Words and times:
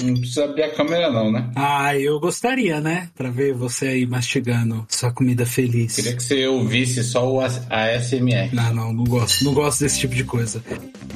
Não 0.00 0.14
precisa 0.14 0.44
abrir 0.44 0.62
a 0.62 0.70
câmera 0.70 1.10
não, 1.10 1.30
né? 1.30 1.50
Ah, 1.54 1.96
eu 1.96 2.18
gostaria, 2.18 2.80
né? 2.80 3.10
Pra 3.14 3.30
ver 3.30 3.52
você 3.52 3.88
aí 3.88 4.06
mastigando 4.06 4.86
sua 4.88 5.12
comida 5.12 5.44
feliz. 5.44 5.96
Queria 5.96 6.16
que 6.16 6.22
você 6.22 6.46
ouvisse 6.46 7.04
só 7.04 7.30
o 7.30 7.40
ASMR. 7.40 8.50
Não, 8.52 8.74
não, 8.74 8.92
não 8.92 9.04
gosto. 9.04 9.44
Não 9.44 9.52
gosto 9.52 9.80
desse 9.80 10.00
tipo 10.00 10.14
de 10.14 10.24
coisa. 10.24 10.62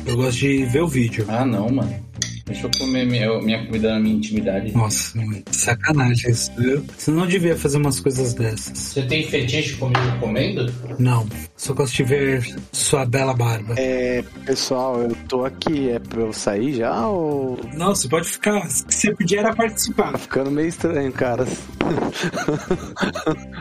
Eu 0.04 0.16
gosto 0.16 0.38
de 0.38 0.64
ver 0.66 0.82
o 0.82 0.88
vídeo. 0.88 1.24
Ah, 1.28 1.44
não, 1.44 1.68
mano. 1.70 2.06
Deixa 2.46 2.67
eu 2.67 2.71
comer 2.79 3.04
minha, 3.06 3.40
minha 3.40 3.67
comida 3.67 3.95
na 3.95 4.01
minha 4.01 4.14
intimidade. 4.14 4.72
Nossa, 4.72 5.19
mano, 5.19 5.42
sacanagem 5.51 6.31
isso, 6.31 6.53
viu? 6.56 6.85
Você 6.97 7.11
não 7.11 7.26
devia 7.26 7.56
fazer 7.56 7.79
umas 7.79 7.99
coisas 7.99 8.35
dessas. 8.35 8.79
Você 8.79 9.03
tem 9.03 9.24
fetiche 9.29 9.74
comigo 9.76 10.19
comendo? 10.21 10.72
Não, 10.98 11.26
só 11.56 11.74
gosto 11.74 11.97
de 11.97 12.04
ver 12.04 12.56
sua 12.71 13.04
bela 13.04 13.35
barba. 13.35 13.74
É, 13.76 14.22
pessoal, 14.44 15.03
eu 15.03 15.17
tô 15.29 15.44
aqui. 15.44 15.90
É 15.90 15.98
pra 15.98 16.20
eu 16.20 16.33
sair 16.33 16.74
já 16.74 17.09
ou. 17.09 17.59
Não, 17.74 17.95
você 17.95 18.09
pode 18.09 18.29
ficar. 18.29 18.60
Que 18.60 18.95
você 18.95 19.12
podia 19.12 19.41
era 19.41 19.55
participar. 19.55 20.12
Tá 20.12 20.19
ficando 20.19 20.51
meio 20.51 20.69
estranho, 20.69 21.12
cara. 21.12 21.45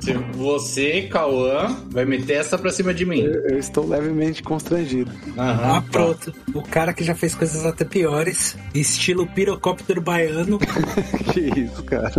Se 0.02 0.14
você, 0.34 1.04
Cauã, 1.04 1.76
vai 1.90 2.06
meter 2.06 2.34
essa 2.34 2.58
pra 2.58 2.72
cima 2.72 2.94
de 2.94 3.06
mim. 3.06 3.22
Eu 3.22 3.56
eu 3.56 3.59
estou 3.59 3.88
levemente 3.88 4.44
constrangido. 4.44 5.12
Aham. 5.38 5.78
Ah, 5.78 5.84
pronto. 5.92 6.34
O 6.54 6.62
cara 6.62 6.94
que 6.94 7.04
já 7.04 7.16
fez 7.16 7.34
coisas 7.34 7.66
até 7.66 7.86
piores, 7.86 8.58
estilo 8.80 9.28
pirocóptero 9.28 10.02
baiano. 10.02 10.60
que 11.34 11.60
isso, 11.60 11.84
cara. 11.84 12.12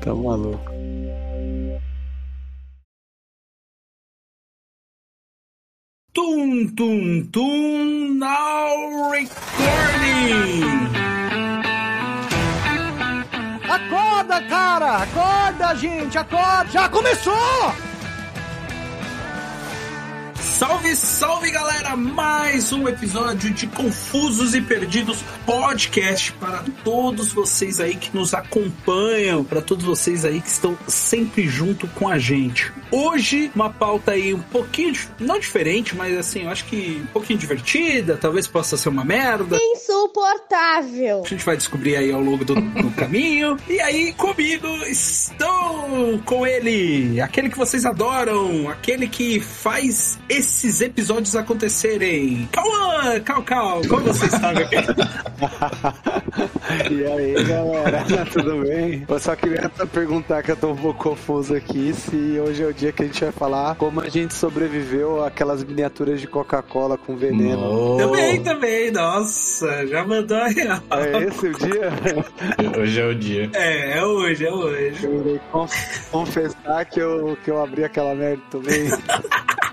Tá 0.00 0.14
maluco. 0.14 0.72
Tum, 6.14 6.68
tum, 6.74 7.26
tum, 7.32 8.18
now 8.18 9.10
recording! 9.10 10.60
Acorda, 13.66 14.42
cara! 14.42 14.96
Acorda, 15.04 15.74
gente! 15.76 16.18
Acorda! 16.18 16.70
Já 16.70 16.88
começou! 16.90 17.91
Salve, 20.62 20.94
salve 20.94 21.50
galera! 21.50 21.96
Mais 21.96 22.72
um 22.72 22.86
episódio 22.86 23.52
de 23.52 23.66
Confusos 23.66 24.54
e 24.54 24.60
Perdidos 24.60 25.18
Podcast 25.44 26.32
para 26.34 26.64
todos 26.84 27.32
vocês 27.32 27.80
aí 27.80 27.96
que 27.96 28.16
nos 28.16 28.32
acompanham, 28.32 29.42
para 29.42 29.60
todos 29.60 29.84
vocês 29.84 30.24
aí 30.24 30.40
que 30.40 30.46
estão 30.46 30.78
sempre 30.86 31.48
junto 31.48 31.88
com 31.88 32.08
a 32.08 32.16
gente. 32.16 32.72
Hoje, 32.92 33.50
uma 33.56 33.70
pauta 33.70 34.12
aí 34.12 34.32
um 34.32 34.40
pouquinho, 34.40 34.94
não 35.18 35.36
diferente, 35.36 35.96
mas 35.96 36.16
assim, 36.16 36.44
eu 36.44 36.50
acho 36.50 36.64
que 36.66 37.02
um 37.02 37.06
pouquinho 37.06 37.40
divertida, 37.40 38.16
talvez 38.16 38.46
possa 38.46 38.76
ser 38.76 38.88
uma 38.88 39.04
merda. 39.04 39.58
Insuportável. 39.60 41.22
A 41.24 41.28
gente 41.28 41.44
vai 41.44 41.56
descobrir 41.56 41.96
aí 41.96 42.12
ao 42.12 42.20
longo 42.20 42.44
do, 42.44 42.54
do 42.54 42.90
caminho. 42.94 43.56
E 43.68 43.80
aí, 43.80 44.12
comigo 44.12 44.68
estão 44.86 46.22
com 46.24 46.46
ele, 46.46 47.20
aquele 47.20 47.50
que 47.50 47.58
vocês 47.58 47.84
adoram, 47.84 48.68
aquele 48.68 49.08
que 49.08 49.40
faz 49.40 50.18
esses 50.52 50.80
episódios 50.82 51.34
acontecerem. 51.34 52.46
Cauã, 52.52 53.18
Cal, 53.20 53.42
Cal, 53.42 53.80
como 53.88 54.02
você 54.02 54.26
está, 54.26 54.52
meu 54.52 54.68
querido? 54.68 54.94
E 56.90 57.04
aí, 57.04 57.44
galera? 57.44 58.04
Tudo 58.32 58.62
bem? 58.62 59.04
Eu 59.06 59.18
só 59.18 59.34
queria 59.36 59.68
perguntar 59.92 60.42
que 60.42 60.50
eu 60.52 60.56
tô 60.56 60.70
um 60.70 60.76
pouco 60.76 61.10
confuso 61.10 61.54
aqui 61.54 61.92
se 61.92 62.38
hoje 62.40 62.62
é 62.62 62.66
o 62.66 62.72
dia 62.72 62.92
que 62.92 63.02
a 63.02 63.06
gente 63.06 63.22
vai 63.22 63.32
falar 63.32 63.74
como 63.74 64.00
a 64.00 64.08
gente 64.08 64.32
sobreviveu 64.32 65.22
àquelas 65.24 65.62
miniaturas 65.62 66.20
de 66.20 66.26
Coca-Cola 66.26 66.96
com 66.96 67.16
veneno. 67.16 67.96
Também, 67.98 68.42
também, 68.42 68.90
nossa, 68.90 69.86
já 69.86 70.04
mandou 70.04 70.36
a 70.38 70.48
real. 70.48 70.80
É 70.90 71.22
esse 71.24 71.46
o 71.46 71.52
dia? 71.52 71.90
Hoje 72.80 73.00
é 73.00 73.06
o 73.06 73.14
dia. 73.14 73.50
É, 73.54 73.98
é 73.98 74.04
hoje, 74.04 74.46
é 74.46 74.52
hoje. 74.52 75.04
Eu 75.04 75.20
irei 75.20 75.40
conf- 75.50 76.10
confessar 76.10 76.84
que 76.86 77.00
eu, 77.00 77.36
que 77.44 77.50
eu 77.50 77.62
abri 77.62 77.84
aquela 77.84 78.14
merda 78.14 78.42
também. 78.50 78.88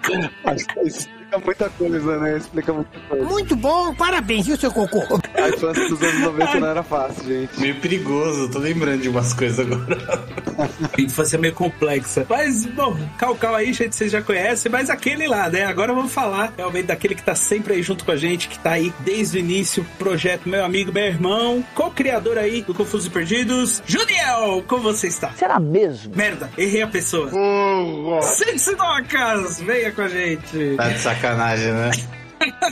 Que 0.09 1.18
explica 1.29 1.37
muita 1.39 1.69
coisa, 1.69 2.19
né? 2.19 2.37
Explica 2.37 2.73
muita 2.73 2.99
coisa. 3.07 3.25
Muito 3.25 3.55
bom, 3.55 3.93
parabéns, 3.93 4.47
viu, 4.47 4.57
seu 4.57 4.71
cocô? 4.71 5.01
A 5.35 5.49
infância 5.49 5.87
dos 5.87 6.01
anos 6.01 6.19
90 6.21 6.59
não 6.59 6.67
era 6.67 6.83
fácil, 6.83 7.23
gente. 7.25 7.59
Meio 7.59 7.75
perigoso, 7.75 8.49
tô 8.49 8.59
lembrando 8.59 9.01
de 9.01 9.09
umas 9.09 9.33
coisas 9.33 9.59
agora. 9.59 9.97
A 10.97 11.01
infância 11.01 11.37
é 11.37 11.39
meio 11.39 11.53
complexa. 11.53 12.25
Mas, 12.27 12.65
bom, 12.65 12.97
Cal 13.17 13.35
Cal 13.35 13.55
aí, 13.55 13.71
gente, 13.73 13.95
vocês 13.95 14.11
já 14.11 14.21
conhecem, 14.21 14.71
mas 14.71 14.89
aquele 14.89 15.27
lá, 15.27 15.49
né? 15.49 15.65
Agora 15.65 15.93
vamos 15.93 16.11
falar 16.11 16.53
realmente 16.57 16.87
daquele 16.87 17.15
que 17.15 17.23
tá 17.23 17.35
sempre 17.35 17.73
aí 17.73 17.83
junto 17.83 18.03
com 18.03 18.11
a 18.11 18.17
gente, 18.17 18.47
que 18.47 18.59
tá 18.59 18.71
aí 18.71 18.93
desde 18.99 19.37
o 19.37 19.39
início, 19.39 19.85
projeto 19.97 20.49
meu 20.49 20.65
amigo, 20.65 20.91
meu 20.91 21.05
irmão, 21.05 21.63
co-criador 21.75 22.37
aí 22.37 22.61
do 22.61 22.73
Confusos 22.73 23.07
e 23.07 23.09
Perdidos, 23.09 23.83
Juniel, 23.85 24.63
como 24.67 24.83
você 24.83 25.07
está? 25.07 25.31
Será 25.31 25.59
mesmo? 25.59 26.15
Merda, 26.15 26.49
errei 26.57 26.81
a 26.81 26.87
pessoa. 26.87 27.29
Sente-se 28.21 28.75
docas, 28.75 29.61
venha 29.61 29.91
com 29.91 30.01
a 30.01 30.07
gente. 30.07 30.75
Tá 30.75 30.89
de 30.89 30.99
sacanagem, 30.99 31.18
né? 31.73 32.18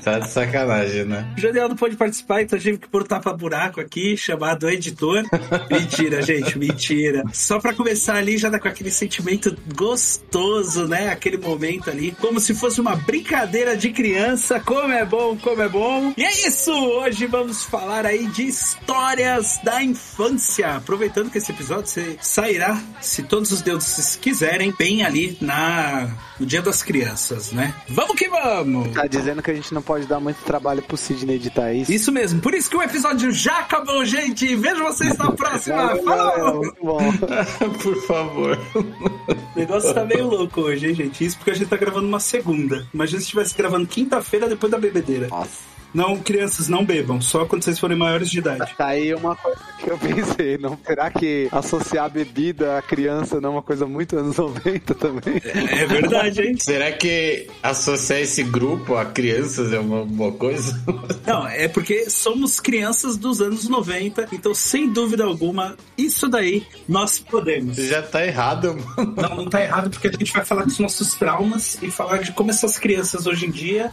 Tá 0.03 0.19
de 0.19 0.29
sacanagem, 0.29 1.05
né? 1.05 1.27
O 1.37 1.41
Janiel 1.41 1.69
não 1.69 1.75
pôde 1.75 1.95
participar, 1.95 2.41
então 2.41 2.57
tive 2.57 2.77
que 2.77 2.87
pôr 2.87 3.01
o 3.01 3.07
tapa-buraco 3.07 3.81
aqui, 3.81 4.15
chamado 4.15 4.69
editor. 4.69 5.23
Mentira, 5.69 6.21
gente, 6.21 6.57
mentira. 6.57 7.23
Só 7.33 7.59
pra 7.59 7.73
começar 7.73 8.15
ali, 8.15 8.37
já 8.37 8.49
dá 8.49 8.59
com 8.59 8.67
aquele 8.67 8.91
sentimento 8.91 9.55
gostoso, 9.75 10.87
né? 10.87 11.09
Aquele 11.09 11.37
momento 11.37 11.89
ali, 11.89 12.15
como 12.19 12.39
se 12.39 12.53
fosse 12.53 12.79
uma 12.79 12.95
brincadeira 12.95 13.75
de 13.75 13.89
criança. 13.89 14.59
Como 14.59 14.91
é 14.91 15.05
bom, 15.05 15.37
como 15.37 15.61
é 15.61 15.69
bom. 15.69 16.13
E 16.17 16.23
é 16.23 16.47
isso! 16.47 16.71
Hoje 16.71 17.25
vamos 17.25 17.63
falar 17.63 18.05
aí 18.05 18.27
de 18.27 18.43
histórias 18.43 19.59
da 19.63 19.83
infância. 19.83 20.75
Aproveitando 20.75 21.29
que 21.29 21.37
esse 21.37 21.51
episódio 21.51 21.87
você 21.87 22.17
sairá, 22.21 22.81
se 23.01 23.23
todos 23.23 23.51
os 23.51 23.61
deuses 23.61 24.15
quiserem, 24.15 24.73
bem 24.77 25.03
ali 25.03 25.37
na 25.41 26.09
no 26.39 26.45
Dia 26.45 26.61
das 26.61 26.83
Crianças, 26.83 27.51
né? 27.51 27.73
Vamos 27.89 28.15
que 28.15 28.29
vamos! 28.29 28.93
Tá 28.93 29.07
dizendo 29.07 29.41
que 29.41 29.51
a 29.51 29.53
gente 29.57 29.73
não 29.73 29.81
pode 29.81 30.05
dar 30.05 30.19
muito 30.19 30.37
trabalho 30.43 30.81
pro 30.81 30.97
Sidney 30.97 31.35
editar 31.35 31.73
isso. 31.73 31.91
Isso 31.91 32.11
mesmo, 32.11 32.39
por 32.41 32.53
isso 32.53 32.69
que 32.69 32.77
o 32.77 32.81
episódio 32.81 33.31
já 33.31 33.59
acabou, 33.59 34.03
gente. 34.05 34.55
Vejo 34.55 34.83
vocês 34.83 35.17
na 35.17 35.31
próxima. 35.31 35.75
Valeu, 35.75 36.03
galera, 36.03 36.33
Falou! 36.33 36.55
muito 36.57 36.77
bom. 36.83 36.99
Por 37.81 38.01
favor. 38.03 38.59
O 38.75 39.59
negócio 39.59 39.93
tá 39.93 40.05
meio 40.05 40.27
louco 40.27 40.61
hoje, 40.61 40.87
hein, 40.87 40.95
gente? 40.95 41.25
Isso 41.25 41.37
porque 41.37 41.51
a 41.51 41.53
gente 41.53 41.67
tá 41.67 41.77
gravando 41.77 42.07
uma 42.07 42.19
segunda. 42.19 42.87
Imagina 42.93 43.19
se 43.19 43.25
estivesse 43.25 43.55
gravando 43.55 43.87
quinta-feira 43.87 44.47
depois 44.47 44.71
da 44.71 44.77
bebedeira. 44.77 45.27
Nossa. 45.27 45.76
Não, 45.93 46.17
crianças, 46.17 46.67
não 46.67 46.85
bebam, 46.85 47.21
só 47.21 47.45
quando 47.45 47.63
vocês 47.63 47.79
forem 47.79 47.97
maiores 47.97 48.29
de 48.29 48.39
idade. 48.39 48.73
Tá 48.77 48.87
aí 48.87 49.13
uma 49.13 49.35
coisa 49.35 49.59
que 49.79 49.89
eu 49.89 49.97
pensei, 49.97 50.57
não 50.57 50.77
será 50.85 51.09
que 51.09 51.47
associar 51.51 52.05
a 52.05 52.09
bebida 52.09 52.77
à 52.77 52.81
criança 52.81 53.41
não 53.41 53.49
é 53.49 53.51
uma 53.53 53.61
coisa 53.61 53.85
muito 53.85 54.17
anos 54.17 54.37
90 54.37 54.95
também? 54.95 55.41
É 55.43 55.85
verdade, 55.85 56.41
hein? 56.41 56.55
Será 56.59 56.91
que 56.91 57.47
associar 57.61 58.19
esse 58.19 58.43
grupo 58.43 58.95
a 58.95 59.05
crianças 59.05 59.73
é 59.73 59.79
uma 59.79 60.05
boa 60.05 60.31
coisa? 60.31 60.79
Não, 61.25 61.47
é 61.47 61.67
porque 61.67 62.09
somos 62.09 62.59
crianças 62.59 63.17
dos 63.17 63.41
anos 63.41 63.67
90, 63.67 64.29
então 64.31 64.53
sem 64.53 64.89
dúvida 64.89 65.23
alguma, 65.23 65.75
isso 65.97 66.27
daí 66.27 66.65
nós 66.87 67.19
podemos. 67.19 67.75
Já 67.75 68.01
tá 68.01 68.25
errado, 68.25 68.75
mano. 68.75 69.15
Não, 69.15 69.35
não 69.35 69.49
tá 69.49 69.61
errado 69.61 69.89
porque 69.89 70.07
a 70.07 70.11
gente 70.11 70.31
vai 70.31 70.45
falar 70.45 70.63
dos 70.63 70.79
nossos 70.79 71.13
traumas 71.15 71.77
e 71.81 71.91
falar 71.91 72.19
de 72.19 72.31
como 72.31 72.49
essas 72.49 72.77
crianças 72.77 73.27
hoje 73.27 73.45
em 73.45 73.51
dia 73.51 73.91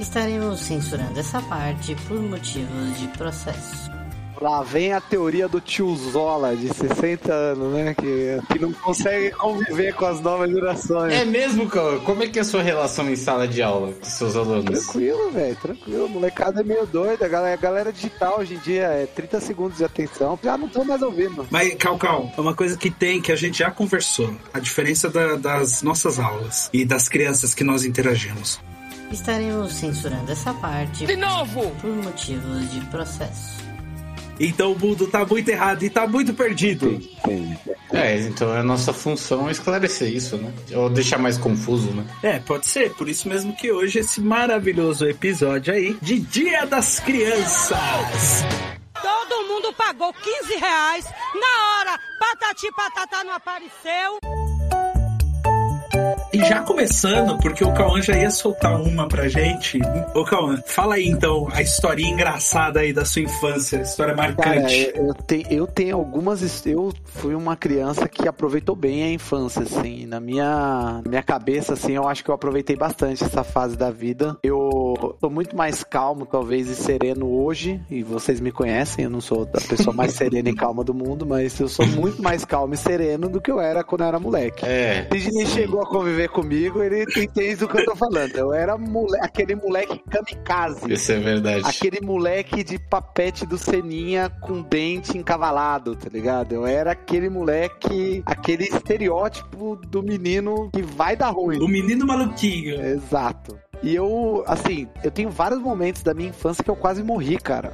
Estaremos 0.00 0.60
censurando 0.60 1.18
essa 1.20 1.40
parte 1.42 1.94
por 2.08 2.18
motivos 2.20 2.98
de 2.98 3.06
processo. 3.08 3.90
Lá 4.40 4.62
vem 4.62 4.94
a 4.94 5.02
teoria 5.02 5.46
do 5.46 5.60
tiozola 5.60 6.56
de 6.56 6.72
60 6.72 7.30
anos, 7.30 7.74
né? 7.74 7.92
Que, 7.94 8.40
que 8.50 8.58
não 8.58 8.72
consegue 8.72 9.32
conviver 9.32 9.92
com 9.94 10.06
as 10.06 10.18
novas 10.22 10.50
gerações. 10.50 11.12
É 11.12 11.26
mesmo, 11.26 11.68
cara? 11.68 11.98
Como 11.98 12.22
é 12.22 12.26
que 12.26 12.38
é 12.38 12.42
a 12.42 12.44
sua 12.44 12.62
relação 12.62 13.10
em 13.10 13.16
sala 13.16 13.46
de 13.46 13.60
aula 13.60 13.92
com 13.92 14.04
seus 14.06 14.34
alunos? 14.36 14.64
Tranquilo, 14.86 15.30
velho, 15.30 15.56
tranquilo. 15.56 16.08
Molecada 16.08 16.62
é 16.62 16.64
meio 16.64 16.86
doida. 16.86 17.26
A 17.26 17.28
galera, 17.28 17.52
a 17.52 17.58
galera 17.62 17.92
digital 17.92 18.38
hoje 18.40 18.54
em 18.54 18.58
dia 18.60 18.84
é 18.84 19.04
30 19.04 19.40
segundos 19.40 19.76
de 19.76 19.84
atenção. 19.84 20.38
Já 20.42 20.56
não 20.56 20.68
tô 20.70 20.82
mais 20.84 21.02
ouvindo. 21.02 21.46
Mas, 21.50 21.74
Cal, 21.74 21.98
Cal, 21.98 22.32
é 22.34 22.40
uma 22.40 22.54
coisa 22.54 22.78
que 22.78 22.90
tem, 22.90 23.20
que 23.20 23.30
a 23.30 23.36
gente 23.36 23.58
já 23.58 23.70
conversou. 23.70 24.34
A 24.54 24.58
diferença 24.58 25.10
da- 25.10 25.36
das 25.36 25.82
nossas 25.82 26.18
aulas 26.18 26.70
e 26.72 26.86
das 26.86 27.10
crianças 27.10 27.52
que 27.54 27.62
nós 27.62 27.84
interagimos. 27.84 28.58
Estaremos 29.10 29.72
censurando 29.74 30.30
essa 30.30 30.54
parte 30.54 31.04
De 31.06 31.16
novo! 31.16 31.70
por 31.80 31.90
motivos 31.90 32.70
de 32.72 32.80
processo. 32.86 33.60
Então 34.38 34.72
o 34.72 34.78
mundo 34.78 35.06
tá 35.06 35.26
muito 35.26 35.48
errado 35.50 35.82
e 35.82 35.90
tá 35.90 36.06
muito 36.06 36.32
perdido. 36.32 36.98
É, 37.92 38.16
então 38.20 38.50
a 38.52 38.62
nossa 38.62 38.90
função 38.92 39.48
é 39.48 39.52
esclarecer 39.52 40.08
isso, 40.10 40.38
né? 40.38 40.50
Ou 40.74 40.88
deixar 40.88 41.18
mais 41.18 41.36
confuso, 41.36 41.90
né? 41.90 42.06
É, 42.22 42.38
pode 42.38 42.66
ser. 42.66 42.94
Por 42.94 43.06
isso 43.08 43.28
mesmo 43.28 43.54
que 43.54 43.70
hoje 43.70 43.98
esse 43.98 44.18
maravilhoso 44.20 45.06
episódio 45.06 45.74
aí 45.74 45.94
de 46.00 46.20
Dia 46.20 46.64
das 46.64 46.98
Crianças. 47.00 48.42
Todo 49.02 49.46
mundo 49.48 49.74
pagou 49.74 50.10
15 50.14 50.54
reais. 50.56 51.04
Na 51.34 51.78
hora, 51.90 52.00
patati 52.18 52.72
patatá 52.74 53.22
não 53.24 53.34
apareceu. 53.34 54.39
E 56.32 56.38
já 56.44 56.60
começando, 56.60 57.36
porque 57.38 57.64
o 57.64 57.72
Cauã 57.72 58.00
já 58.00 58.16
ia 58.16 58.30
soltar 58.30 58.80
uma 58.80 59.08
pra 59.08 59.28
gente. 59.28 59.80
Ô 60.14 60.24
Cauã, 60.24 60.62
fala 60.64 60.94
aí 60.94 61.08
então 61.08 61.48
a 61.52 61.62
historinha 61.62 62.10
engraçada 62.10 62.80
aí 62.80 62.92
da 62.92 63.04
sua 63.04 63.22
infância, 63.22 63.78
história 63.78 64.14
Cara, 64.14 64.34
marcante. 64.34 64.92
eu, 64.94 65.06
eu 65.06 65.14
tenho, 65.14 65.46
eu 65.50 65.66
tenho 65.66 65.96
algumas. 65.96 66.64
Eu 66.66 66.92
fui 67.04 67.34
uma 67.34 67.56
criança 67.56 68.08
que 68.08 68.28
aproveitou 68.28 68.76
bem 68.76 69.02
a 69.02 69.12
infância, 69.12 69.62
assim. 69.62 70.06
Na 70.06 70.20
minha, 70.20 71.02
minha 71.06 71.22
cabeça, 71.22 71.72
assim, 71.72 71.92
eu 71.92 72.06
acho 72.06 72.22
que 72.22 72.30
eu 72.30 72.34
aproveitei 72.34 72.76
bastante 72.76 73.24
essa 73.24 73.42
fase 73.42 73.76
da 73.76 73.90
vida. 73.90 74.36
Eu 74.42 75.16
tô 75.20 75.30
muito 75.30 75.56
mais 75.56 75.82
calmo, 75.82 76.26
talvez, 76.26 76.68
e 76.68 76.76
sereno 76.76 77.28
hoje. 77.42 77.80
E 77.90 78.02
vocês 78.02 78.40
me 78.40 78.52
conhecem, 78.52 79.04
eu 79.04 79.10
não 79.10 79.20
sou 79.20 79.42
a 79.42 79.60
pessoa 79.60 79.94
mais 79.94 80.12
serena 80.12 80.48
e 80.48 80.54
calma 80.54 80.84
do 80.84 80.94
mundo, 80.94 81.26
mas 81.26 81.58
eu 81.58 81.68
sou 81.68 81.86
muito 81.86 82.22
mais 82.22 82.44
calmo 82.44 82.74
e 82.74 82.76
sereno 82.76 83.28
do 83.28 83.40
que 83.40 83.50
eu 83.50 83.60
era 83.60 83.82
quando 83.82 84.02
eu 84.02 84.06
era 84.06 84.20
moleque. 84.20 84.64
É. 84.64 85.06
Sidney 85.30 85.46
chegou 85.46 85.80
a 85.80 85.86
conviver 85.90 86.28
comigo, 86.28 86.82
ele 86.82 87.02
entende 87.02 87.56
do 87.56 87.68
que 87.68 87.78
eu 87.78 87.84
tô 87.84 87.94
falando. 87.96 88.34
Eu 88.36 88.52
era 88.54 88.78
mole- 88.78 89.18
aquele 89.20 89.54
moleque 89.54 90.00
kamikaze. 90.10 90.92
Isso 90.92 91.12
é 91.12 91.18
verdade. 91.18 91.62
Aquele 91.66 92.00
moleque 92.00 92.62
de 92.64 92.78
papete 92.78 93.44
do 93.44 93.58
Seninha 93.58 94.30
com 94.40 94.62
dente 94.62 95.18
encavalado, 95.18 95.94
tá 95.96 96.08
ligado? 96.10 96.52
Eu 96.54 96.66
era 96.66 96.92
aquele 96.92 97.28
moleque, 97.28 98.22
aquele 98.24 98.64
estereótipo 98.64 99.76
do 99.88 100.02
menino 100.02 100.70
que 100.72 100.82
vai 100.82 101.16
dar 101.16 101.30
ruim. 101.30 101.58
O 101.58 101.68
menino 101.68 102.06
maluquinho. 102.06 102.80
Exato. 102.80 103.58
E 103.82 103.94
eu, 103.94 104.44
assim, 104.46 104.86
eu 105.02 105.10
tenho 105.10 105.30
vários 105.30 105.60
momentos 105.60 106.02
da 106.02 106.12
minha 106.12 106.28
infância 106.28 106.62
que 106.62 106.70
eu 106.70 106.76
quase 106.76 107.02
morri, 107.02 107.38
cara. 107.38 107.72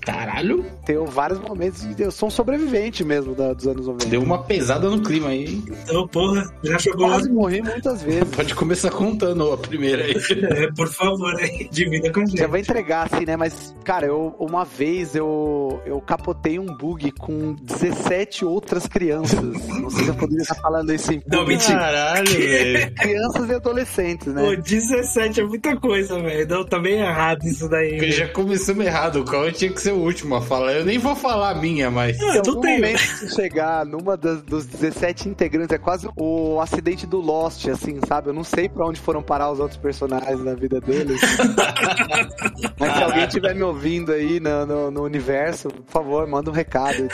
Caralho, 0.00 0.64
Tenho 0.84 1.04
vários 1.06 1.38
momentos, 1.40 1.86
eu 1.98 2.10
sou 2.10 2.28
um 2.28 2.30
sobrevivente 2.30 3.04
mesmo 3.04 3.34
da- 3.34 3.52
dos 3.52 3.66
anos 3.66 3.86
90. 3.86 4.06
deu 4.10 4.22
uma 4.22 4.42
pesada 4.42 4.88
no 4.88 5.00
clima 5.02 5.28
aí. 5.28 5.44
hein? 5.46 5.64
Então, 5.84 6.08
porra, 6.08 6.42
já 6.64 6.76
lá. 6.96 7.08
Quase 7.08 7.30
morri 7.30 7.62
muitas 7.62 8.02
vezes. 8.02 8.24
Pode 8.34 8.54
começar 8.54 8.90
contando 8.90 9.52
a 9.52 9.58
primeira 9.58 10.04
aí. 10.04 10.14
É, 10.42 10.72
por 10.72 10.88
favor, 10.88 11.34
aí, 11.36 11.68
divida 11.70 12.10
com 12.10 12.20
a 12.20 12.24
gente. 12.26 12.38
Já 12.38 12.46
vou 12.46 12.58
entregar, 12.58 13.08
assim, 13.12 13.24
né? 13.24 13.36
Mas, 13.36 13.74
cara, 13.84 14.06
eu, 14.06 14.34
uma 14.38 14.64
vez 14.64 15.14
eu, 15.14 15.80
eu 15.86 16.00
capotei 16.00 16.58
um 16.58 16.66
bug 16.66 17.12
com 17.12 17.54
17 17.54 18.44
outras 18.44 18.86
crianças. 18.86 19.40
Não 19.42 19.90
sei 19.90 20.04
se 20.04 20.08
eu 20.10 20.14
poderia 20.14 20.42
estar 20.42 20.54
falando 20.56 20.92
isso 20.92 21.12
em 21.12 21.16
Não, 21.26 21.40
público. 21.40 21.48
mentira. 21.60 21.78
Caralho, 21.78 22.26
velho. 22.32 22.94
Crianças 22.94 23.48
e 23.50 23.54
adolescentes, 23.54 24.26
né? 24.28 24.42
Pô, 24.56 24.62
17 24.62 25.41
é 25.42 25.46
muita 25.46 25.76
coisa, 25.76 26.18
velho. 26.20 26.48
Não, 26.48 26.64
tá 26.64 26.78
bem 26.78 27.00
errado 27.00 27.44
isso 27.44 27.68
daí. 27.68 28.10
Já 28.12 28.28
começamos 28.28 28.84
errado. 28.84 29.20
O 29.20 29.24
Cauã 29.24 29.50
tinha 29.50 29.72
que 29.72 29.80
ser 29.80 29.92
o 29.92 29.98
último 29.98 30.34
a 30.36 30.42
falar. 30.42 30.72
Eu 30.72 30.84
nem 30.84 30.98
vou 30.98 31.14
falar 31.14 31.50
a 31.50 31.54
minha, 31.54 31.90
mas. 31.90 32.18
Não, 32.18 32.34
eu 32.34 32.42
não 32.46 32.60
tenho. 32.60 32.76
momento 32.76 32.98
se 32.98 33.34
chegar 33.34 33.84
numa 33.84 34.16
das, 34.16 34.42
dos 34.42 34.66
17 34.66 35.28
integrantes, 35.28 35.74
é 35.74 35.78
quase 35.78 36.08
o 36.16 36.60
acidente 36.60 37.06
do 37.06 37.20
Lost, 37.20 37.66
assim, 37.68 38.00
sabe? 38.06 38.30
Eu 38.30 38.34
não 38.34 38.44
sei 38.44 38.68
pra 38.68 38.86
onde 38.86 39.00
foram 39.00 39.22
parar 39.22 39.50
os 39.50 39.60
outros 39.60 39.78
personagens 39.78 40.42
na 40.44 40.54
vida 40.54 40.80
deles. 40.80 41.20
Mas 42.78 42.96
se 42.96 43.02
alguém 43.02 43.24
estiver 43.24 43.54
me 43.54 43.62
ouvindo 43.62 44.12
aí 44.12 44.40
no, 44.40 44.66
no, 44.66 44.90
no 44.90 45.02
universo, 45.02 45.68
por 45.68 45.92
favor, 45.92 46.26
manda 46.26 46.50
um 46.50 46.54
recado. 46.54 47.08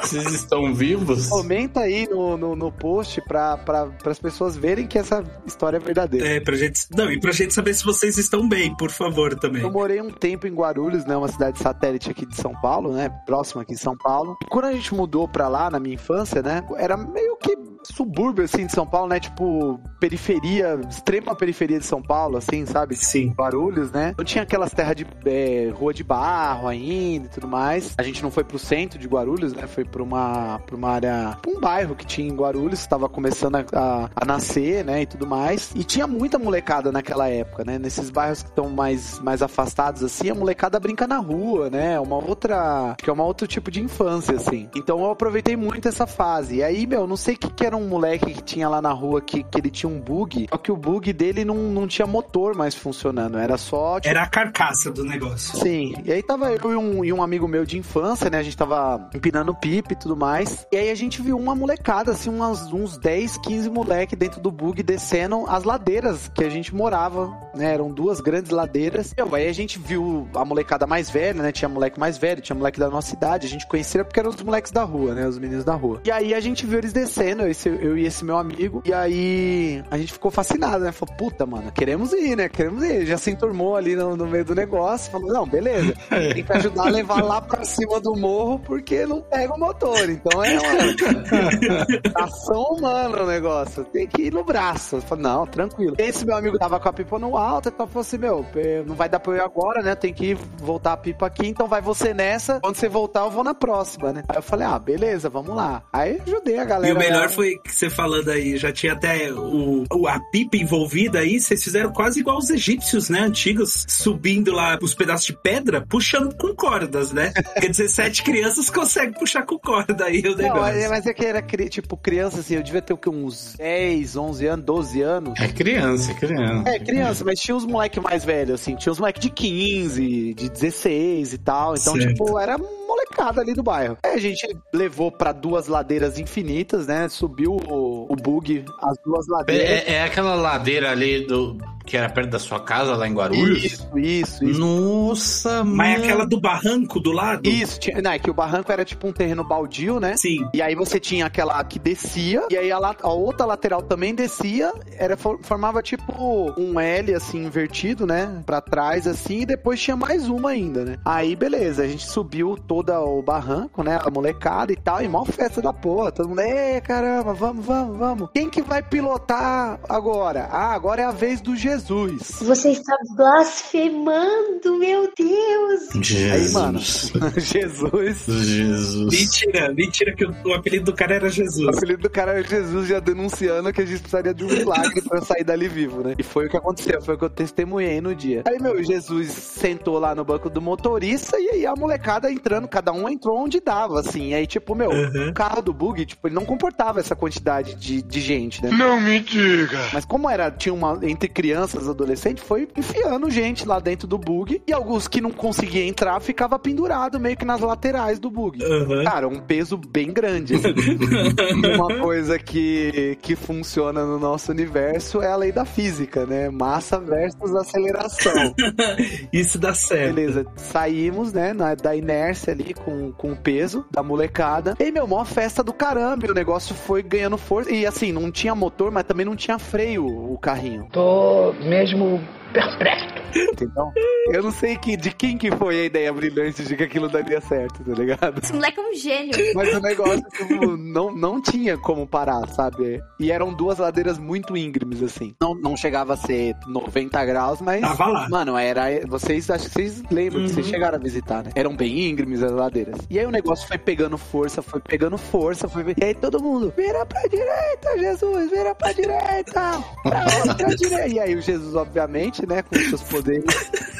Vocês 0.00 0.32
estão 0.32 0.74
vivos? 0.74 1.28
Comenta 1.28 1.80
aí 1.80 2.08
no, 2.08 2.36
no, 2.36 2.56
no 2.56 2.72
post 2.72 3.20
pra, 3.22 3.56
pra, 3.56 3.88
as 4.04 4.18
pessoas 4.18 4.56
verem 4.56 4.86
que 4.86 4.98
essa 4.98 5.24
história 5.46 5.76
é 5.76 5.80
verdadeira. 5.80 6.26
É, 6.28 6.40
pra 6.40 6.56
gente. 6.56 6.86
Não, 6.94 7.10
e 7.10 7.20
pra 7.20 7.32
gente 7.32 7.51
saber 7.52 7.74
se 7.74 7.84
vocês 7.84 8.18
estão 8.18 8.48
bem, 8.48 8.74
por 8.76 8.90
favor, 8.90 9.34
também. 9.38 9.62
Eu 9.62 9.70
morei 9.70 10.00
um 10.00 10.10
tempo 10.10 10.46
em 10.46 10.54
Guarulhos, 10.54 11.04
né, 11.04 11.16
uma 11.16 11.28
cidade 11.28 11.58
satélite 11.58 12.10
aqui 12.10 12.26
de 12.26 12.36
São 12.36 12.52
Paulo, 12.60 12.92
né, 12.92 13.08
próxima 13.26 13.62
aqui 13.62 13.74
de 13.74 13.80
São 13.80 13.96
Paulo. 13.96 14.36
Quando 14.50 14.66
a 14.66 14.72
gente 14.72 14.94
mudou 14.94 15.28
pra 15.28 15.48
lá, 15.48 15.70
na 15.70 15.78
minha 15.78 15.94
infância, 15.94 16.42
né, 16.42 16.62
era 16.76 16.96
meio 16.96 17.36
que 17.36 17.56
subúrbio, 17.84 18.44
assim, 18.44 18.66
de 18.66 18.72
São 18.72 18.86
Paulo, 18.86 19.08
né, 19.08 19.20
tipo, 19.20 19.80
periferia, 20.00 20.80
extrema 20.88 21.34
periferia 21.34 21.78
de 21.78 21.86
São 21.86 22.02
Paulo, 22.02 22.36
assim, 22.36 22.64
sabe? 22.66 22.96
Sim. 22.96 23.32
Guarulhos, 23.36 23.90
né? 23.90 24.14
Não 24.16 24.24
tinha 24.24 24.42
aquelas 24.42 24.72
terras 24.72 24.96
de 24.96 25.06
é, 25.26 25.70
rua 25.74 25.92
de 25.92 26.04
barro 26.04 26.68
ainda 26.68 27.26
e 27.26 27.28
tudo 27.28 27.48
mais. 27.48 27.94
A 27.98 28.02
gente 28.02 28.22
não 28.22 28.30
foi 28.30 28.44
pro 28.44 28.58
centro 28.58 28.98
de 28.98 29.06
Guarulhos, 29.06 29.52
né? 29.52 29.66
Foi 29.66 29.84
pra 29.84 30.02
uma, 30.02 30.58
pra 30.60 30.76
uma 30.76 30.90
área, 30.90 31.38
pra 31.40 31.50
um 31.50 31.60
bairro 31.60 31.94
que 31.94 32.06
tinha 32.06 32.28
em 32.28 32.34
Guarulhos, 32.34 32.80
estava 32.80 33.08
começando 33.08 33.56
a, 33.56 33.64
a, 33.72 34.10
a 34.14 34.24
nascer, 34.24 34.84
né? 34.84 35.02
E 35.02 35.06
tudo 35.06 35.26
mais. 35.26 35.72
E 35.74 35.84
tinha 35.84 36.06
muita 36.06 36.38
molecada 36.38 36.92
naquela 36.92 37.28
época, 37.28 37.64
né? 37.64 37.78
Nesses 37.78 38.10
bairros 38.10 38.42
que 38.42 38.48
estão 38.48 38.68
mais, 38.68 39.18
mais 39.20 39.42
afastados, 39.42 40.02
assim, 40.02 40.30
a 40.30 40.34
molecada 40.34 40.78
brinca 40.78 41.06
na 41.06 41.18
rua, 41.18 41.70
né? 41.70 41.98
Uma 42.00 42.16
outra, 42.16 42.94
que 42.98 43.08
é 43.08 43.12
uma 43.12 43.24
outro 43.24 43.46
tipo 43.46 43.70
de 43.70 43.82
infância, 43.82 44.36
assim. 44.36 44.68
Então 44.74 45.00
eu 45.00 45.10
aproveitei 45.10 45.56
muito 45.56 45.88
essa 45.88 46.06
fase. 46.06 46.56
E 46.56 46.62
aí, 46.62 46.86
meu, 46.86 47.06
não 47.06 47.16
sei 47.16 47.34
o 47.34 47.38
que, 47.38 47.50
que 47.50 47.66
era 47.66 47.71
um 47.76 47.88
moleque 47.88 48.32
que 48.32 48.42
tinha 48.42 48.68
lá 48.68 48.80
na 48.80 48.92
rua 48.92 49.20
que, 49.20 49.42
que 49.42 49.58
ele 49.58 49.70
tinha 49.70 49.90
um 49.90 50.00
bug, 50.00 50.46
só 50.50 50.58
que 50.58 50.72
o 50.72 50.76
bug 50.76 51.12
dele 51.12 51.44
não, 51.44 51.56
não 51.56 51.86
tinha 51.86 52.06
motor 52.06 52.54
mais 52.54 52.74
funcionando, 52.74 53.38
era 53.38 53.56
só, 53.56 54.00
tipo, 54.00 54.10
Era 54.10 54.22
a 54.22 54.26
carcaça 54.26 54.90
do 54.90 55.04
negócio. 55.04 55.58
Sim, 55.58 55.94
e 56.04 56.12
aí 56.12 56.22
tava 56.22 56.52
eu 56.52 56.72
e 56.72 56.76
um, 56.76 57.04
e 57.04 57.12
um 57.12 57.22
amigo 57.22 57.48
meu 57.48 57.64
de 57.64 57.78
infância, 57.78 58.30
né? 58.30 58.38
A 58.38 58.42
gente 58.42 58.56
tava 58.56 59.10
empinando 59.14 59.54
pipa 59.54 59.92
e 59.92 59.96
tudo 59.96 60.16
mais. 60.16 60.66
E 60.72 60.76
aí 60.76 60.90
a 60.90 60.94
gente 60.94 61.22
viu 61.22 61.36
uma 61.36 61.54
molecada, 61.54 62.12
assim, 62.12 62.30
umas, 62.30 62.72
uns 62.72 62.98
10, 62.98 63.38
15 63.38 63.70
moleque 63.70 64.16
dentro 64.16 64.40
do 64.40 64.50
bug 64.50 64.82
descendo 64.82 65.44
as 65.48 65.64
ladeiras 65.64 66.30
que 66.34 66.44
a 66.44 66.48
gente 66.48 66.74
morava, 66.74 67.32
né? 67.54 67.72
Eram 67.72 67.90
duas 67.90 68.20
grandes 68.20 68.50
ladeiras. 68.50 69.14
E 69.16 69.34
aí 69.34 69.48
a 69.48 69.52
gente 69.52 69.78
viu 69.78 70.28
a 70.34 70.44
molecada 70.44 70.86
mais 70.86 71.10
velha, 71.10 71.42
né? 71.42 71.52
Tinha 71.52 71.68
moleque 71.68 71.98
mais 71.98 72.18
velho, 72.18 72.40
tinha 72.40 72.56
moleque 72.56 72.78
da 72.78 72.88
nossa 72.88 73.14
idade. 73.14 73.46
A 73.46 73.50
gente 73.50 73.66
conhecia 73.66 74.04
porque 74.04 74.20
eram 74.20 74.30
os 74.30 74.42
moleques 74.42 74.72
da 74.72 74.84
rua, 74.84 75.14
né? 75.14 75.26
Os 75.26 75.38
meninos 75.38 75.64
da 75.64 75.74
rua. 75.74 76.00
E 76.04 76.10
aí 76.10 76.34
a 76.34 76.40
gente 76.40 76.66
viu 76.66 76.78
eles 76.78 76.92
descendo, 76.92 77.46
esse, 77.62 77.68
eu 77.68 77.96
e 77.96 78.06
esse 78.06 78.24
meu 78.24 78.36
amigo. 78.36 78.82
E 78.84 78.92
aí 78.92 79.82
a 79.90 79.98
gente 79.98 80.12
ficou 80.12 80.30
fascinado, 80.30 80.84
né? 80.84 80.92
Falou, 80.92 81.14
puta, 81.16 81.46
mano, 81.46 81.70
queremos 81.72 82.12
ir, 82.12 82.36
né? 82.36 82.48
Queremos 82.48 82.82
ir. 82.82 83.06
Já 83.06 83.16
se 83.16 83.30
enturmou 83.30 83.76
ali 83.76 83.94
no, 83.94 84.16
no 84.16 84.26
meio 84.26 84.44
do 84.44 84.54
negócio. 84.54 85.10
Falou, 85.10 85.32
não, 85.32 85.46
beleza. 85.46 85.94
Tem 86.10 86.42
que 86.42 86.52
ajudar 86.52 86.86
a 86.86 86.90
levar 86.90 87.22
lá 87.22 87.40
pra 87.40 87.64
cima 87.64 88.00
do 88.00 88.14
morro 88.16 88.58
porque 88.58 89.06
não 89.06 89.20
pega 89.22 89.54
o 89.54 89.58
motor. 89.58 90.10
Então 90.10 90.44
é 90.44 90.58
uma 90.58 92.24
ação 92.24 92.62
humana 92.62 93.22
o 93.22 93.26
negócio. 93.26 93.84
Tem 93.84 94.06
que 94.06 94.22
ir 94.22 94.32
no 94.32 94.44
braço. 94.44 95.00
Falei, 95.02 95.24
não, 95.24 95.46
tranquilo. 95.46 95.94
Esse 95.98 96.24
meu 96.24 96.36
amigo 96.36 96.58
tava 96.58 96.80
com 96.80 96.88
a 96.88 96.92
pipa 96.92 97.18
no 97.18 97.36
alto, 97.36 97.68
então 97.68 97.86
falou 97.86 98.00
assim: 98.00 98.18
meu, 98.18 98.44
não 98.86 98.94
vai 98.94 99.08
dar 99.08 99.20
pra 99.20 99.32
eu 99.32 99.36
ir 99.36 99.40
agora, 99.40 99.82
né? 99.82 99.94
Tem 99.94 100.12
que 100.12 100.34
voltar 100.34 100.94
a 100.94 100.96
pipa 100.96 101.26
aqui, 101.26 101.46
então 101.46 101.66
vai 101.66 101.80
você 101.80 102.12
nessa. 102.14 102.60
Quando 102.60 102.76
você 102.76 102.88
voltar, 102.88 103.20
eu 103.20 103.30
vou 103.30 103.44
na 103.44 103.54
próxima, 103.54 104.12
né? 104.12 104.22
Aí 104.28 104.36
eu 104.36 104.42
falei, 104.42 104.66
ah, 104.66 104.78
beleza, 104.78 105.28
vamos 105.28 105.54
lá. 105.54 105.82
Aí 105.92 106.20
ajudei 106.26 106.58
a 106.58 106.64
galera. 106.64 106.92
E 106.92 106.96
o 106.96 106.98
melhor 106.98 107.28
foi 107.28 107.51
que 107.58 107.74
você 107.74 107.88
falando 107.90 108.30
aí, 108.30 108.56
já 108.56 108.72
tinha 108.72 108.92
até 108.92 109.32
o, 109.32 109.84
o- 109.92 110.08
a 110.08 110.18
pipa 110.30 110.56
envolvida 110.56 111.18
aí, 111.20 111.40
vocês 111.40 111.62
fizeram 111.62 111.92
quase 111.92 112.20
igual 112.20 112.38
os 112.38 112.50
egípcios, 112.50 113.08
né? 113.08 113.20
Antigos, 113.20 113.84
subindo 113.88 114.52
lá 114.52 114.78
os 114.80 114.94
pedaços 114.94 115.26
de 115.26 115.32
pedra, 115.32 115.84
puxando 115.88 116.34
com 116.36 116.54
cordas, 116.54 117.12
né? 117.12 117.32
Porque 117.52 117.68
17 117.68 118.22
crianças 118.22 118.68
conseguem 118.70 119.12
puxar 119.12 119.44
com 119.44 119.58
corda 119.58 120.04
aí 120.06 120.20
o 120.20 120.30
Não, 120.30 120.36
negócio. 120.36 120.62
mas 120.62 120.90
mas 120.90 121.06
é 121.06 121.12
que 121.14 121.24
era 121.24 121.42
tipo 121.68 121.96
criança, 121.96 122.40
assim, 122.40 122.54
eu 122.56 122.62
devia 122.62 122.82
ter 122.82 122.92
o 122.92 122.96
que, 122.96 123.08
uns 123.08 123.54
10, 123.56 124.16
11 124.16 124.46
anos, 124.46 124.64
12 124.64 125.02
anos. 125.02 125.40
É 125.40 125.48
criança, 125.48 126.10
é 126.12 126.14
criança. 126.14 126.68
É, 126.70 126.78
criança, 126.78 127.24
mas 127.24 127.40
tinha 127.40 127.56
os 127.56 127.64
moleque 127.64 127.98
mais 128.00 128.24
velhos, 128.24 128.60
assim, 128.60 128.74
tinha 128.76 128.92
os 128.92 128.98
moleque 128.98 129.20
de 129.20 129.30
15, 129.30 130.34
de 130.34 130.48
16 130.50 131.32
e 131.32 131.38
tal. 131.38 131.74
Então, 131.74 131.94
Certo. 131.94 132.08
tipo, 132.08 132.38
era 132.38 132.56
molecada 132.58 133.40
ali 133.40 133.54
do 133.54 133.62
bairro. 133.62 133.96
Aí 134.02 134.12
a 134.14 134.18
gente 134.18 134.46
levou 134.72 135.10
pra 135.10 135.32
duas 135.32 135.66
ladeiras 135.66 136.18
infinitas, 136.18 136.86
né? 136.86 137.08
Subiu 137.08 137.41
o, 137.46 138.06
o 138.08 138.16
bug, 138.16 138.64
as 138.80 138.98
duas 139.04 139.26
ladeiras. 139.28 139.68
É, 139.68 139.94
é 139.94 140.02
aquela 140.04 140.34
ladeira 140.34 140.90
ali 140.90 141.26
do 141.26 141.56
que 141.84 141.96
era 141.96 142.08
perto 142.08 142.30
da 142.30 142.38
sua 142.38 142.60
casa, 142.60 142.94
lá 142.96 143.06
em 143.08 143.14
Guarulhos? 143.14 143.62
Isso, 143.64 143.98
isso, 143.98 144.44
isso. 144.44 144.60
Nossa, 144.60 145.64
mano. 145.64 145.76
Mas 145.76 146.00
é 146.00 146.04
aquela 146.04 146.26
do 146.26 146.40
barranco 146.40 147.00
do 147.00 147.12
lado? 147.12 147.48
Isso, 147.48 147.78
tinha, 147.80 148.00
não, 148.00 148.12
é 148.12 148.18
que 148.18 148.30
o 148.30 148.34
barranco 148.34 148.70
era 148.72 148.84
tipo 148.84 149.06
um 149.06 149.12
terreno 149.12 149.44
baldio, 149.44 149.98
né? 150.00 150.16
Sim. 150.16 150.46
E 150.54 150.62
aí 150.62 150.74
você 150.74 150.98
tinha 151.00 151.26
aquela 151.26 151.62
que 151.64 151.78
descia, 151.78 152.44
e 152.50 152.56
aí 152.56 152.70
a, 152.70 152.78
la- 152.78 152.96
a 153.02 153.08
outra 153.10 153.44
lateral 153.46 153.82
também 153.82 154.14
descia, 154.14 154.72
era, 154.96 155.16
for- 155.16 155.38
formava 155.42 155.82
tipo 155.82 156.52
um 156.58 156.78
L, 156.78 157.14
assim, 157.14 157.44
invertido, 157.44 158.06
né? 158.06 158.42
Pra 158.46 158.60
trás, 158.60 159.06
assim, 159.06 159.40
e 159.40 159.46
depois 159.46 159.80
tinha 159.80 159.96
mais 159.96 160.28
uma 160.28 160.50
ainda, 160.50 160.84
né? 160.84 160.96
Aí, 161.04 161.34
beleza, 161.36 161.82
a 161.82 161.88
gente 161.88 162.06
subiu 162.06 162.56
todo 162.56 162.92
o 162.92 163.22
barranco, 163.22 163.82
né? 163.82 163.98
A 164.04 164.10
molecada 164.10 164.72
e 164.72 164.76
tal, 164.76 165.02
e 165.02 165.08
mó 165.08 165.24
festa 165.24 165.60
da 165.60 165.72
porra. 165.72 166.12
Todo 166.12 166.28
mundo, 166.28 166.42
caramba, 166.84 167.32
vamos, 167.34 167.64
vamos, 167.64 167.98
vamos. 167.98 168.28
Quem 168.34 168.48
que 168.48 168.62
vai 168.62 168.82
pilotar 168.82 169.80
agora? 169.88 170.48
Ah, 170.50 170.72
agora 170.74 171.02
é 171.02 171.04
a 171.04 171.10
vez 171.10 171.40
do 171.40 171.56
G 171.56 171.71
Jesus. 171.72 172.38
Você 172.42 172.70
está 172.70 172.94
blasfemando, 173.16 174.78
meu 174.78 175.08
Deus! 175.16 176.12
Aí, 176.32 176.50
mano, 176.52 176.78
Jesus. 176.78 177.12
Jesus. 177.38 178.24
Jesus. 178.26 179.20
Mentira, 179.20 179.72
mentira 179.72 180.14
que 180.14 180.24
o, 180.24 180.34
o 180.46 180.54
apelido 180.54 180.86
do 180.86 180.94
cara 180.94 181.14
era 181.16 181.26
O 181.26 181.30
Jesus. 181.30 181.76
apelido 181.76 182.02
do 182.02 182.10
cara 182.10 182.32
era 182.32 182.42
Jesus 182.46 182.88
já 182.88 183.00
denunciando 183.00 183.72
que 183.72 183.80
a 183.80 183.84
gente 183.86 184.00
precisaria 184.00 184.34
de 184.34 184.44
um 184.44 184.48
milagre 184.48 185.00
pra 185.02 185.18
eu 185.18 185.24
sair 185.24 185.44
dali 185.44 185.68
vivo, 185.68 186.02
né? 186.02 186.14
E 186.18 186.22
foi 186.22 186.46
o 186.46 186.50
que 186.50 186.56
aconteceu, 186.56 187.00
foi 187.02 187.14
o 187.14 187.18
que 187.18 187.24
eu 187.24 187.30
testemunhei 187.30 188.00
no 188.00 188.14
dia. 188.14 188.42
Aí, 188.46 188.60
meu, 188.60 188.82
Jesus 188.82 189.30
sentou 189.30 189.98
lá 189.98 190.14
no 190.14 190.24
banco 190.24 190.50
do 190.50 190.60
motorista 190.60 191.38
e 191.38 191.48
aí 191.50 191.66
a 191.66 191.74
molecada 191.74 192.30
entrando, 192.30 192.68
cada 192.68 192.92
um 192.92 193.08
entrou 193.08 193.38
onde 193.38 193.60
dava, 193.60 194.00
assim. 194.00 194.28
E 194.30 194.34
aí, 194.34 194.46
tipo, 194.46 194.74
meu, 194.74 194.90
Uhum. 194.92 195.30
o 195.30 195.34
carro 195.34 195.62
do 195.62 195.72
bug, 195.72 196.04
tipo, 196.04 196.28
ele 196.28 196.34
não 196.34 196.44
comportava 196.44 197.00
essa 197.00 197.16
quantidade 197.16 197.74
de, 197.76 198.02
de 198.02 198.20
gente, 198.20 198.62
né? 198.62 198.70
Não 198.70 199.00
me 199.00 199.20
diga. 199.20 199.88
Mas 199.92 200.04
como 200.04 200.28
era, 200.28 200.50
tinha 200.50 200.72
uma 200.74 200.98
entre 201.02 201.28
crianças 201.28 201.61
e 201.64 201.88
adolescentes, 201.90 202.44
foi 202.44 202.68
enfiando 202.76 203.30
gente 203.30 203.66
lá 203.66 203.78
dentro 203.78 204.06
do 204.06 204.18
bug. 204.18 204.62
E 204.66 204.72
alguns 204.72 205.06
que 205.08 205.20
não 205.20 205.30
conseguiam 205.30 205.86
entrar 205.86 206.20
ficava 206.20 206.58
pendurado 206.58 207.18
meio 207.20 207.36
que 207.36 207.44
nas 207.44 207.60
laterais 207.60 208.18
do 208.18 208.30
bug. 208.30 208.62
Aham. 208.64 209.04
Cara, 209.04 209.28
um 209.28 209.40
peso 209.40 209.76
bem 209.76 210.12
grande. 210.12 210.54
assim. 210.56 210.72
Uma 211.74 211.98
coisa 212.00 212.38
que, 212.38 213.16
que 213.22 213.34
funciona 213.36 214.04
no 214.04 214.18
nosso 214.18 214.50
universo 214.50 215.20
é 215.22 215.28
a 215.30 215.36
lei 215.36 215.52
da 215.52 215.64
física, 215.64 216.26
né? 216.26 216.48
Massa 216.50 216.98
versus 217.00 217.54
aceleração. 217.54 218.54
Isso 219.32 219.58
dá 219.58 219.74
certo. 219.74 220.14
Beleza, 220.14 220.46
saímos, 220.56 221.32
né, 221.32 221.52
na- 221.52 221.74
da 221.74 221.94
inércia 221.96 222.52
ali 222.52 222.74
com, 222.74 223.12
com 223.12 223.32
o 223.32 223.36
peso 223.36 223.84
da 223.90 224.02
molecada. 224.02 224.76
E, 224.78 224.90
meu, 224.90 225.06
mó 225.06 225.24
festa 225.24 225.62
do 225.62 225.72
caramba. 225.72 226.26
O 226.30 226.34
negócio 226.34 226.74
foi 226.74 227.02
ganhando 227.02 227.36
força. 227.38 227.70
E 227.70 227.86
assim, 227.86 228.12
não 228.12 228.30
tinha 228.30 228.54
motor, 228.54 228.90
mas 228.90 229.04
também 229.04 229.24
não 229.26 229.36
tinha 229.36 229.58
freio 229.58 230.06
o 230.06 230.38
carrinho. 230.38 230.86
Tô 230.92 231.51
mesmo 231.60 232.20
perplexo. 232.52 233.12
Entendeu? 233.34 233.90
Eu 234.30 234.42
não 234.42 234.50
sei 234.52 234.76
que, 234.76 234.94
de 234.96 235.10
quem 235.10 235.38
que 235.38 235.50
foi 235.52 235.80
a 235.80 235.84
ideia 235.84 236.12
brilhante 236.12 236.62
de 236.64 236.76
que 236.76 236.82
aquilo 236.82 237.08
daria 237.08 237.40
certo, 237.40 237.82
tá 237.82 237.92
ligado? 237.98 238.40
Esse 238.42 238.52
moleque 238.52 238.78
é 238.78 238.82
um 238.82 238.94
gênio. 238.94 239.32
Mas 239.54 239.74
o 239.74 239.80
negócio, 239.80 240.22
tipo, 240.36 240.76
não, 240.76 241.10
não 241.14 241.40
tinha 241.40 241.78
como 241.78 242.06
parar, 242.06 242.46
sabe? 242.48 243.00
E 243.18 243.32
eram 243.32 243.54
duas 243.54 243.78
ladeiras 243.78 244.18
muito 244.18 244.54
íngremes, 244.56 245.02
assim. 245.02 245.34
Não, 245.40 245.54
não 245.54 245.76
chegava 245.76 246.12
a 246.12 246.16
ser 246.16 246.54
90 246.66 247.24
graus, 247.24 247.60
mas. 247.62 247.80
Tava 247.80 248.06
lá. 248.06 248.28
Mano, 248.28 248.56
era. 248.56 248.84
Vocês 249.06 249.48
acho 249.50 249.64
que 249.68 249.72
vocês 249.74 250.02
lembram 250.10 250.42
que 250.42 250.48
vocês 250.50 250.66
Uhum. 250.66 250.72
chegaram 250.72 250.96
a 250.98 251.00
visitar, 251.00 251.42
né? 251.42 251.50
Eram 251.54 251.74
bem 251.74 252.10
íngremes 252.10 252.42
as 252.42 252.52
ladeiras. 252.52 252.98
E 253.10 253.18
aí 253.18 253.24
o 253.26 253.30
negócio 253.30 253.66
foi 253.66 253.78
pegando 253.78 254.18
força, 254.18 254.60
foi 254.62 254.80
pegando 254.80 255.16
força, 255.16 255.68
foi. 255.68 255.82
E 256.00 256.04
aí 256.04 256.14
todo 256.14 256.42
mundo, 256.42 256.72
vira 256.76 257.04
pra 257.06 257.22
direita, 257.22 257.98
Jesus, 257.98 258.50
vira 258.50 258.74
pra 258.74 258.92
direita! 258.92 259.82
Pra 260.02 260.24
outra 260.48 260.76
direita! 260.76 261.08
E 261.08 261.18
aí 261.18 261.34
o 261.34 261.40
Jesus, 261.42 261.74
obviamente, 261.74 262.41
né, 262.46 262.62
com 262.62 262.74
seus 262.76 263.02
poderes 263.02 263.44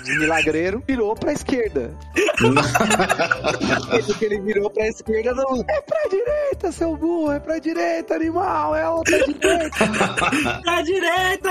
de 0.05 0.19
milagreiro, 0.19 0.83
virou 0.87 1.15
pra 1.15 1.33
esquerda. 1.33 1.95
Porque 4.07 4.25
ele 4.25 4.41
virou 4.41 4.71
pra 4.71 4.89
esquerda, 4.89 5.33
não. 5.35 5.65
É 5.69 5.81
pra 5.83 6.09
direita, 6.11 6.73
seu 6.73 6.97
burro, 6.97 7.33
é 7.33 7.39
pra 7.41 7.59
direita, 7.59 8.15
animal, 8.15 8.75
é 8.75 8.89
outra 8.89 9.19
direita. 9.27 9.73
Pra 10.63 10.83
direita! 10.83 11.51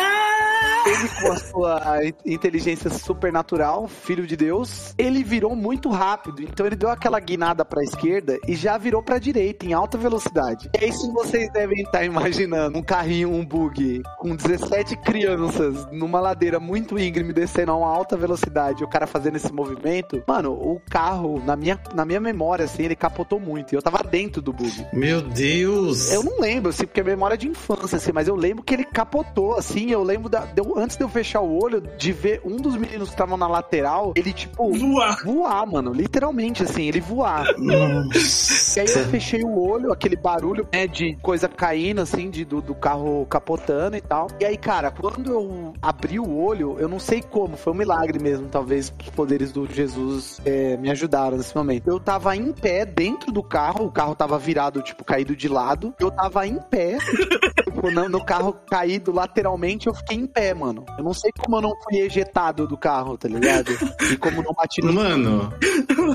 Ele, 0.85 1.09
com 1.21 1.31
a 1.31 1.35
sua 1.37 2.05
in- 2.05 2.13
inteligência 2.33 2.89
supernatural, 2.89 3.87
filho 3.87 4.25
de 4.25 4.35
Deus, 4.35 4.93
ele 4.97 5.23
virou 5.23 5.55
muito 5.55 5.89
rápido. 5.89 6.41
Então 6.41 6.65
ele 6.65 6.75
deu 6.75 6.89
aquela 6.89 7.19
guinada 7.19 7.63
pra 7.63 7.83
esquerda 7.83 8.37
e 8.47 8.55
já 8.55 8.77
virou 8.77 9.01
pra 9.03 9.17
direita, 9.19 9.65
em 9.65 9.73
alta 9.73 9.97
velocidade. 9.97 10.69
E 10.79 10.85
aí, 10.85 10.91
se 10.91 11.11
vocês 11.11 11.51
devem 11.53 11.81
estar 11.83 12.03
imaginando 12.03 12.77
um 12.79 12.83
carrinho, 12.83 13.31
um 13.31 13.45
bug, 13.45 14.01
com 14.17 14.35
17 14.35 14.95
crianças 14.97 15.85
numa 15.91 16.19
ladeira 16.19 16.59
muito 16.59 16.80
íngreme 16.99 17.33
descendo 17.33 17.71
a 17.71 17.75
uma 17.75 17.87
alta 17.87 18.15
velocidade, 18.17 18.81
e 18.81 18.85
o 18.85 18.87
cara 18.89 19.05
fazendo 19.07 19.35
esse 19.35 19.51
movimento, 19.51 20.21
mano, 20.27 20.51
o 20.53 20.81
carro, 20.89 21.41
na 21.45 21.55
minha, 21.55 21.79
na 21.93 22.05
minha 22.05 22.19
memória, 22.19 22.65
assim, 22.65 22.83
ele 22.83 22.95
capotou 22.95 23.39
muito. 23.39 23.73
E 23.73 23.75
eu 23.75 23.81
tava 23.81 24.03
dentro 24.03 24.41
do 24.41 24.51
bug. 24.53 24.85
Meu 24.93 25.21
Deus. 25.21 26.11
Eu 26.11 26.23
não 26.23 26.39
lembro, 26.39 26.69
assim, 26.69 26.85
porque 26.85 26.99
é 26.99 27.03
memória 27.03 27.37
de 27.37 27.47
infância, 27.47 27.97
assim, 27.97 28.11
mas 28.13 28.27
eu 28.27 28.35
lembro 28.35 28.63
que 28.63 28.73
ele 28.73 28.83
capotou, 28.85 29.55
assim, 29.57 29.91
eu 29.91 30.03
lembro 30.03 30.29
da, 30.29 30.41
deu- 30.45 30.77
antes 30.77 30.97
de 30.97 31.03
eu 31.03 31.09
fechar 31.09 31.41
o 31.41 31.61
olho, 31.61 31.81
de 31.97 32.11
ver 32.11 32.41
um 32.45 32.57
dos 32.57 32.75
meninos 32.75 33.09
que 33.09 33.13
estavam 33.15 33.37
na 33.37 33.47
lateral, 33.47 34.13
ele, 34.15 34.33
tipo, 34.33 34.71
Voar. 34.73 35.23
voar, 35.23 35.65
mano, 35.65 35.91
literalmente, 35.93 36.63
assim, 36.63 36.87
ele 36.87 36.99
voar. 36.99 37.45
E 37.57 38.79
aí 38.79 38.87
eu 38.87 39.05
fechei 39.09 39.43
o 39.43 39.59
olho, 39.59 39.91
aquele 39.91 40.15
barulho, 40.15 40.67
né, 40.71 40.87
de 40.87 41.15
coisa 41.21 41.47
caindo, 41.47 42.01
assim, 42.01 42.29
de, 42.29 42.45
do, 42.45 42.61
do 42.61 42.73
carro 42.75 43.25
capotando 43.29 43.95
e 43.97 44.01
tal. 44.01 44.27
E 44.39 44.45
aí, 44.45 44.57
cara, 44.57 44.91
quando 44.91 45.31
eu 45.31 45.73
abri 45.81 46.19
o 46.19 46.37
olho, 46.37 46.70
eu 46.79 46.87
não 46.87 46.99
sei 46.99 47.21
como, 47.21 47.57
foi 47.57 47.73
um 47.73 47.75
milagre 47.75 48.19
mesmo, 48.19 48.47
talvez 48.47 48.93
os 49.01 49.09
poderes 49.09 49.51
do 49.51 49.65
Jesus 49.71 50.39
é, 50.45 50.77
me 50.77 50.89
ajudaram 50.89 51.37
nesse 51.37 51.55
momento. 51.55 51.87
Eu 51.87 51.99
tava 51.99 52.35
em 52.35 52.51
pé 52.51 52.85
dentro 52.85 53.31
do 53.31 53.43
carro, 53.43 53.85
o 53.85 53.91
carro 53.91 54.15
tava 54.15 54.37
virado, 54.37 54.81
tipo, 54.81 55.03
caído 55.03 55.35
de 55.35 55.47
lado. 55.47 55.93
Eu 55.99 56.11
tava 56.11 56.45
em 56.47 56.57
pé, 56.57 56.97
tipo, 57.63 57.91
no, 57.91 58.09
no 58.09 58.23
carro 58.23 58.53
caído 58.69 59.11
lateralmente, 59.11 59.87
eu 59.87 59.93
fiquei 59.93 60.17
em 60.17 60.25
pé, 60.25 60.53
mano. 60.53 60.85
Eu 60.97 61.03
não 61.03 61.13
sei 61.13 61.31
como 61.37 61.57
eu 61.57 61.61
não 61.61 61.73
fui 61.83 61.99
ejetado 61.99 62.67
do 62.67 62.77
carro, 62.77 63.17
tá 63.17 63.27
ligado? 63.27 63.71
E 64.11 64.17
como 64.17 64.41
não 64.41 64.53
bati 64.53 64.81
no 64.81 64.93
Mano, 64.93 65.53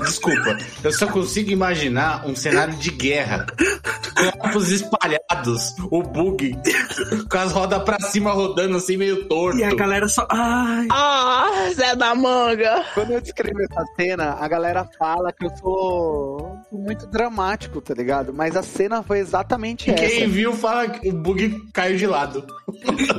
desculpa. 0.05 0.57
Eu 0.83 0.91
só 0.91 1.07
consigo 1.07 1.51
imaginar 1.51 2.25
um 2.25 2.35
cenário 2.35 2.75
de 2.75 2.91
guerra. 2.91 3.45
Corpos 4.39 4.71
espalhados, 4.71 5.75
o 5.91 6.01
bug, 6.01 6.57
com 7.29 7.37
as 7.37 7.51
rodas 7.51 7.83
pra 7.83 7.99
cima 7.99 8.31
rodando 8.31 8.77
assim, 8.77 8.97
meio 8.97 9.25
torto. 9.25 9.59
E 9.59 9.63
a 9.63 9.73
galera 9.75 10.07
só. 10.07 10.27
Ai. 10.49 10.87
Ah, 10.91 11.69
Zé 11.73 11.95
da 11.95 12.15
Manga. 12.15 12.85
Quando 12.93 13.11
eu 13.11 13.19
descrevo 13.21 13.59
essa 13.61 13.83
cena, 13.97 14.37
a 14.39 14.47
galera 14.47 14.87
fala 14.97 15.33
que 15.33 15.45
eu 15.45 15.49
sou 15.57 16.57
muito 16.71 17.05
dramático, 17.07 17.81
tá 17.81 17.93
ligado? 17.93 18.33
Mas 18.33 18.55
a 18.55 18.63
cena 18.63 19.03
foi 19.03 19.19
exatamente 19.19 19.89
essa. 19.91 20.01
Quem 20.05 20.29
viu 20.29 20.53
fala 20.53 20.87
que 20.89 21.09
o 21.09 21.13
bug 21.13 21.69
caiu 21.73 21.97
de 21.97 22.07
lado. 22.07 22.45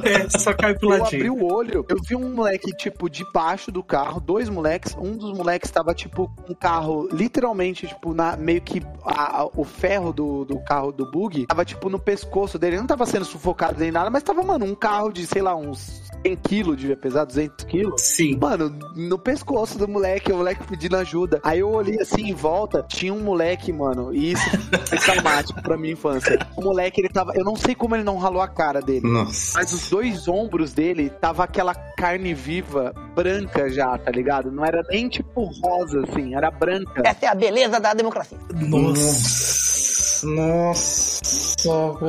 É, 0.04 0.38
só 0.38 0.54
cai 0.54 0.75
pro 0.75 0.88
Eu 0.94 1.04
abri 1.04 1.18
ladinho. 1.18 1.35
o 1.35 1.52
olho, 1.52 1.85
eu 1.88 1.97
vi 2.06 2.16
um 2.16 2.35
moleque, 2.35 2.70
tipo, 2.76 3.11
debaixo 3.11 3.70
do 3.70 3.82
carro, 3.82 4.20
dois 4.20 4.49
moleques. 4.49 4.97
Um 4.99 5.16
dos 5.16 5.37
moleques 5.37 5.70
tava, 5.70 5.94
tipo, 5.94 6.28
com 6.47 6.52
o 6.52 6.56
carro, 6.56 7.08
literalmente, 7.12 7.87
tipo, 7.87 8.14
na, 8.14 8.37
meio 8.37 8.61
que 8.62 8.82
a- 9.04 9.42
a- 9.42 9.47
o 9.54 9.64
ferro 9.64 10.12
do, 10.12 10.44
do 10.47 10.58
carro 10.61 10.92
do 10.92 11.11
bug 11.11 11.47
tava, 11.47 11.64
tipo, 11.64 11.90
no 11.90 11.99
pescoço 11.99 12.58
dele. 12.58 12.68
Ele 12.76 12.80
não 12.80 12.87
tava 12.87 13.04
sendo 13.06 13.25
sufocado 13.25 13.78
nem 13.78 13.90
nada, 13.90 14.08
mas 14.11 14.23
tava, 14.23 14.42
mano, 14.42 14.64
um 14.64 14.75
carro 14.75 15.12
de, 15.12 15.26
sei 15.26 15.42
lá, 15.42 15.54
uns 15.54 16.02
100 16.25 16.37
quilos, 16.37 16.76
devia 16.76 16.97
pesar 16.97 17.17
200 17.25 17.64
quilos. 17.66 18.00
Sim. 18.02 18.37
Mano, 18.40 18.70
no 18.96 19.18
pescoço 19.18 19.78
do 19.78 19.88
moleque, 19.88 20.32
o 20.32 20.37
moleque 20.37 20.64
pedindo 20.64 20.96
ajuda. 20.96 21.40
Aí 21.42 21.60
eu 21.60 21.70
olhei 21.70 22.00
assim 22.00 22.28
em 22.28 22.34
volta, 22.34 22.84
tinha 22.88 23.12
um 23.12 23.20
moleque, 23.20 23.72
mano, 23.72 24.14
e 24.14 24.32
isso 24.32 24.50
foi 24.87 24.98
traumático 24.98 25.62
pra 25.62 25.76
minha 25.76 25.92
infância. 25.92 26.38
O 26.56 26.62
moleque, 26.62 27.00
ele 27.00 27.08
tava. 27.08 27.32
Eu 27.34 27.44
não 27.44 27.56
sei 27.56 27.75
como 27.75 27.94
ele 27.94 28.04
não 28.04 28.18
ralou 28.18 28.40
a 28.40 28.48
cara 28.48 28.80
dele. 28.80 29.06
Nossa. 29.06 29.58
Mas 29.58 29.72
os 29.72 29.88
dois 29.88 30.28
ombros 30.28 30.72
dele 30.72 31.10
tava 31.10 31.44
aquela 31.44 31.75
carne 31.75 32.34
viva 32.34 32.92
branca 33.14 33.68
já, 33.68 33.96
tá 33.98 34.10
ligado? 34.10 34.50
Não 34.50 34.64
era 34.64 34.82
nem 34.90 35.08
tipo 35.08 35.44
rosa, 35.62 36.02
assim, 36.08 36.34
era 36.34 36.50
branca. 36.50 37.02
Essa 37.04 37.26
é 37.26 37.28
a 37.28 37.34
beleza 37.34 37.80
da 37.80 37.94
democracia. 37.94 38.38
Nossa. 38.54 40.26
Nossa. 40.26 41.48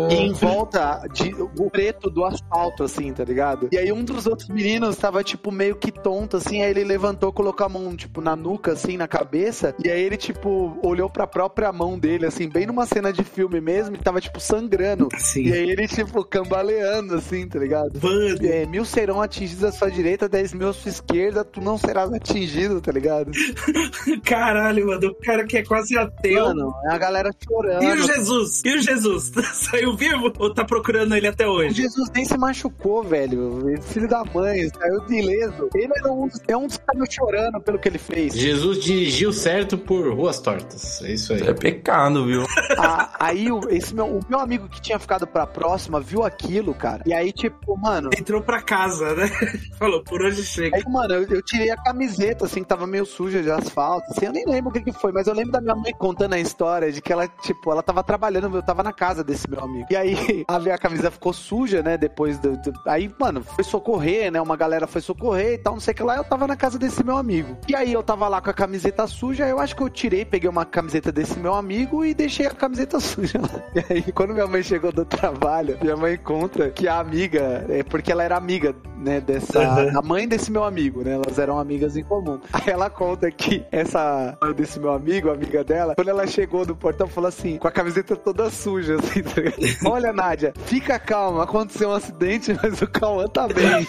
E 0.10 0.16
em 0.16 0.34
volta 0.34 1.08
de 1.12 1.34
o 1.34 1.70
preto 1.70 2.10
do 2.10 2.26
asfalto, 2.26 2.84
assim, 2.84 3.12
tá 3.14 3.24
ligado? 3.24 3.70
E 3.72 3.78
aí 3.78 3.92
um 3.92 4.04
dos 4.04 4.28
outros 4.28 4.50
meninos 4.50 4.96
tava, 4.98 5.24
tipo, 5.24 5.52
meio 5.52 5.76
que 5.76 5.92
tonto, 5.92 6.38
assim, 6.38 6.62
aí 6.62 6.72
ele 6.72 6.84
levantou, 6.84 7.32
colocou 7.32 7.66
a 7.66 7.70
mão, 7.70 7.96
tipo, 7.96 8.22
na 8.22 8.36
nuca, 8.36 8.74
assim, 8.74 8.98
na 8.98 9.08
cabeça, 9.08 9.76
e 9.84 9.90
aí 9.90 10.02
ele, 10.02 10.18
tipo, 10.18 10.78
olhou 10.84 11.10
pra 11.10 11.26
própria 11.26 11.72
mão 11.72 11.98
dele, 11.98 12.26
assim, 12.26 12.48
bem 12.48 12.66
numa 12.66 12.86
cena 12.86 13.12
de 13.12 13.24
filme 13.24 13.60
mesmo, 13.60 13.96
e 13.96 14.00
tava, 14.00 14.22
tipo, 14.22 14.40
sangrando. 14.40 15.10
E 15.14 15.20
Sim. 15.20 15.52
aí 15.52 15.70
ele, 15.70 15.88
tipo, 15.88 16.24
cambaleando, 16.24 17.16
assim, 17.16 17.48
tá 17.48 17.60
ligado? 17.60 18.00
Mano. 18.02 18.38
É, 18.44 18.66
mil 18.66 18.86
serão 18.86 19.22
atingidos 19.22 19.64
à 19.64 19.72
sua 19.72 19.90
direita, 19.90 20.28
dez 20.30 20.54
mil 20.54 20.70
à 20.70 20.74
sua 20.74 20.90
esquerda, 20.90 21.44
tu 21.44 21.62
não 21.62 21.78
serás 21.78 22.12
atingido, 22.14 22.82
tá 22.82 22.92
ligado? 22.92 23.32
Caralho, 24.24 24.88
mano. 24.88 25.08
O 25.08 25.16
cara 25.16 25.46
que 25.46 25.58
é 25.58 25.64
quase 25.64 25.98
ateu. 25.98 26.46
Mano, 26.46 26.74
é 26.86 26.94
a 26.94 26.98
galera 26.98 27.32
chorando. 27.44 27.84
E 27.84 27.92
o 27.94 27.98
Jesus? 28.06 28.62
E 28.64 28.76
o 28.76 28.82
Jesus? 28.82 29.32
Saiu 29.54 29.96
vivo 29.96 30.32
ou 30.38 30.54
tá 30.54 30.64
procurando 30.64 31.16
ele 31.16 31.28
até 31.28 31.48
O 31.48 31.52
hoje? 31.52 31.82
Jesus 31.82 32.10
nem 32.14 32.26
se 32.26 32.38
machucou, 32.38 33.04
velho. 33.04 33.62
Filho 33.82 34.08
da 34.08 34.24
mãe, 34.24 34.70
saiu 34.70 35.06
de 35.06 35.20
ileso. 35.20 35.70
Ele 35.74 35.92
era 35.96 36.12
um, 36.12 36.30
é 36.48 36.58
um 36.58 36.68
dos 36.68 36.78
que 36.78 36.86
tava 36.86 37.06
chorando 37.10 37.62
pelo 37.62 37.80
que 37.80 37.88
ele 37.88 37.98
fez. 37.98 38.34
Jesus 38.34 38.84
dirigiu 38.84 39.32
certo 39.32 39.78
por 39.78 40.14
ruas 40.14 40.40
tortas. 40.40 41.02
É 41.04 41.12
isso 41.12 41.34
aí. 41.34 41.42
É 41.42 41.54
pecado, 41.54 42.26
viu? 42.26 42.46
Ah, 42.82 43.10
aí 43.20 43.52
o, 43.52 43.60
esse 43.70 43.94
meu, 43.94 44.06
o 44.06 44.20
meu 44.30 44.40
amigo 44.40 44.70
que 44.70 44.82
tinha 44.82 44.98
ficado 44.98 45.28
pra 45.28 45.46
próxima 45.46 46.00
viu 46.00 46.24
aquilo, 46.24 46.74
cara. 46.74 47.04
E 47.06 47.14
aí, 47.14 47.34
tipo, 47.34 47.76
mano. 47.78 48.10
Entrou 48.18 48.42
pra 48.42 48.62
casa, 48.62 49.16
né? 49.16 49.28
Falou, 49.78 50.02
por 50.02 50.22
hoje 50.22 50.44
chega. 50.44 50.78
Aí, 50.78 50.84
mano, 50.88 51.16
eu, 51.16 51.24
eu 51.24 51.42
tirei 51.42 51.70
a 51.72 51.76
camiseta, 51.76 52.46
assim, 52.46 52.62
que 52.62 52.70
tava 52.70 52.88
meio 52.88 53.06
suja 53.06 53.42
de 53.42 53.52
asfalto. 53.52 54.06
Assim, 54.12 54.28
eu 54.28 54.32
nem 54.32 54.46
lembro 54.46 54.70
o 54.70 54.74
que, 54.74 54.82
que 54.82 54.94
foi, 54.94 55.12
mas 55.12 55.28
eu 55.28 55.34
lembro 55.34 55.52
da 55.52 55.60
minha 55.60 55.76
mãe 55.76 55.94
contando 55.94 56.34
a 56.34 56.40
história 56.40 56.92
de 56.92 57.02
que 57.02 57.12
ela, 57.12 57.28
tipo, 57.28 57.72
ela 57.72 57.84
tava 57.84 58.02
trabalhando, 58.04 58.56
eu 58.56 58.64
tava 58.64 58.82
na 58.82 58.94
casa 58.94 59.24
desse 59.30 59.50
meu 59.50 59.60
amigo. 59.64 59.88
E 59.90 59.96
aí 59.96 60.44
a 60.48 60.60
minha 60.60 60.78
camisa 60.78 61.12
ficou 61.12 61.32
suja, 61.34 61.82
né? 61.82 61.98
Depois 61.98 62.38
do, 62.40 62.58
do- 62.58 62.74
Aí, 62.86 63.12
mano, 63.20 63.44
foi 63.44 63.64
socorrer, 63.64 64.32
né? 64.32 64.42
Uma 64.42 64.56
galera 64.58 64.88
foi 64.88 65.02
socorrer 65.02 65.54
e 65.54 65.58
tal, 65.58 65.74
não 65.74 65.80
sei 65.80 65.94
o 65.94 65.96
que 65.96 66.04
lá. 66.04 66.18
Eu 66.18 66.24
tava 66.24 66.48
na 66.48 66.56
casa 66.56 66.78
desse 66.80 67.04
meu 67.04 67.18
amigo. 67.18 67.56
E 67.68 67.76
aí 67.76 67.94
eu 67.94 68.02
tava 68.04 68.28
lá 68.28 68.42
com 68.42 68.50
a 68.50 68.54
camiseta 68.54 69.06
suja. 69.08 69.48
Eu 69.48 69.60
acho 69.60 69.76
que 69.76 69.82
eu 69.84 69.90
tirei, 69.90 70.26
peguei 70.26 70.50
uma 70.50 70.66
camiseta 70.66 71.12
desse 71.12 71.40
meu 71.40 71.54
amigo 71.54 72.04
e 72.04 72.14
deixei 72.14 72.46
a 72.46 72.52
camiseta 72.52 73.00
suja 73.02 73.40
lá. 73.40 73.64
E 73.76 73.94
aí, 73.94 74.12
quando 74.12 74.34
minha 74.34 74.48
mãe 74.48 74.64
chegou 74.64 74.92
do 74.92 75.06
trabalho, 75.06 75.78
minha 75.82 75.96
mãe 75.96 76.18
conta 76.18 76.70
que 76.70 76.88
a 76.88 77.00
amiga, 77.00 77.66
é 77.70 77.84
porque 77.84 78.12
ela 78.12 78.24
era 78.24 78.36
amiga, 78.36 78.76
né? 78.98 79.22
Dessa. 79.22 79.60
Uhum. 79.60 80.00
A 80.00 80.02
mãe 80.02 80.28
desse 80.28 80.52
meu 80.52 80.64
amigo, 80.64 81.04
né? 81.04 81.14
Elas 81.14 81.38
eram 81.38 81.60
amigas 81.60 81.96
em 81.96 82.04
comum. 82.04 82.40
Aí 82.52 82.64
ela 82.68 82.90
conta 82.90 83.30
que 83.32 83.64
essa 83.72 84.38
mãe 84.42 84.54
desse 84.54 84.80
meu 84.80 84.92
amigo, 84.92 85.30
amiga 85.30 85.64
dela, 85.64 85.96
quando 85.96 86.08
ela 86.10 86.26
chegou 86.28 86.66
no 86.66 86.76
portão, 86.76 87.08
falou 87.08 87.28
assim, 87.28 87.58
com 87.58 87.68
a 87.68 87.72
camiseta 87.72 88.16
toda 88.16 88.50
suja, 88.50 88.96
assim, 88.96 89.19
tá 89.24 89.42
ligado? 89.58 89.88
Olha, 89.88 90.14
Nádia, 90.14 90.54
fica 90.66 90.98
calma, 91.00 91.44
aconteceu 91.44 91.90
um 91.90 91.94
acidente, 91.94 92.56
mas 92.62 92.82
o 92.82 92.88
Cauã 92.88 93.28
tá 93.28 93.48
bem. 93.48 93.66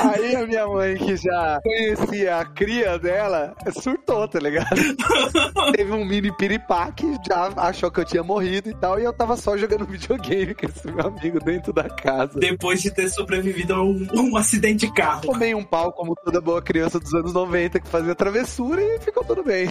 Aí 0.00 0.36
a 0.36 0.46
minha 0.46 0.66
mãe, 0.66 0.96
que 0.96 1.16
já 1.16 1.60
conhecia 1.62 2.38
a 2.38 2.44
cria 2.44 2.98
dela, 2.98 3.54
surtou, 3.80 4.26
tá 4.28 4.38
ligado? 4.38 4.68
Teve 5.74 5.92
um 5.92 6.04
mini 6.04 6.34
piripaque, 6.36 7.06
já 7.26 7.52
achou 7.56 7.90
que 7.90 8.00
eu 8.00 8.04
tinha 8.04 8.22
morrido 8.22 8.70
e 8.70 8.74
tal, 8.74 8.98
e 8.98 9.04
eu 9.04 9.12
tava 9.12 9.36
só 9.36 9.56
jogando 9.56 9.86
videogame 9.86 10.54
com 10.54 10.66
esse 10.66 10.90
meu 10.90 11.06
amigo 11.06 11.38
dentro 11.40 11.72
da 11.72 11.88
casa. 11.88 12.38
Depois 12.38 12.82
de 12.82 12.90
ter 12.90 13.08
sobrevivido 13.08 13.74
a 13.74 13.82
um, 13.82 14.06
um 14.14 14.36
acidente 14.36 14.86
de 14.86 14.92
carro. 14.94 15.22
Tomei 15.22 15.54
um 15.54 15.64
pau 15.64 15.92
como 15.92 16.14
toda 16.14 16.40
boa 16.40 16.62
criança 16.62 16.98
dos 16.98 17.12
anos 17.14 17.32
90 17.32 17.80
que 17.80 17.88
fazia 17.88 18.14
travessura 18.14 18.80
e 18.82 18.98
ficou 19.00 19.24
tudo 19.24 19.42
bem. 19.42 19.68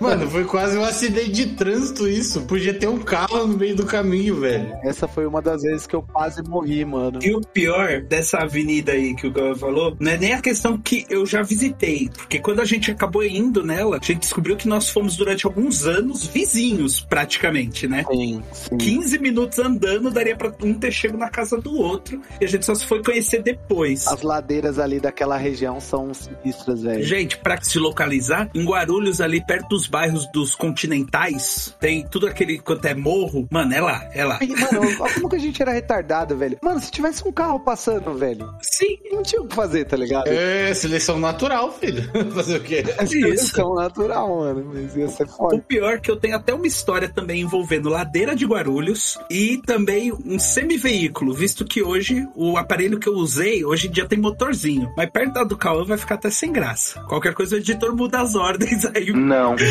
Mano, 0.00 0.30
foi 0.30 0.44
quase 0.44 0.76
um 0.78 0.84
acidente 0.84 1.30
de 1.30 1.46
trânsito 1.54 2.08
isso. 2.08 2.42
Podia 2.42 2.72
ter 2.72 2.88
um 2.88 2.98
carro 2.98 3.27
no 3.30 3.56
meio 3.56 3.76
do 3.76 3.86
caminho, 3.86 4.40
velho. 4.40 4.74
Essa 4.82 5.06
foi 5.06 5.26
uma 5.26 5.42
das 5.42 5.62
vezes 5.62 5.86
que 5.86 5.94
eu 5.94 6.02
quase 6.02 6.42
morri, 6.42 6.84
mano. 6.84 7.18
E 7.22 7.34
o 7.34 7.40
pior 7.40 8.00
dessa 8.02 8.38
avenida 8.38 8.92
aí 8.92 9.14
que 9.14 9.26
o 9.26 9.30
Gava 9.30 9.54
falou, 9.54 9.96
não 10.00 10.12
é 10.12 10.16
nem 10.16 10.32
a 10.32 10.40
questão 10.40 10.78
que 10.78 11.06
eu 11.08 11.26
já 11.26 11.42
visitei, 11.42 12.08
porque 12.14 12.38
quando 12.38 12.60
a 12.60 12.64
gente 12.64 12.90
acabou 12.90 13.24
indo 13.24 13.62
nela, 13.62 13.98
a 14.00 14.04
gente 14.04 14.20
descobriu 14.20 14.56
que 14.56 14.68
nós 14.68 14.88
fomos 14.88 15.16
durante 15.16 15.46
alguns 15.46 15.86
anos 15.86 16.26
vizinhos, 16.26 17.00
praticamente, 17.00 17.86
né? 17.86 18.04
Sim, 18.10 18.42
sim. 18.52 18.76
15 18.76 19.18
minutos 19.18 19.58
andando 19.58 20.10
daria 20.10 20.36
pra 20.36 20.52
um 20.62 20.74
ter 20.74 20.92
chego 20.92 21.16
na 21.16 21.28
casa 21.28 21.58
do 21.60 21.76
outro 21.76 22.20
e 22.40 22.44
a 22.44 22.48
gente 22.48 22.64
só 22.64 22.74
se 22.74 22.86
foi 22.86 23.02
conhecer 23.02 23.42
depois. 23.42 24.06
As 24.06 24.22
ladeiras 24.22 24.78
ali 24.78 25.00
daquela 25.00 25.36
região 25.36 25.80
são 25.80 26.12
sinistras, 26.14 26.82
velho. 26.82 27.02
Gente, 27.02 27.36
pra 27.38 27.60
se 27.60 27.78
localizar, 27.78 28.50
em 28.54 28.64
Guarulhos, 28.64 29.20
ali 29.20 29.44
perto 29.44 29.68
dos 29.68 29.86
bairros 29.86 30.26
dos 30.32 30.54
continentais, 30.54 31.76
tem 31.80 32.06
tudo 32.06 32.26
aquele 32.26 32.58
quanto 32.58 32.84
é 32.86 32.94
morro. 32.94 33.17
Mano, 33.50 33.74
é 33.74 33.80
lá, 33.80 34.08
é 34.12 34.24
lá. 34.24 34.38
Mano, 34.40 34.88
olha 35.00 35.14
como 35.14 35.28
que 35.28 35.36
a 35.36 35.40
gente 35.40 35.60
era 35.60 35.72
retardado, 35.72 36.36
velho. 36.36 36.58
Mano, 36.62 36.80
se 36.80 36.90
tivesse 36.90 37.26
um 37.26 37.32
carro 37.32 37.60
passando, 37.60 38.14
velho, 38.14 38.48
Sim, 38.62 38.98
não 39.10 39.22
tinha 39.22 39.40
o 39.42 39.46
que 39.46 39.54
fazer, 39.54 39.84
tá 39.84 39.96
ligado? 39.96 40.28
É, 40.28 40.72
seleção 40.74 41.18
natural, 41.18 41.72
filho. 41.72 42.08
Fazer 42.34 42.56
o 42.58 42.60
quê? 42.62 42.84
É 42.98 43.06
seleção 43.06 43.74
natural, 43.74 44.28
mano. 44.40 44.70
Mas 44.72 44.94
ia 44.96 45.08
ser 45.08 45.24
O 45.24 45.28
foda. 45.28 45.58
pior 45.66 45.94
é 45.94 45.98
que 45.98 46.10
eu 46.10 46.16
tenho 46.16 46.36
até 46.36 46.52
uma 46.54 46.66
história 46.66 47.08
também 47.08 47.40
envolvendo 47.40 47.88
ladeira 47.88 48.34
de 48.36 48.44
Guarulhos 48.46 49.18
e 49.30 49.60
também 49.66 50.12
um 50.12 50.38
semiveículo, 50.38 51.32
visto 51.34 51.64
que 51.64 51.82
hoje 51.82 52.26
o 52.36 52.56
aparelho 52.56 52.98
que 52.98 53.08
eu 53.08 53.14
usei, 53.14 53.64
hoje 53.64 53.88
em 53.88 53.90
dia 53.90 54.06
tem 54.06 54.18
motorzinho. 54.18 54.92
Mas 54.96 55.10
perto 55.10 55.32
da 55.32 55.44
do 55.44 55.56
Cauã 55.56 55.84
vai 55.84 55.96
ficar 55.98 56.14
até 56.16 56.30
sem 56.30 56.52
graça. 56.52 57.00
Qualquer 57.02 57.34
coisa 57.34 57.56
o 57.56 57.58
editor 57.58 57.94
muda 57.96 58.20
as 58.20 58.34
ordens 58.34 58.84
aí. 58.86 59.12
Não. 59.12 59.56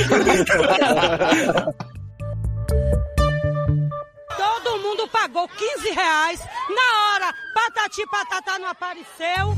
Pagou 5.11 5.47
15 5.47 5.89
reais. 5.91 6.39
Na 6.69 7.13
hora, 7.13 7.33
patati 7.53 8.05
patatá 8.07 8.59
não 8.59 8.69
apareceu. 8.69 9.57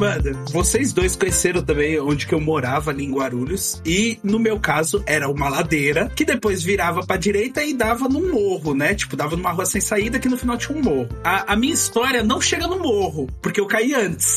Mano, 0.00 0.46
vocês 0.50 0.94
dois 0.94 1.14
conheceram 1.14 1.62
também 1.62 2.00
onde 2.00 2.26
que 2.26 2.34
eu 2.34 2.40
morava 2.40 2.90
ali 2.90 3.04
em 3.04 3.12
Guarulhos. 3.12 3.82
E 3.84 4.18
no 4.24 4.38
meu 4.38 4.58
caso 4.58 5.02
era 5.04 5.28
uma 5.28 5.50
ladeira 5.50 6.10
que 6.16 6.24
depois 6.24 6.62
virava 6.62 7.04
pra 7.04 7.18
direita 7.18 7.62
e 7.62 7.74
dava 7.74 8.08
num 8.08 8.32
morro, 8.32 8.72
né? 8.72 8.94
Tipo, 8.94 9.14
dava 9.14 9.36
numa 9.36 9.50
rua 9.50 9.66
sem 9.66 9.78
saída 9.78 10.18
que 10.18 10.26
no 10.26 10.38
final 10.38 10.56
tinha 10.56 10.78
um 10.78 10.82
morro. 10.82 11.08
A, 11.22 11.52
a 11.52 11.54
minha 11.56 11.74
história 11.74 12.22
não 12.22 12.40
chega 12.40 12.66
no 12.66 12.78
morro, 12.78 13.28
porque 13.42 13.60
eu 13.60 13.66
caí 13.66 13.92
antes. 13.92 14.36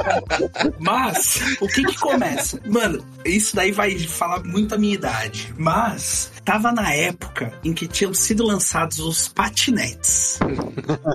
Mas, 0.80 1.58
o 1.60 1.68
que 1.68 1.84
que 1.84 1.98
começa? 1.98 2.58
Mano, 2.64 3.04
isso 3.22 3.54
daí 3.54 3.72
vai 3.72 3.98
falar 3.98 4.42
muito 4.44 4.74
a 4.74 4.78
minha 4.78 4.94
idade. 4.94 5.52
Mas, 5.58 6.32
tava 6.44 6.72
na 6.72 6.92
época 6.92 7.52
em 7.64 7.72
que 7.72 7.86
tinham 7.86 8.12
sido 8.14 8.44
lançados 8.44 8.98
os 8.98 9.28
patinetes. 9.28 10.38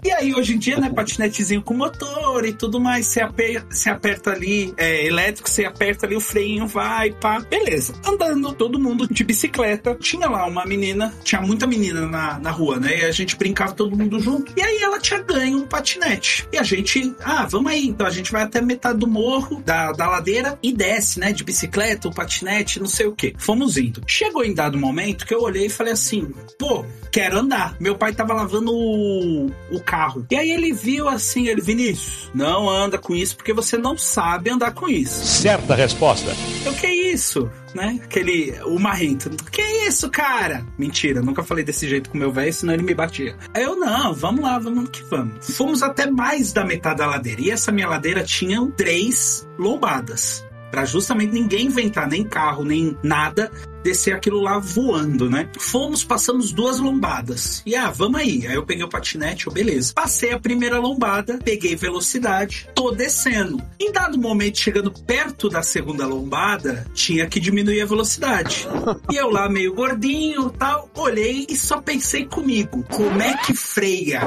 E 0.03 0.11
aí, 0.11 0.33
hoje 0.33 0.55
em 0.55 0.57
dia, 0.57 0.77
né, 0.77 0.89
patinetezinho 0.89 1.61
com 1.61 1.73
motor 1.73 2.45
e 2.45 2.53
tudo 2.53 2.79
mais, 2.79 3.07
você 3.07 3.21
aperta, 3.21 3.67
você 3.69 3.89
aperta 3.89 4.31
ali, 4.31 4.73
é, 4.77 5.05
elétrico, 5.05 5.49
você 5.49 5.65
aperta 5.65 6.05
ali 6.05 6.15
o 6.15 6.21
freio, 6.21 6.67
vai, 6.67 7.11
pá. 7.11 7.39
Beleza. 7.39 7.93
Andando 8.05 8.53
todo 8.53 8.79
mundo 8.79 9.07
de 9.07 9.23
bicicleta. 9.23 9.95
Tinha 9.95 10.29
lá 10.29 10.45
uma 10.45 10.65
menina, 10.65 11.13
tinha 11.23 11.41
muita 11.41 11.67
menina 11.67 12.07
na, 12.07 12.39
na 12.39 12.51
rua, 12.51 12.79
né? 12.79 12.99
E 12.99 13.05
a 13.05 13.11
gente 13.11 13.35
brincava 13.35 13.73
todo 13.73 13.97
mundo 13.97 14.19
junto. 14.19 14.53
E 14.55 14.61
aí 14.61 14.77
ela 14.81 14.99
tinha 14.99 15.21
ganho 15.21 15.59
um 15.59 15.67
patinete. 15.67 16.47
E 16.51 16.57
a 16.57 16.63
gente, 16.63 17.13
ah, 17.23 17.45
vamos 17.49 17.71
aí. 17.71 17.87
Então 17.87 18.05
a 18.05 18.11
gente 18.11 18.31
vai 18.31 18.43
até 18.43 18.61
metade 18.61 18.99
do 18.99 19.07
morro, 19.07 19.61
da, 19.65 19.91
da 19.91 20.07
ladeira, 20.07 20.57
e 20.61 20.71
desce, 20.71 21.19
né? 21.19 21.31
De 21.31 21.43
bicicleta, 21.43 22.07
o 22.07 22.13
patinete, 22.13 22.79
não 22.79 22.87
sei 22.87 23.07
o 23.07 23.15
que. 23.15 23.33
Fomos 23.37 23.77
indo. 23.77 24.01
Chegou 24.07 24.43
em 24.43 24.53
dado 24.53 24.77
momento 24.77 25.14
que 25.23 25.33
eu 25.35 25.41
olhei 25.41 25.67
e 25.67 25.69
falei 25.69 25.93
assim, 25.93 26.33
pô, 26.57 26.83
quero 27.11 27.37
andar. 27.37 27.75
Meu 27.79 27.95
pai 27.95 28.11
tava 28.11 28.33
lavando 28.33 28.73
o, 28.73 29.51
o 29.71 29.79
carro. 29.79 30.25
E 30.31 30.35
aí 30.35 30.49
ele 30.49 30.73
viu 30.73 31.07
assim, 31.07 31.47
ele, 31.47 31.61
Vinícius, 31.61 32.31
não 32.33 32.67
anda 32.67 32.97
com 32.97 33.13
isso 33.13 33.35
porque 33.35 33.53
você 33.53 33.77
não 33.77 33.95
sabe 33.95 34.49
andar 34.49 34.73
com 34.73 34.89
isso. 34.89 35.23
Certa 35.23 35.75
resposta. 35.75 36.31
Eu, 36.65 36.73
que 36.73 36.87
isso? 36.87 37.49
Né? 37.75 37.99
Aquele, 38.03 38.59
o 38.65 38.79
marrento. 38.79 39.29
Que 39.51 39.61
isso, 39.87 40.09
cara? 40.09 40.65
Mentira, 40.77 41.21
nunca 41.21 41.43
falei 41.43 41.63
desse 41.63 41.87
jeito 41.87 42.09
com 42.09 42.17
meu 42.17 42.31
velho, 42.31 42.51
senão 42.51 42.73
ele 42.73 42.83
me 42.83 42.95
batia. 42.95 43.35
Aí 43.53 43.63
eu, 43.63 43.75
não, 43.75 44.13
vamos 44.13 44.41
lá, 44.41 44.57
vamos 44.57 44.89
que 44.89 45.03
vamos. 45.03 45.55
Fomos 45.55 45.83
até 45.83 46.09
mais 46.09 46.51
da 46.51 46.65
metade 46.65 46.97
da 46.97 47.05
ladeira. 47.05 47.41
E 47.41 47.51
essa 47.51 47.71
minha 47.71 47.87
ladeira 47.87 48.23
tinha 48.23 48.65
três 48.77 49.47
lombadas. 49.57 50.43
Pra 50.71 50.85
justamente 50.85 51.33
ninguém 51.33 51.67
inventar, 51.67 52.07
nem 52.07 52.23
carro, 52.23 52.63
nem 52.63 52.97
nada, 53.03 53.51
descer 53.85 54.15
aquilo 54.15 54.41
lá 54.41 54.57
voando, 54.57 55.29
né? 55.29 55.47
Fomos, 55.59 56.03
passamos 56.03 56.51
duas 56.51 56.79
lombadas. 56.79 57.61
E 57.67 57.75
ah, 57.75 57.91
vamos 57.91 58.19
aí. 58.19 58.47
Aí 58.47 58.55
eu 58.55 58.65
peguei 58.65 58.83
o 58.83 58.89
patinete, 58.89 59.45
eu, 59.45 59.53
beleza. 59.53 59.93
Passei 59.93 60.31
a 60.31 60.39
primeira 60.39 60.79
lombada, 60.79 61.37
peguei 61.37 61.75
velocidade, 61.75 62.67
tô 62.73 62.91
descendo. 62.91 63.61
Em 63.79 63.91
dado 63.91 64.17
momento, 64.17 64.57
chegando 64.57 64.91
perto 64.91 65.49
da 65.49 65.61
segunda 65.61 66.07
lombada, 66.07 66.87
tinha 66.95 67.27
que 67.27 67.39
diminuir 67.39 67.81
a 67.81 67.85
velocidade. 67.85 68.67
E 69.11 69.17
eu 69.17 69.29
lá, 69.29 69.47
meio 69.47 69.73
gordinho 69.73 70.49
tal, 70.49 70.89
olhei 70.95 71.45
e 71.47 71.55
só 71.55 71.79
pensei 71.79 72.25
comigo: 72.25 72.83
como 72.89 73.21
é 73.21 73.37
que 73.37 73.53
freia? 73.53 74.21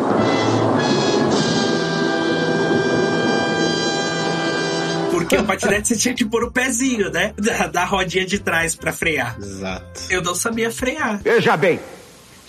Porque 5.28 5.36
o 5.36 5.44
patinete 5.44 5.88
você 5.88 5.96
tinha 5.96 6.14
que 6.14 6.24
pôr 6.24 6.42
o 6.42 6.50
pezinho, 6.50 7.10
né? 7.10 7.34
Da, 7.36 7.66
da 7.66 7.84
rodinha 7.84 8.24
de 8.24 8.38
trás 8.38 8.74
pra 8.74 8.92
frear. 8.94 9.36
Exato. 9.38 10.00
Eu 10.08 10.22
não 10.22 10.34
sabia 10.34 10.70
frear. 10.70 11.20
Veja 11.22 11.54
bem, 11.54 11.78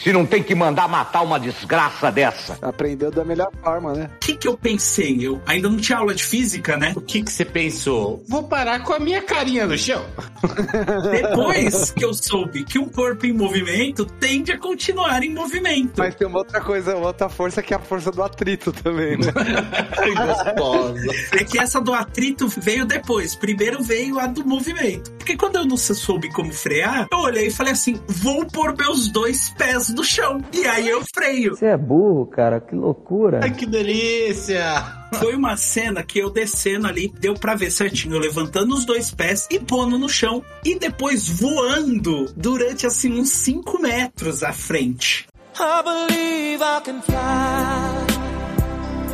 se 0.02 0.14
não 0.14 0.26
tem 0.26 0.42
que 0.42 0.56
mandar 0.56 0.88
matar 0.88 1.22
uma 1.22 1.40
desgraça 1.40 2.12
dessa. 2.12 2.58
Aprendeu 2.62 3.12
da 3.12 3.26
melhor 3.26 3.52
forma, 3.62 3.94
né? 3.94 4.10
O 4.16 4.20
que 4.20 4.36
que 4.36 4.48
eu 4.48 4.58
pensei? 4.58 5.18
Eu 5.22 5.42
ainda 5.46 5.70
não 5.70 5.78
tinha 5.78 5.98
aula 5.98 6.16
de 6.16 6.24
física, 6.24 6.78
né? 6.78 6.94
O 6.96 7.02
que 7.02 7.22
que 7.22 7.32
você 7.32 7.44
pensou? 7.44 8.24
Vou 8.28 8.44
parar 8.44 8.80
com 8.84 8.94
a 8.94 9.00
minha 9.00 9.22
carinha 9.22 9.68
no 9.68 9.78
chão. 9.78 10.04
Depois 11.12 11.92
que 11.92 12.06
eu 12.06 12.14
soube 12.14 12.64
que 12.64 12.80
um 12.80 12.88
corpo 12.88 13.26
em 13.26 13.34
movimento 13.34 14.06
tende 14.06 14.52
a 14.52 14.58
continuar 14.58 15.22
em 15.24 15.34
movimento. 15.34 15.98
Mas 15.98 16.16
tem 16.16 16.28
uma 16.28 16.40
outra 16.40 16.62
coisa, 16.62 16.96
outra 16.96 17.28
força 17.28 17.62
que 17.62 17.74
é 17.74 17.78
a 17.78 17.80
força 17.80 18.12
do 18.12 18.24
atrito 18.24 18.72
também, 18.72 19.18
né? 19.18 19.28
Gostosa. 20.16 21.08
É 21.34 21.44
que 21.44 21.60
essa 21.60 21.82
do 21.82 21.94
atrito 21.94 22.48
veio 22.48 22.86
depois. 22.86 23.36
Primeiro 23.36 23.84
veio 23.84 24.20
a 24.20 24.28
do 24.28 24.46
movimento. 24.46 25.12
Porque 25.12 25.36
quando 25.36 25.58
eu 25.58 25.66
não 25.66 25.78
soube 25.78 26.32
como 26.32 26.54
frear, 26.54 27.08
eu 27.12 27.18
olhei 27.20 27.48
e 27.48 27.52
falei 27.52 27.74
assim: 27.74 28.00
vou 28.08 28.46
pôr 28.46 28.76
meus 28.76 29.10
dois 29.10 29.50
pés 29.50 29.89
no 29.94 30.04
chão. 30.04 30.42
E 30.54 30.66
aí 30.66 30.88
eu 30.88 31.04
freio. 31.14 31.56
Você 31.56 31.66
é 31.66 31.78
burro, 31.78 32.26
cara, 32.26 32.60
que 32.60 32.76
loucura. 32.76 33.40
Ai, 33.44 33.52
que 33.52 33.66
delícia. 33.66 35.00
Foi 35.16 35.36
uma 35.36 35.58
cena 35.58 36.04
que 36.04 36.20
eu 36.20 36.30
descendo 36.30 36.88
ali, 36.88 37.12
deu 37.20 37.34
pra 37.34 37.56
ver 37.56 37.72
certinho, 37.72 38.16
eu 38.16 38.20
levantando 38.20 38.76
os 38.76 38.86
dois 38.86 39.12
pés 39.12 39.48
e 39.50 39.60
pondo 39.60 39.98
no 39.98 40.08
chão. 40.08 40.44
E 40.64 40.78
depois 40.78 41.28
voando 41.28 42.32
durante 42.36 42.86
assim 42.86 43.20
uns 43.20 43.30
5 43.30 43.82
metros 43.82 44.44
à 44.44 44.54
frente. 44.54 45.28
I 45.60 45.84
believe 45.84 46.64
I 46.64 46.82
can 46.84 47.02
fly. 47.02 48.19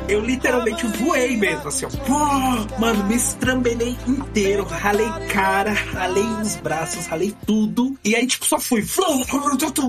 Eu 0.07 0.21
literalmente 0.21 0.85
voei 0.85 1.35
mesmo, 1.35 1.67
assim, 1.67 1.85
ó. 1.85 1.89
Pô, 1.89 2.79
mano, 2.79 3.03
me 3.05 3.15
estrambelei 3.15 3.97
inteiro, 4.07 4.63
ralei 4.63 5.09
cara, 5.31 5.71
ralei 5.71 6.23
os 6.41 6.55
braços, 6.57 7.07
ralei 7.07 7.33
tudo. 7.45 7.97
E 8.03 8.15
aí, 8.15 8.27
tipo, 8.27 8.45
só 8.45 8.59
fui. 8.59 8.85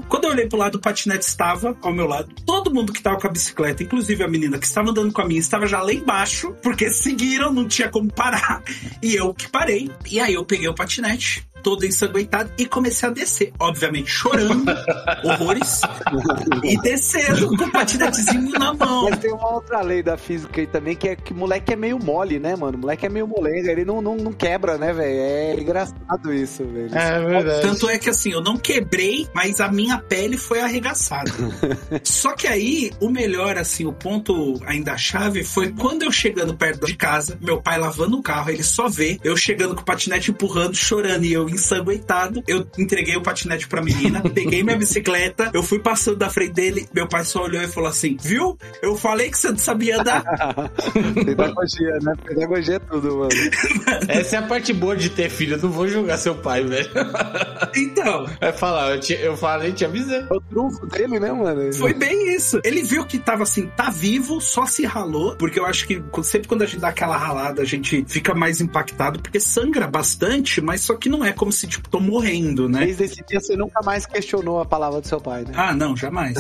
Quando 0.08 0.24
eu 0.24 0.30
olhei 0.30 0.46
pro 0.46 0.58
lado, 0.58 0.76
o 0.76 0.80
patinete 0.80 1.26
estava 1.26 1.76
ao 1.82 1.92
meu 1.92 2.06
lado. 2.06 2.34
Todo 2.46 2.72
mundo 2.72 2.92
que 2.92 3.02
tava 3.02 3.20
com 3.20 3.26
a 3.26 3.30
bicicleta, 3.30 3.82
inclusive 3.82 4.24
a 4.24 4.28
menina 4.28 4.58
que 4.58 4.66
estava 4.66 4.90
andando 4.90 5.12
com 5.12 5.20
a 5.20 5.26
minha, 5.26 5.40
estava 5.40 5.66
já 5.66 5.82
lá 5.82 5.92
embaixo, 5.92 6.54
porque 6.62 6.88
seguiram, 6.90 7.52
não 7.52 7.68
tinha 7.68 7.90
como 7.90 8.10
parar. 8.10 8.62
E 9.02 9.14
eu 9.14 9.34
que 9.34 9.48
parei. 9.48 9.90
E 10.10 10.18
aí 10.18 10.32
eu 10.32 10.44
peguei 10.44 10.68
o 10.68 10.74
patinete, 10.74 11.46
todo 11.66 11.84
ensanguentado 11.84 12.48
e 12.56 12.64
comecei 12.64 13.08
a 13.08 13.12
descer. 13.12 13.52
Obviamente 13.58 14.08
chorando, 14.08 14.70
horrores, 15.24 15.80
e 16.62 16.80
descendo 16.80 17.48
com 17.56 17.64
o 17.64 17.72
patinetezinho 17.72 18.52
na 18.56 18.72
mão. 18.72 19.10
Mas 19.10 19.18
tem 19.18 19.32
uma 19.32 19.52
outra 19.52 19.80
lei 19.80 20.00
da 20.00 20.16
física 20.16 20.60
aí 20.60 20.68
também, 20.68 20.94
que 20.94 21.08
é 21.08 21.16
que 21.16 21.34
moleque 21.34 21.72
é 21.72 21.76
meio 21.76 21.98
mole, 21.98 22.38
né, 22.38 22.54
mano? 22.54 22.78
Moleque 22.78 23.04
é 23.04 23.08
meio 23.08 23.26
molenga, 23.26 23.72
ele 23.72 23.84
não, 23.84 24.00
não, 24.00 24.14
não 24.14 24.32
quebra, 24.32 24.78
né, 24.78 24.92
velho? 24.92 25.18
É 25.18 25.60
engraçado 25.60 26.32
isso, 26.32 26.64
velho. 26.64 26.96
É 26.96 27.26
verdade. 27.26 27.62
Tanto 27.62 27.88
é 27.88 27.98
que 27.98 28.10
assim, 28.10 28.30
eu 28.30 28.40
não 28.40 28.56
quebrei, 28.56 29.26
mas 29.34 29.60
a 29.60 29.66
minha 29.68 29.98
pele 29.98 30.38
foi 30.38 30.60
arregaçada. 30.60 31.32
Só 32.04 32.36
que 32.36 32.46
aí, 32.46 32.92
o 33.00 33.10
melhor, 33.10 33.58
assim, 33.58 33.86
o 33.86 33.92
ponto 33.92 34.54
ainda 34.64 34.96
chave 34.96 35.42
foi 35.42 35.72
quando 35.72 36.04
eu 36.04 36.12
chegando 36.12 36.56
perto 36.56 36.86
de 36.86 36.94
casa, 36.94 37.36
meu 37.40 37.60
pai 37.60 37.76
lavando 37.76 38.16
o 38.16 38.22
carro, 38.22 38.50
ele 38.50 38.62
só 38.62 38.88
vê 38.88 39.18
eu 39.24 39.36
chegando 39.36 39.74
com 39.74 39.80
o 39.80 39.84
patinete 39.84 40.30
empurrando, 40.30 40.76
chorando 40.76 41.24
e 41.24 41.32
eu 41.32 41.48
ensanguentado. 41.56 42.42
Eu 42.46 42.66
entreguei 42.78 43.16
o 43.16 43.22
patinete 43.22 43.68
pra 43.68 43.82
menina, 43.82 44.22
peguei 44.30 44.62
minha 44.62 44.76
bicicleta, 44.76 45.50
eu 45.52 45.62
fui 45.62 45.78
passando 45.78 46.16
da 46.16 46.30
frente 46.30 46.52
dele, 46.52 46.88
meu 46.94 47.08
pai 47.08 47.24
só 47.24 47.44
olhou 47.44 47.62
e 47.62 47.68
falou 47.68 47.88
assim: 47.88 48.16
Viu? 48.20 48.56
Eu 48.82 48.96
falei 48.96 49.30
que 49.30 49.38
você 49.38 49.50
não 49.50 49.58
sabia 49.58 50.00
andar. 50.00 50.22
Pedagogia, 51.24 51.98
né? 52.02 52.14
Pedagogia 52.24 52.76
é 52.76 52.78
tudo, 52.78 53.18
mano. 53.18 53.30
Essa 54.08 54.36
é 54.36 54.38
a 54.38 54.42
parte 54.42 54.72
boa 54.72 54.96
de 54.96 55.10
ter 55.10 55.30
filho. 55.30 55.56
Eu 55.56 55.62
não 55.62 55.70
vou 55.70 55.88
julgar 55.88 56.18
seu 56.18 56.34
pai, 56.34 56.64
velho. 56.64 56.88
Então, 57.74 58.26
Vai 58.40 58.52
falar, 58.52 58.90
eu, 58.90 59.00
te, 59.00 59.12
eu 59.14 59.36
falei, 59.36 59.72
te 59.72 59.84
avisei. 59.84 60.20
É 60.20 60.34
o 60.34 60.40
trunfo 60.40 60.86
dele, 60.86 61.18
né, 61.18 61.32
mano? 61.32 61.72
Foi 61.72 61.94
bem 61.94 62.34
isso. 62.34 62.60
Ele 62.64 62.82
viu 62.82 63.04
que 63.04 63.18
tava 63.18 63.42
assim, 63.42 63.66
tá 63.68 63.90
vivo, 63.90 64.40
só 64.40 64.66
se 64.66 64.84
ralou, 64.84 65.36
porque 65.36 65.58
eu 65.58 65.66
acho 65.66 65.86
que 65.86 66.02
sempre 66.22 66.48
quando 66.48 66.62
a 66.62 66.66
gente 66.66 66.80
dá 66.80 66.88
aquela 66.88 67.16
ralada, 67.16 67.62
a 67.62 67.64
gente 67.64 68.04
fica 68.08 68.34
mais 68.34 68.60
impactado, 68.60 69.20
porque 69.20 69.40
sangra 69.40 69.86
bastante, 69.86 70.60
mas 70.60 70.82
só 70.82 70.94
que 70.94 71.08
não 71.08 71.24
é 71.24 71.32
como 71.36 71.52
se, 71.52 71.66
tipo, 71.66 71.88
tô 71.88 72.00
morrendo, 72.00 72.68
né? 72.68 72.80
Desde 72.86 73.04
esse 73.04 73.24
dia 73.26 73.40
você 73.40 73.56
nunca 73.56 73.82
mais 73.82 74.06
questionou 74.06 74.60
a 74.60 74.64
palavra 74.64 75.00
do 75.00 75.06
seu 75.06 75.20
pai, 75.20 75.42
né? 75.44 75.52
Ah, 75.54 75.74
não, 75.74 75.96
jamais. 75.96 76.36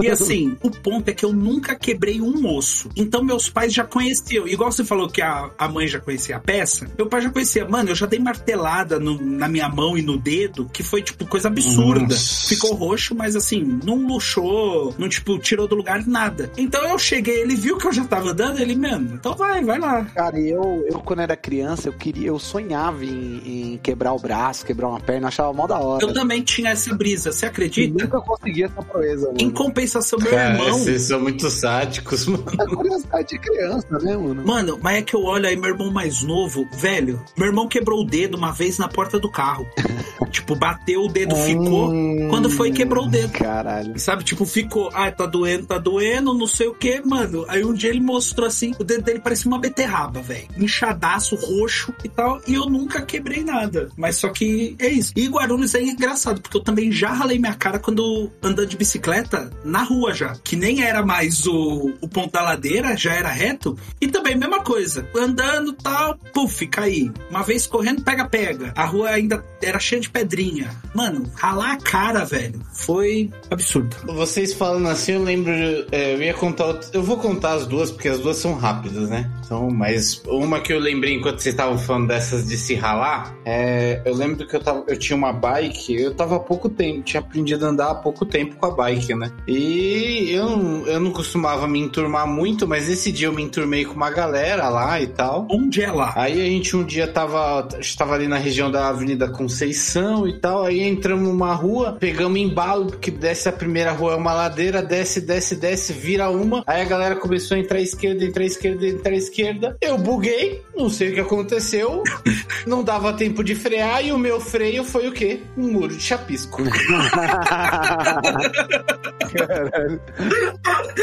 E 0.00 0.08
assim, 0.08 0.56
o 0.62 0.70
ponto 0.70 1.08
é 1.08 1.12
que 1.14 1.24
eu 1.24 1.32
nunca 1.32 1.74
quebrei 1.74 2.20
um 2.20 2.46
osso. 2.56 2.88
Então 2.96 3.22
meus 3.24 3.48
pais 3.48 3.72
já 3.72 3.84
conheciam. 3.84 4.46
Igual 4.46 4.70
você 4.70 4.84
falou 4.84 5.08
que 5.08 5.22
a, 5.22 5.50
a 5.58 5.68
mãe 5.68 5.86
já 5.88 5.98
conhecia 6.00 6.36
a 6.36 6.40
peça, 6.40 6.86
meu 6.96 7.06
pai 7.08 7.22
já 7.22 7.30
conhecia. 7.30 7.66
Mano, 7.68 7.90
eu 7.90 7.94
já 7.94 8.06
dei 8.06 8.18
martelada 8.18 8.98
no- 9.00 9.20
na 9.20 9.48
minha 9.48 9.68
mão 9.68 9.96
e 9.96 10.02
no 10.02 10.16
dedo, 10.18 10.68
que 10.72 10.82
foi, 10.82 11.02
tipo, 11.02 11.26
coisa 11.26 11.48
absurda. 11.48 12.00
Nossa. 12.14 12.48
Ficou 12.48 12.74
roxo, 12.74 13.14
mas 13.14 13.34
assim, 13.36 13.78
não 13.84 14.06
luxou, 14.06 14.94
não, 14.98 15.08
tipo, 15.08 15.38
tirou 15.38 15.66
do 15.68 15.74
lugar 15.74 16.06
nada. 16.06 16.50
Então 16.56 16.82
eu 16.88 16.98
cheguei, 16.98 17.40
ele 17.40 17.54
viu 17.56 17.78
que 17.78 17.86
eu 17.86 17.92
já 17.92 18.04
tava 18.04 18.30
andando, 18.30 18.58
ele, 18.60 18.76
mano, 18.76 19.14
então 19.14 19.34
vai, 19.34 19.64
vai 19.64 19.78
lá. 19.78 20.04
Cara, 20.14 20.38
e 20.38 20.50
eu, 20.50 20.84
eu 20.90 20.98
quando 21.00 21.20
era 21.20 21.36
criança, 21.36 21.88
eu 21.88 21.92
queria, 21.92 22.28
eu 22.28 22.38
sonhava 22.38 23.04
em, 23.04 23.72
em 23.74 23.78
quebrar 23.78 24.12
o 24.12 24.18
braço, 24.18 24.33
quebrar 24.64 24.88
uma 24.88 25.00
perna, 25.00 25.28
achava 25.28 25.52
mó 25.52 25.66
da 25.66 25.78
hora. 25.78 26.04
Eu 26.04 26.12
também 26.12 26.42
tinha 26.42 26.70
essa 26.70 26.94
brisa, 26.94 27.32
você 27.32 27.46
acredita? 27.46 28.04
nunca 28.04 28.20
consegui 28.20 28.64
essa 28.64 28.82
proeza, 28.82 29.26
mano. 29.26 29.38
Em 29.40 29.50
compensação, 29.50 30.18
meu 30.18 30.30
Cara, 30.30 30.54
irmão. 30.54 30.78
vocês 30.78 31.02
são 31.02 31.20
muito 31.20 31.48
sádicos, 31.50 32.26
mano. 32.26 32.44
É 32.60 32.66
curiosidade 32.66 33.28
de 33.28 33.38
criança, 33.38 33.98
né, 33.98 34.16
mano? 34.16 34.46
Mano, 34.46 34.78
mas 34.82 34.98
é 34.98 35.02
que 35.02 35.14
eu 35.14 35.22
olho 35.22 35.46
aí, 35.46 35.56
meu 35.56 35.70
irmão 35.70 35.90
mais 35.90 36.22
novo, 36.22 36.66
velho. 36.76 37.22
Meu 37.36 37.48
irmão 37.48 37.68
quebrou 37.68 38.02
o 38.02 38.04
dedo 38.04 38.36
uma 38.36 38.52
vez 38.52 38.78
na 38.78 38.88
porta 38.88 39.18
do 39.18 39.30
carro. 39.30 39.66
tipo, 40.30 40.56
bateu, 40.56 41.02
o 41.02 41.08
dedo 41.08 41.34
ficou. 41.36 41.92
Quando 42.30 42.50
foi, 42.50 42.72
quebrou 42.72 43.06
o 43.06 43.10
dedo. 43.10 43.32
Caralho. 43.32 43.98
Sabe, 43.98 44.24
tipo, 44.24 44.44
ficou, 44.44 44.90
ah, 44.92 45.10
tá 45.10 45.26
doendo, 45.26 45.66
tá 45.66 45.78
doendo, 45.78 46.34
não 46.34 46.46
sei 46.46 46.68
o 46.68 46.74
que, 46.74 47.00
mano. 47.04 47.44
Aí 47.48 47.64
um 47.64 47.72
dia 47.72 47.90
ele 47.90 48.00
mostrou 48.00 48.46
assim, 48.46 48.72
o 48.78 48.84
dedo 48.84 49.04
dele 49.04 49.20
parecia 49.20 49.50
uma 49.50 49.58
beterraba, 49.58 50.20
velho. 50.20 50.48
Inchadaço, 50.56 51.36
roxo 51.36 51.94
e 52.02 52.08
tal. 52.08 52.40
E 52.46 52.54
eu 52.54 52.66
nunca 52.66 53.02
quebrei 53.02 53.44
nada. 53.44 53.88
Mas 53.96 54.16
só 54.24 54.28
que 54.30 54.76
é 54.78 54.88
isso. 54.88 55.12
E 55.16 55.28
Guarulhos 55.28 55.74
é 55.74 55.82
engraçado, 55.82 56.40
porque 56.40 56.56
eu 56.56 56.62
também 56.62 56.90
já 56.90 57.12
ralei 57.12 57.38
minha 57.38 57.54
cara 57.54 57.78
quando 57.78 58.30
andando 58.42 58.66
de 58.66 58.76
bicicleta 58.76 59.50
na 59.64 59.82
rua 59.82 60.14
já. 60.14 60.34
Que 60.42 60.56
nem 60.56 60.82
era 60.82 61.04
mais 61.04 61.46
o, 61.46 61.92
o 62.00 62.08
ponto 62.08 62.32
da 62.32 62.42
ladeira, 62.42 62.96
já 62.96 63.12
era 63.12 63.28
reto. 63.28 63.76
E 64.00 64.08
também, 64.08 64.36
mesma 64.36 64.60
coisa. 64.60 65.06
Andando 65.14 65.72
tal, 65.72 66.16
puf, 66.32 66.66
caí. 66.66 67.12
Uma 67.30 67.42
vez 67.42 67.66
correndo, 67.66 68.02
pega-pega. 68.02 68.72
A 68.74 68.84
rua 68.84 69.10
ainda 69.10 69.44
era 69.62 69.78
cheia 69.78 70.00
de 70.00 70.10
pedrinha. 70.10 70.70
Mano, 70.94 71.30
ralar 71.34 71.72
a 71.72 71.76
cara, 71.76 72.24
velho, 72.24 72.60
foi 72.72 73.30
absurdo. 73.50 73.96
Vocês 74.06 74.52
falando 74.54 74.88
assim, 74.88 75.12
eu 75.12 75.22
lembro. 75.22 75.52
é, 75.92 76.14
eu 76.14 76.22
ia 76.22 76.34
contar. 76.34 76.80
Eu 76.92 77.02
vou 77.02 77.16
contar 77.18 77.54
as 77.54 77.66
duas, 77.66 77.90
porque 77.90 78.08
as 78.08 78.20
duas 78.20 78.36
são 78.36 78.54
rápidas, 78.54 79.08
né? 79.08 79.30
Então, 79.44 79.70
mas 79.70 80.22
uma 80.26 80.60
que 80.60 80.72
eu 80.72 80.78
lembrei 80.78 81.14
enquanto 81.14 81.40
vocês 81.40 81.54
estavam 81.54 81.78
falando 81.78 82.08
dessas 82.08 82.46
de 82.46 82.56
se 82.56 82.74
ralar. 82.74 83.34
é, 83.44 84.00
eu 84.04 84.13
lembro 84.14 84.46
que 84.46 84.56
eu, 84.56 84.60
tava, 84.60 84.84
eu 84.88 84.96
tinha 84.98 85.16
uma 85.16 85.32
bike, 85.32 85.94
eu 85.94 86.14
tava 86.14 86.36
há 86.36 86.40
pouco 86.40 86.68
tempo, 86.68 87.02
tinha 87.02 87.20
aprendido 87.20 87.66
a 87.66 87.68
andar 87.68 87.90
há 87.90 87.94
pouco 87.94 88.24
tempo 88.24 88.56
com 88.56 88.66
a 88.66 88.70
bike, 88.70 89.14
né? 89.14 89.30
E 89.46 90.30
eu, 90.32 90.48
não- 90.56 90.86
eu 90.86 91.00
não 91.00 91.10
costumava 91.10 91.66
me 91.68 91.78
enturmar 91.80 92.26
muito, 92.26 92.66
mas 92.66 92.88
esse 92.88 93.10
dia 93.12 93.28
eu 93.28 93.32
me 93.32 93.42
enturmei 93.42 93.84
com 93.84 93.94
uma 93.94 94.10
galera 94.10 94.68
lá 94.68 95.00
e 95.00 95.06
tal. 95.06 95.46
Onde 95.50 95.82
é 95.82 95.90
lá? 95.90 96.12
Aí 96.16 96.40
a 96.40 96.44
gente 96.44 96.76
um 96.76 96.84
dia 96.84 97.06
tava, 97.06 97.68
estava 97.80 98.14
ali 98.14 98.26
na 98.28 98.36
região 98.38 98.70
da 98.70 98.88
Avenida 98.88 99.28
Conceição 99.28 100.26
e 100.28 100.38
tal, 100.40 100.64
aí 100.64 100.80
entramos 100.82 101.28
numa 101.28 101.54
rua, 101.54 101.96
pegamos 101.98 102.38
embalo, 102.38 102.86
porque 102.86 103.10
desce 103.10 103.48
a 103.48 103.52
primeira 103.52 103.92
rua 103.92 104.12
é 104.12 104.16
uma 104.16 104.32
ladeira, 104.34 104.82
desce, 104.82 105.20
desce, 105.20 105.56
desce, 105.56 105.92
vira 105.92 106.28
uma, 106.30 106.62
aí 106.66 106.82
a 106.82 106.84
galera 106.84 107.16
começou 107.16 107.56
a 107.56 107.60
entrar 107.60 107.78
à 107.78 107.80
esquerda, 107.82 108.24
entrar 108.24 108.42
à 108.42 108.46
esquerda, 108.46 108.86
entrar 108.86 109.12
à 109.12 109.16
esquerda, 109.16 109.76
eu 109.80 109.96
buguei, 109.98 110.62
não 110.76 110.88
sei 110.90 111.10
o 111.10 111.14
que 111.14 111.20
aconteceu, 111.20 112.02
não 112.66 112.82
dava 112.82 113.12
tempo 113.12 113.42
de 113.42 113.54
frear 113.54 114.03
e 114.04 114.12
o 114.12 114.18
meu 114.18 114.38
freio 114.40 114.84
foi 114.84 115.08
o 115.08 115.12
quê? 115.12 115.40
Um 115.56 115.72
muro 115.72 115.96
de 115.96 116.02
chapisco. 116.02 116.62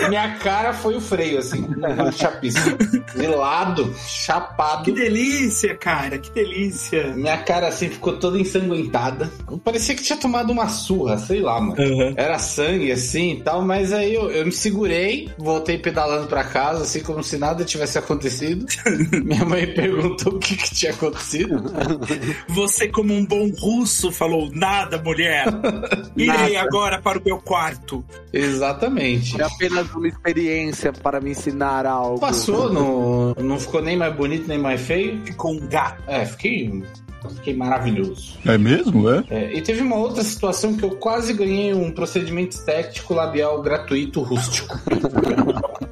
Minha 0.07 0.35
cara 0.39 0.73
foi 0.73 0.95
o 0.95 1.01
freio, 1.01 1.39
assim, 1.39 1.63
um 1.63 1.95
muro 1.95 2.11
de 2.11 2.17
chapisco. 2.17 2.69
De 3.15 3.27
lado, 3.27 3.93
chapado. 4.05 4.83
Que 4.83 4.91
delícia, 4.91 5.75
cara, 5.75 6.17
que 6.17 6.31
delícia. 6.31 7.13
Minha 7.15 7.37
cara 7.39 7.67
assim 7.67 7.89
ficou 7.89 8.17
toda 8.17 8.37
ensanguentada. 8.37 9.31
Parecia 9.63 9.95
que 9.95 10.03
tinha 10.03 10.17
tomado 10.17 10.51
uma 10.51 10.69
surra, 10.69 11.17
sei 11.17 11.41
lá, 11.41 11.59
mano. 11.59 11.81
Uhum. 11.81 12.13
Era 12.15 12.37
sangue 12.37 12.91
assim 12.91 13.33
e 13.33 13.41
tal, 13.41 13.63
mas 13.63 13.91
aí 13.91 14.13
eu, 14.13 14.29
eu 14.29 14.45
me 14.45 14.51
segurei, 14.51 15.29
voltei 15.37 15.77
pedalando 15.77 16.27
pra 16.27 16.43
casa, 16.43 16.83
assim 16.83 17.01
como 17.01 17.23
se 17.23 17.37
nada 17.37 17.65
tivesse 17.65 17.97
acontecido. 17.97 18.65
Minha 19.23 19.45
mãe 19.45 19.67
perguntou 19.73 20.33
o 20.33 20.39
que, 20.39 20.55
que 20.55 20.75
tinha 20.75 20.91
acontecido. 20.91 21.63
Você, 22.49 22.87
como 22.91 23.13
um 23.13 23.25
bom 23.25 23.49
russo, 23.49 24.12
falou: 24.12 24.49
nada, 24.54 25.01
mulher. 25.01 25.45
Irei 26.15 26.54
Nada. 26.54 26.62
agora 26.62 27.01
para 27.01 27.19
o 27.19 27.21
meu 27.23 27.38
quarto. 27.38 28.04
Exatamente. 28.32 29.39
É 29.41 29.45
apenas 29.45 29.89
uma 29.93 30.08
experiência 30.08 30.91
para 30.93 31.19
me 31.19 31.32
ensinar 31.32 31.86
algo. 31.86 32.19
Passou, 32.19 32.71
não, 32.71 33.34
não 33.43 33.60
ficou 33.60 33.82
nem 33.82 33.97
mais 33.97 34.15
bonito 34.15 34.47
nem 34.47 34.58
mais 34.58 34.82
feio. 34.82 35.21
Ficou 35.25 35.54
um 35.54 35.67
gato. 35.67 36.04
É, 36.08 36.25
fiquei, 36.25 36.84
fiquei 37.36 37.56
maravilhoso. 37.56 38.38
É 38.45 38.58
mesmo, 38.58 39.10
é? 39.10 39.23
É, 39.30 39.54
e 39.54 39.62
teve 39.62 39.82
uma 39.82 39.95
outra 39.95 40.23
situação 40.23 40.75
que 40.75 40.84
eu 40.84 40.91
quase 40.91 41.34
ganhei 41.34 41.73
um 41.73 41.91
procedimento 41.91 42.56
estético 42.56 43.13
labial 43.13 43.62
gratuito 43.62 44.21
rústico. 44.21 44.77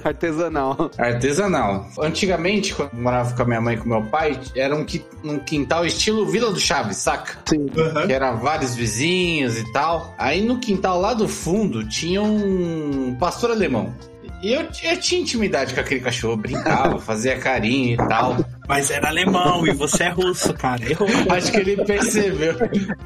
Artesanal. 0.04 0.90
Artesanal. 0.98 1.88
Antigamente, 2.00 2.74
quando 2.74 2.92
eu 2.92 3.00
morava 3.00 3.34
com 3.34 3.42
a 3.42 3.44
minha 3.44 3.60
mãe 3.60 3.74
e 3.74 3.78
com 3.78 3.88
meu 3.88 4.02
pai, 4.02 4.38
era 4.56 4.74
um, 4.74 4.86
um 5.24 5.38
quintal 5.38 5.84
estilo 5.86 6.26
Vila 6.26 6.50
do 6.50 6.60
Chaves, 6.60 6.96
saca? 6.96 7.38
Sim. 7.46 7.66
Que 8.06 8.12
era 8.12 8.32
vários 8.32 8.74
vizinhos 8.74 9.58
e 9.58 9.72
tal. 9.72 10.14
Aí 10.18 10.42
no 10.42 10.58
quintal 10.58 11.00
lá 11.00 11.14
do 11.14 11.28
fundo 11.28 11.86
tinha 11.88 12.22
um 12.22 13.16
pastor 13.18 13.50
alemão. 13.50 13.94
E 14.42 14.52
eu, 14.52 14.66
eu 14.82 15.00
tinha 15.00 15.20
intimidade 15.20 15.74
com 15.74 15.80
aquele 15.80 16.00
cachorro, 16.00 16.36
brincava, 16.36 16.98
fazia 17.00 17.38
carinho 17.38 17.94
e 17.94 17.96
tal. 18.08 18.36
Mas 18.70 18.88
era 18.88 19.08
alemão 19.08 19.66
e 19.66 19.72
você 19.72 20.04
é 20.04 20.08
russo, 20.10 20.54
cara. 20.54 20.88
Errou. 20.88 21.08
Acho 21.28 21.50
que 21.50 21.58
ele 21.58 21.76
percebeu. 21.84 22.54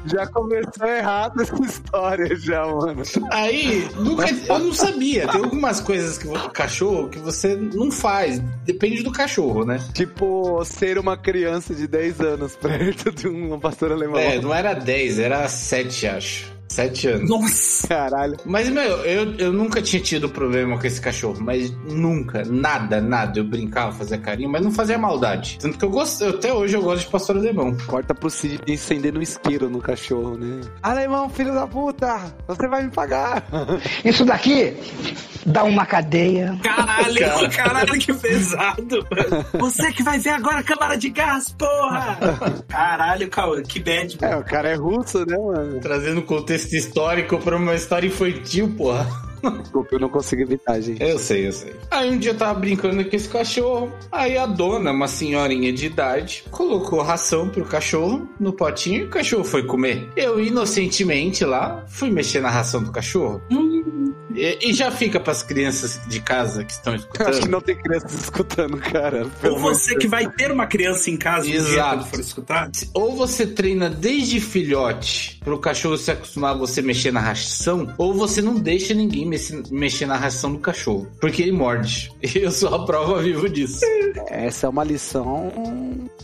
Já 0.05 0.27
começou 0.27 0.87
errado 0.87 1.41
essa 1.41 1.59
história, 1.63 2.35
já, 2.35 2.67
mano. 2.67 3.01
Aí, 3.31 3.89
nunca, 3.95 4.29
eu 4.29 4.59
não 4.59 4.71
sabia. 4.71 5.27
Tem 5.27 5.43
algumas 5.43 5.81
coisas 5.81 6.19
que 6.19 6.27
o 6.27 6.33
cachorro 6.51 7.09
que 7.09 7.17
você 7.17 7.55
não 7.55 7.89
faz. 7.89 8.39
Depende 8.63 9.01
do 9.01 9.11
cachorro, 9.11 9.65
né? 9.65 9.83
Tipo, 9.91 10.63
ser 10.63 10.99
uma 10.99 11.17
criança 11.17 11.73
de 11.73 11.87
10 11.87 12.21
anos 12.21 12.55
perto 12.61 13.11
de 13.11 13.27
um 13.27 13.59
pastor 13.59 13.91
alemão. 13.91 14.19
É, 14.19 14.39
não 14.39 14.53
era 14.53 14.75
10, 14.75 15.17
era 15.17 15.47
7, 15.47 16.07
acho. 16.07 16.54
Sete 16.67 17.07
anos. 17.07 17.29
Nossa! 17.29 17.87
Caralho. 17.87 18.37
Mas, 18.45 18.69
meu, 18.69 18.83
eu, 18.83 19.35
eu 19.35 19.53
nunca 19.53 19.81
tinha 19.81 20.01
tido 20.01 20.27
problema 20.29 20.77
com 20.77 20.87
esse 20.87 20.99
cachorro, 20.99 21.37
mas 21.39 21.71
nunca, 21.85 22.43
nada, 22.45 22.99
nada. 22.99 23.39
Eu 23.39 23.43
brincava, 23.43 23.91
fazia 23.91 24.17
carinho, 24.17 24.49
mas 24.49 24.63
não 24.63 24.71
fazia 24.71 24.97
maldade. 24.97 25.57
Tanto 25.59 25.77
que 25.77 25.85
eu 25.85 25.89
gosto, 25.89 26.25
até 26.25 26.51
hoje 26.53 26.75
eu 26.75 26.81
gosto 26.81 27.05
de 27.05 27.11
pastor 27.11 27.37
alemão. 27.37 27.75
Corta 27.85 28.13
pro 28.13 28.29
Cid 28.29 28.61
incendendo 28.67 29.19
um 29.19 29.21
isqueiro 29.21 29.69
no 29.69 29.79
cachorro, 29.79 30.37
né? 30.37 30.61
Alemão, 30.81 31.29
filho 31.29 31.53
da 31.53 31.67
puta! 31.67 32.33
Você 32.47 32.67
vai 32.67 32.83
me 32.83 32.91
pagar! 32.91 33.45
Isso 34.03 34.25
daqui 34.25 34.75
dá 35.45 35.63
uma 35.63 35.85
cadeia. 35.85 36.57
Caralho, 36.63 37.49
caralho, 37.55 37.99
que 37.99 38.13
pesado. 38.13 39.07
mano. 39.11 39.45
Você 39.59 39.91
que 39.91 40.01
vai 40.01 40.17
ver 40.17 40.31
agora 40.31 40.59
a 40.59 40.63
câmara 40.63 40.97
de 40.97 41.09
gás, 41.09 41.49
porra! 41.49 42.17
Caralho, 42.67 43.29
Cauã, 43.29 43.61
que 43.61 43.79
bad. 43.79 44.17
É, 44.21 44.35
o 44.35 44.43
cara 44.43 44.69
é 44.69 44.75
russo, 44.75 45.19
né, 45.25 45.37
mano? 45.37 45.79
Trazendo 45.79 46.21
contexto 46.23 46.64
histórico 46.73 47.37
pra 47.39 47.55
uma 47.55 47.75
história 47.75 48.07
infantil, 48.07 48.73
porra. 48.75 49.07
Desculpa, 49.61 49.89
eu 49.95 49.99
não 49.99 50.09
consigo 50.09 50.41
evitar, 50.41 50.79
gente. 50.81 51.01
Eu 51.01 51.19
sei, 51.19 51.47
eu 51.47 51.51
sei. 51.51 51.75
Aí 51.91 52.09
um 52.09 52.17
dia 52.17 52.31
eu 52.31 52.37
tava 52.37 52.59
brincando 52.59 53.03
com 53.03 53.15
esse 53.15 53.29
cachorro. 53.29 53.91
Aí 54.11 54.37
a 54.37 54.45
dona, 54.45 54.91
uma 54.91 55.07
senhorinha 55.07 55.71
de 55.71 55.85
idade, 55.85 56.43
colocou 56.49 57.01
ração 57.01 57.49
pro 57.49 57.65
cachorro 57.65 58.27
no 58.39 58.53
potinho 58.53 59.01
e 59.01 59.03
o 59.03 59.09
cachorro 59.09 59.43
foi 59.43 59.63
comer. 59.63 60.09
Eu, 60.15 60.43
inocentemente 60.43 61.45
lá, 61.45 61.83
fui 61.87 62.09
mexer 62.09 62.41
na 62.41 62.49
ração 62.49 62.83
do 62.83 62.91
cachorro. 62.91 63.41
E, 64.35 64.69
e 64.69 64.73
já 64.73 64.91
fica 64.91 65.19
pras 65.19 65.41
crianças 65.43 65.99
de 66.07 66.19
casa 66.19 66.63
que 66.63 66.71
estão 66.73 66.93
Eu 66.93 66.99
acho 66.99 67.07
que 67.09 67.21
escutando. 67.23 67.51
não 67.51 67.61
tem 67.61 67.75
crianças 67.75 68.13
escutando, 68.13 68.77
cara. 68.77 69.27
Ou 69.43 69.59
você 69.59 69.95
que 69.95 70.07
vai 70.07 70.29
ter 70.29 70.51
uma 70.51 70.67
criança 70.67 71.09
em 71.09 71.17
casa 71.17 71.47
um 71.47 71.51
dia 71.51 71.59
Exato. 71.59 71.97
quando 71.97 72.05
for 72.09 72.19
escutar. 72.19 72.71
Ou 72.93 73.15
você 73.15 73.45
treina 73.47 73.89
desde 73.89 74.39
filhote 74.39 75.39
pro 75.43 75.59
cachorro 75.59 75.97
se 75.97 76.11
acostumar 76.11 76.51
a 76.55 76.57
você 76.57 76.81
mexer 76.81 77.11
na 77.11 77.19
ração, 77.19 77.93
ou 77.97 78.13
você 78.13 78.41
não 78.41 78.55
deixa 78.55 78.93
ninguém 78.93 79.25
mexe- 79.27 79.61
mexer 79.71 80.05
na 80.05 80.15
ração 80.17 80.51
do 80.53 80.59
cachorro, 80.59 81.07
porque 81.21 81.41
ele 81.41 81.51
morde. 81.51 82.11
Eu 82.35 82.51
sou 82.51 82.73
a 82.73 82.85
prova 82.85 83.21
viva 83.21 83.47
disso. 83.49 83.79
Essa 84.27 84.65
é 84.67 84.69
uma 84.69 84.83
lição. 84.83 85.51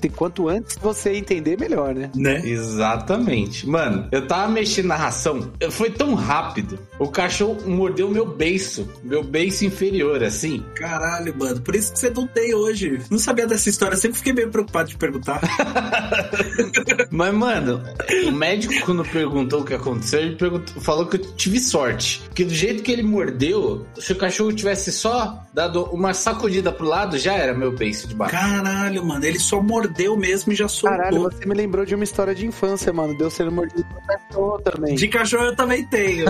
E 0.03 0.09
quanto 0.09 0.49
antes 0.49 0.75
você 0.81 1.13
entender, 1.13 1.59
melhor, 1.59 1.93
né? 1.93 2.09
Né? 2.15 2.41
Exatamente. 2.45 3.67
Mano, 3.69 4.07
eu 4.11 4.27
tava 4.27 4.51
mexendo 4.51 4.87
na 4.87 4.95
ração, 4.95 5.51
foi 5.69 5.91
tão 5.91 6.15
rápido. 6.15 6.79
O 6.99 7.07
cachorro 7.07 7.57
mordeu 7.67 8.00
meu 8.09 8.25
beiço, 8.25 8.87
meu 9.03 9.23
beiço 9.23 9.65
inferior, 9.65 10.23
assim. 10.23 10.63
Caralho, 10.75 11.35
mano. 11.37 11.61
Por 11.61 11.75
isso 11.75 11.93
que 11.93 11.99
você 11.99 12.09
não 12.09 12.27
tem 12.27 12.53
hoje. 12.53 12.99
Não 13.09 13.19
sabia 13.19 13.45
dessa 13.47 13.69
história. 13.69 13.97
Sempre 13.97 14.17
fiquei 14.17 14.33
meio 14.33 14.49
preocupado 14.49 14.89
de 14.89 14.97
perguntar. 14.97 15.39
Mas, 17.09 17.33
mano, 17.33 17.83
o 18.27 18.31
médico, 18.31 18.73
quando 18.85 19.03
perguntou 19.03 19.61
o 19.61 19.65
que 19.65 19.73
aconteceu, 19.73 20.19
ele 20.21 20.35
perguntou- 20.35 20.81
falou 20.81 21.05
que 21.07 21.17
eu 21.17 21.21
tive 21.35 21.59
sorte. 21.59 22.21
Porque 22.25 22.43
do 22.43 22.53
jeito 22.53 22.83
que 22.83 22.91
ele 22.91 23.03
mordeu, 23.03 23.85
se 23.99 24.13
o 24.13 24.17
cachorro 24.17 24.53
tivesse 24.53 24.91
só 24.91 25.43
dado 25.53 25.83
uma 25.85 26.13
sacudida 26.13 26.71
pro 26.71 26.85
lado, 26.87 27.17
já 27.17 27.33
era 27.33 27.53
meu 27.53 27.71
beiço 27.75 28.07
de 28.07 28.15
baixo. 28.15 28.33
Caralho, 28.35 29.03
mano. 29.05 29.25
Ele 29.25 29.39
só 29.39 29.61
mordeu 29.61 30.15
mesmo 30.17 30.53
e 30.53 30.55
já 30.55 30.67
soltou. 30.67 30.97
Caralho, 30.97 31.21
você 31.23 31.45
me 31.45 31.53
lembrou 31.55 31.85
de 31.85 31.95
uma 31.95 32.03
história 32.03 32.33
de 32.33 32.45
infância, 32.45 32.91
mano. 32.93 33.17
Deu 33.17 33.29
sendo 33.29 33.51
mordido 33.51 33.83
por 33.85 34.05
cachorro 34.07 34.61
também. 34.61 34.95
De 34.95 35.07
cachorro 35.07 35.45
eu 35.45 35.55
também 35.55 35.85
tenho. 35.87 36.25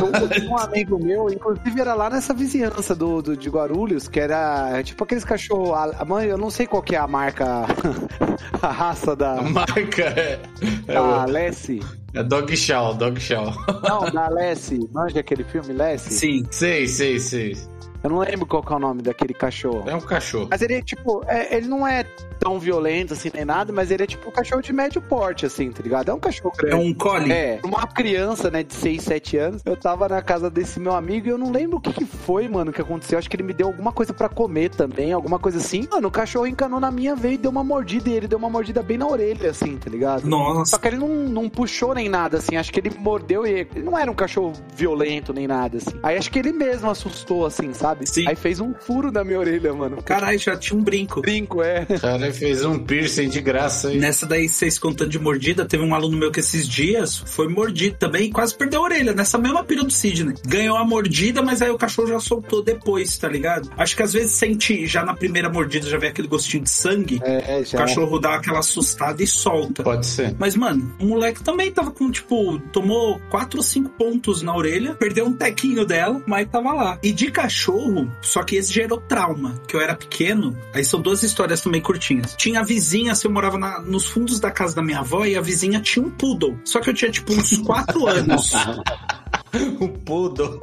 Um 0.50 0.58
amigo 0.58 1.04
meu, 1.04 1.30
inclusive 1.30 1.61
era 1.80 1.94
lá 1.94 2.10
nessa 2.10 2.34
vizinhança 2.34 2.94
do, 2.96 3.22
do- 3.22 3.38
de 3.38 3.50
Guarulhos, 3.50 4.08
que 4.08 4.20
era 4.20 4.82
tipo 4.84 5.04
aqueles 5.04 5.24
cachorros. 5.24 5.72
A, 5.74 6.02
a 6.02 6.06
mãe, 6.06 6.28
eu 6.28 6.38
não 6.38 6.50
sei 6.50 6.66
qual 6.68 6.82
que 6.82 6.96
é 6.96 7.00
a 7.00 7.08
marca, 7.08 7.66
a 8.62 8.72
raça 8.72 9.16
da, 9.16 9.40
A 9.40 9.42
marca 9.44 10.02
é, 10.04 10.40
é, 10.88 10.94
da 10.94 11.26
o- 11.26 11.26
Lessie. 11.26 11.82
é 12.14 12.24
Dog 12.24 12.56
Chow, 12.56 12.94
Dog 12.94 13.20
Chow. 13.20 13.52
Não, 13.88 14.12
da 14.12 14.28
Lessie. 14.30 14.88
Manja 14.92 15.20
aquele 15.20 15.44
filme, 15.44 15.74
Lessie? 15.74 16.14
Sim. 16.14 16.44
sei, 16.52 16.88
sei, 16.88 17.20
sei. 17.20 17.58
Eu 18.04 18.10
não 18.10 18.20
lembro 18.20 18.46
qual 18.46 18.64
que 18.64 18.74
é 18.74 18.76
o 18.76 18.80
nome 18.80 19.02
daquele 19.02 19.34
cachorro. 19.34 19.84
É 19.88 19.96
um 19.96 20.02
cachorro. 20.02 20.48
Mas 20.50 20.62
ele 20.62 20.76
é 20.76 20.82
tipo, 20.82 21.24
é- 21.28 21.56
ele 21.56 21.68
não 21.68 21.88
é 21.88 22.04
tão 22.40 22.58
violento 22.60 23.14
assim 23.14 23.30
nem 23.34 23.46
nada, 23.46 23.72
mas 23.72 23.92
ele 23.92 24.04
é 24.04 24.08
tipo 24.08 24.28
um 24.28 24.32
cachorro 24.32 24.62
de 24.62 24.74
médio 24.74 25.00
porte, 25.02 25.46
assim, 25.46 25.72
tá 25.72 25.84
ligado? 25.84 26.10
É 26.10 26.14
um 26.14 26.20
cachorro 26.20 26.52
grande. 26.58 26.76
É 26.76 26.80
um 26.80 26.94
collie? 26.94 27.32
É, 27.32 27.60
uma 27.64 27.86
criança, 27.86 28.50
né, 28.50 28.64
de 28.64 28.74
6, 28.74 29.04
7 29.04 29.38
anos, 29.38 29.62
eu 29.64 29.78
tava 29.78 30.10
na 30.10 30.22
casa 30.22 30.50
desse 30.50 30.80
meu 30.80 30.94
amigo 30.94 31.28
e 31.28 31.30
eu 31.30 31.38
não 31.38 31.52
lembro 31.52 31.78
o 31.78 31.82
que, 31.82 31.94
que 31.94 32.06
foi, 32.06 32.48
mano, 32.48 32.74
que 32.74 32.82
aconteceu. 32.82 33.20
Acho 33.20 33.30
que 33.30 33.36
ele 33.36 33.44
me 33.44 33.54
deu 33.54 33.68
alguma 33.68 33.92
coisa 33.92 34.14
pra 34.14 34.28
comer 34.28 34.70
também, 34.70 35.14
alguma 35.14 35.38
coisa 35.38 35.60
assim. 35.60 35.88
Mano, 35.92 36.08
o 36.08 36.12
cachorro 36.12 36.48
encanou 36.48 36.80
na 36.80 36.90
minha 36.90 37.16
veia 37.16 37.36
e 37.36 37.38
deu 37.38 37.52
uma 37.52 37.64
mordida 37.64 38.10
e 38.10 38.14
ele 38.14 38.28
deu 38.28 38.40
uma 38.40 38.50
mordida 38.50 38.82
bem 38.82 38.98
na 38.98 39.08
orelha, 39.08 39.52
assim, 39.52 39.78
tá 39.78 39.90
ligado? 39.90 40.22
Só 40.22 40.28
Nossa. 40.28 40.80
que 40.80 40.88
ele 40.88 40.98
não, 40.98 41.08
não 41.08 41.50
puxou 41.50 41.94
nem 41.94 42.10
nada, 42.10 42.38
assim. 42.38 42.56
Acho 42.58 42.72
que 42.74 42.80
ele 42.80 42.92
mordeu 42.98 43.46
e 43.46 43.52
ele 43.52 43.84
não 43.84 43.98
era 43.98 44.10
um 44.10 44.16
cachorro 44.16 44.54
violento 44.76 45.32
nem 45.32 45.46
nada, 45.48 45.78
assim. 45.78 46.00
Aí 46.02 46.18
acho 46.18 46.32
que 46.32 46.40
ele 46.40 46.52
mesmo 46.52 46.90
assustou, 46.90 47.46
assim, 47.46 47.72
sabe? 47.74 47.91
Sim. 48.06 48.26
Aí 48.28 48.36
fez 48.36 48.60
um 48.60 48.74
furo 48.74 49.12
na 49.12 49.24
minha 49.24 49.40
orelha, 49.40 49.74
mano. 49.74 50.02
Caralho, 50.04 50.38
já 50.40 50.56
tinha 50.56 50.78
um 50.80 50.84
brinco. 50.84 51.22
Brinco, 51.22 51.62
é. 51.62 51.86
O 51.90 52.00
cara 52.00 52.32
fez 52.34 52.64
um 52.66 52.80
piercing 52.80 53.30
de 53.30 53.42
graça 53.42 53.90
aí. 53.90 53.98
Nessa 53.98 54.26
daí, 54.26 54.48
vocês 54.50 54.78
contando 54.80 55.10
de 55.10 55.20
mordida, 55.20 55.66
teve 55.66 55.84
um 55.84 55.94
aluno 55.94 56.18
meu 56.18 56.32
que 56.32 56.40
esses 56.40 56.68
dias 56.68 57.18
foi 57.18 57.48
mordido 57.48 57.98
também 57.98 58.26
e 58.28 58.32
quase 58.32 58.56
perdeu 58.56 58.82
a 58.82 58.84
orelha, 58.84 59.14
nessa 59.14 59.38
mesma 59.38 59.64
pira 59.64 59.84
do 59.84 59.92
Sidney. 59.92 60.36
Ganhou 60.46 60.78
a 60.78 60.86
mordida, 60.86 61.42
mas 61.42 61.62
aí 61.62 61.70
o 61.70 61.78
cachorro 61.78 62.08
já 62.10 62.20
soltou 62.20 62.64
depois, 62.64 63.18
tá 63.18 63.28
ligado? 63.28 63.70
Acho 63.78 63.96
que 63.96 64.04
às 64.04 64.14
vezes 64.14 64.32
sente, 64.32 64.86
já 64.88 65.04
na 65.04 65.14
primeira 65.14 65.50
mordida, 65.50 65.88
já 65.88 65.98
vem 65.98 66.10
aquele 66.10 66.28
gostinho 66.28 66.64
de 66.64 66.70
sangue. 66.70 67.20
É, 67.24 67.60
O 67.60 67.66
já. 67.66 67.78
cachorro 67.78 68.20
dá 68.20 68.36
aquela 68.36 68.60
assustada 68.60 69.22
e 69.24 69.28
solta. 69.28 69.84
Pode 69.84 70.06
ser. 70.06 70.36
Mas, 70.38 70.56
mano, 70.56 70.94
o 71.00 71.06
moleque 71.06 71.44
também 71.44 71.72
tava 71.72 71.92
com, 71.92 72.10
tipo, 72.12 72.60
tomou 72.72 73.20
quatro 73.30 73.58
ou 73.60 73.64
cinco 73.64 73.90
pontos 73.90 74.42
na 74.42 74.56
orelha, 74.56 74.94
perdeu 74.96 75.26
um 75.26 75.34
tequinho 75.34 75.86
dela, 75.86 76.22
mas 76.26 76.48
tava 76.50 76.72
lá. 76.74 77.00
E 77.04 77.12
de 77.12 77.32
cachorro, 77.32 77.81
só 78.22 78.44
que 78.44 78.56
esse 78.56 78.72
gerou 78.74 79.00
trauma, 79.02 79.56
que 79.68 79.76
eu 79.76 79.82
era 79.82 79.96
pequeno. 79.96 80.56
Aí 80.74 80.84
são 80.86 81.02
duas 81.02 81.24
histórias 81.24 81.62
também 81.62 81.82
curtinhas. 81.82 82.36
Tinha 82.38 82.60
a 82.60 82.64
vizinha, 82.64 83.12
assim, 83.14 83.28
eu 83.28 83.34
morava 83.34 83.58
na- 83.58 83.80
nos 83.82 84.06
fundos 84.08 84.40
da 84.40 84.52
casa 84.52 84.76
da 84.76 84.82
minha 84.84 85.00
avó 85.00 85.26
e 85.26 85.36
a 85.36 85.42
vizinha 85.42 85.80
tinha 85.82 86.06
um 86.06 86.10
poodle. 86.10 86.58
Só 86.64 86.80
que 86.80 86.90
eu 86.90 86.94
tinha, 86.94 87.12
tipo, 87.12 87.34
uns 87.34 87.58
quatro 87.58 88.06
anos. 88.08 88.52
O 89.80 89.88
poodle. 89.88 90.60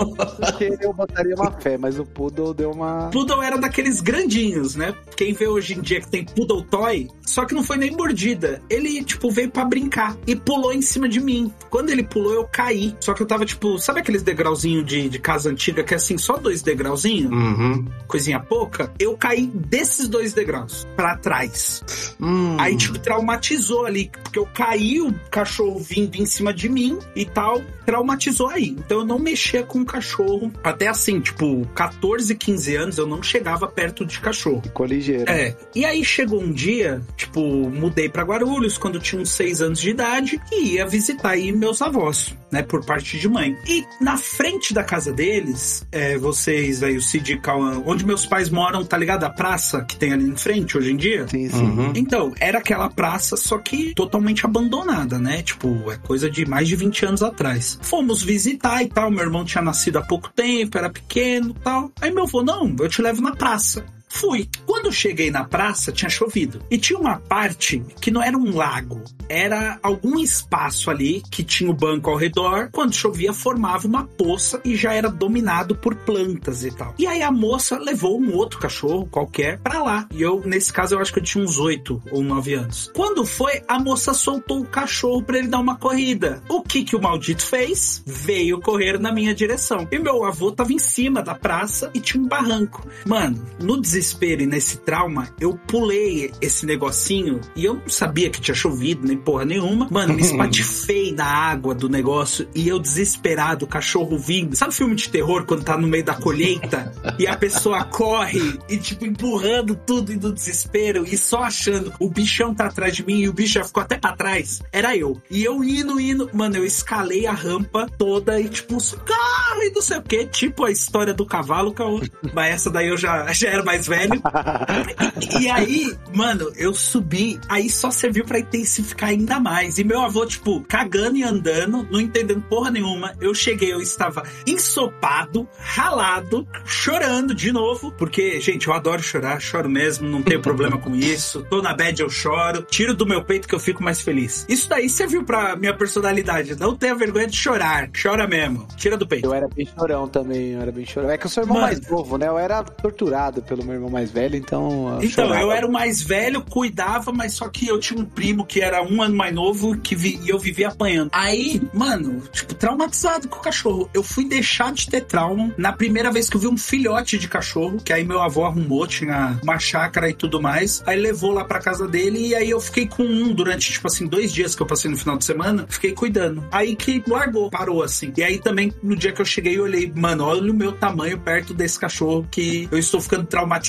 Eu 0.80 0.92
botaria 0.92 1.34
uma 1.34 1.50
fé, 1.52 1.76
mas 1.76 1.98
o 1.98 2.04
Poodle 2.04 2.54
deu 2.54 2.70
uma. 2.70 3.10
Poodle 3.12 3.42
era 3.42 3.58
daqueles 3.58 4.00
grandinhos, 4.00 4.74
né? 4.74 4.94
Quem 5.16 5.32
vê 5.32 5.46
hoje 5.46 5.74
em 5.74 5.80
dia 5.80 6.00
que 6.00 6.08
tem 6.08 6.24
Poodle 6.24 6.62
Toy, 6.62 7.08
só 7.22 7.44
que 7.44 7.54
não 7.54 7.62
foi 7.62 7.76
nem 7.76 7.90
mordida. 7.90 8.62
Ele, 8.70 9.02
tipo, 9.04 9.30
veio 9.30 9.50
pra 9.50 9.64
brincar 9.64 10.16
e 10.26 10.34
pulou 10.34 10.72
em 10.72 10.80
cima 10.82 11.08
de 11.08 11.20
mim. 11.20 11.52
Quando 11.68 11.90
ele 11.90 12.02
pulou, 12.02 12.32
eu 12.32 12.44
caí. 12.44 12.96
Só 13.00 13.12
que 13.12 13.22
eu 13.22 13.26
tava, 13.26 13.44
tipo, 13.44 13.78
sabe 13.78 14.00
aqueles 14.00 14.22
degrauzinhos 14.22 14.86
de, 14.86 15.08
de 15.08 15.18
casa 15.18 15.50
antiga 15.50 15.82
que 15.82 15.94
é 15.94 15.96
assim, 15.96 16.16
só 16.16 16.36
dois 16.36 16.62
degrauzinhos? 16.62 17.30
Uhum. 17.30 17.84
Coisinha 18.06 18.40
pouca? 18.40 18.92
Eu 18.98 19.16
caí 19.16 19.46
desses 19.46 20.08
dois 20.08 20.32
degraus 20.32 20.86
pra 20.96 21.16
trás. 21.16 22.14
Hum. 22.20 22.56
Aí, 22.58 22.76
tipo, 22.76 22.98
traumatizou 22.98 23.84
ali, 23.84 24.10
porque 24.22 24.38
eu 24.38 24.46
caí, 24.46 25.00
o 25.00 25.12
cachorro 25.30 25.78
vindo 25.78 26.16
em 26.16 26.26
cima 26.26 26.54
de 26.54 26.68
mim 26.68 26.98
e 27.14 27.24
tal, 27.24 27.60
traumatizou 27.84 28.48
aí. 28.48 28.77
Então 28.78 29.00
eu 29.00 29.04
não 29.04 29.18
mexia 29.18 29.62
com 29.62 29.80
o 29.80 29.84
cachorro. 29.84 30.52
Até 30.62 30.88
assim, 30.88 31.20
tipo, 31.20 31.66
14, 31.74 32.34
15 32.34 32.76
anos, 32.76 32.98
eu 32.98 33.06
não 33.06 33.22
chegava 33.22 33.66
perto 33.66 34.04
de 34.04 34.20
cachorro. 34.20 34.62
Ficou 34.62 34.86
ligeiro. 34.86 35.30
É. 35.30 35.54
E 35.74 35.84
aí 35.84 36.04
chegou 36.04 36.42
um 36.42 36.52
dia, 36.52 37.00
tipo, 37.16 37.40
mudei 37.70 38.08
pra 38.08 38.22
Guarulhos 38.22 38.78
quando 38.78 38.96
eu 38.96 39.00
tinha 39.00 39.20
uns 39.20 39.30
6 39.30 39.62
anos 39.62 39.80
de 39.80 39.90
idade 39.90 40.40
e 40.52 40.74
ia 40.74 40.86
visitar 40.86 41.30
aí 41.30 41.52
meus 41.52 41.82
avós, 41.82 42.36
né, 42.50 42.62
por 42.62 42.84
parte 42.84 43.18
de 43.18 43.28
mãe. 43.28 43.56
E 43.66 43.84
na 44.00 44.16
frente 44.16 44.72
da 44.72 44.84
casa 44.84 45.12
deles, 45.12 45.86
é, 45.90 46.16
vocês 46.16 46.82
aí, 46.82 46.96
o 46.96 47.02
Cid 47.02 47.32
e 47.32 47.40
Cauã, 47.40 47.82
onde 47.84 48.04
meus 48.04 48.26
pais 48.26 48.48
moram, 48.48 48.84
tá 48.84 48.96
ligado? 48.96 49.24
A 49.24 49.30
praça 49.30 49.84
que 49.84 49.96
tem 49.96 50.12
ali 50.12 50.24
em 50.24 50.36
frente 50.36 50.76
hoje 50.76 50.92
em 50.92 50.96
dia? 50.96 51.26
Sim, 51.28 51.48
sim. 51.48 51.64
Uhum. 51.64 51.92
Então, 51.94 52.32
era 52.40 52.58
aquela 52.58 52.88
praça, 52.88 53.36
só 53.36 53.58
que 53.58 53.94
totalmente 53.94 54.44
abandonada, 54.44 55.18
né? 55.18 55.42
Tipo, 55.42 55.90
é 55.90 55.96
coisa 55.96 56.30
de 56.30 56.46
mais 56.46 56.68
de 56.68 56.76
20 56.76 57.06
anos 57.06 57.22
atrás. 57.22 57.78
Fomos 57.82 58.22
visitar 58.22 58.67
e 58.82 58.88
tal. 58.88 59.10
Meu 59.10 59.24
irmão 59.24 59.44
tinha 59.44 59.62
nascido 59.62 59.98
há 59.98 60.02
pouco 60.02 60.30
tempo, 60.30 60.78
era 60.78 60.90
pequeno 60.90 61.54
tal. 61.54 61.90
Aí 62.00 62.10
meu 62.10 62.24
avô, 62.24 62.42
não, 62.42 62.74
eu 62.78 62.88
te 62.88 63.02
levo 63.02 63.20
na 63.22 63.34
praça. 63.34 63.84
Fui. 64.08 64.48
Quando 64.66 64.92
cheguei 64.92 65.30
na 65.30 65.44
praça, 65.44 65.92
tinha 65.92 66.08
chovido. 66.08 66.62
E 66.70 66.78
tinha 66.78 66.98
uma 66.98 67.18
parte 67.18 67.82
que 68.00 68.10
não 68.10 68.22
era 68.22 68.36
um 68.36 68.56
lago, 68.56 69.02
era 69.28 69.78
algum 69.82 70.18
espaço 70.18 70.90
ali 70.90 71.22
que 71.30 71.44
tinha 71.44 71.70
o 71.70 71.74
banco 71.74 72.10
ao 72.10 72.16
redor. 72.16 72.70
Quando 72.72 72.94
chovia, 72.94 73.32
formava 73.32 73.86
uma 73.86 74.04
poça 74.04 74.60
e 74.64 74.74
já 74.74 74.92
era 74.92 75.08
dominado 75.08 75.74
por 75.74 75.94
plantas 75.94 76.64
e 76.64 76.70
tal. 76.70 76.94
E 76.98 77.06
aí 77.06 77.22
a 77.22 77.30
moça 77.30 77.78
levou 77.78 78.20
um 78.20 78.34
outro 78.34 78.58
cachorro 78.58 79.06
qualquer 79.06 79.58
pra 79.58 79.82
lá. 79.82 80.08
E 80.12 80.22
eu, 80.22 80.42
nesse 80.44 80.72
caso, 80.72 80.94
eu 80.94 81.00
acho 81.00 81.12
que 81.12 81.18
eu 81.18 81.24
tinha 81.24 81.44
uns 81.44 81.58
8 81.58 82.02
ou 82.10 82.22
9 82.22 82.54
anos. 82.54 82.90
Quando 82.94 83.24
foi, 83.26 83.62
a 83.68 83.78
moça 83.78 84.14
soltou 84.14 84.60
o 84.60 84.66
cachorro 84.66 85.22
pra 85.22 85.38
ele 85.38 85.48
dar 85.48 85.60
uma 85.60 85.76
corrida. 85.76 86.42
O 86.48 86.62
que 86.62 86.84
que 86.84 86.96
o 86.96 87.02
maldito 87.02 87.44
fez? 87.44 88.02
Veio 88.06 88.60
correr 88.60 88.98
na 88.98 89.12
minha 89.12 89.34
direção. 89.34 89.86
E 89.90 89.98
meu 89.98 90.24
avô 90.24 90.50
tava 90.50 90.72
em 90.72 90.78
cima 90.78 91.22
da 91.22 91.34
praça 91.34 91.90
e 91.92 92.00
tinha 92.00 92.22
um 92.22 92.26
barranco. 92.26 92.86
Mano, 93.04 93.46
no 93.60 93.80
desespero 93.80 93.97
desespero 93.98 94.42
e 94.42 94.46
nesse 94.46 94.78
trauma, 94.78 95.28
eu 95.40 95.58
pulei 95.66 96.30
esse 96.40 96.64
negocinho 96.64 97.40
e 97.56 97.64
eu 97.64 97.74
não 97.74 97.88
sabia 97.88 98.30
que 98.30 98.40
tinha 98.40 98.54
chovido, 98.54 99.06
nem 99.06 99.16
porra 99.16 99.44
nenhuma. 99.44 99.88
Mano, 99.90 100.14
me 100.14 100.22
espatifei 100.22 101.12
na 101.12 101.26
água 101.26 101.74
do 101.74 101.88
negócio 101.88 102.48
e 102.54 102.68
eu 102.68 102.78
desesperado, 102.78 103.64
o 103.64 103.68
cachorro 103.68 104.16
vindo. 104.18 104.56
Sabe 104.56 104.74
filme 104.74 104.94
de 104.94 105.08
terror 105.08 105.44
quando 105.44 105.64
tá 105.64 105.76
no 105.76 105.88
meio 105.88 106.04
da 106.04 106.14
colheita 106.14 106.92
e 107.18 107.26
a 107.26 107.36
pessoa 107.36 107.84
corre 107.84 108.58
e, 108.68 108.76
tipo, 108.76 109.04
empurrando 109.04 109.74
tudo 109.74 110.12
e 110.12 110.16
do 110.16 110.32
desespero 110.32 111.04
e 111.04 111.16
só 111.16 111.42
achando 111.42 111.92
o 111.98 112.08
bichão 112.08 112.54
tá 112.54 112.66
atrás 112.66 112.94
de 112.94 113.04
mim 113.04 113.20
e 113.20 113.28
o 113.28 113.32
bicho 113.32 113.54
já 113.54 113.64
ficou 113.64 113.82
até 113.82 113.96
pra 113.96 114.12
trás? 114.12 114.62
Era 114.72 114.96
eu. 114.96 115.20
E 115.30 115.42
eu 115.44 115.64
indo, 115.64 116.00
indo. 116.00 116.30
Mano, 116.32 116.56
eu 116.56 116.64
escalei 116.64 117.26
a 117.26 117.32
rampa 117.32 117.88
toda 117.98 118.40
e, 118.40 118.48
tipo, 118.48 118.78
carro 118.98 119.62
e 119.62 119.70
não 119.70 119.82
sei 119.82 119.98
o 119.98 120.02
que. 120.02 120.26
Tipo 120.26 120.64
a 120.64 120.70
história 120.70 121.12
do 121.12 121.26
cavalo, 121.26 121.72
caô. 121.72 122.00
Mas 122.32 122.54
essa 122.54 122.70
daí 122.70 122.88
eu 122.88 122.96
já, 122.96 123.26
já 123.32 123.48
era 123.48 123.64
mais 123.64 123.87
velho. 123.88 124.20
E 125.40 125.48
aí, 125.48 125.96
mano, 126.14 126.50
eu 126.56 126.72
subi, 126.74 127.38
aí 127.48 127.68
só 127.68 127.90
serviu 127.90 128.24
pra 128.24 128.38
intensificar 128.38 129.10
ainda 129.10 129.38
mais. 129.38 129.78
E 129.78 129.84
meu 129.84 130.00
avô, 130.00 130.24
tipo, 130.24 130.60
cagando 130.62 131.16
e 131.16 131.22
andando, 131.22 131.86
não 131.90 132.00
entendendo 132.00 132.40
porra 132.42 132.70
nenhuma. 132.70 133.14
Eu 133.20 133.34
cheguei, 133.34 133.72
eu 133.72 133.80
estava 133.80 134.22
ensopado, 134.46 135.48
ralado, 135.58 136.46
chorando 136.64 137.34
de 137.34 137.52
novo. 137.52 137.92
Porque, 137.92 138.40
gente, 138.40 138.68
eu 138.68 138.74
adoro 138.74 139.02
chorar, 139.02 139.40
choro 139.40 139.68
mesmo, 139.68 140.08
não 140.08 140.22
tenho 140.22 140.40
problema 140.40 140.78
com 140.78 140.94
isso. 140.94 141.44
Tô 141.48 141.62
na 141.62 141.74
bad, 141.74 142.00
eu 142.00 142.10
choro. 142.10 142.62
Tiro 142.62 142.94
do 142.94 143.06
meu 143.06 143.24
peito 143.24 143.48
que 143.48 143.54
eu 143.54 143.60
fico 143.60 143.82
mais 143.82 144.00
feliz. 144.00 144.46
Isso 144.48 144.68
daí 144.68 144.88
serviu 144.88 145.24
pra 145.24 145.56
minha 145.56 145.74
personalidade. 145.74 146.58
Não 146.58 146.76
tenha 146.76 146.94
vergonha 146.94 147.26
de 147.26 147.36
chorar. 147.36 147.90
Chora 148.00 148.26
mesmo. 148.26 148.66
Tira 148.76 148.96
do 148.96 149.06
peito. 149.06 149.26
Eu 149.26 149.34
era 149.34 149.48
bem 149.48 149.66
chorão 149.66 150.08
também, 150.08 150.52
eu 150.52 150.60
era 150.60 150.72
bem 150.72 150.84
chorão. 150.86 151.10
É 151.10 151.18
que 151.18 151.26
eu 151.26 151.30
sou 151.30 151.42
irmão 151.42 151.60
Mano. 151.60 151.68
mais 151.68 151.88
novo, 151.88 152.18
né? 152.18 152.28
Eu 152.28 152.38
era 152.38 152.62
torturado 152.62 153.42
pelo 153.42 153.64
meu 153.64 153.74
irmão 153.78 153.90
mais 153.90 154.10
velho, 154.10 154.36
então. 154.36 154.98
eu 155.00 155.02
Então, 155.08 155.26
chorava. 155.26 155.40
eu 155.42 155.52
era 155.52 155.66
o 155.66 155.72
mais 155.72 156.00
velho, 156.02 156.42
cuidava, 156.42 157.12
mas 157.12 157.34
só 157.34 157.48
que 157.48 157.66
eu 157.66 157.78
tinha 157.78 158.00
um 158.00 158.04
primo 158.04 158.44
que 158.44 158.60
era 158.60 158.82
um 158.82 159.00
ano 159.02 159.16
mais 159.16 159.34
novo 159.34 159.76
que 159.78 159.94
vi- 159.94 160.20
e 160.24 160.28
eu 160.28 160.38
vivia 160.38 160.68
apanhando. 160.68 161.10
Aí, 161.12 161.60
mano, 161.72 162.22
tipo, 162.32 162.54
traumatizado 162.54 163.28
com 163.28 163.38
o 163.38 163.42
cachorro. 163.42 163.88
Eu 163.94 164.02
fui 164.02 164.24
deixar 164.26 164.72
de 164.72 164.88
ter 164.88 165.02
trauma 165.02 165.52
na 165.56 165.72
primeira 165.72 166.10
vez 166.10 166.28
que 166.28 166.36
eu 166.36 166.40
vi 166.40 166.46
um 166.48 166.56
filhote 166.56 167.18
de 167.18 167.28
cachorro, 167.28 167.78
que 167.82 167.92
aí 167.92 168.04
meu 168.04 168.20
avô 168.20 168.44
arrumou, 168.44 168.86
tinha 168.86 169.38
uma 169.42 169.58
chácara 169.58 170.08
e 170.08 170.14
tudo 170.14 170.40
mais. 170.40 170.82
Aí 170.86 170.98
levou 170.98 171.32
lá 171.32 171.44
pra 171.44 171.58
casa 171.60 171.86
dele 171.86 172.28
e 172.28 172.34
aí 172.34 172.50
eu 172.50 172.60
fiquei 172.60 172.86
com 172.86 173.02
um 173.04 173.32
durante, 173.32 173.72
tipo 173.72 173.86
assim, 173.86 174.06
dois 174.06 174.32
dias 174.32 174.54
que 174.54 174.62
eu 174.62 174.66
passei 174.66 174.90
no 174.90 174.96
final 174.96 175.16
de 175.16 175.24
semana, 175.24 175.66
fiquei 175.68 175.92
cuidando. 175.92 176.44
Aí 176.50 176.74
que 176.76 177.02
largou, 177.06 177.50
parou 177.50 177.82
assim. 177.82 178.12
E 178.16 178.22
aí 178.22 178.38
também, 178.38 178.72
no 178.82 178.96
dia 178.96 179.12
que 179.12 179.20
eu 179.20 179.24
cheguei, 179.26 179.56
eu 179.58 179.64
olhei, 179.64 179.90
mano, 179.94 180.24
olha 180.24 180.50
o 180.50 180.54
meu 180.54 180.72
tamanho 180.72 181.18
perto 181.18 181.54
desse 181.54 181.78
cachorro 181.78 182.26
que 182.30 182.68
eu 182.70 182.78
estou 182.78 183.00
ficando 183.00 183.24
traumatizado 183.26 183.67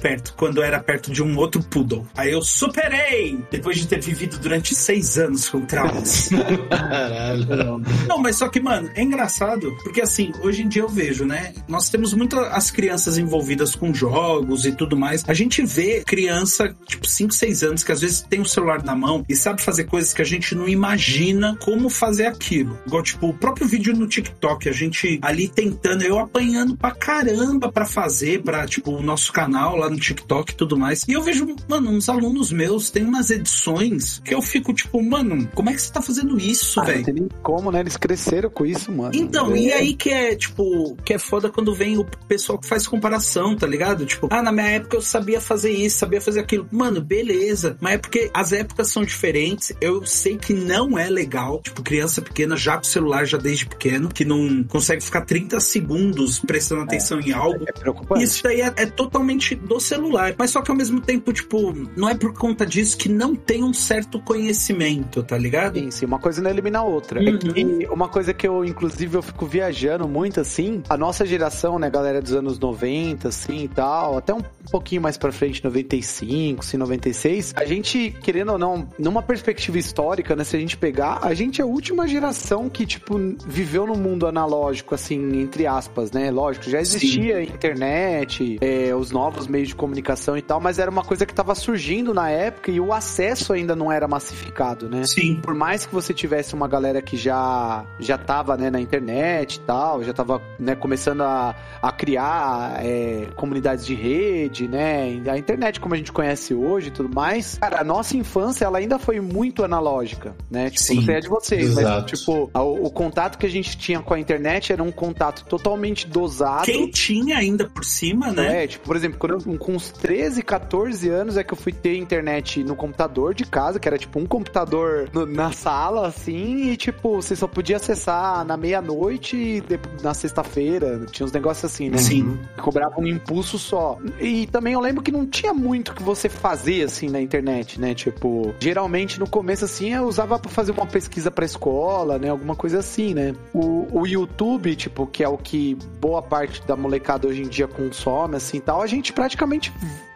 perto, 0.00 0.34
quando 0.36 0.62
era 0.62 0.80
perto 0.80 1.10
de 1.10 1.22
um 1.22 1.36
outro 1.36 1.62
poodle. 1.62 2.06
Aí 2.16 2.32
eu 2.32 2.42
superei, 2.42 3.38
depois 3.50 3.78
de 3.78 3.86
ter 3.86 4.00
vivido 4.00 4.38
durante 4.38 4.74
seis 4.74 5.18
anos 5.18 5.48
com 5.48 5.60
traumas. 5.62 6.30
Caralho. 6.70 7.82
Não, 8.08 8.18
mas 8.18 8.36
só 8.36 8.48
que, 8.48 8.60
mano, 8.60 8.90
é 8.94 9.02
engraçado, 9.02 9.76
porque 9.82 10.00
assim, 10.00 10.32
hoje 10.42 10.62
em 10.62 10.68
dia 10.68 10.82
eu 10.82 10.88
vejo, 10.88 11.24
né? 11.24 11.52
Nós 11.68 11.88
temos 11.88 12.12
muito 12.14 12.38
as 12.38 12.70
crianças 12.70 13.18
envolvidas 13.18 13.74
com 13.74 13.92
jogos 13.92 14.64
e 14.64 14.72
tudo 14.72 14.96
mais. 14.96 15.24
A 15.28 15.34
gente 15.34 15.64
vê 15.64 16.02
criança, 16.04 16.74
tipo, 16.86 17.06
5, 17.06 17.32
6 17.32 17.62
anos, 17.62 17.84
que 17.84 17.92
às 17.92 18.00
vezes 18.00 18.20
tem 18.22 18.40
o 18.40 18.44
celular 18.46 18.82
na 18.82 18.94
mão 18.94 19.24
e 19.28 19.34
sabe 19.34 19.62
fazer 19.62 19.84
coisas 19.84 20.12
que 20.12 20.22
a 20.22 20.24
gente 20.24 20.54
não 20.54 20.68
imagina 20.68 21.56
como 21.60 21.88
fazer 21.88 22.26
aquilo. 22.26 22.78
Igual, 22.86 23.02
tipo, 23.02 23.28
o 23.28 23.34
próprio 23.34 23.66
vídeo 23.66 23.94
no 23.94 24.06
TikTok, 24.06 24.68
a 24.68 24.72
gente 24.72 25.18
ali 25.22 25.48
tentando, 25.48 26.02
eu 26.02 26.18
apanhando 26.18 26.76
pra 26.76 26.92
caramba 26.92 27.70
pra 27.70 27.84
fazer, 27.84 28.42
pra, 28.42 28.66
tipo, 28.66 28.90
o 28.92 29.02
nosso 29.02 29.32
canal 29.40 29.76
lá 29.76 29.88
no 29.88 29.96
TikTok 29.98 30.52
e 30.52 30.56
tudo 30.56 30.76
mais. 30.76 31.04
E 31.08 31.12
eu 31.12 31.22
vejo, 31.22 31.46
mano, 31.68 31.90
uns 31.90 32.08
alunos 32.08 32.52
meus 32.52 32.90
têm 32.90 33.04
umas 33.04 33.30
edições 33.30 34.20
que 34.24 34.34
eu 34.34 34.42
fico, 34.42 34.72
tipo, 34.74 35.02
mano, 35.02 35.48
como 35.54 35.70
é 35.70 35.72
que 35.74 35.80
você 35.82 35.92
tá 35.92 36.02
fazendo 36.02 36.38
isso, 36.38 36.78
Ah, 36.80 36.84
velho? 36.84 37.04
tem 37.04 37.28
como, 37.42 37.70
né? 37.72 37.80
Eles 37.80 37.96
cresceram 37.96 38.50
com 38.50 38.66
isso, 38.66 38.92
mano. 38.92 39.12
Então, 39.14 39.56
e 39.56 39.70
É. 39.70 39.76
aí 39.76 39.94
que 39.94 40.10
é, 40.10 40.34
tipo, 40.34 40.96
que 41.04 41.14
é 41.14 41.18
foda 41.18 41.48
quando 41.48 41.74
vem 41.74 41.96
o 41.98 42.04
pessoal 42.28 42.58
que 42.58 42.66
faz 42.66 42.86
comparação, 42.86 43.56
tá 43.56 43.66
ligado? 43.66 44.04
Tipo, 44.06 44.28
ah, 44.30 44.42
na 44.42 44.52
minha 44.52 44.66
época 44.68 44.96
eu 44.96 45.02
sabia 45.02 45.40
fazer 45.40 45.70
isso, 45.70 45.98
sabia 45.98 46.20
fazer 46.20 46.40
aquilo. 46.40 46.66
Mano, 46.70 47.00
beleza. 47.00 47.76
Mas 47.80 47.94
é 47.94 47.98
porque 47.98 48.30
as 48.34 48.52
épocas 48.52 48.88
são 48.92 49.02
diferentes. 49.04 49.72
Eu 49.80 50.04
sei 50.04 50.36
que 50.36 50.52
não 50.52 50.98
é 50.98 51.08
legal, 51.08 51.60
tipo, 51.62 51.82
criança 51.82 52.20
pequena 52.20 52.56
já 52.56 52.76
com 52.76 52.84
celular 52.84 53.24
já 53.24 53.38
desde 53.38 53.66
pequeno, 53.66 54.08
que 54.08 54.24
não 54.24 54.62
consegue 54.64 55.02
ficar 55.02 55.22
30 55.22 55.58
segundos 55.60 56.38
prestando 56.40 56.82
atenção 56.82 57.20
em 57.20 57.32
algo. 57.32 57.64
É 57.66 57.72
preocupante. 57.72 58.24
Isso 58.24 58.42
daí 58.42 58.60
é, 58.60 58.72
é 58.76 58.86
totalmente 58.86 59.29
do 59.38 59.80
celular. 59.80 60.34
Mas 60.38 60.50
só 60.50 60.62
que 60.62 60.70
ao 60.70 60.76
mesmo 60.76 61.00
tempo, 61.00 61.32
tipo, 61.32 61.72
não 61.96 62.08
é 62.08 62.14
por 62.14 62.32
conta 62.34 62.64
disso 62.66 62.96
que 62.96 63.08
não 63.08 63.34
tem 63.34 63.62
um 63.64 63.72
certo 63.72 64.20
conhecimento, 64.20 65.22
tá 65.22 65.36
ligado? 65.38 65.78
Sim, 65.78 65.90
sim, 65.90 66.06
uma 66.06 66.18
coisa 66.18 66.42
não 66.42 66.50
elimina 66.50 66.80
a 66.80 66.82
outra. 66.82 67.20
É 67.22 67.30
Uhum. 67.30 67.38
que 67.38 67.86
uma 67.90 68.08
coisa 68.08 68.34
que 68.34 68.46
eu, 68.46 68.64
inclusive, 68.64 69.16
eu 69.16 69.22
fico 69.22 69.46
viajando 69.46 70.08
muito, 70.08 70.40
assim, 70.40 70.82
a 70.88 70.96
nossa 70.96 71.24
geração, 71.24 71.78
né, 71.78 71.88
galera 71.88 72.20
dos 72.20 72.32
anos 72.32 72.58
90, 72.58 73.28
assim, 73.28 73.64
e 73.64 73.68
tal, 73.68 74.16
até 74.18 74.34
um 74.34 74.42
pouquinho 74.70 75.00
mais 75.02 75.16
pra 75.16 75.30
frente, 75.32 75.62
95, 75.64 76.60
assim, 76.60 76.76
96, 76.76 77.52
a 77.56 77.64
gente, 77.64 78.14
querendo 78.22 78.52
ou 78.52 78.58
não, 78.58 78.88
numa 78.98 79.22
perspectiva 79.22 79.78
histórica, 79.78 80.34
né, 80.34 80.44
se 80.44 80.56
a 80.56 80.60
gente 80.60 80.76
pegar, 80.76 81.20
a 81.22 81.32
gente 81.34 81.60
é 81.60 81.64
a 81.64 81.66
última 81.66 82.06
geração 82.08 82.68
que, 82.68 82.84
tipo, 82.86 83.18
viveu 83.46 83.86
no 83.86 83.94
mundo 83.96 84.26
analógico, 84.26 84.94
assim, 84.94 85.40
entre 85.40 85.66
aspas, 85.66 86.10
né, 86.12 86.30
lógico, 86.30 86.68
já 86.68 86.80
existia 86.80 87.42
internet, 87.42 88.58
é, 88.60 88.94
os 88.94 89.10
novos 89.20 89.46
meios 89.46 89.68
de 89.68 89.74
comunicação 89.74 90.34
e 90.36 90.40
tal, 90.42 90.60
mas 90.60 90.78
era 90.78 90.90
uma 90.90 91.04
coisa 91.04 91.26
que 91.26 91.34
tava 91.34 91.54
surgindo 91.54 92.14
na 92.14 92.30
época 92.30 92.70
e 92.70 92.80
o 92.80 92.90
acesso 92.92 93.52
ainda 93.52 93.76
não 93.76 93.92
era 93.92 94.08
massificado, 94.08 94.88
né? 94.88 95.02
Sim. 95.04 95.36
por 95.42 95.54
mais 95.54 95.84
que 95.84 95.92
você 95.92 96.14
tivesse 96.14 96.54
uma 96.54 96.66
galera 96.66 97.02
que 97.02 97.16
já 97.18 97.84
já 97.98 98.16
tava 98.16 98.56
né, 98.56 98.70
na 98.70 98.80
internet 98.80 99.56
e 99.56 99.60
tal, 99.60 100.02
já 100.02 100.12
tava 100.14 100.40
né, 100.58 100.74
começando 100.74 101.20
a, 101.22 101.54
a 101.82 101.92
criar 101.92 102.80
é, 102.82 103.26
comunidades 103.36 103.84
de 103.84 103.94
rede, 103.94 104.66
né, 104.66 105.20
a 105.30 105.36
internet 105.36 105.78
como 105.80 105.94
a 105.94 105.98
gente 105.98 106.12
conhece 106.12 106.54
hoje 106.54 106.88
e 106.88 106.90
tudo 106.90 107.14
mais, 107.14 107.58
cara, 107.58 107.80
a 107.80 107.84
nossa 107.84 108.16
infância 108.16 108.64
ela 108.64 108.78
ainda 108.78 108.98
foi 108.98 109.20
muito 109.20 109.62
analógica, 109.64 110.34
né, 110.50 110.70
tipo, 110.70 110.82
Sim, 110.82 110.94
não 110.96 111.02
sei 111.04 111.16
a 111.16 111.20
de 111.20 111.28
vocês, 111.28 111.68
mas 111.74 111.78
exato. 111.78 112.16
tipo, 112.16 112.50
a- 112.54 112.62
o, 112.62 112.86
o 112.86 112.90
contato 112.90 113.36
que 113.38 113.44
a 113.46 113.50
gente 113.50 113.76
tinha 113.76 114.00
com 114.00 114.14
a 114.14 114.18
internet 114.18 114.72
era 114.72 114.82
um 114.82 114.90
contato 114.92 115.44
totalmente 115.44 116.06
dosado. 116.08 116.64
Quem 116.64 116.90
tinha 116.90 117.36
ainda 117.36 117.68
por 117.68 117.84
cima, 117.84 118.32
né? 118.32 118.64
É, 118.64 118.66
tipo, 118.66 118.84
por 118.86 118.96
exemplo, 119.00 119.18
quando 119.18 119.32
eu, 119.52 119.58
com 119.58 119.72
uns 119.72 119.90
13, 119.90 120.42
14 120.42 121.08
anos 121.08 121.36
é 121.36 121.44
que 121.44 121.52
eu 121.52 121.56
fui 121.56 121.72
ter 121.72 121.96
internet 121.96 122.62
no 122.64 122.76
computador 122.76 123.34
de 123.34 123.44
casa, 123.44 123.78
que 123.80 123.88
era 123.88 123.98
tipo 123.98 124.18
um 124.18 124.26
computador 124.26 125.08
no- 125.12 125.26
na 125.26 125.52
sala, 125.52 126.06
assim, 126.06 126.70
e 126.70 126.76
tipo, 126.76 127.16
você 127.20 127.34
só 127.34 127.46
podia 127.46 127.76
acessar 127.76 128.44
na 128.44 128.56
meia-noite 128.56 129.36
e 129.36 129.62
na 130.02 130.14
sexta-feira. 130.14 131.04
Tinha 131.10 131.26
uns 131.26 131.32
negócios 131.32 131.64
assim, 131.64 131.90
né? 131.90 131.98
Sim. 131.98 132.38
Cobrava 132.60 133.00
um 133.00 133.06
impulso 133.06 133.58
só. 133.58 133.98
E 134.20 134.46
também 134.46 134.74
eu 134.74 134.80
lembro 134.80 135.02
que 135.02 135.10
não 135.12 135.26
tinha 135.26 135.52
muito 135.52 135.94
que 135.94 136.02
você 136.02 136.28
fazer, 136.28 136.84
assim, 136.84 137.08
na 137.08 137.20
internet, 137.20 137.80
né? 137.80 137.94
Tipo, 137.94 138.54
geralmente 138.60 139.18
no 139.18 139.28
começo, 139.28 139.64
assim, 139.64 139.92
eu 139.94 140.04
usava 140.04 140.38
pra 140.38 140.50
fazer 140.50 140.72
uma 140.72 140.86
pesquisa 140.86 141.30
pra 141.30 141.44
escola, 141.44 142.18
né? 142.18 142.28
Alguma 142.28 142.54
coisa 142.56 142.78
assim, 142.78 143.14
né? 143.14 143.34
O, 143.52 143.86
o 144.00 144.06
YouTube, 144.06 144.74
tipo, 144.76 145.06
que 145.06 145.22
é 145.22 145.28
o 145.28 145.36
que 145.38 145.76
boa 146.00 146.22
parte 146.22 146.62
da 146.66 146.76
molecada 146.76 147.26
hoje 147.28 147.42
em 147.42 147.48
dia 147.48 147.66
consome, 147.68 148.36
assim, 148.36 148.60
tal, 148.60 148.80
gente 148.90 149.12
praticamente 149.12 149.72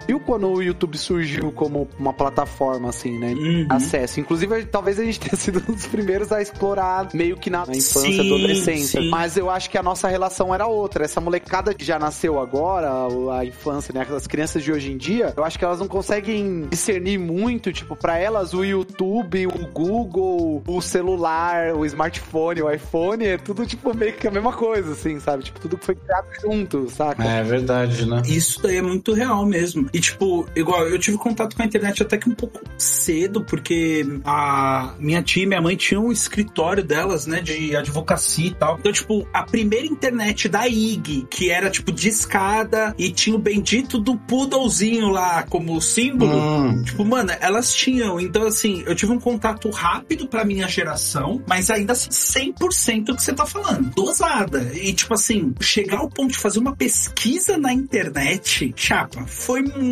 viu 0.07 0.21
quando 0.21 0.49
o 0.49 0.63
YouTube 0.63 0.97
surgiu 0.97 1.53
como 1.53 1.89
uma 1.99 2.13
plataforma, 2.13 2.89
assim, 2.91 3.19
né? 3.19 3.33
Uhum. 3.33 3.67
Acesso. 3.69 4.21
Inclusive, 4.21 4.65
talvez 4.67 4.99
a 4.99 5.05
gente 5.05 5.21
tenha 5.21 5.37
sido 5.37 5.63
um 5.69 5.73
dos 5.73 5.87
primeiros 5.87 6.33
a 6.33 6.41
explorar 6.41 7.09
meio 7.15 7.37
que 7.37 7.51
na, 7.51 7.67
na 7.67 7.73
infância, 7.73 8.01
Sim, 8.13 8.21
adolescência. 8.21 9.01
sim. 9.01 9.11
Mas 9.11 9.37
eu 9.37 9.51
acho 9.51 9.71
que 9.71 9.79
a 9.79 9.83
nossa 9.83 10.09
relação 10.09 10.55
era 10.55 10.67
outra. 10.67 11.05
Essa 11.05 11.21
molecada 11.21 11.75
que 11.75 11.85
já 11.85 11.99
nasceu 11.99 12.39
agora, 12.41 12.91
a 13.39 13.45
infância, 13.45 13.93
né? 13.93 14.07
As 14.15 14.27
crianças 14.27 14.63
de 14.63 14.73
hoje 14.73 14.93
em 14.93 14.97
dia, 14.97 15.33
eu 15.37 15.45
acho 15.45 15.59
que 15.59 15.65
elas 15.65 15.79
não 15.79 15.89
conseguem 15.89 16.67
discernir 16.71 17.19
muito, 17.19 17.73
tipo, 17.73 17.97
pra 17.97 18.19
elas 18.19 18.55
o 18.55 18.65
YouTube, 18.65 19.47
o 19.47 19.67
Google, 19.73 20.63
o 20.67 20.81
celular, 20.81 21.75
o 21.75 21.85
smartphone, 21.87 22.63
o 22.63 22.71
iPhone, 22.71 23.25
é 23.25 23.39
tudo, 23.39 23.67
tipo, 23.67 23.95
meio 23.97 24.13
que 24.15 24.27
a 24.27 24.31
mesma 24.31 24.53
coisa, 24.53 24.93
assim, 24.93 25.19
sabe? 25.21 25.45
Tipo, 25.45 25.61
tudo 25.61 25.79
que 25.79 25.85
foi 25.85 25.95
criado 25.95 26.27
junto, 26.43 26.91
saca? 26.91 27.23
É 27.25 27.43
verdade, 27.43 28.07
né? 28.07 28.23
Isso 28.27 28.63
daí 28.63 28.77
é 28.77 28.83
muito 28.83 29.13
real 29.13 29.45
mesmo. 29.47 29.89
E, 29.95 30.01
tipo, 30.01 30.45
igual, 30.57 30.89
eu 30.89 30.99
tive 30.99 31.17
contato 31.17 31.55
com 31.55 31.63
a 31.63 31.67
internet 31.67 32.03
até 32.03 32.19
que 32.19 32.29
um 32.29 32.35
pouco 32.35 32.61
cedo, 32.77 33.45
porque 33.45 34.05
a 34.25 34.93
minha 34.99 35.23
tia 35.23 35.45
e 35.45 35.47
minha 35.47 35.61
mãe 35.61 35.77
tinham 35.77 36.07
um 36.07 36.13
escritório 36.13 36.83
delas, 36.83 37.29
né, 37.29 37.41
de 37.41 37.77
advocacia 37.77 38.49
e 38.49 38.55
tal. 38.55 38.77
Então, 38.81 38.93
tipo, 38.93 39.29
a 39.33 39.45
primeira 39.45 39.87
internet 39.87 40.49
da 40.49 40.67
IG, 40.67 41.29
que 41.31 41.49
era, 41.49 41.71
tipo, 41.71 41.93
de 41.93 42.09
escada 42.09 42.93
e 42.99 43.13
tinha 43.13 43.37
o 43.37 43.39
bendito 43.39 44.01
do 44.01 44.19
poodlezinho 44.19 45.11
lá 45.11 45.45
como 45.45 45.81
símbolo. 45.81 46.37
Hum. 46.37 46.83
Tipo, 46.83 47.05
mano, 47.05 47.31
elas 47.41 47.73
tinham. 47.73 48.19
Então, 48.19 48.49
assim, 48.49 48.83
eu 48.87 48.97
tive 48.97 49.13
um 49.13 49.21
contato 49.21 49.71
rápido 49.71 50.27
pra 50.27 50.45
minha 50.45 50.67
geração, 50.67 51.41
mas 51.47 51.71
ainda 51.71 51.93
assim, 51.93 52.11
100% 52.11 53.05
do 53.05 53.15
que 53.15 53.23
você 53.23 53.33
tá 53.33 53.47
falando. 53.47 53.95
Dosada. 53.95 54.73
E, 54.75 54.93
tipo 54.93 55.15
assim, 55.15 55.55
chegar 55.61 55.99
ao 55.99 56.11
ponto 56.11 56.33
de 56.33 56.39
fazer 56.39 56.59
uma 56.59 56.75
pesquisa 56.75 57.57
na 57.57 57.73
internet, 57.73 58.73
chapa, 58.75 59.25
foi 59.29 59.63
muito, 59.63 59.84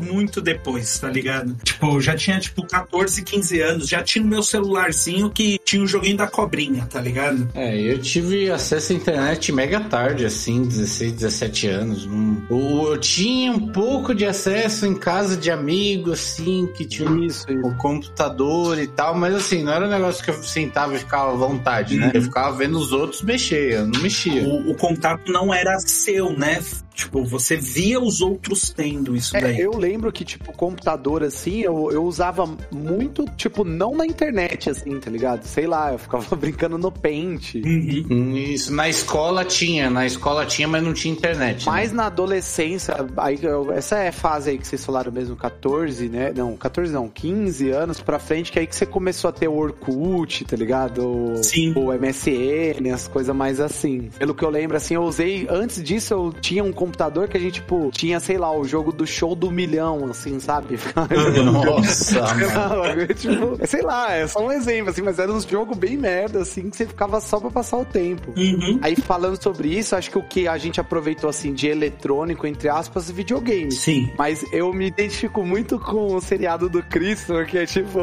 muito 0.00 0.40
depois, 0.40 0.98
tá 0.98 1.08
ligado? 1.08 1.56
Tipo, 1.62 1.96
eu 1.96 2.00
já 2.00 2.14
tinha, 2.16 2.38
tipo, 2.38 2.66
14, 2.66 3.22
15 3.22 3.60
anos, 3.60 3.88
já 3.88 4.02
tinha 4.02 4.24
o 4.24 4.28
meu 4.28 4.42
celularzinho 4.42 5.30
que 5.30 5.58
tinha 5.64 5.82
o 5.82 5.86
joguinho 5.86 6.16
da 6.16 6.26
cobrinha, 6.26 6.86
tá 6.86 7.00
ligado? 7.00 7.48
É, 7.54 7.78
eu 7.80 7.98
tive 8.00 8.50
acesso 8.50 8.92
à 8.92 8.96
internet 8.96 9.52
mega 9.52 9.80
tarde, 9.80 10.24
assim, 10.24 10.62
16, 10.62 11.12
17 11.12 11.66
anos. 11.68 12.08
Eu, 12.50 12.92
eu 12.92 12.98
tinha 12.98 13.52
um 13.52 13.68
pouco 13.72 14.14
de 14.14 14.24
acesso 14.24 14.86
em 14.86 14.94
casa 14.94 15.36
de 15.36 15.50
amigo, 15.50 16.12
assim, 16.12 16.68
que 16.76 16.84
tinha 16.84 17.08
Isso, 17.26 17.50
isso. 17.50 17.66
o 17.66 17.74
computador 17.76 18.78
e 18.78 18.86
tal, 18.86 19.14
mas 19.14 19.34
assim, 19.34 19.62
não 19.62 19.72
era 19.72 19.86
um 19.86 19.90
negócio 19.90 20.24
que 20.24 20.30
eu 20.30 20.42
sentava 20.42 20.94
e 20.94 20.98
ficava 20.98 21.32
à 21.32 21.36
vontade, 21.36 21.96
né? 21.96 22.10
Eu 22.14 22.22
ficava 22.22 22.56
vendo 22.56 22.78
os 22.78 22.92
outros 22.92 23.22
mexer, 23.22 23.72
eu 23.72 23.86
não 23.86 24.00
mexia. 24.00 24.42
O, 24.42 24.70
o 24.70 24.74
contato 24.74 25.30
não 25.30 25.52
era 25.52 25.78
seu, 25.80 26.32
né? 26.32 26.60
Tipo, 26.96 27.22
você 27.24 27.56
via 27.56 28.00
os 28.00 28.22
outros 28.22 28.70
tendo 28.70 29.14
isso 29.14 29.36
É, 29.36 29.40
daí. 29.42 29.60
eu 29.60 29.76
lembro 29.76 30.10
que, 30.10 30.24
tipo, 30.24 30.50
computador, 30.52 31.22
assim, 31.22 31.60
eu, 31.60 31.90
eu 31.92 32.02
usava 32.04 32.48
muito, 32.72 33.26
tipo, 33.36 33.64
não 33.64 33.94
na 33.94 34.06
internet, 34.06 34.70
assim, 34.70 34.98
tá 34.98 35.10
ligado? 35.10 35.44
Sei 35.44 35.66
lá, 35.66 35.92
eu 35.92 35.98
ficava 35.98 36.24
brincando 36.34 36.78
no 36.78 36.90
Paint. 36.90 37.56
Uhum. 37.56 38.06
Hum, 38.10 38.36
Isso, 38.36 38.72
na 38.74 38.88
escola 38.88 39.44
tinha, 39.44 39.90
na 39.90 40.06
escola 40.06 40.46
tinha, 40.46 40.66
mas 40.66 40.82
não 40.82 40.94
tinha 40.94 41.12
internet. 41.12 41.66
né? 41.66 41.70
Mas 41.72 41.92
na 41.92 42.06
adolescência, 42.06 42.94
aí, 43.18 43.38
eu- 43.42 43.70
essa 43.72 43.96
é 43.98 44.08
a 44.08 44.12
fase 44.12 44.48
aí 44.50 44.58
que 44.58 44.66
vocês 44.66 44.82
falaram 44.84 45.12
mesmo, 45.12 45.36
14, 45.36 46.08
né? 46.08 46.32
Não, 46.34 46.56
14 46.56 46.90
não, 46.92 47.08
15 47.08 47.70
anos 47.70 48.00
pra 48.00 48.18
frente, 48.18 48.50
que 48.50 48.58
aí 48.58 48.66
que 48.66 48.74
você 48.74 48.86
começou 48.86 49.28
a 49.28 49.32
ter 49.32 49.48
o 49.48 49.54
Orkut, 49.54 50.46
tá 50.46 50.56
ligado? 50.56 51.34
Sim. 51.42 51.74
o 51.76 51.92
MSN, 51.92 52.90
as 52.92 53.06
coisas 53.06 53.36
mais 53.36 53.60
assim. 53.60 54.08
Pelo 54.18 54.34
que 54.34 54.42
eu 54.42 54.48
lembro, 54.50 54.78
assim, 54.78 54.94
eu 54.94 55.02
usei, 55.02 55.46
antes 55.50 55.82
disso 55.82 56.14
eu 56.14 56.32
tinha 56.32 56.64
um 56.64 56.72
computador 56.72 56.85
que 57.28 57.36
a 57.36 57.40
gente, 57.40 57.54
tipo, 57.54 57.90
tinha, 57.92 58.20
sei 58.20 58.38
lá, 58.38 58.54
o 58.54 58.64
jogo 58.64 58.92
do 58.92 59.06
show 59.06 59.34
do 59.34 59.50
milhão, 59.50 60.06
assim, 60.10 60.38
sabe? 60.40 60.78
Nossa, 61.44 62.34
mano. 62.34 63.06
Tipo, 63.14 63.66
sei 63.66 63.82
lá, 63.82 64.12
é 64.12 64.26
só 64.26 64.44
um 64.44 64.52
exemplo, 64.52 64.90
assim, 64.90 65.02
mas 65.02 65.18
era 65.18 65.32
uns 65.32 65.44
jogos 65.44 65.76
bem 65.76 65.96
merda, 65.96 66.40
assim, 66.40 66.70
que 66.70 66.76
você 66.76 66.86
ficava 66.86 67.20
só 67.20 67.40
pra 67.40 67.50
passar 67.50 67.78
o 67.78 67.84
tempo. 67.84 68.32
Uhum. 68.36 68.78
Aí 68.82 68.96
falando 68.96 69.40
sobre 69.42 69.68
isso, 69.68 69.94
acho 69.96 70.10
que 70.10 70.18
o 70.18 70.22
que 70.22 70.48
a 70.48 70.58
gente 70.58 70.80
aproveitou 70.80 71.30
assim 71.30 71.52
de 71.52 71.68
eletrônico, 71.68 72.46
entre 72.46 72.68
aspas, 72.68 73.10
videogame. 73.10 73.72
Sim. 73.72 74.12
Mas 74.18 74.44
eu 74.52 74.72
me 74.72 74.86
identifico 74.86 75.44
muito 75.44 75.78
com 75.78 76.14
o 76.14 76.20
seriado 76.20 76.68
do 76.68 76.82
Chris, 76.82 77.24
porque 77.24 77.66
tipo, 77.66 77.98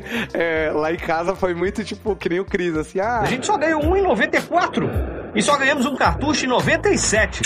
é, 0.32 0.70
lá 0.72 0.92
em 0.92 0.96
casa 0.96 1.34
foi 1.34 1.54
muito 1.54 1.84
tipo 1.84 2.14
que 2.16 2.28
nem 2.28 2.40
o 2.40 2.44
Chris, 2.44 2.76
assim, 2.76 3.00
ah, 3.00 3.20
A 3.20 3.26
gente 3.26 3.46
só 3.46 3.56
ganhou 3.56 3.84
um 3.84 3.96
em 3.96 4.02
94 4.02 4.88
e 5.34 5.42
só 5.42 5.56
ganhamos 5.56 5.84
um 5.86 5.96
cartucho 5.96 6.44
em 6.44 6.48
97. 6.48 7.42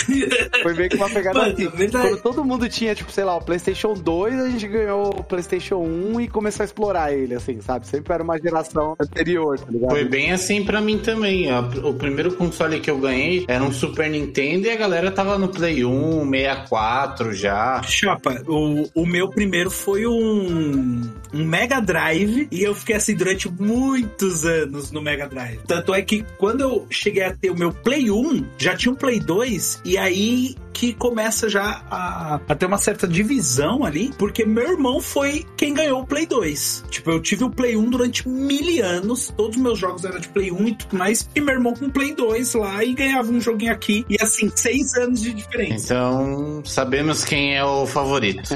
foi 0.61 0.73
meio 0.79 0.89
que 0.89 0.95
uma 0.95 1.09
pegada 1.09 1.39
Mano, 1.39 1.53
assim. 1.53 1.67
verdade. 1.67 2.09
Quando 2.09 2.21
todo 2.21 2.45
mundo 2.45 2.69
tinha, 2.69 2.95
tipo, 2.95 3.11
sei 3.11 3.23
lá, 3.23 3.35
o 3.35 3.41
PlayStation 3.41 3.93
2, 3.93 4.39
a 4.39 4.49
gente 4.49 4.67
ganhou 4.67 5.09
o 5.09 5.23
PlayStation 5.23 5.77
1 5.77 6.21
e 6.21 6.27
começou 6.27 6.63
a 6.63 6.65
explorar 6.65 7.13
ele, 7.13 7.35
assim, 7.35 7.59
sabe? 7.61 7.85
Sempre 7.85 8.13
era 8.13 8.23
uma 8.23 8.39
geração 8.39 8.95
anterior, 8.99 9.59
tá 9.59 9.69
ligado? 9.69 9.91
Foi 9.91 10.05
bem 10.05 10.31
assim 10.31 10.63
pra 10.63 10.79
mim 10.79 10.97
também. 10.97 11.47
O 11.83 11.93
primeiro 11.93 12.33
console 12.33 12.79
que 12.79 12.89
eu 12.89 12.97
ganhei 12.97 13.45
era 13.47 13.63
um 13.63 13.71
Super 13.71 14.09
Nintendo 14.09 14.67
e 14.67 14.71
a 14.71 14.75
galera 14.77 15.11
tava 15.11 15.37
no 15.37 15.49
Play 15.49 15.83
1, 15.83 16.29
64 16.29 17.33
já. 17.33 17.81
Chapa, 17.83 18.41
o, 18.47 18.89
o 18.95 19.05
meu 19.05 19.29
primeiro 19.29 19.69
foi 19.69 20.07
um, 20.07 21.01
um 21.33 21.45
Mega 21.45 21.79
Drive 21.79 22.47
e 22.51 22.63
eu 22.63 22.73
fiquei 22.73 22.95
assim 22.95 23.15
durante 23.15 23.49
muitos 23.49 24.45
anos 24.45 24.91
no 24.91 25.01
Mega 25.01 25.27
Drive. 25.27 25.59
Tanto 25.67 25.93
é 25.93 26.01
que 26.01 26.23
quando 26.37 26.61
eu 26.61 26.87
cheguei 26.89 27.23
a 27.23 27.35
ter 27.35 27.49
o 27.49 27.57
meu 27.57 27.73
Play 27.73 28.09
1, 28.09 28.45
já 28.57 28.75
tinha 28.75 28.91
um 28.91 28.95
Play 28.95 29.19
2 29.19 29.81
e 29.83 29.97
aí 29.97 30.55
que 30.73 30.93
começa 30.93 31.49
já 31.49 31.83
a, 31.89 32.39
a 32.47 32.55
ter 32.55 32.65
uma 32.65 32.77
certa 32.77 33.07
divisão 33.07 33.83
ali, 33.83 34.11
porque 34.17 34.45
meu 34.45 34.71
irmão 34.71 35.01
foi 35.01 35.45
quem 35.57 35.73
ganhou 35.73 36.01
o 36.01 36.05
Play 36.05 36.25
2. 36.25 36.85
Tipo, 36.89 37.11
eu 37.11 37.21
tive 37.21 37.43
o 37.43 37.49
Play 37.49 37.75
1 37.75 37.89
durante 37.89 38.27
mil 38.27 38.59
anos, 38.83 39.33
todos 39.35 39.55
os 39.55 39.61
meus 39.61 39.79
jogos 39.79 40.03
eram 40.03 40.19
de 40.19 40.27
Play 40.27 40.51
1 40.51 40.67
e 40.67 40.75
tudo 40.75 40.97
mais, 40.97 41.29
e 41.33 41.41
meu 41.41 41.55
irmão 41.55 41.73
com 41.73 41.85
o 41.85 41.91
Play 41.91 42.13
2 42.13 42.53
lá 42.55 42.83
e 42.83 42.93
ganhava 42.93 43.31
um 43.31 43.39
joguinho 43.39 43.71
aqui. 43.71 44.05
E 44.09 44.17
assim, 44.21 44.51
seis 44.55 44.93
anos 44.95 45.21
de 45.21 45.33
diferença. 45.33 45.93
Então, 45.93 46.61
sabemos 46.65 47.23
quem 47.23 47.55
é 47.55 47.63
o 47.63 47.85
favorito. 47.85 48.49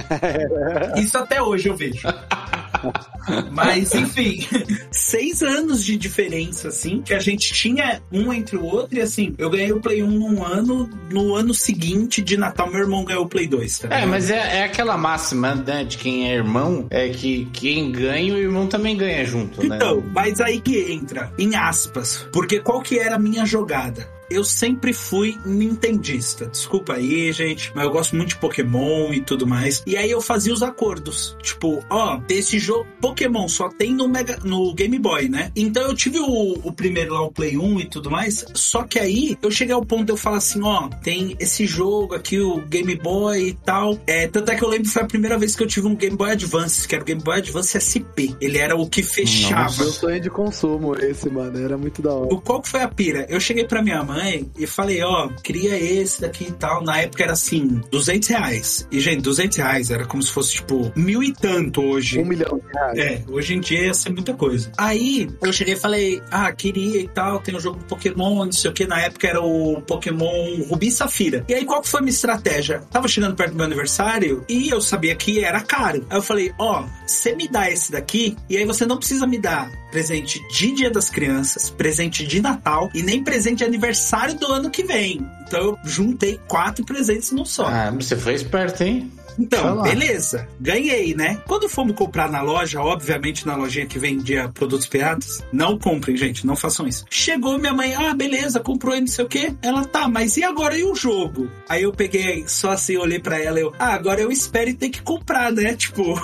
Isso 0.97 1.18
até 1.18 1.41
hoje 1.41 1.70
eu 1.70 1.76
vejo. 1.76 2.07
Mas, 3.51 3.93
enfim, 3.93 4.45
seis 4.91 5.41
anos 5.41 5.84
de 5.84 5.97
diferença, 5.97 6.67
assim, 6.67 7.01
que 7.01 7.13
a 7.13 7.19
gente 7.19 7.53
tinha 7.53 8.01
um 8.11 8.34
entre 8.34 8.57
o 8.57 8.63
outro, 8.63 8.97
e 8.97 9.01
assim, 9.01 9.34
eu 9.38 9.49
ganhei 9.49 9.71
o 9.71 9.79
Play 9.79 10.03
1 10.03 10.07
num 10.07 10.43
ano, 10.43 10.89
no 11.09 11.36
ano 11.36 11.53
seguinte 11.53 12.21
de 12.21 12.38
Natal, 12.38 12.69
meu 12.69 12.81
irmão 12.81 13.03
ganhou 13.03 13.25
o 13.25 13.29
Play 13.29 13.47
2. 13.47 13.79
Tá 13.79 13.88
É, 13.99 14.05
mas 14.05 14.29
é, 14.29 14.59
é 14.59 14.63
aquela 14.63 14.97
máxima, 14.97 15.55
né, 15.55 15.84
de 15.84 15.97
quem 15.97 16.29
é 16.29 16.36
irmão, 16.36 16.88
é 16.89 17.09
que 17.09 17.45
quem 17.53 17.91
ganha, 17.91 18.34
o 18.34 18.38
irmão 18.38 18.67
também 18.67 18.97
ganha 18.97 19.25
junto, 19.25 19.65
né? 19.67 19.75
Então, 19.75 20.03
mas 20.13 20.39
aí 20.41 20.59
que 20.59 20.91
entra, 20.91 21.31
em 21.38 21.55
aspas, 21.55 22.27
porque 22.31 22.59
qual 22.59 22.81
que 22.81 22.99
era 22.99 23.15
a 23.15 23.19
minha 23.19 23.45
jogada? 23.45 24.07
Eu 24.34 24.43
sempre 24.43 24.93
fui 24.93 25.38
nintendista. 25.45 26.47
Desculpa 26.47 26.93
aí, 26.93 27.31
gente, 27.31 27.71
mas 27.75 27.86
eu 27.86 27.91
gosto 27.91 28.15
muito 28.15 28.29
de 28.29 28.38
Pokémon 28.38 29.13
e 29.13 29.21
tudo 29.21 29.45
mais. 29.45 29.84
E 29.86 29.95
aí 29.95 30.09
eu 30.09 30.19
fazia 30.19 30.51
os 30.51 30.63
acordos. 30.63 31.38
Tipo, 31.41 31.84
ó, 31.89 32.19
esse 32.27 32.57
jogo 32.57 32.88
Pokémon 32.99 33.47
só 33.47 33.69
tem 33.69 33.93
no, 33.93 34.07
Mega, 34.07 34.39
no 34.43 34.73
Game 34.73 34.97
Boy, 34.97 35.29
né? 35.29 35.51
Então 35.55 35.84
eu 35.84 35.93
tive 35.93 36.19
o, 36.19 36.59
o 36.63 36.71
primeiro 36.71 37.13
lá, 37.13 37.21
o 37.21 37.31
Play 37.31 37.57
1 37.57 37.81
e 37.81 37.86
tudo 37.86 38.09
mais. 38.09 38.43
Só 38.55 38.84
que 38.84 38.97
aí 38.97 39.38
eu 39.39 39.51
cheguei 39.51 39.73
ao 39.73 39.86
ponto 39.86 40.05
de 40.05 40.11
eu 40.11 40.17
falar 40.17 40.38
assim: 40.38 40.63
ó, 40.63 40.89
tem 41.03 41.36
esse 41.39 41.67
jogo 41.67 42.15
aqui, 42.15 42.39
o 42.39 42.57
Game 42.61 42.95
Boy 42.95 43.49
e 43.49 43.53
tal. 43.53 43.99
É, 44.07 44.27
tanto 44.27 44.51
é 44.51 44.55
que 44.55 44.63
eu 44.63 44.69
lembro 44.69 44.88
que 44.88 44.93
foi 44.93 45.03
a 45.03 45.07
primeira 45.07 45.38
vez 45.38 45.55
que 45.55 45.61
eu 45.61 45.67
tive 45.67 45.86
um 45.86 45.95
Game 45.95 46.17
Boy 46.17 46.31
Advance, 46.31 46.88
que 46.88 46.95
era 46.95 47.03
o 47.03 47.05
Game 47.05 47.21
Boy 47.21 47.38
Advance 47.38 47.77
SP. 47.77 48.34
Ele 48.41 48.57
era 48.57 48.75
o 48.75 48.89
que 48.89 49.03
fechava. 49.03 49.84
Meu 49.84 49.91
sonho 49.91 50.19
de 50.19 50.29
consumo 50.29 50.95
esse, 50.95 51.29
mano, 51.29 51.59
era 51.59 51.77
muito 51.77 52.01
da 52.01 52.13
hora. 52.13 52.34
O 52.34 52.41
qual 52.41 52.61
que 52.61 52.69
foi 52.69 52.81
a 52.81 52.88
pira? 52.88 53.25
Eu 53.29 53.39
cheguei 53.39 53.65
pra 53.65 53.81
minha 53.81 54.03
mãe 54.03 54.22
e 54.57 54.67
falei, 54.67 55.01
ó, 55.03 55.30
queria 55.43 55.78
esse 55.78 56.21
daqui 56.21 56.45
e 56.45 56.51
tal. 56.51 56.84
Na 56.84 56.99
época 56.99 57.24
era 57.24 57.34
assim, 57.34 57.82
200 57.91 58.30
reais. 58.30 58.88
E, 58.91 58.99
gente, 58.99 59.21
200 59.21 59.57
reais 59.57 59.91
era 59.91 60.05
como 60.05 60.21
se 60.21 60.32
fosse, 60.32 60.53
tipo, 60.53 60.91
mil 60.95 61.24
e 61.24 61.34
tanto 61.34 61.82
hoje. 61.82 62.19
Um 62.19 62.26
milhão 62.26 62.59
de 62.59 62.74
reais. 62.74 62.99
É, 62.99 63.24
hoje 63.30 63.55
em 63.55 63.59
dia 63.59 63.86
ia 63.86 63.93
ser 63.93 64.09
muita 64.11 64.34
coisa. 64.34 64.71
Aí 64.78 65.30
eu 65.41 65.53
cheguei 65.53 65.74
e 65.74 65.78
falei, 65.78 66.21
ah, 66.32 66.51
queria 66.51 67.01
e 67.01 67.07
tal, 67.07 67.39
tem 67.39 67.55
um 67.55 67.59
jogo 67.59 67.80
do 67.80 67.86
Pokémon, 67.86 68.45
não 68.45 68.51
sei 68.51 68.71
o 68.71 68.74
que. 68.74 68.86
Na 68.86 68.99
época 68.99 69.28
era 69.28 69.41
o 69.41 69.82
Pokémon 69.82 70.63
Rubi 70.67 70.88
e 70.88 70.91
Safira. 70.91 71.45
E 71.47 71.53
aí 71.53 71.65
qual 71.65 71.82
que 71.82 71.89
foi 71.89 71.99
a 71.99 72.03
minha 72.03 72.13
estratégia? 72.13 72.84
Tava 72.91 73.07
chegando 73.07 73.36
perto 73.36 73.51
do 73.51 73.57
meu 73.57 73.65
aniversário 73.65 74.43
e 74.47 74.69
eu 74.69 74.82
sabia 74.82 75.15
que 75.15 75.43
era 75.43 75.61
caro. 75.61 76.05
Aí 76.09 76.17
eu 76.17 76.21
falei, 76.21 76.53
ó, 76.59 76.86
você 77.05 77.36
me 77.36 77.47
dá 77.47 77.69
esse 77.69 77.91
daqui 77.91 78.36
e 78.49 78.57
aí 78.57 78.65
você 78.65 78.86
não 78.86 78.97
precisa 78.97 79.26
me 79.28 79.38
dar 79.38 79.71
presente 79.91 80.41
de 80.47 80.71
Dia 80.71 80.89
das 80.89 81.09
Crianças, 81.09 81.69
presente 81.69 82.26
de 82.26 82.41
Natal 82.41 82.89
e 82.95 83.03
nem 83.03 83.24
presente 83.24 83.59
de 83.59 83.63
aniversário 83.63 84.12
do 84.36 84.51
ano 84.51 84.70
que 84.70 84.84
vem. 84.84 85.28
Então 85.41 85.59
eu 85.59 85.80
juntei 85.84 86.39
quatro 86.47 86.86
presentes 86.86 87.32
num 87.32 87.45
só. 87.45 87.66
Ah, 87.68 87.91
você 87.91 88.16
foi 88.16 88.36
esperto, 88.36 88.84
hein? 88.84 89.11
Então, 89.39 89.81
beleza. 89.81 90.47
Ganhei, 90.59 91.15
né? 91.15 91.41
Quando 91.47 91.69
fomos 91.69 91.95
comprar 91.95 92.29
na 92.29 92.41
loja, 92.41 92.81
obviamente 92.81 93.45
na 93.45 93.55
lojinha 93.55 93.86
que 93.86 93.97
vendia 93.97 94.49
produtos 94.49 94.88
piratas, 94.88 95.43
não 95.51 95.77
comprem, 95.77 96.17
gente, 96.17 96.45
não 96.45 96.55
façam 96.55 96.88
isso. 96.88 97.05
Chegou 97.09 97.57
minha 97.57 97.73
mãe, 97.73 97.95
ah, 97.95 98.13
beleza, 98.13 98.59
comprou 98.59 98.95
e 98.95 99.01
não 99.01 99.07
sei 99.07 99.25
o 99.25 99.27
quê. 99.27 99.53
Ela, 99.61 99.86
tá, 99.86 100.07
mas 100.07 100.38
e 100.38 100.43
agora 100.43 100.77
e 100.77 100.84
o 100.84 100.93
jogo? 100.95 101.49
Aí 101.69 101.84
eu 101.84 101.91
peguei, 101.91 102.45
só 102.47 102.71
assim, 102.71 102.97
olhei 102.97 103.19
pra 103.19 103.39
ela 103.39 103.59
eu, 103.59 103.73
ah, 103.79 103.93
agora 103.93 104.21
eu 104.21 104.31
espero 104.31 104.69
e 104.69 104.73
ter 104.73 104.89
que 104.89 105.01
comprar, 105.01 105.51
né? 105.51 105.73
Tipo, 105.84 106.15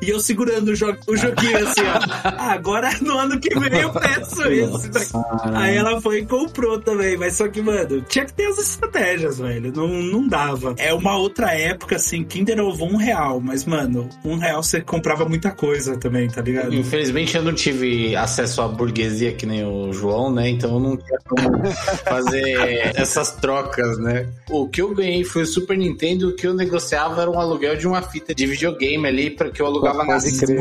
e 0.00 0.10
eu 0.10 0.20
segurando 0.20 0.68
o, 0.68 0.76
jo 0.76 0.94
o 1.06 1.16
joguinho 1.16 1.68
assim, 1.68 1.80
ó. 1.82 1.98
Ah, 2.24 2.52
agora 2.52 2.90
no 3.00 3.18
ano 3.18 3.40
que 3.40 3.58
vem 3.58 3.80
eu 3.80 3.92
peço 3.92 4.42
isso. 4.52 5.12
Aí 5.54 5.76
ela 5.76 6.00
foi 6.00 6.20
e 6.20 6.26
comprou 6.26 6.80
também, 6.80 7.16
mas 7.16 7.28
mas 7.28 7.36
só 7.36 7.46
que, 7.46 7.60
mano, 7.60 8.00
tinha 8.08 8.24
que 8.24 8.32
ter 8.32 8.46
as 8.46 8.56
estratégias, 8.56 9.38
velho. 9.38 9.70
Não, 9.70 9.86
não 9.86 10.26
dava. 10.26 10.74
É 10.78 10.94
uma 10.94 11.18
outra 11.18 11.52
época, 11.52 11.96
assim, 11.96 12.24
Kinder 12.24 12.57
Ovo 12.60 12.84
um 12.84 12.96
real, 12.96 13.40
mas, 13.40 13.64
mano, 13.64 14.08
um 14.24 14.36
real 14.36 14.62
você 14.62 14.80
comprava 14.80 15.24
muita 15.28 15.50
coisa 15.50 15.96
também, 15.96 16.28
tá 16.28 16.40
ligado? 16.40 16.74
Infelizmente 16.74 17.36
eu 17.36 17.42
não 17.42 17.54
tive 17.54 18.14
acesso 18.16 18.62
à 18.62 18.68
burguesia 18.68 19.32
que 19.32 19.46
nem 19.46 19.64
o 19.64 19.92
João, 19.92 20.32
né? 20.32 20.48
Então 20.48 20.74
eu 20.74 20.80
não 20.80 20.96
tinha 20.96 21.18
como 21.26 21.48
fazer 22.04 22.92
essas 22.96 23.32
trocas, 23.32 23.98
né? 23.98 24.28
O 24.50 24.68
que 24.68 24.82
eu 24.82 24.94
ganhei 24.94 25.24
foi 25.24 25.42
o 25.42 25.46
Super 25.46 25.76
Nintendo, 25.76 26.28
o 26.28 26.34
que 26.34 26.46
eu 26.46 26.54
negociava 26.54 27.22
era 27.22 27.30
um 27.30 27.38
aluguel 27.38 27.76
de 27.76 27.86
uma 27.86 28.02
fita 28.02 28.34
de 28.34 28.46
videogame 28.46 29.06
ali, 29.06 29.30
para 29.30 29.50
que 29.50 29.60
eu 29.60 29.66
alugava 29.66 30.04
na 30.04 30.18
crer. 30.18 30.60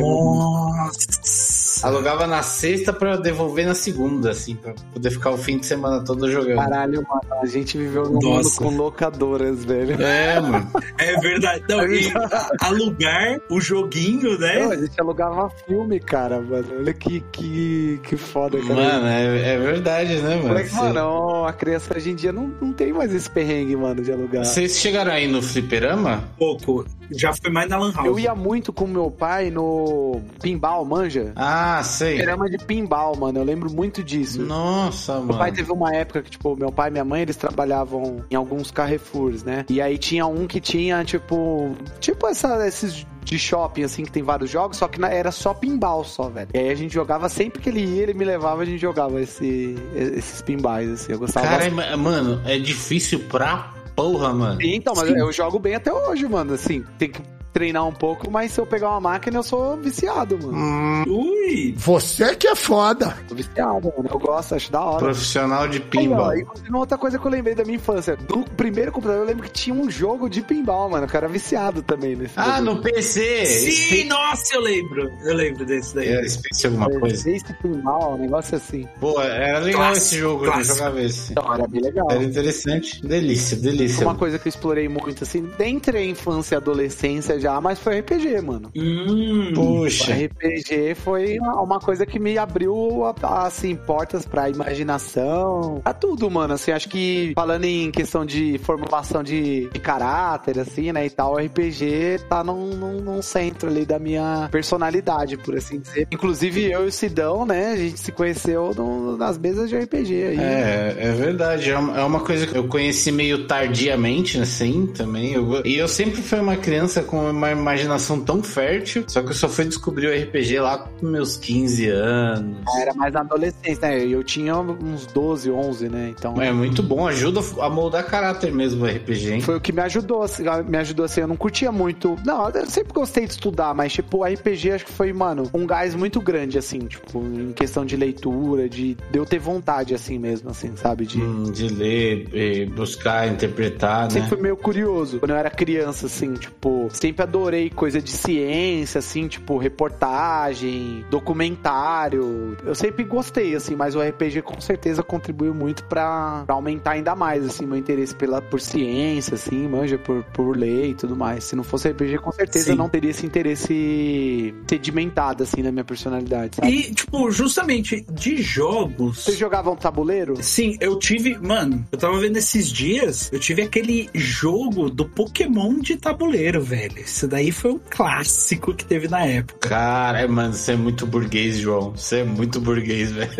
Nossa! 1.77 1.87
Alugava 1.87 2.25
na 2.27 2.41
sexta 2.41 2.91
pra 2.91 3.15
devolver 3.17 3.65
na 3.65 3.75
segunda, 3.75 4.31
assim, 4.31 4.55
pra 4.55 4.73
poder 4.93 5.11
ficar 5.11 5.31
o 5.31 5.37
fim 5.37 5.57
de 5.57 5.65
semana 5.65 6.03
todo 6.03 6.29
jogando. 6.31 6.57
Caralho, 6.57 7.03
mano, 7.07 7.41
a 7.41 7.45
gente 7.45 7.77
viveu 7.77 8.05
num 8.05 8.19
mundo 8.21 8.51
com 8.55 8.69
locadoras, 8.69 9.63
velho. 9.63 10.01
É, 10.01 10.39
mano. 10.39 10.67
É 10.99 11.15
verdade. 11.19 11.63
Não, 11.69 11.85
e 11.85 12.11
alugar 12.61 13.39
o 13.49 13.61
joguinho, 13.61 14.31
Não, 14.31 14.39
né? 14.39 14.63
a 14.65 14.75
gente 14.75 14.99
alugava 14.99 15.49
filme, 15.65 15.99
cara, 15.99 16.41
mano. 16.41 16.67
Olha 16.79 16.93
que, 16.93 17.21
que, 17.31 17.99
que 18.03 18.17
foda, 18.17 18.57
cara. 18.59 18.73
Mano, 18.73 19.07
é, 19.07 19.53
é 19.53 19.57
verdade, 19.59 20.15
né, 20.21 20.35
mano? 20.37 20.47
Moleque, 20.49 20.73
mano, 20.73 21.45
a 21.45 21.53
criança 21.53 21.95
hoje 21.95 22.11
em 22.11 22.15
dia 22.15 22.31
não, 22.31 22.51
não 22.59 22.73
tem 22.73 22.91
mais 22.91 23.13
esse 23.13 23.29
perrengue, 23.29 23.75
mano, 23.75 24.01
de 24.01 24.11
alugar. 24.11 24.43
Vocês 24.43 24.77
chegaram 24.77 25.11
aí 25.11 25.27
no 25.27 25.41
fliperama? 25.41 26.23
Pouco. 26.37 26.85
Já 27.11 27.33
foi 27.33 27.51
mais 27.51 27.69
na 27.69 27.77
Lan 27.77 27.93
House. 27.93 28.07
Eu 28.07 28.19
ia 28.19 28.35
muito 28.35 28.73
com 28.73 28.85
meu 28.87 29.09
pai 29.09 29.49
no 29.49 30.21
pinball, 30.41 30.83
manja? 30.83 31.31
Ah, 31.35 31.66
sei. 31.83 32.15
Programa 32.17 32.49
de 32.49 32.57
pinball, 32.57 33.15
mano. 33.17 33.39
Eu 33.39 33.43
lembro 33.43 33.71
muito 33.71 34.03
disso. 34.03 34.41
Nossa, 34.41 35.19
Meu 35.19 35.29
pai 35.29 35.37
mano. 35.51 35.53
teve 35.55 35.71
uma 35.71 35.93
época 35.95 36.21
que, 36.21 36.31
tipo, 36.31 36.55
meu 36.55 36.71
pai 36.71 36.89
e 36.89 36.91
minha 36.91 37.05
mãe, 37.05 37.21
eles 37.21 37.35
trabalhavam 37.35 38.23
em 38.29 38.35
alguns 38.35 38.71
Carrefours, 38.71 39.43
né? 39.43 39.65
E 39.69 39.81
aí 39.81 39.97
tinha 39.97 40.25
um 40.25 40.47
que 40.47 40.59
tinha, 40.59 41.03
tipo, 41.03 41.75
tipo 41.99 42.27
essa, 42.27 42.65
esses 42.67 43.05
de 43.23 43.37
shopping, 43.37 43.83
assim, 43.83 44.03
que 44.03 44.11
tem 44.11 44.23
vários 44.23 44.49
jogos, 44.49 44.77
só 44.77 44.87
que 44.87 44.99
na- 45.01 45.09
era 45.09 45.31
só 45.33 45.53
pinball 45.53 46.03
só, 46.05 46.29
velho. 46.29 46.47
E 46.53 46.57
aí 46.57 46.69
a 46.69 46.75
gente 46.75 46.93
jogava, 46.93 47.27
sempre 47.27 47.61
que 47.61 47.67
ele 47.69 47.83
ia, 47.83 48.03
ele 48.03 48.13
me 48.13 48.23
levava, 48.23 48.61
a 48.61 48.65
gente 48.65 48.79
jogava 48.79 49.19
esse, 49.21 49.75
esses 49.93 50.41
pinballs, 50.41 50.91
assim. 50.91 51.11
Eu 51.11 51.19
gostava 51.19 51.45
Cara, 51.45 51.69
bastante. 51.69 51.91
é- 51.93 51.95
mano, 51.97 52.41
é 52.45 52.57
difícil 52.57 53.19
pra 53.29 53.73
porra, 53.97 54.33
mano. 54.33 54.61
Então, 54.61 54.93
mas 54.95 55.09
eu 55.09 55.31
jogo 55.33 55.59
bem 55.59 55.75
até 55.75 55.91
hoje, 55.91 56.25
mano. 56.27 56.53
Assim, 56.53 56.85
tem 56.97 57.09
que 57.09 57.19
treinar 57.57 57.87
um 57.87 57.91
pouco, 57.93 58.29
mas 58.29 58.51
se 58.51 58.61
eu 58.61 58.67
pegar 58.67 58.91
uma 58.91 58.99
máquina, 58.99 59.39
eu 59.39 59.43
sou 59.43 59.75
viciado, 59.77 60.37
mano. 60.39 61.03
Ui! 61.07 61.73
Você 61.75 62.35
que 62.35 62.47
é 62.47 62.55
foda. 62.55 63.17
Sou 63.27 63.35
viciado, 63.35 63.91
mano. 63.97 64.07
Eu 64.11 64.19
gosto, 64.19 64.53
acho 64.53 64.71
da 64.71 64.79
hora. 64.81 64.99
Profissional 65.05 65.67
de 65.67 65.77
Aí, 65.77 65.83
pinball. 65.83 66.27
ó, 66.27 66.33
e 66.35 66.45
continua 66.45 66.81
outra 66.81 66.97
coisa 66.99 67.17
que 67.17 67.25
eu 67.25 67.31
lembrei 67.31 67.55
da 67.55 67.63
minha 67.63 67.77
infância. 67.77 68.15
Do 68.15 68.43
primeiro 68.55 68.91
computador, 68.91 69.21
eu 69.21 69.25
lembro 69.27 69.43
que 69.43 69.49
tinha 69.51 69.75
um 69.75 69.89
jogo 69.89 70.29
de 70.29 70.41
pinball, 70.43 70.87
mano. 70.89 71.07
que 71.07 71.15
eu 71.15 71.17
era 71.17 71.27
viciado 71.27 71.81
também 71.81 72.15
nesse 72.15 72.33
Ah, 72.35 72.43
bagulho. 72.61 72.75
no 72.75 72.81
PC! 72.81 73.45
Sim, 73.47 74.03
nossa, 74.03 74.53
eu 74.55 74.61
lembro. 74.61 75.09
Eu 75.23 75.33
lembro 75.35 75.65
desse 75.65 75.95
daí. 75.95 76.09
É, 76.09 76.27
Space 76.29 76.67
alguma 76.67 76.89
coisa. 76.99 77.29
Esse 77.31 77.53
pinball, 77.55 78.13
um 78.15 78.17
negócio 78.19 78.55
assim. 78.57 78.87
Pô, 78.99 79.19
era 79.19 79.57
legal 79.59 79.81
Clássico, 79.81 79.97
esse 80.05 80.17
jogo, 80.19 80.45
eu 80.45 80.51
clássico. 80.51 80.77
jogava 80.77 81.01
esse. 81.01 81.31
Então, 81.31 81.53
era 81.53 81.67
bem 81.67 81.81
legal. 81.81 82.11
Era 82.11 82.23
interessante. 82.23 83.01
Delícia, 83.05 83.57
delícia. 83.57 84.05
Uma 84.05 84.15
coisa 84.15 84.37
que 84.37 84.47
eu 84.47 84.49
explorei 84.49 84.87
muito, 84.87 85.23
assim, 85.23 85.49
dentre 85.57 85.97
a 85.97 86.05
infância 86.05 86.55
e 86.55 86.57
adolescência 86.57 87.39
já, 87.39 87.46
mas 87.61 87.79
foi 87.79 87.99
RPG, 87.99 88.41
mano. 88.41 88.71
Hum, 88.75 89.51
Puxa. 89.55 90.13
RPG 90.13 90.95
foi 90.95 91.39
uma 91.39 91.61
uma 91.61 91.79
coisa 91.79 92.05
que 92.05 92.17
me 92.19 92.37
abriu, 92.37 93.03
assim, 93.21 93.75
portas 93.75 94.25
pra 94.25 94.49
imaginação, 94.49 95.79
pra 95.83 95.93
tudo, 95.93 96.29
mano. 96.29 96.53
Assim, 96.53 96.71
acho 96.71 96.89
que 96.89 97.33
falando 97.35 97.65
em 97.65 97.91
questão 97.91 98.25
de 98.25 98.57
formulação 98.59 99.23
de, 99.23 99.69
de 99.69 99.79
caráter, 99.79 100.59
assim, 100.59 100.91
né, 100.91 101.05
e 101.05 101.09
tal, 101.09 101.33
o 101.33 101.37
RPG 101.37 102.19
tá 102.29 102.43
num, 102.43 102.69
num, 102.75 103.01
num 103.01 103.21
centro 103.21 103.69
ali 103.69 103.85
da 103.85 103.99
minha 103.99 104.47
personalidade, 104.51 105.37
por 105.37 105.55
assim 105.55 105.79
dizer. 105.79 106.07
Inclusive, 106.11 106.71
eu 106.71 106.85
e 106.85 106.87
o 106.87 106.91
Sidão, 106.91 107.45
né, 107.45 107.71
a 107.73 107.75
gente 107.77 107.99
se 107.99 108.11
conheceu 108.11 108.73
no- 108.75 109.17
nas 109.17 109.37
mesas 109.37 109.69
de 109.69 109.75
RPG 109.77 110.13
aí. 110.23 110.39
É, 110.39 110.95
é 110.99 111.11
verdade. 111.11 111.69
É 111.71 111.77
uma, 111.77 111.97
é 111.99 112.03
uma 112.03 112.19
coisa 112.21 112.47
que 112.47 112.55
eu 112.57 112.67
conheci 112.67 113.11
meio 113.11 113.45
tardiamente, 113.47 114.39
assim, 114.39 114.87
também. 114.87 115.33
Eu- 115.33 115.61
e 115.65 115.77
eu 115.77 115.87
sempre 115.87 116.21
fui 116.21 116.39
uma 116.39 116.55
criança 116.57 117.01
com 117.03 117.26
uma 117.31 117.51
imaginação 117.51 118.19
tão 118.21 118.41
fértil, 118.43 119.03
só 119.07 119.21
que 119.21 119.29
eu 119.29 119.33
só 119.33 119.47
fui 119.47 119.65
descobrir 119.65 120.07
o 120.07 120.23
RPG 120.23 120.59
lá 120.59 120.77
com 120.77 121.05
meus 121.05 121.37
15 121.37 121.87
anos. 121.87 122.57
Era 122.79 122.93
mais 122.93 123.13
na 123.13 123.21
adolescência, 123.21 123.87
né? 123.87 124.05
Eu 124.05 124.23
tinha 124.23 124.57
uns 124.57 125.05
12, 125.07 125.51
11, 125.51 125.89
né? 125.89 126.13
Então. 126.17 126.41
É 126.41 126.51
muito 126.51 126.81
bom, 126.83 127.07
ajuda 127.07 127.41
a 127.61 127.69
moldar 127.69 128.05
caráter 128.05 128.51
mesmo 128.51 128.85
o 128.85 128.87
RPG, 128.87 129.33
hein? 129.33 129.41
Foi 129.41 129.55
o 129.55 129.61
que 129.61 129.71
me 129.71 129.81
ajudou, 129.81 130.23
assim, 130.23 130.43
me 130.67 130.77
ajudou 130.77 131.05
assim, 131.05 131.21
eu 131.21 131.27
não 131.27 131.37
curtia 131.37 131.71
muito. 131.71 132.17
Não, 132.25 132.49
eu 132.49 132.65
sempre 132.67 132.93
gostei 132.93 133.25
de 133.25 133.31
estudar, 133.31 133.73
mas 133.73 133.93
tipo, 133.93 134.19
o 134.19 134.23
RPG 134.25 134.71
acho 134.71 134.85
que 134.85 134.91
foi, 134.91 135.11
mano, 135.13 135.49
um 135.53 135.65
gás 135.65 135.95
muito 135.95 136.21
grande, 136.21 136.57
assim, 136.57 136.79
tipo, 136.79 137.23
em 137.23 137.53
questão 137.53 137.85
de 137.85 137.95
leitura, 137.95 138.69
de, 138.69 138.95
de 139.11 139.19
eu 139.19 139.25
ter 139.25 139.39
vontade, 139.39 139.93
assim 139.93 140.17
mesmo, 140.17 140.49
assim, 140.49 140.75
sabe? 140.75 141.05
De. 141.05 141.21
Hum, 141.21 141.43
de 141.51 141.67
ler, 141.69 142.27
eh, 142.33 142.65
buscar, 142.65 143.27
interpretar, 143.27 144.11
Sempre 144.11 144.21
né? 144.21 144.27
fui 144.29 144.41
meio 144.41 144.57
curioso. 144.57 145.19
Quando 145.19 145.31
eu 145.31 145.37
era 145.37 145.49
criança, 145.49 146.05
assim, 146.07 146.33
tipo, 146.33 146.89
sempre 146.91 147.16
adorei 147.23 147.69
coisa 147.69 148.01
de 148.01 148.11
ciência, 148.11 148.99
assim, 148.99 149.27
tipo, 149.27 149.57
reportagem, 149.57 151.05
documentário. 151.09 152.57
Eu 152.65 152.75
sempre 152.75 153.03
gostei, 153.03 153.55
assim, 153.55 153.75
mas 153.75 153.95
o 153.95 154.01
RPG 154.01 154.41
com 154.41 154.59
certeza 154.59 155.01
contribuiu 155.03 155.53
muito 155.53 155.83
pra, 155.85 156.43
pra 156.45 156.55
aumentar 156.55 156.91
ainda 156.91 157.15
mais, 157.15 157.45
assim, 157.45 157.65
meu 157.65 157.77
interesse 157.77 158.15
pela, 158.15 158.41
por 158.41 158.59
ciência, 158.59 159.35
assim, 159.35 159.67
manja, 159.67 159.97
por, 159.97 160.23
por 160.25 160.55
ler 160.55 160.89
e 160.89 160.93
tudo 160.93 161.15
mais. 161.15 161.43
Se 161.43 161.55
não 161.55 161.63
fosse 161.63 161.89
RPG, 161.89 162.19
com 162.19 162.31
certeza 162.31 162.65
Sim. 162.65 162.71
eu 162.71 162.77
não 162.77 162.89
teria 162.89 163.11
esse 163.11 163.25
interesse 163.25 164.53
sedimentado, 164.67 165.43
assim, 165.43 165.61
na 165.61 165.71
minha 165.71 165.85
personalidade, 165.85 166.57
sabe? 166.57 166.71
E, 166.71 166.93
tipo, 166.93 167.31
justamente 167.31 168.05
de 168.11 168.41
jogos. 168.41 169.23
Vocês 169.23 169.37
jogavam 169.37 169.75
tabuleiro? 169.75 170.35
Sim, 170.41 170.77
eu 170.79 170.97
tive. 170.97 171.37
Mano, 171.37 171.85
eu 171.91 171.97
tava 171.97 172.17
vendo 172.19 172.37
esses 172.37 172.71
dias. 172.71 173.29
Eu 173.31 173.39
tive 173.39 173.61
aquele 173.61 174.09
jogo 174.13 174.89
do 174.89 175.05
Pokémon 175.05 175.79
de 175.79 175.95
tabuleiro, 175.97 176.61
velho. 176.61 177.06
Isso 177.07 177.25
daí 177.25 177.53
foi 177.53 177.71
um 177.71 177.79
clássico 177.89 178.73
que 178.73 178.83
teve 178.83 179.07
na 179.07 179.25
época. 179.25 179.69
Cara, 179.69 180.27
mano, 180.27 180.53
você 180.53 180.73
é 180.73 180.75
muito 180.75 181.07
burguês, 181.07 181.57
João. 181.57 181.91
Você 181.91 182.17
é 182.17 182.23
muito 182.25 182.59
burguês, 182.59 183.11
velho. 183.13 183.31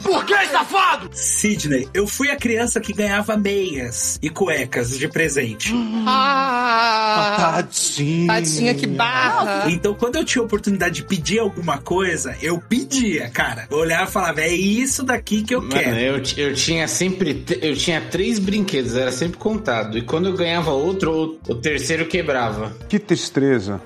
Por 0.00 0.24
que, 0.24 0.46
safado? 0.46 0.83
Sidney, 1.12 1.88
eu 1.94 2.06
fui 2.06 2.30
a 2.30 2.36
criança 2.36 2.80
que 2.80 2.92
ganhava 2.92 3.36
meias 3.36 4.18
e 4.22 4.28
cuecas 4.30 4.98
de 4.98 5.08
presente. 5.08 5.72
Ah, 6.06 7.36
tadinha. 7.56 8.26
Tadinha, 8.26 8.74
que 8.74 8.86
barra. 8.86 9.70
Então, 9.70 9.94
quando 9.94 10.16
eu 10.16 10.24
tinha 10.24 10.42
a 10.42 10.44
oportunidade 10.46 10.96
de 10.96 11.04
pedir 11.04 11.38
alguma 11.38 11.78
coisa, 11.78 12.36
eu 12.42 12.58
pedia, 12.58 13.28
cara. 13.30 13.66
Eu 13.70 13.78
olhava 13.78 14.08
e 14.08 14.12
falava, 14.12 14.40
é 14.40 14.52
isso 14.52 15.02
daqui 15.02 15.42
que 15.42 15.54
eu 15.54 15.60
Mano, 15.60 15.72
quero. 15.72 15.96
eu, 15.96 16.22
eu 16.36 16.54
tinha 16.54 16.86
sempre. 16.88 17.44
Eu 17.60 17.76
tinha 17.76 18.00
três 18.00 18.38
brinquedos, 18.38 18.96
era 18.96 19.12
sempre 19.12 19.38
contado. 19.38 19.98
E 19.98 20.02
quando 20.02 20.26
eu 20.28 20.34
ganhava 20.34 20.70
outro, 20.72 21.38
o, 21.48 21.52
o 21.52 21.54
terceiro 21.54 22.06
quebrava. 22.06 22.76
Que 22.88 22.98
tristeza. 22.98 23.80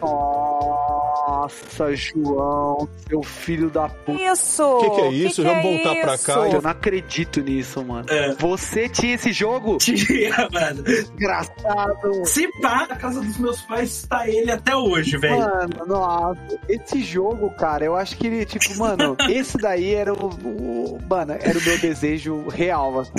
Nossa, 1.49 1.95
João, 1.97 2.89
seu 3.09 3.23
filho 3.23 3.71
da 3.71 3.89
puta. 3.89 4.21
Isso! 4.23 4.79
Que 4.81 4.91
que 4.91 5.01
é 5.01 5.11
isso? 5.11 5.43
Vamos 5.43 5.63
voltar 5.63 5.95
pra 5.97 6.19
cá. 6.19 6.49
Eu 6.49 6.61
não 6.61 6.71
acredito 6.71 7.41
nisso, 7.41 7.83
mano. 7.85 8.07
É. 8.11 8.35
Você 8.35 8.89
tinha 8.89 9.15
esse 9.15 9.33
jogo? 9.33 9.79
Tinha, 9.79 10.49
mano. 10.53 10.85
Engraçado. 11.15 12.27
Se 12.27 12.47
pá, 12.61 12.87
na 12.89 12.97
casa 12.97 13.21
dos 13.21 13.39
meus 13.39 13.63
pais 13.63 13.91
está 13.91 14.29
ele 14.29 14.51
até 14.51 14.77
hoje, 14.77 15.17
velho. 15.17 15.39
Mano, 15.39 15.87
nossa. 15.87 16.39
Esse 16.69 17.03
jogo, 17.03 17.51
cara, 17.51 17.85
eu 17.85 17.97
acho 17.97 18.17
que 18.17 18.27
ele, 18.27 18.45
tipo, 18.45 18.77
mano, 18.79 19.17
esse 19.29 19.57
daí 19.59 19.95
era 19.95 20.13
o, 20.13 20.27
o- 20.29 20.99
Mano, 21.09 21.33
era 21.41 21.59
o 21.59 21.63
meu 21.63 21.79
desejo 21.79 22.47
real, 22.49 23.01
assim. 23.01 23.13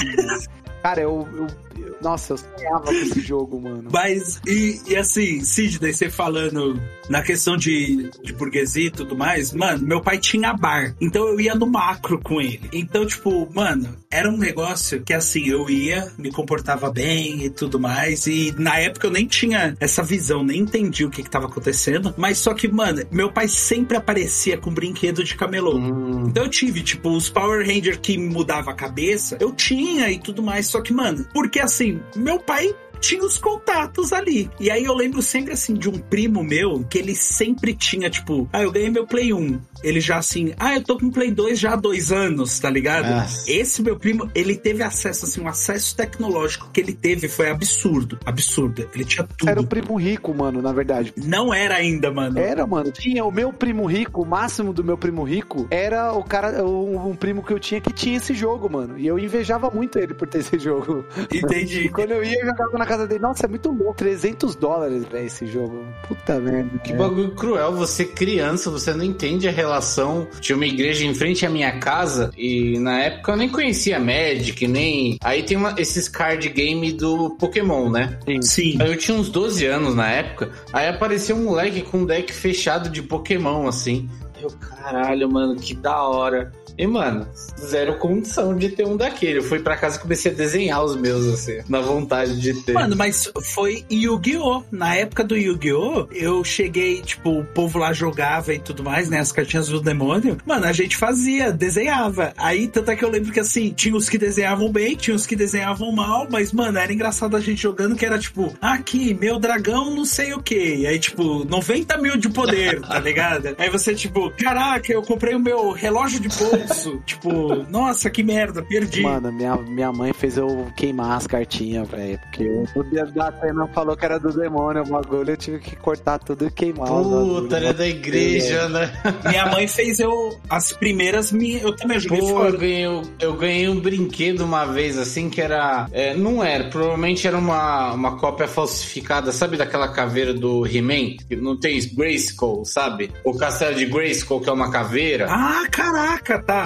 Cara, 0.84 1.02
eu- 1.02 1.28
eu- 1.76 1.89
Nossa, 2.02 2.34
eu 2.34 2.38
sonhava 2.38 2.86
com 2.86 2.92
esse 2.92 3.22
jogo, 3.22 3.62
mano. 3.62 3.90
Mas, 3.92 4.40
e, 4.48 4.82
e 4.88 4.96
assim, 4.96 5.42
Sidney, 5.44 5.94
você 5.94 6.10
falando 6.10 6.80
na 7.10 7.22
questão 7.24 7.58
de, 7.58 8.10
de 8.24 8.32
burguesia 8.34 8.88
e 8.88 8.92
tudo 8.92 9.18
mais, 9.18 9.52
mano, 9.52 9.86
meu 9.86 10.00
pai 10.02 10.20
tinha 10.20 10.54
bar. 10.54 10.96
Então 11.02 11.28
eu 11.28 11.40
ia 11.40 11.56
no 11.56 11.66
macro 11.66 12.20
com 12.22 12.40
ele. 12.40 12.70
Então, 12.72 13.06
tipo, 13.06 13.50
mano, 13.54 13.98
era 14.12 14.30
um 14.30 14.38
negócio 14.38 15.02
que 15.02 15.14
assim, 15.14 15.48
eu 15.48 15.70
ia, 15.70 16.12
me 16.18 16.32
comportava 16.32 16.92
bem 16.92 17.46
e 17.46 17.50
tudo 17.50 17.80
mais. 17.80 18.28
E 18.28 18.54
na 18.58 18.78
época 18.78 19.08
eu 19.08 19.12
nem 19.12 19.26
tinha 19.26 19.76
essa 19.80 20.04
visão, 20.04 20.44
nem 20.44 20.62
entendi 20.62 21.04
o 21.04 21.10
que, 21.10 21.24
que 21.24 21.30
tava 21.30 21.48
acontecendo. 21.48 22.14
Mas 22.16 22.38
só 22.38 22.54
que, 22.54 22.68
mano, 22.68 23.02
meu 23.12 23.32
pai 23.32 23.48
sempre 23.48 23.98
aparecia 23.98 24.58
com 24.58 24.72
brinquedo 24.72 25.24
de 25.24 25.36
camelô. 25.36 25.80
Então 26.28 26.44
eu 26.44 26.50
tive, 26.50 26.82
tipo, 26.84 27.10
os 27.10 27.30
Power 27.30 27.66
Ranger 27.66 28.00
que 28.00 28.18
mudava 28.18 28.72
a 28.72 28.76
cabeça, 28.76 29.38
eu 29.40 29.52
tinha 29.52 30.12
e 30.12 30.20
tudo 30.20 30.44
mais. 30.44 30.68
Só 30.68 30.82
que, 30.82 30.94
mano, 30.94 31.26
porque 31.34 31.60
assim, 31.60 31.89
meu 32.16 32.40
pai 32.40 32.74
tinha 33.00 33.24
os 33.24 33.38
contatos 33.38 34.14
ali. 34.14 34.50
E 34.60 34.70
aí 34.70 34.84
eu 34.84 34.94
lembro 34.94 35.22
sempre 35.22 35.54
assim 35.54 35.74
de 35.74 35.90
um 35.90 35.98
primo 35.98 36.44
meu 36.44 36.84
que 36.90 36.98
ele 36.98 37.16
sempre 37.16 37.74
tinha, 37.74 38.10
tipo, 38.10 38.48
ah, 38.52 38.64
eu 38.64 38.72
ganhei 38.72 38.90
meu 38.90 39.06
Play 39.06 39.34
1. 39.34 39.60
Ele 39.84 40.00
já 40.00 40.18
assim, 40.18 40.54
ah, 40.58 40.76
eu 40.76 40.84
tô 40.84 40.98
com 40.98 41.10
Play 41.10 41.32
2 41.32 41.60
já 41.60 41.74
há 41.74 41.76
dois 41.76 42.12
anos, 42.12 42.60
tá 42.60 42.70
ligado? 42.70 43.10
Nossa. 43.10 43.50
Esse 43.50 43.82
meu 43.82 43.98
primo, 43.98 44.30
ele 44.36 44.56
teve 44.56 44.84
acesso, 44.84 45.26
assim, 45.26 45.42
um 45.42 45.48
acesso 45.48 45.96
tecnológico 45.96 46.70
que 46.72 46.82
ele 46.82 46.94
teve 46.94 47.28
foi 47.28 47.50
absurdo. 47.50 48.20
Absurdo. 48.26 48.88
Ele 48.94 49.06
tinha 49.06 49.26
tudo. 49.26 49.50
Era 49.50 49.62
o 49.62 49.68
primo 49.68 49.96
rico, 49.96 50.34
mano, 50.34 50.62
na 50.62 50.72
verdade. 50.72 51.14
Não 51.18 51.54
era 51.54 51.76
ainda, 51.76 52.12
mano. 52.12 52.38
Era, 52.38 52.66
mano. 52.68 52.92
Tinha 52.92 53.24
o 53.24 53.32
meu 53.32 53.54
primo 53.54 53.86
rico, 53.86 54.22
o 54.22 54.26
máximo 54.26 54.74
do 54.74 54.84
meu 54.84 54.98
primo 54.98 55.24
rico 55.24 55.68
era 55.72 56.14
o 56.14 56.24
cara, 56.24 56.66
um, 56.66 57.10
um 57.10 57.16
primo 57.16 57.44
que 57.44 57.54
eu 57.54 57.60
tinha 57.60 57.80
que 57.80 57.94
tinha 57.94 58.18
esse 58.18 58.34
jogo, 58.34 58.70
mano. 58.70 58.98
E 58.98 59.08
eu 59.08 59.18
invejava 59.18 59.70
muito 59.70 59.98
ele 59.98 60.14
por 60.14 60.28
ter 60.28 60.40
esse 60.40 60.60
jogo. 60.60 61.06
Entendi. 61.34 61.86
E 61.86 61.90
quando 61.90 62.12
eu 62.12 62.24
ia, 62.24 62.40
eu 62.40 62.46
jogava 62.48 62.78
na 62.78 62.86
casa 62.90 63.08
dele. 63.08 63.22
Nossa, 63.22 63.46
é 63.46 63.50
muito 63.50 63.70
louco. 63.72 63.94
300 63.96 64.56
dólares, 64.56 65.06
velho, 65.06 65.26
esse 65.26 65.46
jogo. 65.46 65.86
Puta 66.08 66.40
merda. 66.40 66.78
Que 66.80 66.94
bagulho 66.94 67.32
cruel, 67.36 67.74
você 67.74 68.04
criança, 68.06 68.70
você 68.72 68.94
não 68.94 69.04
entende 69.04 69.48
a 69.48 69.52
relação. 69.52 70.28
Tinha 70.40 70.56
uma 70.56 70.66
igreja 70.66 71.06
em 71.06 71.14
frente 71.14 71.46
à 71.46 71.50
minha 71.50 71.80
casa 71.80 72.32
e 72.38 72.78
na 72.80 73.00
época 73.02 73.32
eu 73.32 73.38
nem 73.38 73.50
conhecia 73.50 74.00
Magic, 74.00 74.68
nem. 74.68 75.18
Aí 75.24 75.44
tem 75.44 75.58
uma- 75.58 75.76
esses 75.78 76.08
card 76.10 76.48
game 76.50 76.92
do 76.92 77.32
Pokémon, 77.40 77.90
né? 77.90 78.18
Sim. 78.42 78.78
Aí 78.82 78.90
eu 78.90 78.98
tinha 78.98 79.16
uns 79.18 79.30
12 79.30 79.66
anos 79.66 79.94
na 79.96 80.10
época, 80.10 80.50
aí 80.74 80.88
apareceu 80.88 81.36
um 81.36 81.44
moleque 81.46 81.82
com 81.82 82.00
um 82.00 82.06
deck 82.06 82.34
fechado 82.34 82.90
de 82.90 83.02
Pokémon, 83.04 83.68
assim. 83.68 84.10
Eu, 84.42 84.50
caralho, 84.52 85.30
mano, 85.30 85.56
que 85.58 85.74
da 85.76 86.02
hora. 86.04 86.52
E, 86.80 86.88
mano, 86.88 87.28
zero 87.60 87.98
condição 87.98 88.56
de 88.56 88.70
ter 88.70 88.88
um 88.88 88.96
daquele. 88.96 89.40
Eu 89.40 89.44
fui 89.44 89.60
pra 89.60 89.76
casa 89.76 89.98
e 89.98 90.00
comecei 90.00 90.32
a 90.32 90.34
desenhar 90.34 90.82
os 90.82 90.96
meus, 90.96 91.28
assim, 91.28 91.60
na 91.68 91.82
vontade 91.82 92.40
de 92.40 92.54
ter. 92.64 92.72
Mano, 92.72 92.96
mas 92.96 93.30
foi 93.54 93.84
Yu-Gi-Oh! 93.92 94.64
Na 94.72 94.96
época 94.96 95.26
do 95.26 95.36
Yu-Gi-Oh! 95.36 96.08
Eu 96.10 96.42
cheguei, 96.42 97.02
tipo, 97.02 97.42
o 97.42 97.44
povo 97.44 97.78
lá 97.78 97.92
jogava 97.92 98.54
e 98.54 98.60
tudo 98.60 98.82
mais, 98.82 99.10
né? 99.10 99.20
As 99.20 99.30
cartinhas 99.30 99.68
do 99.68 99.82
demônio. 99.82 100.38
Mano, 100.46 100.66
a 100.68 100.72
gente 100.72 100.96
fazia, 100.96 101.52
desenhava. 101.52 102.32
Aí, 102.38 102.66
tanto 102.70 102.92
é 102.92 102.96
que 102.96 103.04
eu 103.04 103.10
lembro 103.10 103.34
que 103.34 103.42
assim, 103.42 103.72
tinha 103.72 103.94
os 103.94 104.08
que 104.08 104.18
desenhavam 104.18 104.72
bem, 104.72 104.96
tinha 104.96 105.14
os 105.14 105.28
que 105.28 105.36
desenhavam 105.36 105.92
mal, 105.92 106.28
mas, 106.32 106.54
mano, 106.54 106.80
era 106.80 106.94
engraçado 106.94 107.36
a 107.36 107.42
gente 107.42 107.62
jogando 107.62 107.94
que 107.94 108.06
era 108.06 108.18
tipo, 108.18 108.54
aqui, 108.62 109.14
meu 109.14 109.38
dragão 109.38 109.94
não 109.94 110.06
sei 110.06 110.34
o 110.34 110.42
que. 110.42 110.76
E 110.78 110.88
aí, 110.88 110.98
tipo, 110.98 111.44
90 111.44 111.98
mil 111.98 112.16
de 112.16 112.30
poder, 112.30 112.80
tá 112.80 113.00
ligado? 113.00 113.54
Aí 113.58 113.70
você, 113.70 113.94
tipo, 113.94 114.32
caraca, 114.32 114.94
eu 114.94 115.02
comprei 115.02 115.36
o 115.36 115.40
meu 115.40 115.72
relógio 115.72 116.22
de 116.22 116.30
bolso. 116.30 116.69
Tipo, 117.06 117.56
nossa, 117.70 118.10
que 118.10 118.24
merda, 118.24 118.62
perdi. 118.64 119.02
Mano, 119.02 119.32
minha, 119.32 119.56
minha 119.58 119.92
mãe 119.92 120.14
fez 120.14 120.38
eu 120.38 120.68
queimar 120.76 121.18
as 121.18 121.28
cartinhas, 121.28 121.88
velho. 121.88 122.20
Porque 122.20 122.44
eu, 122.44 122.66
o 122.76 122.84
dia 122.90 123.06
da 123.06 123.32
cena 123.40 123.68
falou 123.68 123.96
que 123.96 124.06
era 124.06 124.20
do 124.20 124.32
demônio 124.32 124.84
o 124.84 124.88
bagulho, 124.90 125.32
eu 125.32 125.38
tive 125.38 125.60
que 125.60 125.76
cortar 125.76 126.20
tudo 126.20 126.46
e 126.48 126.52
queimar. 126.52 126.88
Puta, 126.88 127.58
era 127.58 127.74
da 127.74 127.88
igreja, 127.88 128.68
né? 128.70 128.92
Minha 129.26 129.46
mãe 129.48 129.68
fez 129.68 130.00
eu. 130.00 130.38
As 130.50 130.72
primeiras 130.74 131.32
minhas. 131.32 131.64
Eu 131.64 131.76
também 131.76 132.00
joguei 132.00 132.20
Pô, 132.20 132.30
eu 132.30 132.36
fora. 132.36 132.58
ganhei, 132.58 132.86
eu 133.20 133.34
ganhei 133.38 133.70
um 133.70 133.80
brinquedo 133.80 134.42
uma 134.42 134.66
vez, 134.66 134.98
assim, 134.98 135.30
que 135.30 135.42
era. 135.42 135.88
é, 135.92 136.14
não 136.14 136.44
era, 136.44 136.66
provavelmente 136.66 137.28
era 137.28 137.38
uma, 137.38 137.94
uma 137.94 138.18
cópia 138.18 138.48
falsificada, 138.48 139.32
sabe 139.32 139.58
daquela 139.58 139.88
caveira 139.90 140.34
do 140.34 140.66
He-Man? 140.66 141.18
Que 141.28 141.36
Não 141.36 141.58
tem 141.58 141.80
Grayskull, 141.96 142.66
sabe? 142.66 143.12
O 143.24 143.36
castelo 143.36 143.76
de 143.76 143.86
Grayskull, 143.86 144.42
que 144.42 144.50
é 144.50 144.54
uma 144.54 144.72
caveira. 144.72 145.28
Ah, 145.30 145.66
caraca, 145.72 146.40
tá. 146.42 146.59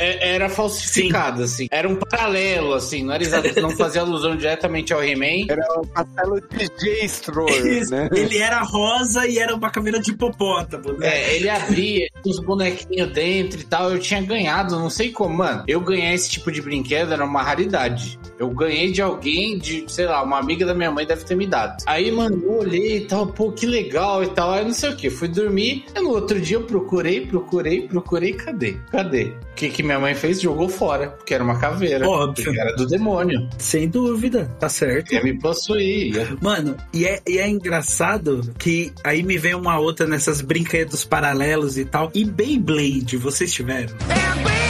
É- 0.00 0.28
é- 0.30 0.34
era 0.34 0.48
falsificada, 0.48 1.44
assim. 1.44 1.66
Era 1.70 1.88
um 1.88 1.96
paralelo, 1.96 2.74
assim. 2.74 3.04
Não 3.04 3.14
era 3.14 3.22
exato, 3.22 3.60
não 3.60 3.70
fazia 3.70 4.02
alusão 4.02 4.36
diretamente 4.36 4.92
ao 4.92 5.02
He-Man. 5.02 5.46
Era 5.48 5.62
o 5.80 5.86
castelo 5.86 6.40
de 6.40 7.04
Isso, 7.80 7.90
né? 7.90 8.08
Ele 8.12 8.38
era 8.38 8.62
rosa 8.62 9.26
e 9.26 9.38
era 9.38 9.54
uma 9.54 9.70
caveira 9.70 10.00
de 10.00 10.10
hipopótamo, 10.10 10.92
né? 10.94 11.08
É, 11.08 11.36
ele 11.36 11.48
abria 11.48 11.90
tinha 11.90 12.08
uns 12.24 12.38
bonequinhos 12.38 13.12
dentro 13.12 13.60
e 13.60 13.64
tal. 13.64 13.90
Eu 13.90 13.98
tinha 13.98 14.20
ganhado, 14.20 14.78
não 14.78 14.90
sei 14.90 15.10
como, 15.10 15.38
mano. 15.38 15.64
Eu 15.66 15.80
ganhar 15.80 16.14
esse 16.14 16.30
tipo 16.30 16.50
de 16.50 16.62
brinquedo 16.62 17.12
era 17.12 17.24
uma 17.24 17.42
raridade. 17.42 18.18
Eu 18.38 18.48
ganhei 18.50 18.90
de 18.90 19.02
alguém, 19.02 19.58
de, 19.58 19.84
sei 19.88 20.06
lá, 20.06 20.22
uma 20.22 20.38
amiga 20.38 20.64
da 20.64 20.74
minha 20.74 20.90
mãe 20.90 21.06
deve 21.06 21.24
ter 21.24 21.34
me 21.34 21.46
dado. 21.46 21.82
Aí, 21.86 22.10
mano, 22.10 22.40
eu 22.42 22.58
olhei 22.58 22.98
e 22.98 23.00
tal, 23.02 23.26
pô, 23.26 23.52
que 23.52 23.66
legal 23.66 24.22
e 24.22 24.28
tal. 24.28 24.52
Aí 24.52 24.64
não 24.64 24.72
sei 24.72 24.90
o 24.90 24.96
que. 24.96 25.10
Fui 25.10 25.28
dormir. 25.28 25.84
E 25.94 26.00
no 26.00 26.10
outro 26.10 26.40
dia 26.40 26.56
eu 26.56 26.62
procurei, 26.62 27.26
procurei, 27.26 27.82
procurei. 27.82 28.32
Cadê? 28.32 28.76
Cadê? 29.02 29.32
O 29.52 29.54
que, 29.60 29.68
que 29.70 29.82
minha 29.82 29.98
mãe 29.98 30.14
fez? 30.14 30.40
Jogou 30.40 30.68
fora, 30.68 31.08
porque 31.08 31.32
era 31.34 31.42
uma 31.44 31.58
caveira. 31.58 32.06
Óbvio. 32.08 32.44
Porque 32.44 32.60
era 32.60 32.74
do 32.76 32.86
demônio. 32.86 33.48
Sem 33.58 33.88
dúvida, 33.88 34.44
tá 34.58 34.68
certo. 34.68 35.12
Ia 35.12 35.22
me 35.22 35.38
possuir. 35.38 36.14
ia- 36.14 36.28
Mano, 36.40 36.76
e 36.92 37.04
é, 37.06 37.20
e 37.26 37.38
é 37.38 37.48
engraçado 37.48 38.52
que 38.58 38.92
aí 39.04 39.22
me 39.22 39.38
vem 39.38 39.54
uma 39.54 39.78
outra 39.78 40.06
nessas 40.06 40.40
brinquedos 40.40 41.04
paralelos 41.04 41.78
e 41.78 41.84
tal. 41.84 42.10
E 42.14 42.24
Beyblade, 42.24 43.16
vocês 43.16 43.52
tiveram? 43.52 43.88
Tive, 43.88 44.69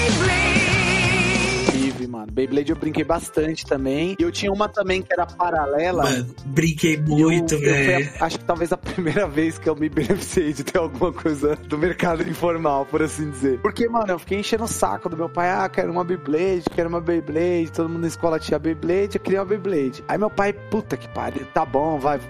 mano. 2.21 2.33
Beyblade 2.33 2.71
eu 2.71 2.77
brinquei 2.77 3.05
bastante 3.05 3.64
também. 3.64 4.16
E 4.18 4.23
eu 4.23 4.31
tinha 4.31 4.53
uma 4.53 4.68
também 4.68 5.03
que 5.03 5.12
era 5.12 5.27
paralela. 5.27 6.05
Mano, 6.05 6.35
brinquei 6.47 6.97
muito, 6.97 7.59
velho. 7.59 8.11
acho 8.21 8.39
que 8.39 8.45
talvez 8.45 8.73
a 8.73 8.77
primeira 8.77 9.27
vez 9.27 9.59
que 9.59 9.68
eu 9.68 9.77
me 9.77 9.89
beneficiei 9.89 10.53
de 10.53 10.64
ter 10.64 10.79
alguma 10.79 11.12
coisa 11.12 11.57
do 11.57 11.79
mercado 11.79 12.29
informal, 12.29 12.87
por 12.87 13.03
assim 13.03 13.31
dizer. 13.31 13.61
Porque, 13.61 13.89
mano, 13.89 14.12
eu 14.12 14.18
fiquei 14.18 14.39
enchendo 14.39 14.64
o 14.64 14.68
saco 14.68 15.09
do 15.09 15.16
meu 15.16 15.29
pai. 15.29 15.51
Ah, 15.51 15.68
quero 15.68 15.91
uma 15.91 16.05
Beyblade, 16.05 16.64
quero 16.75 16.89
uma 16.89 17.01
Beyblade. 17.01 17.73
Todo 17.73 17.89
mundo 17.89 18.03
na 18.03 18.09
escola 18.09 18.39
tinha 18.39 18.59
Beyblade, 18.59 19.16
eu 19.16 19.21
queria 19.21 19.41
uma 19.41 19.47
Beyblade. 19.47 20.05
Aí 20.09 20.18
meu 20.18 20.31
pai, 20.31 20.53
puta 20.53 20.97
que 20.97 21.09
pariu, 21.09 21.47
tá 21.47 21.64
bom, 21.64 21.99
vai. 21.99 22.21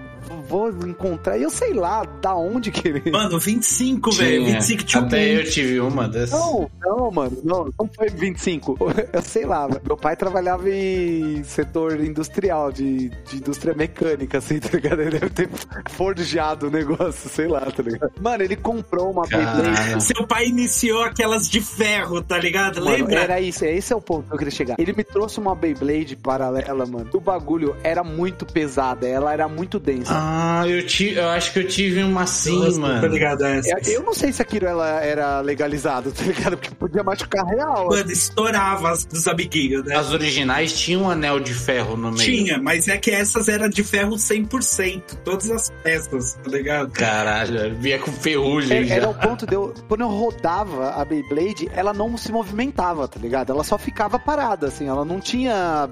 Vou 0.49 0.71
encontrar. 0.87 1.39
E 1.39 1.43
eu 1.43 1.51
sei 1.51 1.73
lá 1.73 2.05
da 2.05 2.35
onde 2.35 2.71
querer. 2.71 3.11
Mano, 3.11 3.39
25, 3.39 4.13
velho. 4.13 4.45
Tinha. 4.45 4.61
25 4.61 4.85
tinha 4.85 5.03
Até 5.03 5.37
eu 5.37 5.45
tive 5.45 5.81
uma 5.81 6.09
dessas. 6.09 6.39
Não, 6.39 6.71
não, 6.81 7.11
mano, 7.11 7.39
não, 7.45 7.73
não 7.79 7.89
foi 7.95 8.09
25. 8.09 8.79
Eu 9.13 9.23
sei 9.23 9.45
lá, 9.45 9.69
meu 9.85 9.97
pai 9.97 10.17
trabalhava 10.17 10.69
em 10.71 11.43
setor 11.45 12.01
industrial, 12.01 12.71
de, 12.71 13.09
de 13.09 13.37
indústria 13.37 13.75
mecânica, 13.75 14.39
assim, 14.39 14.59
tá 14.59 14.69
ligado? 14.73 15.01
Ele 15.01 15.19
deve 15.19 15.31
ter 15.31 15.49
forjado 15.91 16.69
o 16.69 16.71
negócio, 16.71 17.29
sei 17.29 17.49
lá, 17.49 17.61
tá 17.61 17.83
ligado? 17.83 18.13
Mano, 18.21 18.43
ele 18.43 18.57
comprou 18.57 19.11
uma 19.11 19.27
Beyblade. 19.27 20.03
Seu 20.03 20.27
pai 20.27 20.47
iniciou 20.47 21.03
aquelas 21.03 21.49
de 21.49 21.61
ferro, 21.61 22.23
tá 22.23 22.39
ligado? 22.39 22.81
Mano, 22.81 22.91
Lembra? 22.91 23.21
era 23.21 23.41
isso, 23.41 23.65
esse 23.65 23.93
é 23.93 23.97
o 23.97 24.01
ponto 24.01 24.29
que 24.29 24.35
eu 24.35 24.39
queria 24.39 24.51
chegar. 24.51 24.77
Ele 24.79 24.93
me 24.93 25.05
trouxe 25.05 25.39
uma 25.39 25.55
Beyblade 25.55 26.17
paralela, 26.17 26.87
mano. 26.87 27.11
O 27.13 27.21
bagulho 27.21 27.77
era 27.83 28.03
muito 28.03 28.47
pesada, 28.47 29.07
ela 29.07 29.33
era 29.33 29.49
muito 29.49 29.79
densa. 29.79 30.10
Ah, 30.13 30.65
eu, 30.67 30.87
ti, 30.87 31.13
eu 31.15 31.29
acho 31.29 31.53
que 31.53 31.61
eu 31.61 31.67
tive 31.69 32.03
uma 32.03 32.23
assim, 32.23 32.59
Nossa, 32.59 32.79
mano. 32.81 33.01
Tô 33.01 33.07
ligado 33.07 33.43
a 33.43 33.51
essa. 33.51 33.91
Eu 33.91 34.03
não 34.03 34.15
sei 34.15 34.33
se 34.33 34.43
aquilo 34.43 34.67
ela 34.67 35.01
era 35.03 35.41
legalizado, 35.41 36.11
tá 36.13 36.23
ligado? 36.25 36.57
Porque 36.57 36.75
podia 36.75 37.03
machucar 37.03 37.45
real. 37.47 37.89
Mano, 37.89 38.11
estourava 38.11 38.91
as 38.91 39.05
dos 39.05 39.27
amiguinhos, 39.27 39.85
né? 39.85 39.97
As 39.97 40.11
originais 40.11 40.79
tinham 40.79 41.03
um 41.03 41.11
anel 41.11 41.41
de 41.41 41.55
ferro 41.55 41.97
no 41.97 42.11
meio. 42.11 42.23
Tinha, 42.23 42.61
mas 42.61 42.89
é 42.89 42.97
que 42.99 43.11
essas 43.11 43.49
eram 43.49 43.69
de 43.69 43.85
ferro 43.85 44.17
100%. 44.17 45.03
Todas 45.25 45.51
as 45.51 45.71
peças, 45.83 46.35
tá 46.35 46.51
ligado? 46.51 46.91
Caralho, 46.91 47.75
vinha 47.77 47.99
com 47.99 48.13
ferrugem 48.13 48.79
É, 48.79 48.85
já. 48.85 48.95
Era 48.97 49.09
o 49.09 49.15
ponto 49.15 49.47
de 49.47 49.55
eu. 49.55 49.73
Quando 49.89 50.03
eu 50.03 50.09
rodava 50.09 50.91
a 50.91 51.05
Beyblade, 51.05 51.71
ela 51.73 51.93
não 51.93 52.17
se 52.17 52.33
movimentava, 52.33 53.07
tá 53.07 53.19
ligado? 53.21 53.53
Ela 53.53 53.65
só 53.65 53.79
ficava 53.79 54.19
parada, 54.19 54.67
assim. 54.69 54.89
Ela 54.89 55.05
não 55.05 55.21
tinha. 55.21 55.89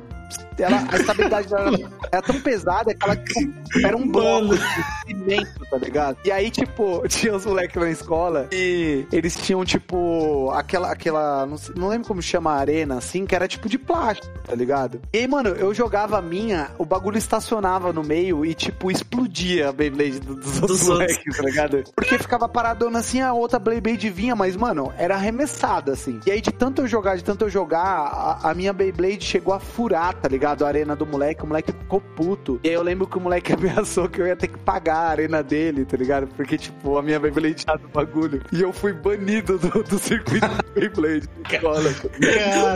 Ela, 0.59 0.85
a 0.91 0.97
estabilidade 0.97 1.49
dela 1.49 1.79
era, 2.11 2.23
tão 2.23 2.41
pesada 2.41 2.93
que 2.95 3.05
ela 3.05 3.17
tipo, 3.17 3.53
era 3.85 3.97
um 3.97 4.09
bloco 4.09 4.57
de 4.57 4.63
cimento, 5.07 5.61
tá 5.71 5.77
ligado? 5.79 6.19
E 6.25 6.33
aí, 6.33 6.51
tipo, 6.51 7.03
tinha 7.09 7.35
os 7.35 7.47
moleques 7.47 7.81
na 7.81 7.91
escola 7.91 8.49
e 8.53 9.07
eles 9.13 9.37
tinham, 9.37 9.65
tipo, 9.65 10.51
aquela. 10.51 10.91
aquela 10.91 11.47
não, 11.47 11.57
sei- 11.57 11.75
não 11.77 11.89
lembro 11.89 12.09
como 12.09 12.21
chama 12.21 12.53
a 12.53 12.57
arena, 12.57 12.97
assim, 12.99 13.25
que 13.25 13.35
era 13.35 13.47
tipo 13.47 13.69
de 13.69 13.79
plástico, 13.79 14.29
tá 14.45 14.55
ligado? 14.55 15.01
E 15.13 15.19
aí, 15.19 15.29
mano, 15.29 15.51
eu 15.51 15.73
jogava 15.73 16.19
a 16.19 16.23
minha, 16.23 16.71
o 16.77 16.85
bagulho 16.85 17.19
estacionava 17.19 17.93
no 17.93 18.03
meio 18.03 18.45
e, 18.45 18.53
tipo, 18.55 18.91
explodia 18.91 19.69
a 19.69 19.73
Beyblade 19.73 20.19
do- 20.21 20.35
dos 20.35 20.61
outros 20.61 20.81
Dos 20.81 20.89
outros. 20.89 20.89
moleques, 20.89 21.37
tá 21.37 21.43
ligado? 21.45 21.85
Porque 21.95 22.19
ficava 22.19 22.49
paradona 22.49 22.99
assim, 22.99 23.21
a 23.21 23.33
outra 23.33 23.59
Beyblade 23.59 24.11
vinha, 24.11 24.35
mas, 24.35 24.57
mano, 24.57 24.93
era 24.99 25.15
arremessada, 25.15 25.93
assim. 25.93 26.21
E 26.27 26.31
aí, 26.33 26.41
de 26.41 26.51
tanto 26.51 26.83
eu 26.83 26.89
jogar, 26.89 27.17
de 27.17 27.23
tanto 27.25 27.45
eu 27.45 27.49
jogar, 27.51 28.39
a, 28.43 28.51
a 28.51 28.55
minha 28.55 28.73
Beyblade 28.73 29.25
chegou 29.25 29.55
a 29.55 29.61
furar, 29.61 30.15
tá 30.21 30.29
ligado? 30.29 30.65
A 30.65 30.69
arena 30.69 30.95
do 30.95 31.07
moleque, 31.07 31.43
o 31.43 31.47
moleque 31.47 31.73
ficou 31.73 32.01
puto. 32.01 32.61
E 32.63 32.69
aí 32.69 32.75
eu 32.75 32.83
lembro 32.83 33.07
que 33.07 33.17
o 33.17 33.21
moleque 33.21 33.53
ameaçou 33.55 34.09
que 34.09 34.21
eu 34.21 34.27
ia 34.27 34.37
ter 34.37 34.49
que 34.49 34.59
pagar 34.59 34.97
a 34.97 35.09
arena 35.09 35.43
dele, 35.43 35.85
tá 35.85 35.97
ligado? 35.97 36.27
Porque, 36.29 36.57
tipo, 36.57 36.99
a 36.99 37.03
minha 37.03 37.19
Beyblade 37.19 37.55
tinha 37.55 37.77
do 37.77 37.89
bagulho. 37.89 38.43
E 38.53 38.61
eu 38.61 38.73
fui 38.73 38.93
banido 38.93 39.59
do, 39.59 39.83
do 39.83 39.99
circuito 39.99 40.49
Beyblade. 40.75 41.29
da 41.49 41.55
escola. 41.55 41.91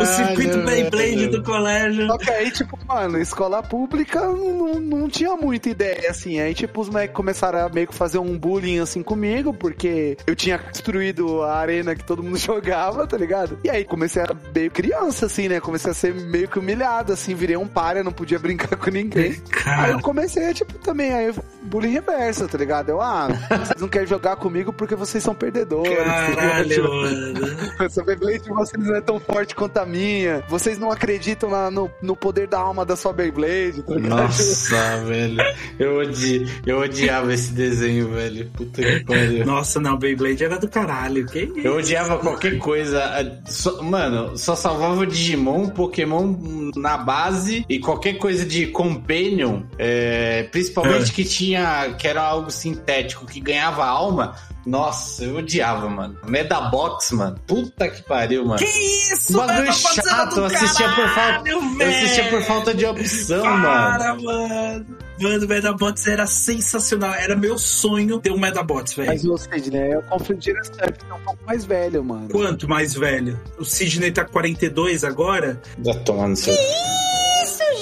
o 0.00 0.06
circuito 0.06 0.58
Beyblade 0.58 1.26
do 1.28 1.42
colégio. 1.42 2.06
Só 2.06 2.18
que 2.18 2.30
aí, 2.30 2.50
tipo, 2.50 2.78
mano, 2.86 3.18
escola 3.18 3.62
pública 3.62 4.20
não, 4.20 4.74
não, 4.80 5.08
tinha 5.08 5.36
muita 5.36 5.68
ideia, 5.68 6.10
assim. 6.10 6.40
Aí, 6.40 6.54
tipo, 6.54 6.80
os 6.80 6.88
moleques 6.88 7.14
começaram 7.14 7.66
a 7.66 7.68
meio 7.68 7.86
que 7.86 7.94
fazer 7.94 8.18
um 8.18 8.38
bullying, 8.38 8.78
assim, 8.78 9.02
comigo, 9.02 9.52
porque 9.52 10.16
eu 10.26 10.34
tinha 10.34 10.58
destruído 10.58 11.42
a 11.42 11.56
arena 11.56 11.94
que 11.94 12.04
todo 12.04 12.22
mundo 12.22 12.38
jogava, 12.38 13.06
tá 13.06 13.16
ligado? 13.16 13.58
E 13.64 13.70
aí 13.70 13.84
comecei 13.84 14.22
a 14.22 14.28
meio 14.54 14.70
criança, 14.70 15.26
assim, 15.26 15.48
né? 15.48 15.60
Comecei 15.60 15.90
a 15.90 15.94
ser 15.94 16.14
meio 16.14 16.48
que 16.48 16.58
humilhado, 16.58 17.12
assim. 17.12 17.31
Assim, 17.32 17.34
virei 17.34 17.56
um 17.56 17.66
párea, 17.66 18.02
não 18.04 18.12
podia 18.12 18.38
brincar 18.38 18.76
com 18.76 18.90
ninguém. 18.90 19.34
Cara. 19.50 19.82
Aí 19.84 19.90
eu 19.92 20.00
comecei, 20.00 20.52
tipo, 20.54 20.74
também, 20.78 21.12
aí 21.12 21.32
bullying 21.62 21.90
reverso, 21.92 22.46
tá 22.48 22.58
ligado? 22.58 22.90
Eu, 22.90 23.00
ah, 23.00 23.28
vocês 23.64 23.80
não 23.80 23.88
querem 23.88 24.06
jogar 24.06 24.36
comigo 24.36 24.72
porque 24.72 24.94
vocês 24.94 25.22
são 25.22 25.34
perdedores. 25.34 25.92
Caralho, 25.96 26.68
Tipo, 26.72 26.88
mano. 26.88 27.40
Essa 27.80 28.02
Beyblade 28.04 28.40
de 28.44 28.50
vocês 28.50 28.84
não 28.84 28.94
é 28.96 29.00
tão 29.00 29.18
forte 29.20 29.54
quanto 29.54 29.76
a 29.78 29.86
minha. 29.86 30.42
Vocês 30.48 30.78
não 30.78 30.90
acreditam 30.90 31.50
na- 31.50 31.70
no, 31.70 31.90
no 32.02 32.16
poder 32.16 32.46
da 32.48 32.58
alma 32.58 32.84
da 32.84 32.96
sua 32.96 33.12
Beyblade, 33.12 33.82
tá 33.82 33.94
ligado? 33.94 34.18
Nossa, 34.22 34.96
velho. 35.04 35.36
Eu, 35.78 35.96
odi... 35.98 36.46
eu 36.66 36.78
odiava 36.80 37.32
esse 37.32 37.52
desenho, 37.52 38.10
velho. 38.10 38.50
Puta 38.50 38.82
que 38.82 39.04
pariu. 39.04 39.46
Nossa, 39.46 39.80
não, 39.80 39.96
Beyblade 39.96 40.44
era 40.44 40.58
do 40.58 40.68
caralho. 40.68 41.26
Que 41.26 41.40
isso? 41.44 41.58
Eu 41.58 41.76
odiava 41.76 42.18
qualquer 42.18 42.58
coisa. 42.58 43.02
Só- 43.46 43.82
mano, 43.82 44.36
só 44.36 44.54
salvava 44.56 45.00
o 45.00 45.06
Digimon, 45.06 45.68
Pokémon 45.68 46.34
na 46.76 46.96
base 46.96 47.21
e 47.68 47.78
qualquer 47.78 48.14
coisa 48.18 48.44
de 48.44 48.66
Companion, 48.68 49.62
é, 49.78 50.44
principalmente 50.44 51.10
É. 51.10 51.14
que 51.14 51.24
tinha. 51.24 51.94
que 51.98 52.06
era 52.08 52.22
algo 52.22 52.50
sintético, 52.50 53.26
que 53.26 53.40
ganhava 53.40 53.84
alma. 53.84 54.34
Nossa, 54.64 55.24
eu 55.24 55.36
odiava, 55.38 55.88
mano. 55.88 56.16
Medabox, 56.24 57.10
mano. 57.12 57.36
Puta 57.46 57.88
que 57.88 58.00
pariu, 58.02 58.44
mano. 58.44 58.58
Que 58.58 58.64
isso, 58.64 59.32
Um 59.32 59.44
bagulho 59.44 59.72
chato, 59.72 60.34
do 60.36 60.40
eu 60.42 60.44
assistia 60.46 60.88
por 60.90 61.08
falta. 61.08 61.14
caralho, 61.42 61.80
Eu 61.82 61.88
assistia 61.88 62.30
por 62.30 62.42
falta 62.42 62.74
de 62.74 62.86
opção, 62.86 63.44
mano. 63.44 63.62
Para, 63.64 64.14
mano. 64.14 64.86
Mano, 65.20 65.44
o 65.44 65.48
Medabots 65.48 66.06
era 66.06 66.26
sensacional. 66.28 67.12
Era 67.14 67.34
meu 67.36 67.58
sonho 67.58 68.18
ter 68.20 68.30
um 68.30 68.38
Medabots, 68.38 68.94
velho. 68.94 69.08
Mas 69.08 69.24
o 69.24 69.36
Sidney, 69.36 69.94
eu 69.94 70.02
confundi 70.02 70.52
essa 70.56 70.72
época, 70.84 71.06
é 71.10 71.14
um 71.14 71.20
pouco 71.20 71.38
mais 71.44 71.64
velho, 71.64 72.04
mano. 72.04 72.28
Quanto 72.30 72.68
mais 72.68 72.94
velho? 72.94 73.38
O 73.58 73.64
Sidney 73.64 74.12
tá 74.12 74.24
42 74.24 75.02
agora? 75.02 75.60
Já 75.84 75.94
tomando 76.00 76.36
seu. 76.36 76.54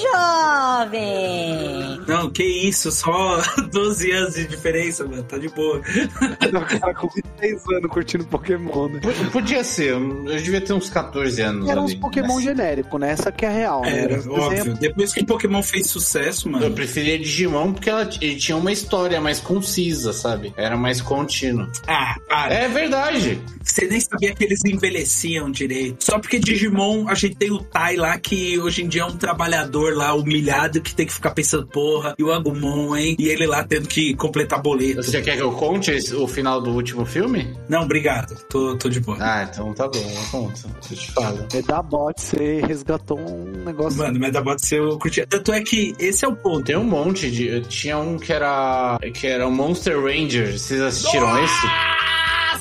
Jovem! 0.03 1.80
Não, 2.07 2.29
que 2.29 2.43
isso, 2.43 2.91
só 2.91 3.41
12 3.71 4.11
anos 4.11 4.33
de 4.35 4.47
diferença, 4.47 5.05
mano. 5.05 5.23
Tá 5.23 5.37
de 5.37 5.49
boa. 5.49 5.79
O 5.79 6.79
cara 6.79 6.93
com 6.95 7.07
26 7.39 7.63
anos 7.77 7.89
curtindo 7.91 8.25
Pokémon, 8.25 8.87
né? 8.89 8.99
P- 8.99 9.29
Podia 9.31 9.63
ser, 9.63 9.89
eu 9.91 10.01
eu 10.27 10.37
devia 10.37 10.61
ter 10.61 10.73
uns 10.73 10.89
14 10.89 11.41
anos. 11.41 11.69
Era 11.69 11.81
uns 11.81 11.91
ali, 11.91 11.99
Pokémon 11.99 12.35
mas- 12.35 12.43
genérico, 12.43 12.97
né? 12.97 13.11
Essa 13.11 13.31
que 13.31 13.45
é 13.45 13.49
a 13.49 13.51
real, 13.51 13.81
né? 13.81 14.03
Era, 14.03 14.15
óbvio. 14.29 14.49
desenho- 14.49 14.77
Depois 14.77 15.13
que 15.13 15.25
Pokémon 15.25 15.61
fez 15.63 15.87
sucesso, 15.87 16.47
Eu 16.47 16.51
mano. 16.53 16.71
preferia 16.71 17.17
Digimon 17.19 17.73
porque 17.73 17.89
ela 17.89 18.09
ele 18.21 18.35
tinha 18.35 18.57
uma 18.57 18.71
história 18.71 19.19
mais 19.21 19.39
concisa, 19.39 20.13
sabe? 20.13 20.53
Era 20.57 20.75
mais 20.77 21.01
contínuo. 21.01 21.67
Ah, 21.87 22.15
para. 22.27 22.53
É 22.53 22.67
verdade. 22.67 23.41
Você 23.63 23.85
nem 23.87 23.99
sabia 23.99 24.33
que 24.33 24.43
eles 24.43 24.63
envelheciam 24.65 25.49
direito. 25.51 26.03
Só 26.03 26.19
porque 26.19 26.39
Digimon, 26.39 27.07
a 27.07 27.13
gente 27.15 27.35
tem 27.35 27.51
o 27.51 27.59
Tai 27.59 27.95
lá, 27.95 28.17
que 28.17 28.59
hoje 28.59 28.83
em 28.83 28.87
dia 28.87 29.01
é 29.03 29.05
um 29.05 29.15
trabalhador 29.17 29.95
lá, 29.95 30.13
humilhado, 30.13 30.81
que 30.81 30.93
tem 30.93 31.05
que 31.05 31.13
ficar 31.13 31.31
pensando, 31.31 31.67
porra, 31.91 32.15
e 32.17 32.23
o 32.23 32.31
Agumon, 32.31 32.95
hein? 32.95 33.15
E 33.19 33.27
ele 33.27 33.45
lá 33.45 33.63
tendo 33.63 33.87
que 33.87 34.13
completar 34.15 34.61
boleto. 34.61 35.03
Você 35.03 35.21
quer 35.21 35.35
que 35.35 35.43
eu 35.43 35.51
conte 35.51 35.91
o 36.15 36.27
final 36.27 36.61
do 36.61 36.71
último 36.71 37.05
filme? 37.05 37.53
Não, 37.67 37.83
obrigado. 37.83 38.35
Tô, 38.49 38.77
tô 38.77 38.87
de 38.89 38.99
boa. 39.01 39.17
Ah, 39.19 39.43
então 39.51 39.73
tá 39.73 39.87
bom, 39.87 39.99
eu 39.99 40.31
conto. 40.31 40.61
Eu 40.89 40.97
te 40.97 41.11
falo. 41.11 41.47
Medabot, 41.53 42.21
você 42.21 42.61
resgatou 42.61 43.19
um 43.19 43.63
negócio. 43.65 43.99
Mano, 43.99 44.19
Medabot 44.19 44.61
eu 44.73 44.97
curtia. 44.97 45.27
Tanto 45.27 45.51
é 45.51 45.61
que 45.61 45.93
esse 45.99 46.23
é 46.23 46.27
o 46.27 46.35
ponto. 46.35 46.63
Tem 46.63 46.77
um 46.77 46.83
monte 46.83 47.29
de. 47.29 47.47
eu 47.47 47.61
Tinha 47.63 47.97
um 47.97 48.17
que 48.17 48.31
era. 48.31 48.97
que 49.13 49.27
era 49.27 49.47
o 49.47 49.51
Monster 49.51 50.01
Ranger. 50.01 50.57
Vocês 50.57 50.81
assistiram 50.81 51.43
esse? 51.43 52.10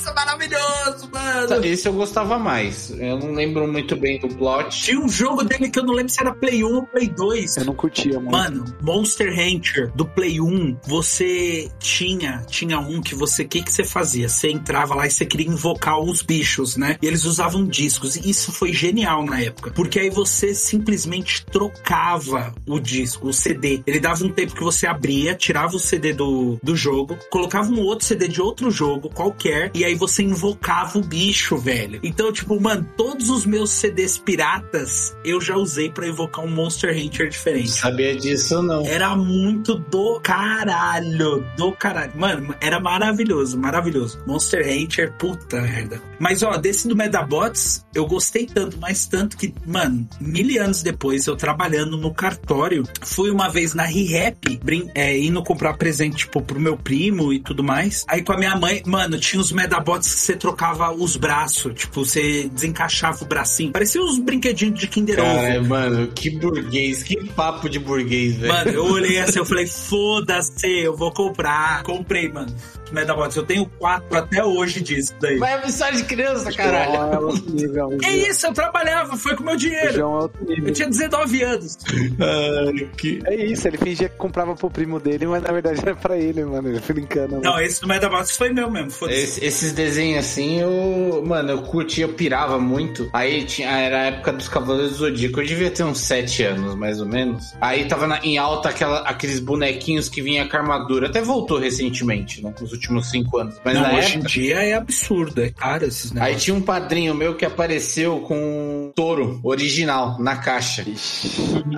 Nossa, 0.00 0.14
maravilhoso, 0.14 1.10
mano! 1.12 1.64
Esse 1.64 1.86
eu 1.86 1.92
gostava 1.92 2.38
mais. 2.38 2.90
Eu 2.98 3.18
não 3.18 3.32
lembro 3.32 3.70
muito 3.70 3.94
bem 3.94 4.18
do 4.18 4.28
plot. 4.28 4.82
Tinha 4.82 4.98
um 4.98 5.08
jogo 5.08 5.44
dele 5.44 5.68
que 5.68 5.78
eu 5.78 5.84
não 5.84 5.92
lembro 5.92 6.10
se 6.10 6.20
era 6.20 6.34
Play 6.34 6.64
1 6.64 6.74
ou 6.74 6.86
Play 6.86 7.08
2. 7.08 7.56
Eu 7.58 7.64
não 7.66 7.74
curtia, 7.74 8.18
mano. 8.18 8.30
Mano, 8.30 8.64
Monster 8.80 9.30
Hunter 9.30 9.92
do 9.94 10.06
Play 10.06 10.40
1, 10.40 10.78
você 10.86 11.70
tinha, 11.78 12.42
tinha 12.48 12.78
um 12.78 13.02
que 13.02 13.14
você, 13.14 13.42
o 13.42 13.48
que 13.48 13.62
que 13.62 13.70
você 13.70 13.84
fazia? 13.84 14.28
Você 14.28 14.50
entrava 14.50 14.94
lá 14.94 15.06
e 15.06 15.10
você 15.10 15.26
queria 15.26 15.46
invocar 15.46 16.00
os 16.00 16.22
bichos, 16.22 16.76
né? 16.76 16.96
E 17.02 17.06
eles 17.06 17.24
usavam 17.24 17.66
discos. 17.66 18.16
E 18.16 18.30
isso 18.30 18.52
foi 18.52 18.72
genial 18.72 19.24
na 19.26 19.42
época, 19.42 19.70
porque 19.70 20.00
aí 20.00 20.08
você 20.08 20.54
simplesmente 20.54 21.44
trocava 21.44 22.54
o 22.66 22.80
disco, 22.80 23.28
o 23.28 23.34
CD. 23.34 23.82
Ele 23.86 24.00
dava 24.00 24.24
um 24.24 24.30
tempo 24.30 24.54
que 24.54 24.64
você 24.64 24.86
abria, 24.86 25.34
tirava 25.34 25.76
o 25.76 25.80
CD 25.80 26.14
do, 26.14 26.58
do 26.62 26.74
jogo, 26.74 27.18
colocava 27.28 27.70
um 27.70 27.80
outro 27.80 28.06
CD 28.06 28.28
de 28.28 28.40
outro 28.40 28.70
jogo 28.70 29.10
qualquer 29.10 29.70
e 29.74 29.84
aí 29.84 29.89
você 29.94 30.22
invocava 30.22 30.98
o 30.98 31.02
bicho, 31.02 31.56
velho. 31.56 32.00
Então, 32.02 32.32
tipo, 32.32 32.60
mano, 32.60 32.86
todos 32.96 33.28
os 33.30 33.44
meus 33.46 33.70
CDs 33.70 34.18
piratas 34.18 35.14
eu 35.24 35.40
já 35.40 35.56
usei 35.56 35.90
pra 35.90 36.06
invocar 36.06 36.44
um 36.44 36.48
Monster 36.50 36.96
Hunter 36.96 37.28
diferente. 37.28 37.70
Sabia 37.70 38.16
disso 38.16 38.62
não. 38.62 38.84
Era 38.86 39.14
muito 39.16 39.74
do 39.76 40.20
caralho, 40.20 41.44
do 41.56 41.72
caralho. 41.72 42.12
Mano, 42.16 42.54
era 42.60 42.78
maravilhoso, 42.80 43.58
maravilhoso. 43.58 44.18
Monster 44.26 44.66
Hunter, 44.66 45.12
puta 45.18 45.60
merda. 45.60 46.00
Mas 46.18 46.42
ó, 46.42 46.56
desse 46.56 46.86
do 46.86 46.94
Medabots, 46.96 47.84
eu 47.94 48.06
gostei 48.06 48.46
tanto, 48.46 48.78
mas 48.78 49.06
tanto 49.06 49.36
que, 49.36 49.54
mano, 49.66 50.06
mil 50.20 50.62
anos 50.62 50.82
depois, 50.82 51.26
eu 51.26 51.36
trabalhando 51.36 51.96
no 51.96 52.12
cartório, 52.12 52.84
fui 53.02 53.30
uma 53.30 53.48
vez 53.48 53.74
na 53.74 53.84
ReHap, 53.84 54.56
brin- 54.62 54.90
é, 54.94 55.16
indo 55.18 55.42
comprar 55.42 55.74
presente, 55.74 56.16
tipo, 56.18 56.40
pro 56.42 56.60
meu 56.60 56.76
primo 56.76 57.32
e 57.32 57.40
tudo 57.40 57.62
mais. 57.64 58.04
Aí 58.08 58.22
com 58.22 58.32
a 58.32 58.38
minha 58.38 58.56
mãe, 58.56 58.82
mano, 58.86 59.18
tinha 59.18 59.40
os 59.40 59.52
Medabots 59.52 59.79
que 59.84 60.20
você 60.20 60.36
trocava 60.36 60.92
os 60.92 61.16
braços, 61.16 61.74
tipo, 61.74 62.04
você 62.04 62.48
desencaixava 62.52 63.22
o 63.22 63.26
bracinho. 63.26 63.72
Parecia 63.72 64.02
uns 64.02 64.18
brinquedinhos 64.18 64.78
de 64.78 64.86
Kinder 64.86 65.20
Ovo. 65.20 65.34
Cara, 65.34 65.62
mano, 65.62 66.08
que 66.08 66.30
burguês, 66.30 67.02
que 67.02 67.16
papo 67.32 67.68
de 67.68 67.78
burguês, 67.78 68.36
velho. 68.36 68.52
Mano, 68.52 68.70
eu 68.70 68.84
olhei 68.84 69.18
assim, 69.18 69.38
eu 69.38 69.44
falei, 69.46 69.66
foda-se, 69.68 70.68
eu 70.68 70.96
vou 70.96 71.12
comprar. 71.12 71.82
Comprei, 71.82 72.28
mano. 72.28 72.54
Medabots, 72.94 73.36
eu 73.36 73.42
tenho 73.44 73.66
quatro 73.78 74.16
até 74.16 74.44
hoje 74.44 74.80
disso 74.80 75.14
daí. 75.20 75.38
Mas 75.38 75.50
é 75.50 75.60
mensagem 75.66 75.96
de 76.02 76.04
criança, 76.04 76.50
João 76.50 76.56
caralho. 76.56 76.94
é 77.14 77.18
outro 77.18 77.50
nível. 77.50 77.88
Que 78.00 78.08
isso, 78.10 78.46
eu 78.46 78.52
trabalhava, 78.52 79.16
foi 79.16 79.36
com 79.36 79.42
meu 79.44 79.56
dinheiro. 79.56 79.94
João 79.94 80.18
é 80.18 80.22
outro 80.22 80.44
nível. 80.44 80.66
Eu 80.68 80.72
tinha 80.72 80.88
19 80.88 81.42
anos. 81.42 81.78
Ai, 82.18 82.88
que... 82.96 83.20
É 83.26 83.34
isso, 83.46 83.66
ele 83.68 83.78
fingia 83.78 84.08
que 84.08 84.16
comprava 84.16 84.54
pro 84.54 84.70
primo 84.70 84.98
dele, 85.00 85.26
mas 85.26 85.42
na 85.42 85.52
verdade 85.52 85.80
era 85.80 85.94
pra 85.94 86.16
ele, 86.18 86.44
mano. 86.44 86.68
Ele 86.68 86.80
brincando. 86.80 87.32
mano. 87.36 87.42
Não, 87.42 87.60
esse 87.60 87.80
do 87.80 87.86
Medabots 87.88 88.36
foi 88.36 88.50
meu 88.52 88.70
mesmo. 88.70 88.90
Esse- 89.08 89.44
esses 89.44 89.72
desenhos 89.72 90.24
assim, 90.24 90.60
eu. 90.60 91.22
Mano, 91.26 91.50
eu 91.50 91.62
curtia, 91.62 92.04
eu 92.04 92.12
pirava 92.12 92.58
muito. 92.58 93.08
Aí 93.12 93.44
tinha, 93.44 93.68
era 93.70 94.00
a 94.00 94.04
época 94.06 94.32
dos 94.32 94.48
Cavaleiros 94.48 94.92
do 94.92 94.98
Zodíaco. 94.98 95.40
Eu 95.40 95.46
devia 95.46 95.70
ter 95.70 95.84
uns 95.84 96.00
7 96.00 96.42
anos, 96.44 96.74
mais 96.74 97.00
ou 97.00 97.06
menos. 97.06 97.54
Aí 97.60 97.86
tava 97.86 98.06
na- 98.06 98.18
em 98.24 98.38
alta 98.38 98.68
aquela- 98.70 99.00
aqueles 99.00 99.38
bonequinhos 99.38 100.08
que 100.08 100.20
vinha 100.22 100.48
com 100.48 100.56
armadura. 100.56 101.08
Até 101.08 101.20
voltou 101.22 101.58
recentemente, 101.58 102.42
né? 102.42 102.52
Nos 102.60 102.72
últimos 102.80 103.10
5 103.10 103.38
anos. 103.38 103.60
Mas 103.64 103.74
Não, 103.74 103.94
hoje 103.96 104.08
em 104.14 104.18
época. 104.20 104.28
dia 104.28 104.56
é 104.64 104.74
absurdo, 104.74 105.42
é 105.42 105.50
caro 105.50 105.84
esses 105.84 106.10
Aí 106.12 106.14
negócios. 106.14 106.42
tinha 106.42 106.56
um 106.56 106.60
padrinho 106.62 107.14
meu 107.14 107.34
que 107.36 107.44
apareceu 107.44 108.20
com 108.20 108.34
um 108.36 108.92
touro 108.94 109.40
original 109.42 110.18
na 110.18 110.36
caixa. 110.36 110.84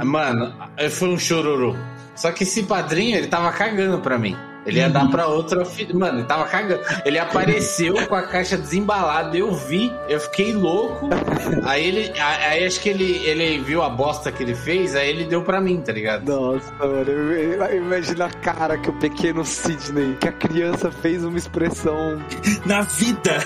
Mano, 0.05 0.53
foi 0.90 1.09
um 1.09 1.18
chororô. 1.18 1.74
Só 2.14 2.30
que 2.30 2.42
esse 2.44 2.62
padrinho, 2.64 3.16
ele 3.16 3.26
tava 3.26 3.50
cagando 3.53 3.98
pra 4.00 4.18
mim. 4.18 4.36
Ele 4.64 4.78
ia 4.78 4.88
dar 4.88 5.08
pra 5.10 5.26
outra 5.26 5.64
filha. 5.64 5.94
Mano, 5.94 6.18
ele 6.20 6.26
tava 6.26 6.44
cagando. 6.44 6.80
Ele 7.04 7.18
apareceu 7.18 7.94
com 8.06 8.14
a 8.14 8.22
caixa 8.22 8.56
desembalada, 8.56 9.36
eu 9.36 9.52
vi, 9.52 9.92
eu 10.08 10.20
fiquei 10.20 10.52
louco. 10.52 11.08
Aí 11.64 11.84
ele. 11.86 12.12
Aí 12.20 12.64
acho 12.66 12.80
que 12.80 12.88
ele, 12.88 13.16
ele 13.24 13.58
viu 13.62 13.82
a 13.82 13.88
bosta 13.88 14.30
que 14.30 14.42
ele 14.42 14.54
fez, 14.54 14.94
aí 14.94 15.08
ele 15.08 15.24
deu 15.24 15.42
pra 15.42 15.60
mim, 15.60 15.80
tá 15.80 15.92
ligado? 15.92 16.24
Nossa, 16.24 16.72
mano, 16.78 17.74
imagino 17.74 18.24
a 18.24 18.28
cara 18.30 18.78
que 18.78 18.88
o 18.90 18.92
pequeno 18.94 19.44
Sidney, 19.44 20.16
que 20.20 20.28
a 20.28 20.32
criança 20.32 20.90
fez 20.90 21.24
uma 21.24 21.36
expressão, 21.38 22.22
Na 22.64 22.82
vida. 22.82 23.38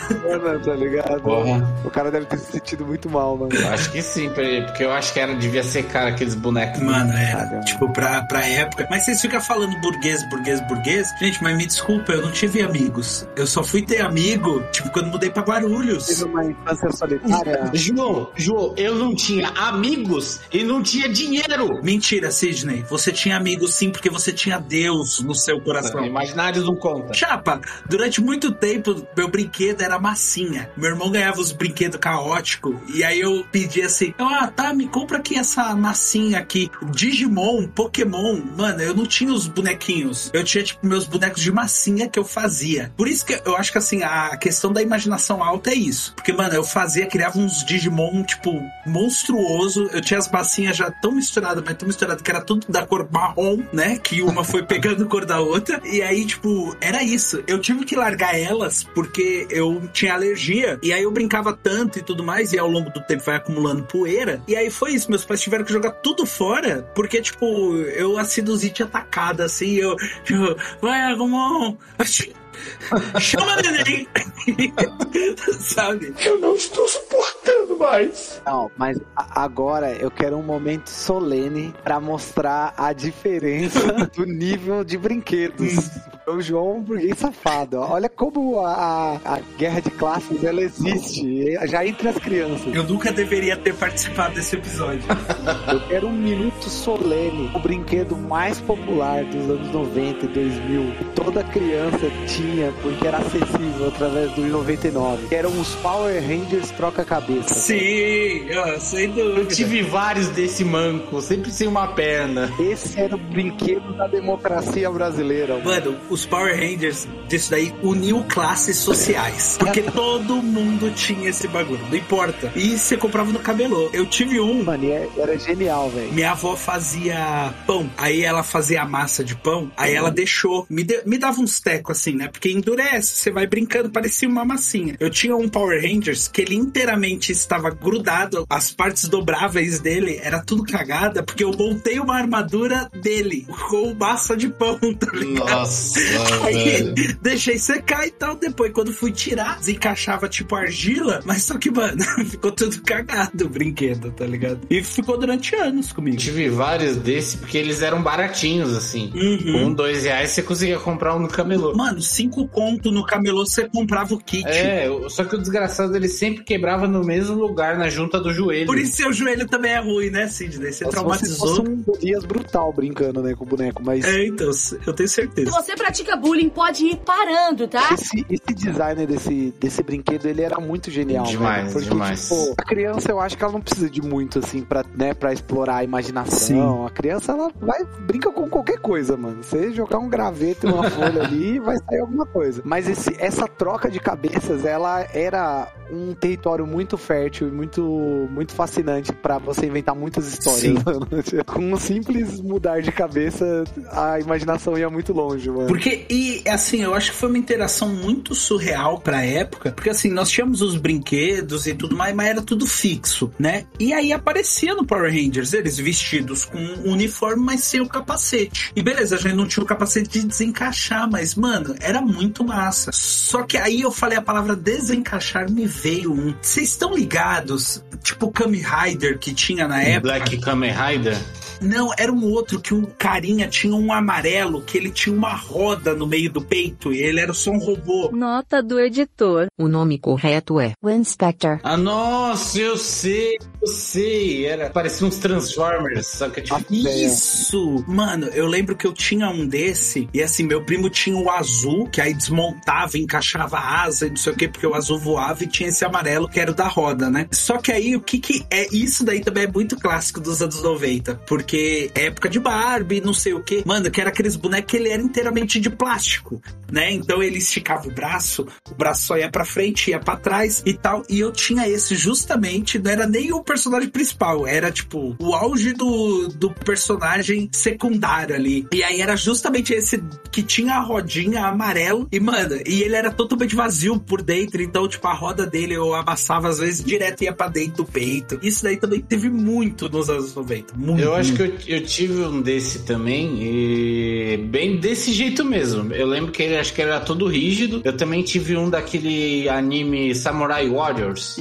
mano, 0.42 0.60
tá 0.60 0.74
ligado? 0.74 1.20
Porra. 1.22 1.66
O 1.84 1.90
cara 1.90 2.10
deve 2.10 2.26
ter 2.26 2.38
se 2.38 2.52
sentido 2.52 2.84
muito 2.86 3.08
mal, 3.08 3.36
mano. 3.36 3.54
Eu 3.54 3.68
Acho 3.68 3.90
que 3.92 4.02
sim, 4.02 4.28
porque 4.30 4.84
eu 4.84 4.92
acho 4.92 5.12
que 5.12 5.20
era, 5.20 5.34
devia 5.34 5.62
ser 5.62 5.84
cara 5.84 6.10
aqueles 6.10 6.34
bonecos. 6.34 6.80
Mano, 6.80 7.12
era. 7.12 7.36
Caramba. 7.46 7.60
Tipo, 7.64 7.88
pra, 7.92 8.22
pra 8.22 8.46
época. 8.46 8.86
Mas 8.90 9.04
vocês 9.04 9.20
ficam 9.20 9.40
falando 9.40 9.78
burguês, 9.80 10.28
burguês, 10.28 10.60
burguês. 10.68 11.05
Gente, 11.18 11.42
mas 11.42 11.56
me 11.56 11.66
desculpa, 11.66 12.12
eu 12.12 12.22
não 12.22 12.30
tive 12.30 12.62
amigos. 12.62 13.26
Eu 13.36 13.46
só 13.46 13.62
fui 13.62 13.82
ter 13.82 14.00
amigo, 14.00 14.62
tipo, 14.72 14.90
quando 14.90 15.08
mudei 15.08 15.30
pra 15.30 15.42
Guarulhos. 15.42 16.06
Teve 16.06 16.24
uma 16.24 16.44
infância 16.44 16.90
solitária. 16.92 17.70
João, 17.72 18.30
João, 18.36 18.74
eu 18.76 18.94
não 18.94 19.14
tinha 19.14 19.48
amigos 19.50 20.40
e 20.52 20.62
não 20.62 20.82
tinha 20.82 21.08
dinheiro. 21.08 21.80
Mentira, 21.82 22.30
Sidney. 22.30 22.84
Você 22.88 23.12
tinha 23.12 23.36
amigos 23.36 23.74
sim, 23.74 23.90
porque 23.90 24.10
você 24.10 24.32
tinha 24.32 24.58
Deus 24.58 25.20
no 25.20 25.34
seu 25.34 25.60
coração. 25.60 26.04
Imaginários 26.04 26.64
não 26.64 26.76
conta. 26.76 27.12
Chapa, 27.14 27.60
durante 27.88 28.20
muito 28.20 28.52
tempo, 28.52 29.06
meu 29.16 29.28
brinquedo 29.28 29.82
era 29.82 29.98
massinha. 29.98 30.70
Meu 30.76 30.90
irmão 30.90 31.10
ganhava 31.10 31.40
os 31.40 31.52
brinquedos 31.52 31.98
caóticos. 31.98 32.76
E 32.94 33.04
aí 33.04 33.20
eu 33.20 33.44
pedia 33.50 33.86
assim: 33.86 34.14
Ah, 34.18 34.50
tá, 34.54 34.72
me 34.72 34.88
compra 34.88 35.18
aqui 35.18 35.36
essa 35.38 35.74
massinha 35.74 36.38
aqui. 36.38 36.70
Digimon, 36.90 37.66
Pokémon. 37.68 38.40
Mano, 38.56 38.82
eu 38.82 38.94
não 38.94 39.06
tinha 39.06 39.32
os 39.32 39.46
bonequinhos. 39.46 40.30
Eu 40.32 40.44
tinha, 40.44 40.64
tipo, 40.64 40.86
meus 40.96 41.06
bonecos 41.06 41.42
de 41.42 41.52
massinha 41.52 42.08
que 42.08 42.18
eu 42.18 42.24
fazia. 42.24 42.90
Por 42.96 43.06
isso 43.06 43.26
que 43.26 43.38
eu 43.44 43.54
acho 43.54 43.70
que 43.70 43.76
assim, 43.76 44.02
a 44.02 44.34
questão 44.36 44.72
da 44.72 44.80
imaginação 44.80 45.44
alta 45.44 45.70
é 45.70 45.74
isso. 45.74 46.14
Porque, 46.14 46.32
mano, 46.32 46.54
eu 46.54 46.64
fazia, 46.64 47.06
criava 47.06 47.38
uns 47.38 47.64
Digimon, 47.64 48.24
tipo, 48.24 48.50
monstruoso. 48.86 49.90
Eu 49.92 50.00
tinha 50.00 50.18
as 50.18 50.30
massinhas 50.30 50.76
já 50.76 50.90
tão 50.90 51.12
misturadas, 51.12 51.62
mas 51.64 51.76
tão 51.76 51.86
misturadas 51.86 52.22
que 52.22 52.30
era 52.30 52.40
tudo 52.40 52.66
da 52.68 52.86
cor 52.86 53.06
marrom, 53.10 53.62
né? 53.72 53.98
Que 53.98 54.22
uma 54.22 54.42
foi 54.42 54.62
pegando 54.64 55.06
cor 55.06 55.26
da 55.26 55.40
outra. 55.40 55.80
E 55.84 56.00
aí, 56.00 56.24
tipo, 56.24 56.74
era 56.80 57.02
isso. 57.02 57.42
Eu 57.46 57.60
tive 57.60 57.84
que 57.84 57.94
largar 57.94 58.38
elas 58.38 58.82
porque 58.82 59.46
eu 59.50 59.82
tinha 59.92 60.14
alergia. 60.14 60.78
E 60.82 60.92
aí 60.92 61.02
eu 61.02 61.10
brincava 61.10 61.52
tanto 61.52 61.98
e 61.98 62.02
tudo 62.02 62.24
mais. 62.24 62.54
E 62.54 62.58
ao 62.58 62.68
longo 62.68 62.90
do 62.90 63.00
tempo 63.02 63.22
vai 63.24 63.36
acumulando 63.36 63.82
poeira. 63.82 64.40
E 64.48 64.56
aí 64.56 64.70
foi 64.70 64.92
isso. 64.94 65.10
Meus 65.10 65.24
pais 65.24 65.42
tiveram 65.42 65.64
que 65.64 65.72
jogar 65.72 65.90
tudo 65.90 66.24
fora. 66.24 66.82
Porque, 66.94 67.20
tipo, 67.20 67.76
eu 67.76 68.16
a 68.16 68.24
sinusite 68.24 68.82
atacada, 68.82 69.44
assim. 69.44 69.74
Eu, 69.74 69.94
tipo, 70.24 70.56
vai, 70.86 71.02
Agumon. 71.12 71.76
Chama 73.20 73.56
neném! 73.56 74.08
Sabe? 75.58 76.14
Eu 76.24 76.38
não 76.38 76.54
estou 76.54 76.86
suportando 76.88 77.76
mais. 77.78 78.40
Não, 78.46 78.70
mas 78.76 78.98
agora 79.16 79.92
eu 79.92 80.10
quero 80.10 80.36
um 80.36 80.42
momento 80.42 80.88
solene 80.88 81.74
pra 81.82 82.00
mostrar 82.00 82.72
a 82.76 82.92
diferença 82.92 83.80
do 84.14 84.24
nível 84.24 84.84
de 84.84 84.96
brinquedos. 84.96 85.90
O 86.28 86.40
João 86.40 86.70
é 86.70 86.74
um 86.74 86.82
burguês 86.82 87.18
safado. 87.18 87.78
Olha 87.78 88.08
como 88.08 88.58
a, 88.58 89.20
a 89.24 89.38
guerra 89.56 89.78
de 89.78 89.90
classes 89.90 90.42
ela 90.42 90.60
existe, 90.60 91.54
já 91.68 91.86
entre 91.86 92.08
as 92.08 92.18
crianças. 92.18 92.74
Eu 92.74 92.82
nunca 92.82 93.12
deveria 93.12 93.56
ter 93.56 93.72
participado 93.74 94.34
desse 94.34 94.56
episódio. 94.56 95.04
Eu 95.72 95.80
quero 95.86 96.08
um 96.08 96.12
minuto 96.12 96.68
solene, 96.68 97.48
o 97.54 97.60
brinquedo 97.60 98.16
mais 98.16 98.60
popular 98.60 99.24
dos 99.24 99.48
anos 99.48 99.70
90 99.70 100.24
e 100.24 100.28
2000, 100.28 100.92
que 100.96 101.04
toda 101.14 101.44
criança 101.44 102.10
tinha 102.26 102.72
porque 102.82 103.06
era 103.06 103.18
acessível 103.18 103.86
através 103.86 104.32
do 104.32 104.40
99, 104.46 105.28
que 105.28 105.34
eram 105.34 105.50
os 105.60 105.76
Power 105.76 106.20
Rangers 106.20 106.72
troca-cabeça. 106.72 107.54
Sim, 107.54 108.48
ó, 108.52 108.80
sem 108.80 109.10
dúvida. 109.10 109.40
Eu 109.42 109.46
tive 109.46 109.82
vários 109.82 110.28
desse 110.30 110.64
manco, 110.64 111.22
sempre 111.22 111.52
sem 111.52 111.68
uma 111.68 111.86
perna. 111.86 112.50
Esse 112.58 112.98
era 112.98 113.14
o 113.14 113.18
brinquedo 113.18 113.96
da 113.96 114.08
democracia 114.08 114.90
brasileira. 114.90 115.56
Mano, 115.62 115.96
os 116.16 116.24
Power 116.26 116.54
Rangers 116.56 117.06
disso 117.28 117.50
daí 117.50 117.72
uniu 117.82 118.24
classes 118.28 118.76
sociais. 118.76 119.56
Porque 119.58 119.82
todo 119.92 120.42
mundo 120.42 120.90
tinha 120.92 121.28
esse 121.30 121.46
bagulho, 121.48 121.84
não 121.90 121.96
importa. 121.96 122.50
E 122.56 122.78
você 122.78 122.96
comprava 122.96 123.30
no 123.32 123.38
cabelô. 123.38 123.90
Eu 123.92 124.06
tive 124.06 124.40
um. 124.40 124.64
Mano, 124.64 124.84
e 124.84 124.90
é- 124.92 125.08
era 125.16 125.38
genial, 125.38 125.90
velho. 125.90 126.12
Minha 126.12 126.32
avó 126.32 126.56
fazia 126.56 127.52
pão, 127.66 127.88
aí 127.96 128.22
ela 128.22 128.42
fazia 128.42 128.82
a 128.82 128.86
massa 128.86 129.22
de 129.24 129.34
pão, 129.34 129.70
aí 129.76 129.94
ela 129.94 130.10
deixou, 130.10 130.66
me, 130.70 130.82
de- 130.82 131.02
me 131.06 131.18
dava 131.18 131.40
uns 131.40 131.60
tecos 131.60 131.98
assim, 131.98 132.12
né? 132.14 132.28
Porque 132.28 132.50
endurece, 132.50 133.16
você 133.16 133.30
vai 133.30 133.46
brincando, 133.46 133.90
parecia 133.90 134.28
uma 134.28 134.44
massinha. 134.44 134.96
Eu 134.98 135.10
tinha 135.10 135.36
um 135.36 135.48
Power 135.48 135.80
Rangers 135.82 136.28
que 136.28 136.40
ele 136.42 136.54
inteiramente 136.54 137.30
estava 137.32 137.70
grudado, 137.70 138.46
as 138.48 138.70
partes 138.70 139.08
dobráveis 139.08 139.80
dele 139.80 140.18
era 140.22 140.42
tudo 140.42 140.62
cagada, 140.64 141.22
porque 141.22 141.44
eu 141.44 141.50
montei 141.52 141.98
uma 142.00 142.16
armadura 142.16 142.88
dele 143.02 143.46
com 143.68 143.94
massa 143.94 144.36
de 144.36 144.48
pão, 144.48 144.78
tá 144.98 145.10
ligado? 145.12 145.50
Nossa, 145.50 146.00
Aí 146.44 146.82
velho. 146.82 146.94
deixei 147.22 147.58
secar 147.58 148.06
e 148.06 148.10
tal. 148.10 148.36
Depois, 148.36 148.72
quando 148.72 148.92
fui 148.92 149.12
tirar, 149.12 149.58
desencaixava 149.58 150.28
tipo 150.28 150.54
argila. 150.54 151.20
Mas 151.24 151.44
só 151.44 151.56
que, 151.58 151.70
mano, 151.70 152.02
ficou 152.26 152.50
tudo 152.50 152.80
cagado 152.82 153.46
o 153.46 153.48
brinquedo, 153.48 154.10
tá 154.10 154.26
ligado? 154.26 154.60
E 154.68 154.82
ficou 154.82 155.18
durante 155.18 155.54
anos 155.54 155.92
comigo. 155.92 156.16
Tive 156.16 156.48
vários 156.48 156.96
desses 156.96 157.34
porque 157.34 157.58
eles 157.58 157.82
eram 157.82 158.02
baratinhos, 158.02 158.76
assim. 158.76 159.12
Uhum. 159.14 159.52
Com 159.52 159.72
dois 159.74 160.04
reais 160.04 160.30
você 160.30 160.42
conseguia 160.42 160.78
comprar 160.78 161.14
um 161.14 161.20
no 161.20 161.28
camelô. 161.28 161.74
Mano, 161.74 162.00
cinco 162.00 162.46
conto 162.48 162.90
no 162.90 163.04
camelô 163.04 163.46
você 163.46 163.68
comprava 163.68 164.14
o 164.14 164.18
kit. 164.18 164.46
É, 164.46 164.88
só 165.08 165.24
que 165.24 165.34
o 165.36 165.38
desgraçado 165.38 165.94
ele 165.96 166.08
sempre 166.08 166.44
quebrava 166.44 166.86
no 166.88 167.04
mesmo 167.04 167.36
lugar, 167.36 167.78
na 167.78 167.88
junta 167.88 168.20
do 168.20 168.32
joelho. 168.32 168.66
Por 168.66 168.78
isso 168.78 168.96
seu 168.96 169.12
joelho 169.12 169.46
também 169.46 169.72
é 169.72 169.78
ruim, 169.80 170.10
né, 170.10 170.26
Sidney? 170.26 170.72
Você 170.72 170.84
se 170.84 170.90
traumatizou. 170.90 171.48
fosse 171.48 171.60
um 171.60 171.76
Dias 171.98 172.24
brutal 172.24 172.72
brincando, 172.72 173.22
né, 173.22 173.34
com 173.34 173.44
o 173.44 173.46
boneco, 173.46 173.82
mas 173.82 174.04
É, 174.04 174.26
então, 174.26 174.50
eu 174.86 174.92
tenho 174.92 175.08
Se 175.08 175.14
certeza. 175.14 175.50
você 175.50 175.74
pratica 175.74 175.95
bullying, 176.16 176.48
pode 176.48 176.84
ir 176.84 176.96
parando, 176.96 177.68
tá? 177.68 177.88
esse, 177.92 178.26
esse 178.30 178.54
designer 178.54 179.06
desse, 179.06 179.54
desse 179.58 179.82
brinquedo, 179.82 180.26
ele 180.26 180.42
era 180.42 180.58
muito 180.60 180.90
genial, 180.90 181.24
Demais, 181.24 181.62
velho. 181.62 181.72
Porque, 181.72 181.88
demais. 181.88 182.22
tipo, 182.22 182.54
a 182.58 182.64
criança, 182.64 183.10
eu 183.10 183.20
acho 183.20 183.36
que 183.36 183.42
ela 183.44 183.52
não 183.52 183.60
precisa 183.60 183.88
de 183.90 184.02
muito, 184.02 184.38
assim, 184.38 184.62
pra, 184.62 184.84
né, 184.94 185.14
pra 185.14 185.32
explorar 185.32 185.76
a 185.76 185.84
imaginação. 185.84 186.86
A 186.86 186.90
criança, 186.90 187.32
ela 187.32 187.50
vai, 187.60 187.84
brinca 188.00 188.30
com 188.30 188.48
qualquer 188.48 188.78
coisa, 188.78 189.16
mano. 189.16 189.42
Você 189.42 189.72
jogar 189.72 189.98
um 189.98 190.08
graveto 190.08 190.66
e 190.66 190.72
uma 190.72 190.88
folha 190.90 191.22
ali, 191.22 191.58
vai 191.58 191.76
sair 191.78 192.00
alguma 192.00 192.26
coisa. 192.26 192.62
Mas 192.64 192.88
esse, 192.88 193.14
essa 193.18 193.46
troca 193.46 193.90
de 193.90 194.00
cabeças, 194.00 194.64
ela 194.64 195.06
era 195.12 195.72
um 195.90 196.14
território 196.14 196.66
muito 196.66 196.96
fértil 196.96 197.48
e 197.48 197.50
muito, 197.50 197.82
muito 198.30 198.52
fascinante 198.52 199.12
pra 199.12 199.38
você 199.38 199.66
inventar 199.66 199.94
muitas 199.94 200.26
histórias, 200.26 200.60
Sim. 200.60 200.78
mano. 200.84 201.06
Com 201.46 201.72
um 201.72 201.76
simples 201.76 202.40
mudar 202.40 202.80
de 202.80 202.90
cabeça, 202.90 203.64
a 203.92 204.18
imaginação 204.18 204.76
ia 204.76 204.90
muito 204.90 205.12
longe, 205.12 205.50
mano. 205.50 205.66
Porque, 205.66 205.85
e 206.08 206.42
assim, 206.48 206.82
eu 206.82 206.94
acho 206.94 207.12
que 207.12 207.16
foi 207.16 207.28
uma 207.28 207.38
interação 207.38 207.88
muito 207.88 208.34
surreal 208.34 209.00
pra 209.00 209.24
época, 209.24 209.72
porque 209.72 209.90
assim, 209.90 210.10
nós 210.10 210.30
tínhamos 210.30 210.62
os 210.62 210.76
brinquedos 210.76 211.66
e 211.66 211.74
tudo 211.74 211.96
mais, 211.96 212.14
mas 212.14 212.28
era 212.28 212.42
tudo 212.42 212.66
fixo, 212.66 213.32
né? 213.38 213.64
E 213.78 213.92
aí 213.92 214.12
aparecia 214.12 214.74
no 214.74 214.84
Power 214.84 215.12
Rangers 215.12 215.52
eles 215.52 215.78
vestidos 215.78 216.44
com 216.44 216.58
um 216.58 216.92
uniforme, 216.92 217.44
mas 217.44 217.60
sem 217.62 217.80
o 217.80 217.88
capacete. 217.88 218.72
E 218.74 218.82
beleza, 218.82 219.16
a 219.16 219.18
gente 219.18 219.34
não 219.34 219.46
tinha 219.46 219.62
o 219.62 219.66
capacete 219.66 220.08
de 220.08 220.26
desencaixar, 220.26 221.08
mas, 221.10 221.34
mano, 221.34 221.74
era 221.80 222.00
muito 222.00 222.44
massa. 222.44 222.90
Só 222.92 223.42
que 223.42 223.56
aí 223.56 223.80
eu 223.80 223.90
falei 223.90 224.18
a 224.18 224.22
palavra 224.22 224.56
desencaixar, 224.56 225.50
me 225.50 225.66
veio 225.66 226.12
um. 226.12 226.34
Vocês 226.40 226.70
estão 226.70 226.94
ligados? 226.94 227.82
Tipo 228.02 228.26
o 228.26 228.32
Kamen 228.32 228.62
Rider 228.62 229.18
que 229.18 229.34
tinha 229.34 229.66
na 229.66 229.82
época. 229.82 230.00
Black 230.00 230.38
Kamen 230.38 230.72
Rider. 230.72 231.16
Não, 231.60 231.90
era 231.96 232.12
um 232.12 232.24
outro 232.24 232.60
que 232.60 232.74
o 232.74 232.86
carinha 232.98 233.48
tinha 233.48 233.74
um 233.74 233.92
amarelo, 233.92 234.60
que 234.62 234.76
ele 234.76 234.90
tinha 234.90 235.16
uma 235.16 235.34
roda 235.34 235.75
no 235.94 236.06
meio 236.06 236.30
do 236.30 236.42
peito 236.42 236.92
e 236.92 236.98
ele 236.98 237.20
era 237.20 237.32
só 237.32 237.50
um 237.50 237.58
robô. 237.58 238.10
Nota 238.12 238.62
do 238.62 238.80
editor. 238.80 239.46
O 239.58 239.68
nome 239.68 239.98
correto 239.98 240.60
é 240.60 240.72
Winspector. 240.82 241.60
Ah, 241.62 241.76
nossa, 241.76 242.58
eu 242.58 242.76
sei, 242.76 243.36
eu 243.60 243.68
sei. 243.68 244.46
Era, 244.46 244.70
parecia 244.70 245.06
uns 245.06 245.18
Transformers, 245.18 246.06
só 246.06 246.28
que 246.28 246.40
tipo. 246.40 246.56
Isso! 246.72 247.84
Mano, 247.86 248.26
eu 248.28 248.46
lembro 248.46 248.76
que 248.76 248.86
eu 248.86 248.92
tinha 248.92 249.28
um 249.28 249.46
desse, 249.46 250.08
e 250.12 250.22
assim, 250.22 250.44
meu 250.44 250.64
primo 250.64 250.88
tinha 250.88 251.16
o 251.16 251.30
azul, 251.30 251.86
que 251.88 252.00
aí 252.00 252.14
desmontava, 252.14 252.98
encaixava 252.98 253.58
a 253.58 253.84
asa 253.84 254.06
e 254.06 254.10
não 254.10 254.16
sei 254.16 254.32
o 254.32 254.36
que, 254.36 254.48
porque 254.48 254.66
o 254.66 254.74
azul 254.74 254.98
voava, 254.98 255.44
e 255.44 255.46
tinha 255.46 255.68
esse 255.68 255.84
amarelo 255.84 256.28
que 256.28 256.40
era 256.40 256.50
o 256.50 256.54
da 256.54 256.68
roda, 256.68 257.10
né? 257.10 257.28
Só 257.32 257.58
que 257.58 257.70
aí, 257.70 257.94
o 257.96 258.00
que 258.00 258.18
que 258.18 258.46
é. 258.50 258.66
Isso 258.74 259.04
daí 259.04 259.20
também 259.20 259.44
é 259.44 259.46
muito 259.46 259.76
clássico 259.76 260.20
dos 260.20 260.42
anos 260.42 260.62
90, 260.62 261.14
porque 261.26 261.90
é 261.94 262.06
época 262.06 262.28
de 262.28 262.38
Barbie, 262.38 263.00
não 263.00 263.12
sei 263.12 263.34
o 263.34 263.42
que. 263.42 263.62
Mano, 263.66 263.90
que 263.90 264.00
era 264.00 264.10
aqueles 264.10 264.36
bonecos 264.36 264.70
que 264.70 264.76
ele 264.76 264.88
era 264.88 265.02
inteiramente 265.02 265.60
de 265.60 265.65
plástico, 265.70 266.40
né? 266.70 266.92
Então 266.92 267.22
ele 267.22 267.38
esticava 267.38 267.88
o 267.88 267.90
braço, 267.92 268.46
o 268.70 268.74
braço 268.74 269.06
só 269.06 269.16
ia 269.16 269.30
pra 269.30 269.44
frente, 269.44 269.90
ia 269.90 269.98
pra 269.98 270.16
trás 270.16 270.62
e 270.64 270.74
tal. 270.74 271.02
E 271.08 271.20
eu 271.20 271.32
tinha 271.32 271.68
esse 271.68 271.94
justamente, 271.94 272.78
não 272.78 272.90
era 272.90 273.06
nem 273.06 273.32
o 273.32 273.42
personagem 273.42 273.88
principal, 273.88 274.46
era 274.46 274.70
tipo 274.70 275.16
o 275.18 275.34
auge 275.34 275.72
do, 275.72 276.28
do 276.28 276.50
personagem 276.50 277.48
secundário 277.52 278.34
ali. 278.34 278.66
E 278.72 278.82
aí 278.82 279.00
era 279.00 279.16
justamente 279.16 279.72
esse 279.72 280.02
que 280.30 280.42
tinha 280.42 280.74
a 280.74 280.80
rodinha 280.80 281.46
amarelo. 281.46 282.08
E, 282.10 282.20
mano, 282.20 282.56
e 282.66 282.82
ele 282.82 282.94
era 282.94 283.10
totalmente 283.10 283.54
vazio 283.54 283.98
por 283.98 284.22
dentro. 284.22 284.62
Então, 284.62 284.88
tipo, 284.88 285.06
a 285.06 285.14
roda 285.14 285.46
dele 285.46 285.74
eu 285.74 285.94
amassava 285.94 286.48
às 286.48 286.58
vezes 286.58 286.84
direto 286.84 287.22
ia 287.22 287.32
pra 287.32 287.48
dentro 287.48 287.78
do 287.78 287.84
peito. 287.84 288.38
Isso 288.42 288.62
daí 288.62 288.76
também 288.76 289.00
teve 289.00 289.28
muito 289.28 289.88
nos 289.88 290.10
anos 290.10 290.34
90. 290.34 290.74
Muito. 290.76 291.02
Eu 291.02 291.14
acho 291.14 291.34
que 291.34 291.42
eu, 291.42 291.54
eu 291.66 291.84
tive 291.84 292.22
um 292.22 292.40
desse 292.40 292.80
também, 292.80 293.38
e 293.42 294.36
bem 294.36 294.78
desse 294.78 295.12
jeito 295.12 295.44
mesmo. 295.46 295.92
Eu 295.92 296.06
lembro 296.06 296.32
que 296.32 296.42
ele 296.42 296.56
acho 296.56 296.72
que 296.74 296.82
era 296.82 297.00
todo 297.00 297.26
rígido. 297.26 297.80
Eu 297.84 297.96
também 297.96 298.22
tive 298.22 298.56
um 298.56 298.68
daquele 298.68 299.48
anime 299.48 300.14
Samurai 300.14 300.68
Warriors. 300.68 301.36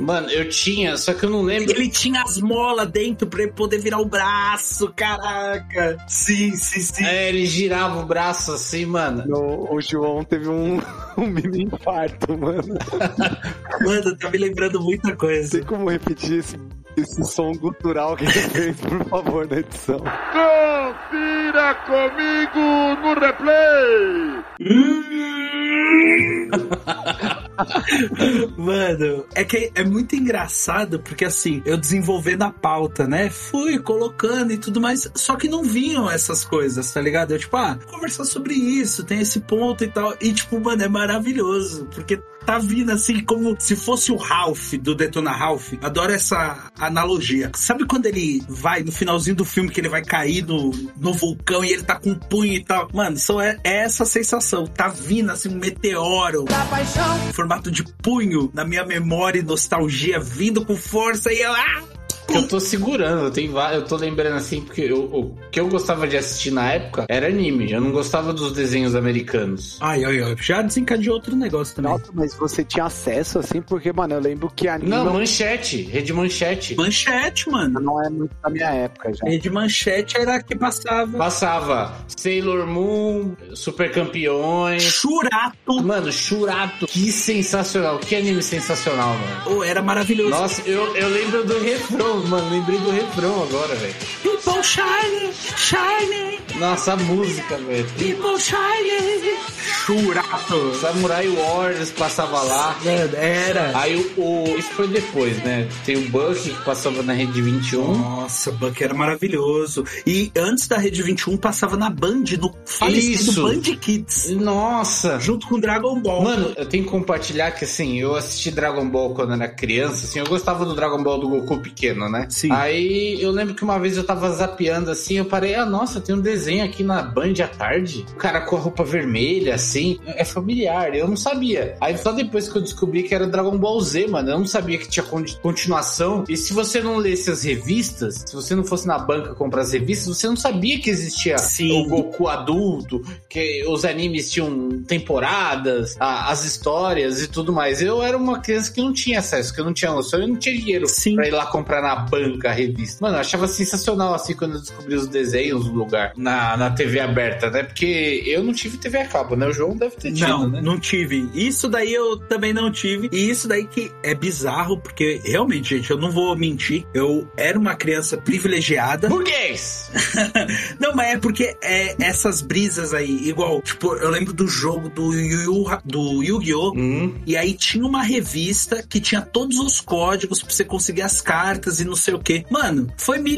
Mano, 0.00 0.28
eu 0.30 0.48
tinha, 0.48 0.96
só 0.96 1.14
que 1.14 1.24
eu 1.24 1.30
não 1.30 1.42
lembro. 1.42 1.70
Ele 1.70 1.88
tinha 1.88 2.22
as 2.22 2.38
molas 2.38 2.88
dentro 2.90 3.26
pra 3.26 3.42
ele 3.42 3.52
poder 3.52 3.78
virar 3.78 3.98
o 3.98 4.06
braço, 4.06 4.92
caraca. 4.94 5.96
Sim, 6.06 6.54
sim, 6.56 6.80
sim. 6.80 7.04
É, 7.04 7.28
ele 7.28 7.46
girava 7.46 8.00
o 8.00 8.06
braço 8.06 8.52
assim, 8.52 8.84
mano. 8.86 9.24
O, 9.28 9.76
o 9.76 9.80
João 9.80 10.22
teve 10.24 10.48
um, 10.48 10.80
um 11.16 11.26
mini 11.26 11.64
infarto, 11.64 12.36
mano. 12.36 12.76
Mano, 13.80 14.16
tá 14.16 14.30
me 14.30 14.38
lembrando 14.38 14.80
muita 14.80 15.14
coisa. 15.14 15.50
Tem 15.50 15.62
como 15.62 15.90
repetir 15.90 16.38
esse, 16.38 16.56
esse 16.96 17.24
som 17.24 17.52
gutural 17.52 18.16
que 18.16 18.24
ele 18.24 18.32
fez, 18.32 18.80
por 18.80 19.04
favor, 19.06 19.46
na 19.48 19.58
edição? 19.58 20.00
Confira 20.32 21.74
comigo 21.86 22.96
no 23.02 23.14
replay! 23.14 24.44
Mano, 28.56 29.26
é 29.34 29.44
que 29.44 29.70
é 29.74 29.84
muito 29.84 30.14
engraçado, 30.14 31.00
porque 31.00 31.24
assim, 31.24 31.62
eu 31.64 31.76
desenvolvendo 31.76 32.42
a 32.42 32.50
pauta, 32.50 33.06
né? 33.06 33.30
Fui 33.30 33.78
colocando 33.78 34.52
e 34.52 34.58
tudo 34.58 34.80
mais, 34.80 35.10
só 35.14 35.36
que 35.36 35.48
não 35.48 35.62
vinham 35.62 36.10
essas 36.10 36.44
coisas, 36.44 36.92
tá 36.92 37.00
ligado? 37.00 37.32
Eu, 37.32 37.38
tipo, 37.38 37.56
ah, 37.56 37.78
conversar 37.90 38.24
sobre 38.24 38.54
isso, 38.54 39.04
tem 39.04 39.20
esse 39.20 39.40
ponto 39.40 39.84
e 39.84 39.88
tal. 39.88 40.14
E, 40.20 40.32
tipo, 40.32 40.60
mano, 40.60 40.82
é 40.82 40.88
maravilhoso, 40.88 41.86
porque 41.94 42.20
tá 42.46 42.58
vindo 42.58 42.92
assim 42.92 43.20
como 43.24 43.56
se 43.58 43.74
fosse 43.74 44.12
o 44.12 44.16
Ralph 44.16 44.74
do 44.74 44.94
Detona 44.94 45.32
Ralph. 45.32 45.72
Adoro 45.82 46.12
essa 46.12 46.70
analogia. 46.78 47.50
Sabe 47.56 47.84
quando 47.84 48.06
ele 48.06 48.40
vai 48.48 48.84
no 48.84 48.92
finalzinho 48.92 49.34
do 49.34 49.44
filme 49.44 49.68
que 49.68 49.80
ele 49.80 49.88
vai 49.88 50.02
cair 50.02 50.46
no, 50.46 50.70
no 50.96 51.12
vulcão 51.12 51.64
e 51.64 51.72
ele 51.72 51.82
tá 51.82 51.96
com 51.96 52.10
um 52.10 52.14
punho 52.14 52.54
e 52.54 52.64
tal? 52.64 52.88
Mano, 52.94 53.18
só 53.18 53.40
é, 53.40 53.58
é 53.64 53.78
essa 53.78 54.04
sensação. 54.06 54.64
Tá 54.66 54.88
vindo 54.88 55.30
assim 55.30 55.48
um 55.48 55.58
meteoro. 55.58 56.44
Da 56.44 56.64
paixão. 56.66 57.32
Formato 57.32 57.70
de 57.70 57.82
punho 57.82 58.48
na 58.54 58.64
minha 58.64 58.86
memória 58.86 59.40
e 59.40 59.42
nostalgia 59.42 60.20
vindo 60.20 60.64
com 60.64 60.76
força 60.76 61.32
e 61.32 61.40
eu. 61.40 61.52
Ah! 61.52 61.95
Que 62.26 62.36
eu 62.36 62.48
tô 62.48 62.60
segurando, 62.60 63.24
eu, 63.24 63.30
tenho, 63.30 63.58
eu 63.58 63.84
tô 63.84 63.96
lembrando 63.96 64.36
assim, 64.36 64.60
porque 64.60 64.82
eu, 64.82 65.04
o 65.04 65.36
que 65.50 65.60
eu 65.60 65.68
gostava 65.68 66.06
de 66.06 66.16
assistir 66.16 66.50
na 66.50 66.72
época 66.72 67.06
era 67.08 67.26
anime, 67.28 67.70
eu 67.70 67.80
não 67.80 67.92
gostava 67.92 68.32
dos 68.32 68.52
desenhos 68.52 68.94
americanos. 68.94 69.78
Ai, 69.80 70.04
ai, 70.04 70.22
ai, 70.22 70.36
já 70.40 70.62
desencadeou 70.62 71.14
outro 71.14 71.36
negócio 71.36 71.76
também. 71.76 71.92
Nossa, 71.92 72.10
mas 72.12 72.34
você 72.34 72.64
tinha 72.64 72.84
acesso 72.84 73.38
assim, 73.38 73.60
porque, 73.60 73.92
mano, 73.92 74.14
eu 74.14 74.20
lembro 74.20 74.50
que 74.54 74.68
anime. 74.68 74.90
Não, 74.90 75.12
manchete, 75.12 75.82
rede 75.82 76.12
manchete. 76.12 76.74
Manchete, 76.76 77.50
mano. 77.50 77.80
Não 77.80 78.02
é 78.02 78.10
muito 78.10 78.34
da 78.42 78.50
minha 78.50 78.70
época 78.70 79.12
já. 79.14 79.24
Rede 79.24 79.50
manchete 79.50 80.16
era 80.16 80.36
a 80.36 80.42
que 80.42 80.56
passava. 80.56 81.16
Passava 81.16 81.96
Sailor 82.16 82.66
Moon, 82.66 83.34
Super 83.54 83.90
Campeões. 83.90 84.82
Churato. 84.82 85.82
Mano, 85.82 86.12
Churato. 86.12 86.86
Que 86.86 87.12
sensacional, 87.12 87.98
que 87.98 88.14
anime 88.16 88.42
sensacional, 88.42 89.14
mano. 89.14 89.58
Oh, 89.58 89.64
era 89.64 89.82
maravilhoso. 89.82 90.30
Nossa, 90.30 90.62
eu, 90.68 90.96
eu 90.96 91.08
lembro 91.08 91.44
do 91.44 91.58
refrão 91.60 92.15
mano, 92.24 92.50
lembrei 92.50 92.78
do 92.78 92.90
refrão 92.90 93.42
agora, 93.42 93.74
velho. 93.74 94.35
People 94.46 94.62
shine, 94.62 95.32
shine. 95.56 96.38
Nossa, 96.60 96.92
a 96.92 96.96
música, 96.96 97.58
velho. 97.58 97.84
People 97.98 98.38
shine. 98.38 99.36
Churato. 99.84 100.74
Samurai 100.76 101.28
Wars 101.28 101.90
passava 101.90 102.40
lá. 102.42 102.76
Era. 102.84 103.76
Aí 103.76 103.96
o, 103.96 104.20
o, 104.20 104.56
Isso 104.56 104.70
foi 104.70 104.86
depois, 104.86 105.36
né? 105.42 105.68
Tem 105.84 105.96
o 105.96 106.08
Buck 106.08 106.38
que 106.38 106.64
passava 106.64 107.02
na 107.02 107.12
Rede 107.12 107.42
21. 107.42 107.98
Nossa, 107.98 108.52
Buck 108.52 108.82
era 108.82 108.94
maravilhoso. 108.94 109.84
E 110.06 110.30
antes 110.36 110.68
da 110.68 110.78
Rede 110.78 111.02
21 111.02 111.36
passava 111.36 111.76
na 111.76 111.90
Band, 111.90 112.24
no 112.40 112.54
falecido. 112.64 113.42
Band 113.42 113.60
Kids. 113.80 114.30
Nossa. 114.30 115.18
Junto 115.18 115.48
com 115.48 115.58
Dragon 115.58 116.00
Ball. 116.00 116.22
Mano, 116.22 116.52
eu 116.56 116.66
tenho 116.66 116.84
que 116.84 116.90
compartilhar 116.90 117.50
que 117.50 117.64
assim, 117.64 118.00
eu 118.00 118.14
assisti 118.14 118.52
Dragon 118.52 118.88
Ball 118.88 119.12
quando 119.12 119.34
era 119.34 119.48
criança, 119.48 120.06
assim, 120.06 120.20
eu 120.20 120.26
gostava 120.26 120.64
do 120.64 120.74
Dragon 120.74 121.02
Ball 121.02 121.18
do 121.18 121.28
Goku 121.28 121.58
pequeno, 121.58 122.08
né? 122.08 122.26
Sim. 122.30 122.52
Aí 122.52 123.20
eu 123.20 123.32
lembro 123.32 123.54
que 123.54 123.64
uma 123.64 123.78
vez 123.78 123.96
eu 123.96 124.04
tava 124.04 124.35
zapeando 124.36 124.90
assim, 124.90 125.14
eu 125.14 125.24
parei, 125.24 125.54
ah, 125.54 125.66
nossa, 125.66 126.00
tem 126.00 126.14
um 126.14 126.20
desenho 126.20 126.64
aqui 126.64 126.82
na 126.82 127.02
Band 127.02 127.34
à 127.42 127.48
tarde. 127.48 128.06
O 128.12 128.16
cara 128.16 128.40
com 128.42 128.56
a 128.56 128.60
roupa 128.60 128.84
vermelha, 128.84 129.54
assim, 129.54 129.98
é 130.06 130.24
familiar, 130.24 130.94
eu 130.94 131.08
não 131.08 131.16
sabia. 131.16 131.76
Aí 131.80 131.96
só 131.98 132.12
depois 132.12 132.48
que 132.48 132.56
eu 132.56 132.62
descobri 132.62 133.02
que 133.02 133.14
era 133.14 133.26
Dragon 133.26 133.56
Ball 133.56 133.80
Z, 133.80 134.06
mano, 134.08 134.30
eu 134.30 134.38
não 134.38 134.46
sabia 134.46 134.78
que 134.78 134.88
tinha 134.88 135.04
continuação. 135.42 136.24
E 136.28 136.36
se 136.36 136.52
você 136.52 136.80
não 136.80 136.96
lesse 136.96 137.30
as 137.30 137.42
revistas, 137.42 138.24
se 138.26 138.34
você 138.34 138.54
não 138.54 138.64
fosse 138.64 138.86
na 138.86 138.98
banca 138.98 139.34
comprar 139.34 139.62
as 139.62 139.72
revistas, 139.72 140.16
você 140.16 140.26
não 140.28 140.36
sabia 140.36 140.78
que 140.80 140.90
existia 140.90 141.38
Sim. 141.38 141.82
o 141.82 141.88
Goku 141.88 142.28
adulto, 142.28 143.02
que 143.28 143.64
os 143.68 143.84
animes 143.84 144.30
tinham 144.30 144.82
temporadas, 144.86 145.96
a, 145.98 146.30
as 146.30 146.44
histórias 146.44 147.22
e 147.22 147.28
tudo 147.28 147.52
mais. 147.52 147.80
Eu 147.80 148.02
era 148.02 148.16
uma 148.16 148.40
criança 148.40 148.72
que 148.72 148.80
não 148.80 148.92
tinha 148.92 149.18
acesso, 149.18 149.54
que 149.54 149.60
eu 149.60 149.64
não 149.64 149.72
tinha 149.72 149.90
noção, 149.90 150.20
eu 150.20 150.28
não 150.28 150.36
tinha 150.36 150.56
dinheiro 150.56 150.86
Sim. 150.88 151.14
pra 151.14 151.26
ir 151.26 151.32
lá 151.32 151.46
comprar 151.46 151.82
na 151.82 151.96
banca 151.96 152.50
a 152.50 152.52
revista. 152.52 152.98
Mano, 153.00 153.16
eu 153.16 153.20
achava 153.20 153.48
sensacional 153.48 154.14
assim 154.14 154.25
quando 154.34 154.54
eu 154.54 154.60
descobri 154.60 154.94
os 154.94 155.06
desenhos 155.06 155.64
do 155.66 155.72
lugar 155.72 156.12
na, 156.16 156.56
na 156.56 156.70
TV 156.70 157.00
aberta, 157.00 157.50
né? 157.50 157.62
Porque 157.62 158.22
eu 158.26 158.42
não 158.42 158.52
tive 158.52 158.76
TV 158.78 158.98
a 158.98 159.06
cabo, 159.06 159.36
né? 159.36 159.46
O 159.46 159.52
João 159.52 159.76
deve 159.76 159.96
ter 159.96 160.12
tido, 160.12 160.28
Não, 160.28 160.48
né? 160.48 160.60
não 160.60 160.78
tive. 160.78 161.28
Isso 161.34 161.68
daí 161.68 161.92
eu 161.92 162.16
também 162.16 162.52
não 162.52 162.70
tive. 162.70 163.08
E 163.12 163.28
isso 163.30 163.46
daí 163.48 163.66
que 163.66 163.90
é 164.02 164.14
bizarro, 164.14 164.78
porque 164.78 165.20
realmente, 165.24 165.76
gente, 165.76 165.90
eu 165.90 165.98
não 165.98 166.10
vou 166.10 166.36
mentir. 166.36 166.84
Eu 166.92 167.28
era 167.36 167.58
uma 167.58 167.74
criança 167.74 168.16
privilegiada. 168.16 169.08
Burguês! 169.08 169.90
não, 170.80 170.94
mas 170.94 171.14
é 171.14 171.18
porque 171.18 171.56
é 171.62 171.94
essas 172.02 172.42
brisas 172.42 172.92
aí, 172.92 173.28
igual, 173.28 173.62
tipo, 173.62 173.94
eu 173.94 174.10
lembro 174.10 174.32
do 174.32 174.46
jogo 174.46 174.88
do 174.88 175.12
Yu, 175.12 175.64
do 175.84 176.22
Yu-Gi-Oh! 176.22 176.72
Hum. 176.76 177.14
E 177.26 177.36
aí 177.36 177.54
tinha 177.54 177.84
uma 177.86 178.02
revista 178.02 178.82
que 178.82 179.00
tinha 179.00 179.20
todos 179.20 179.58
os 179.58 179.80
códigos 179.80 180.42
pra 180.42 180.52
você 180.52 180.64
conseguir 180.64 181.02
as 181.02 181.20
cartas 181.20 181.80
e 181.80 181.84
não 181.84 181.96
sei 181.96 182.14
o 182.14 182.18
que. 182.18 182.44
Mano, 182.50 182.92
foi 182.96 183.18
mil 183.18 183.36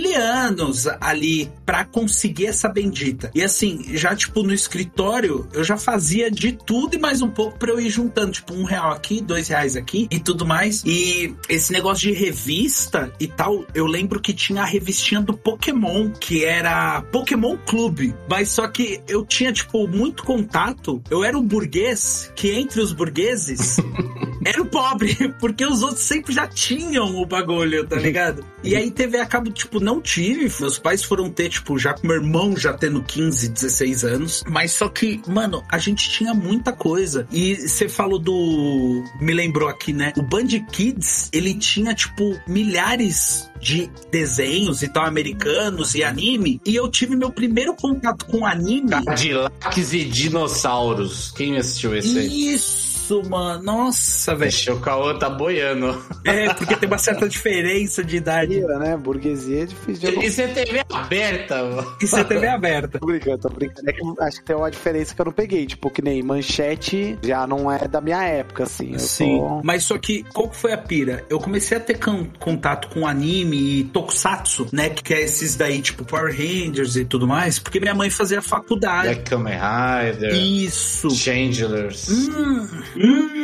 anos 0.68 0.86
ali 1.00 1.50
pra 1.64 1.84
conseguir 1.84 2.46
essa 2.46 2.68
bendita. 2.68 3.30
E 3.34 3.42
assim, 3.42 3.84
já 3.96 4.14
tipo 4.14 4.42
no 4.42 4.52
escritório, 4.52 5.48
eu 5.52 5.64
já 5.64 5.76
fazia 5.76 6.30
de 6.30 6.52
tudo 6.52 6.94
e 6.94 6.98
mais 6.98 7.22
um 7.22 7.28
pouco 7.28 7.58
pra 7.58 7.70
eu 7.70 7.80
ir 7.80 7.90
juntando, 7.90 8.32
tipo, 8.32 8.54
um 8.54 8.64
real 8.64 8.90
aqui, 8.90 9.20
dois 9.20 9.48
reais 9.48 9.76
aqui 9.76 10.06
e 10.10 10.20
tudo 10.20 10.46
mais. 10.46 10.82
E 10.84 11.34
esse 11.48 11.72
negócio 11.72 12.08
de 12.08 12.12
revista 12.12 13.12
e 13.18 13.26
tal, 13.26 13.64
eu 13.74 13.86
lembro 13.86 14.20
que 14.20 14.32
tinha 14.32 14.62
a 14.62 14.66
revistinha 14.66 15.20
do 15.20 15.36
Pokémon, 15.36 16.10
que 16.10 16.44
era 16.44 17.02
Pokémon 17.02 17.56
Clube. 17.66 18.14
Mas 18.28 18.50
só 18.50 18.68
que 18.68 19.00
eu 19.08 19.24
tinha, 19.24 19.52
tipo, 19.52 19.86
muito 19.88 20.22
contato. 20.24 21.02
Eu 21.10 21.24
era 21.24 21.38
um 21.38 21.42
burguês 21.42 22.30
que 22.34 22.50
entre 22.52 22.80
os 22.80 22.92
burgueses 22.92 23.76
era 24.44 24.60
o 24.62 24.66
pobre, 24.66 25.34
porque 25.40 25.64
os 25.64 25.82
outros 25.82 26.02
sempre 26.02 26.32
já 26.32 26.46
tinham 26.46 27.16
o 27.16 27.26
bagulho, 27.26 27.86
tá 27.86 27.96
ligado? 27.96 28.44
E 28.62 28.74
aí 28.74 28.90
TV 28.90 29.18
a 29.18 29.26
cabo, 29.26 29.50
tipo, 29.50 29.80
não 29.80 30.00
tive. 30.00 30.48
Meus 30.60 30.78
pais 30.78 31.02
foram 31.02 31.30
ter, 31.30 31.48
tipo, 31.48 31.78
já 31.78 31.94
com 31.94 32.06
meu 32.06 32.16
irmão 32.16 32.56
já 32.56 32.72
tendo 32.72 33.02
15, 33.02 33.48
16 33.48 34.04
anos. 34.04 34.44
Mas 34.48 34.72
só 34.72 34.88
que, 34.88 35.20
mano, 35.26 35.62
a 35.70 35.78
gente 35.78 36.10
tinha 36.10 36.34
muita 36.34 36.72
coisa. 36.72 37.26
E 37.30 37.56
você 37.56 37.88
falou 37.88 38.18
do. 38.18 39.04
Me 39.20 39.32
lembrou 39.32 39.68
aqui, 39.68 39.92
né? 39.92 40.12
O 40.16 40.22
Band 40.22 40.48
Kids, 40.70 41.28
ele 41.32 41.54
tinha, 41.54 41.94
tipo, 41.94 42.38
milhares 42.46 43.48
de 43.60 43.90
desenhos 44.10 44.82
e 44.82 44.88
tal, 44.88 45.04
americanos 45.04 45.94
e 45.94 46.04
anime. 46.04 46.60
E 46.64 46.74
eu 46.74 46.88
tive 46.88 47.16
meu 47.16 47.30
primeiro 47.30 47.74
contato 47.74 48.24
com 48.26 48.46
anime. 48.46 48.90
Cadillacs 49.04 49.92
e 49.92 50.04
dinossauros. 50.04 51.32
Quem 51.32 51.56
assistiu 51.56 51.94
esse 51.96 52.18
aí? 52.18 52.54
Isso, 52.54 52.97
mano. 53.28 53.62
Nossa, 53.62 54.34
velho. 54.34 54.74
O 54.74 54.80
Caô 54.80 55.14
tá 55.18 55.28
boiando. 55.28 56.00
É, 56.24 56.52
porque 56.54 56.76
tem 56.76 56.88
uma 56.88 56.98
certa 56.98 57.28
diferença 57.28 58.02
de 58.04 58.16
idade. 58.16 58.60
né? 58.60 58.96
Burguesia 58.96 59.62
é 59.62 59.66
difícil 59.66 60.10
de 60.12 60.26
Isso 60.26 60.40
é 60.40 60.48
TV 60.48 60.82
aberta, 60.92 61.62
mano. 61.64 61.96
Isso 62.00 62.16
é 62.16 62.24
TV 62.24 62.46
aberta. 62.46 62.98
Tô 62.98 63.06
brincando, 63.06 63.38
tô 63.38 63.48
brincando. 63.48 63.88
É 63.88 63.92
que 63.92 64.00
acho 64.20 64.38
que 64.40 64.44
tem 64.44 64.56
uma 64.56 64.70
diferença 64.70 65.14
que 65.14 65.20
eu 65.20 65.24
não 65.26 65.32
peguei. 65.32 65.66
Tipo, 65.66 65.90
que 65.90 66.02
nem 66.02 66.22
manchete 66.22 67.18
já 67.22 67.46
não 67.46 67.70
é 67.70 67.86
da 67.88 68.00
minha 68.00 68.22
época, 68.24 68.64
assim. 68.64 68.92
Eu 68.92 68.98
Sim, 68.98 69.38
tô- 69.38 69.60
mas 69.64 69.84
só 69.84 69.98
que 69.98 70.22
qual 70.32 70.48
que 70.48 70.56
foi 70.56 70.72
a 70.72 70.78
pira? 70.78 71.24
Eu 71.28 71.38
comecei 71.38 71.76
a 71.76 71.80
ter 71.80 71.98
con- 71.98 72.26
contato 72.38 72.88
com 72.88 73.06
anime 73.06 73.80
e 73.80 73.84
tokusatsu, 73.84 74.68
né? 74.72 74.88
Que 74.90 75.14
é 75.14 75.22
esses 75.22 75.56
daí, 75.56 75.80
tipo 75.80 76.04
Power 76.04 76.30
Rangers 76.34 76.96
e 76.96 77.04
tudo 77.04 77.26
mais, 77.26 77.58
porque 77.58 77.80
minha 77.80 77.94
mãe 77.94 78.10
fazia 78.10 78.42
faculdade. 78.42 79.08
Black 79.08 79.30
Kamen 79.30 79.54
Rider. 79.58 80.34
Isso. 80.34 81.10
Changelers. 81.10 82.08
Hum, 82.08 82.68
hum. 83.00 83.37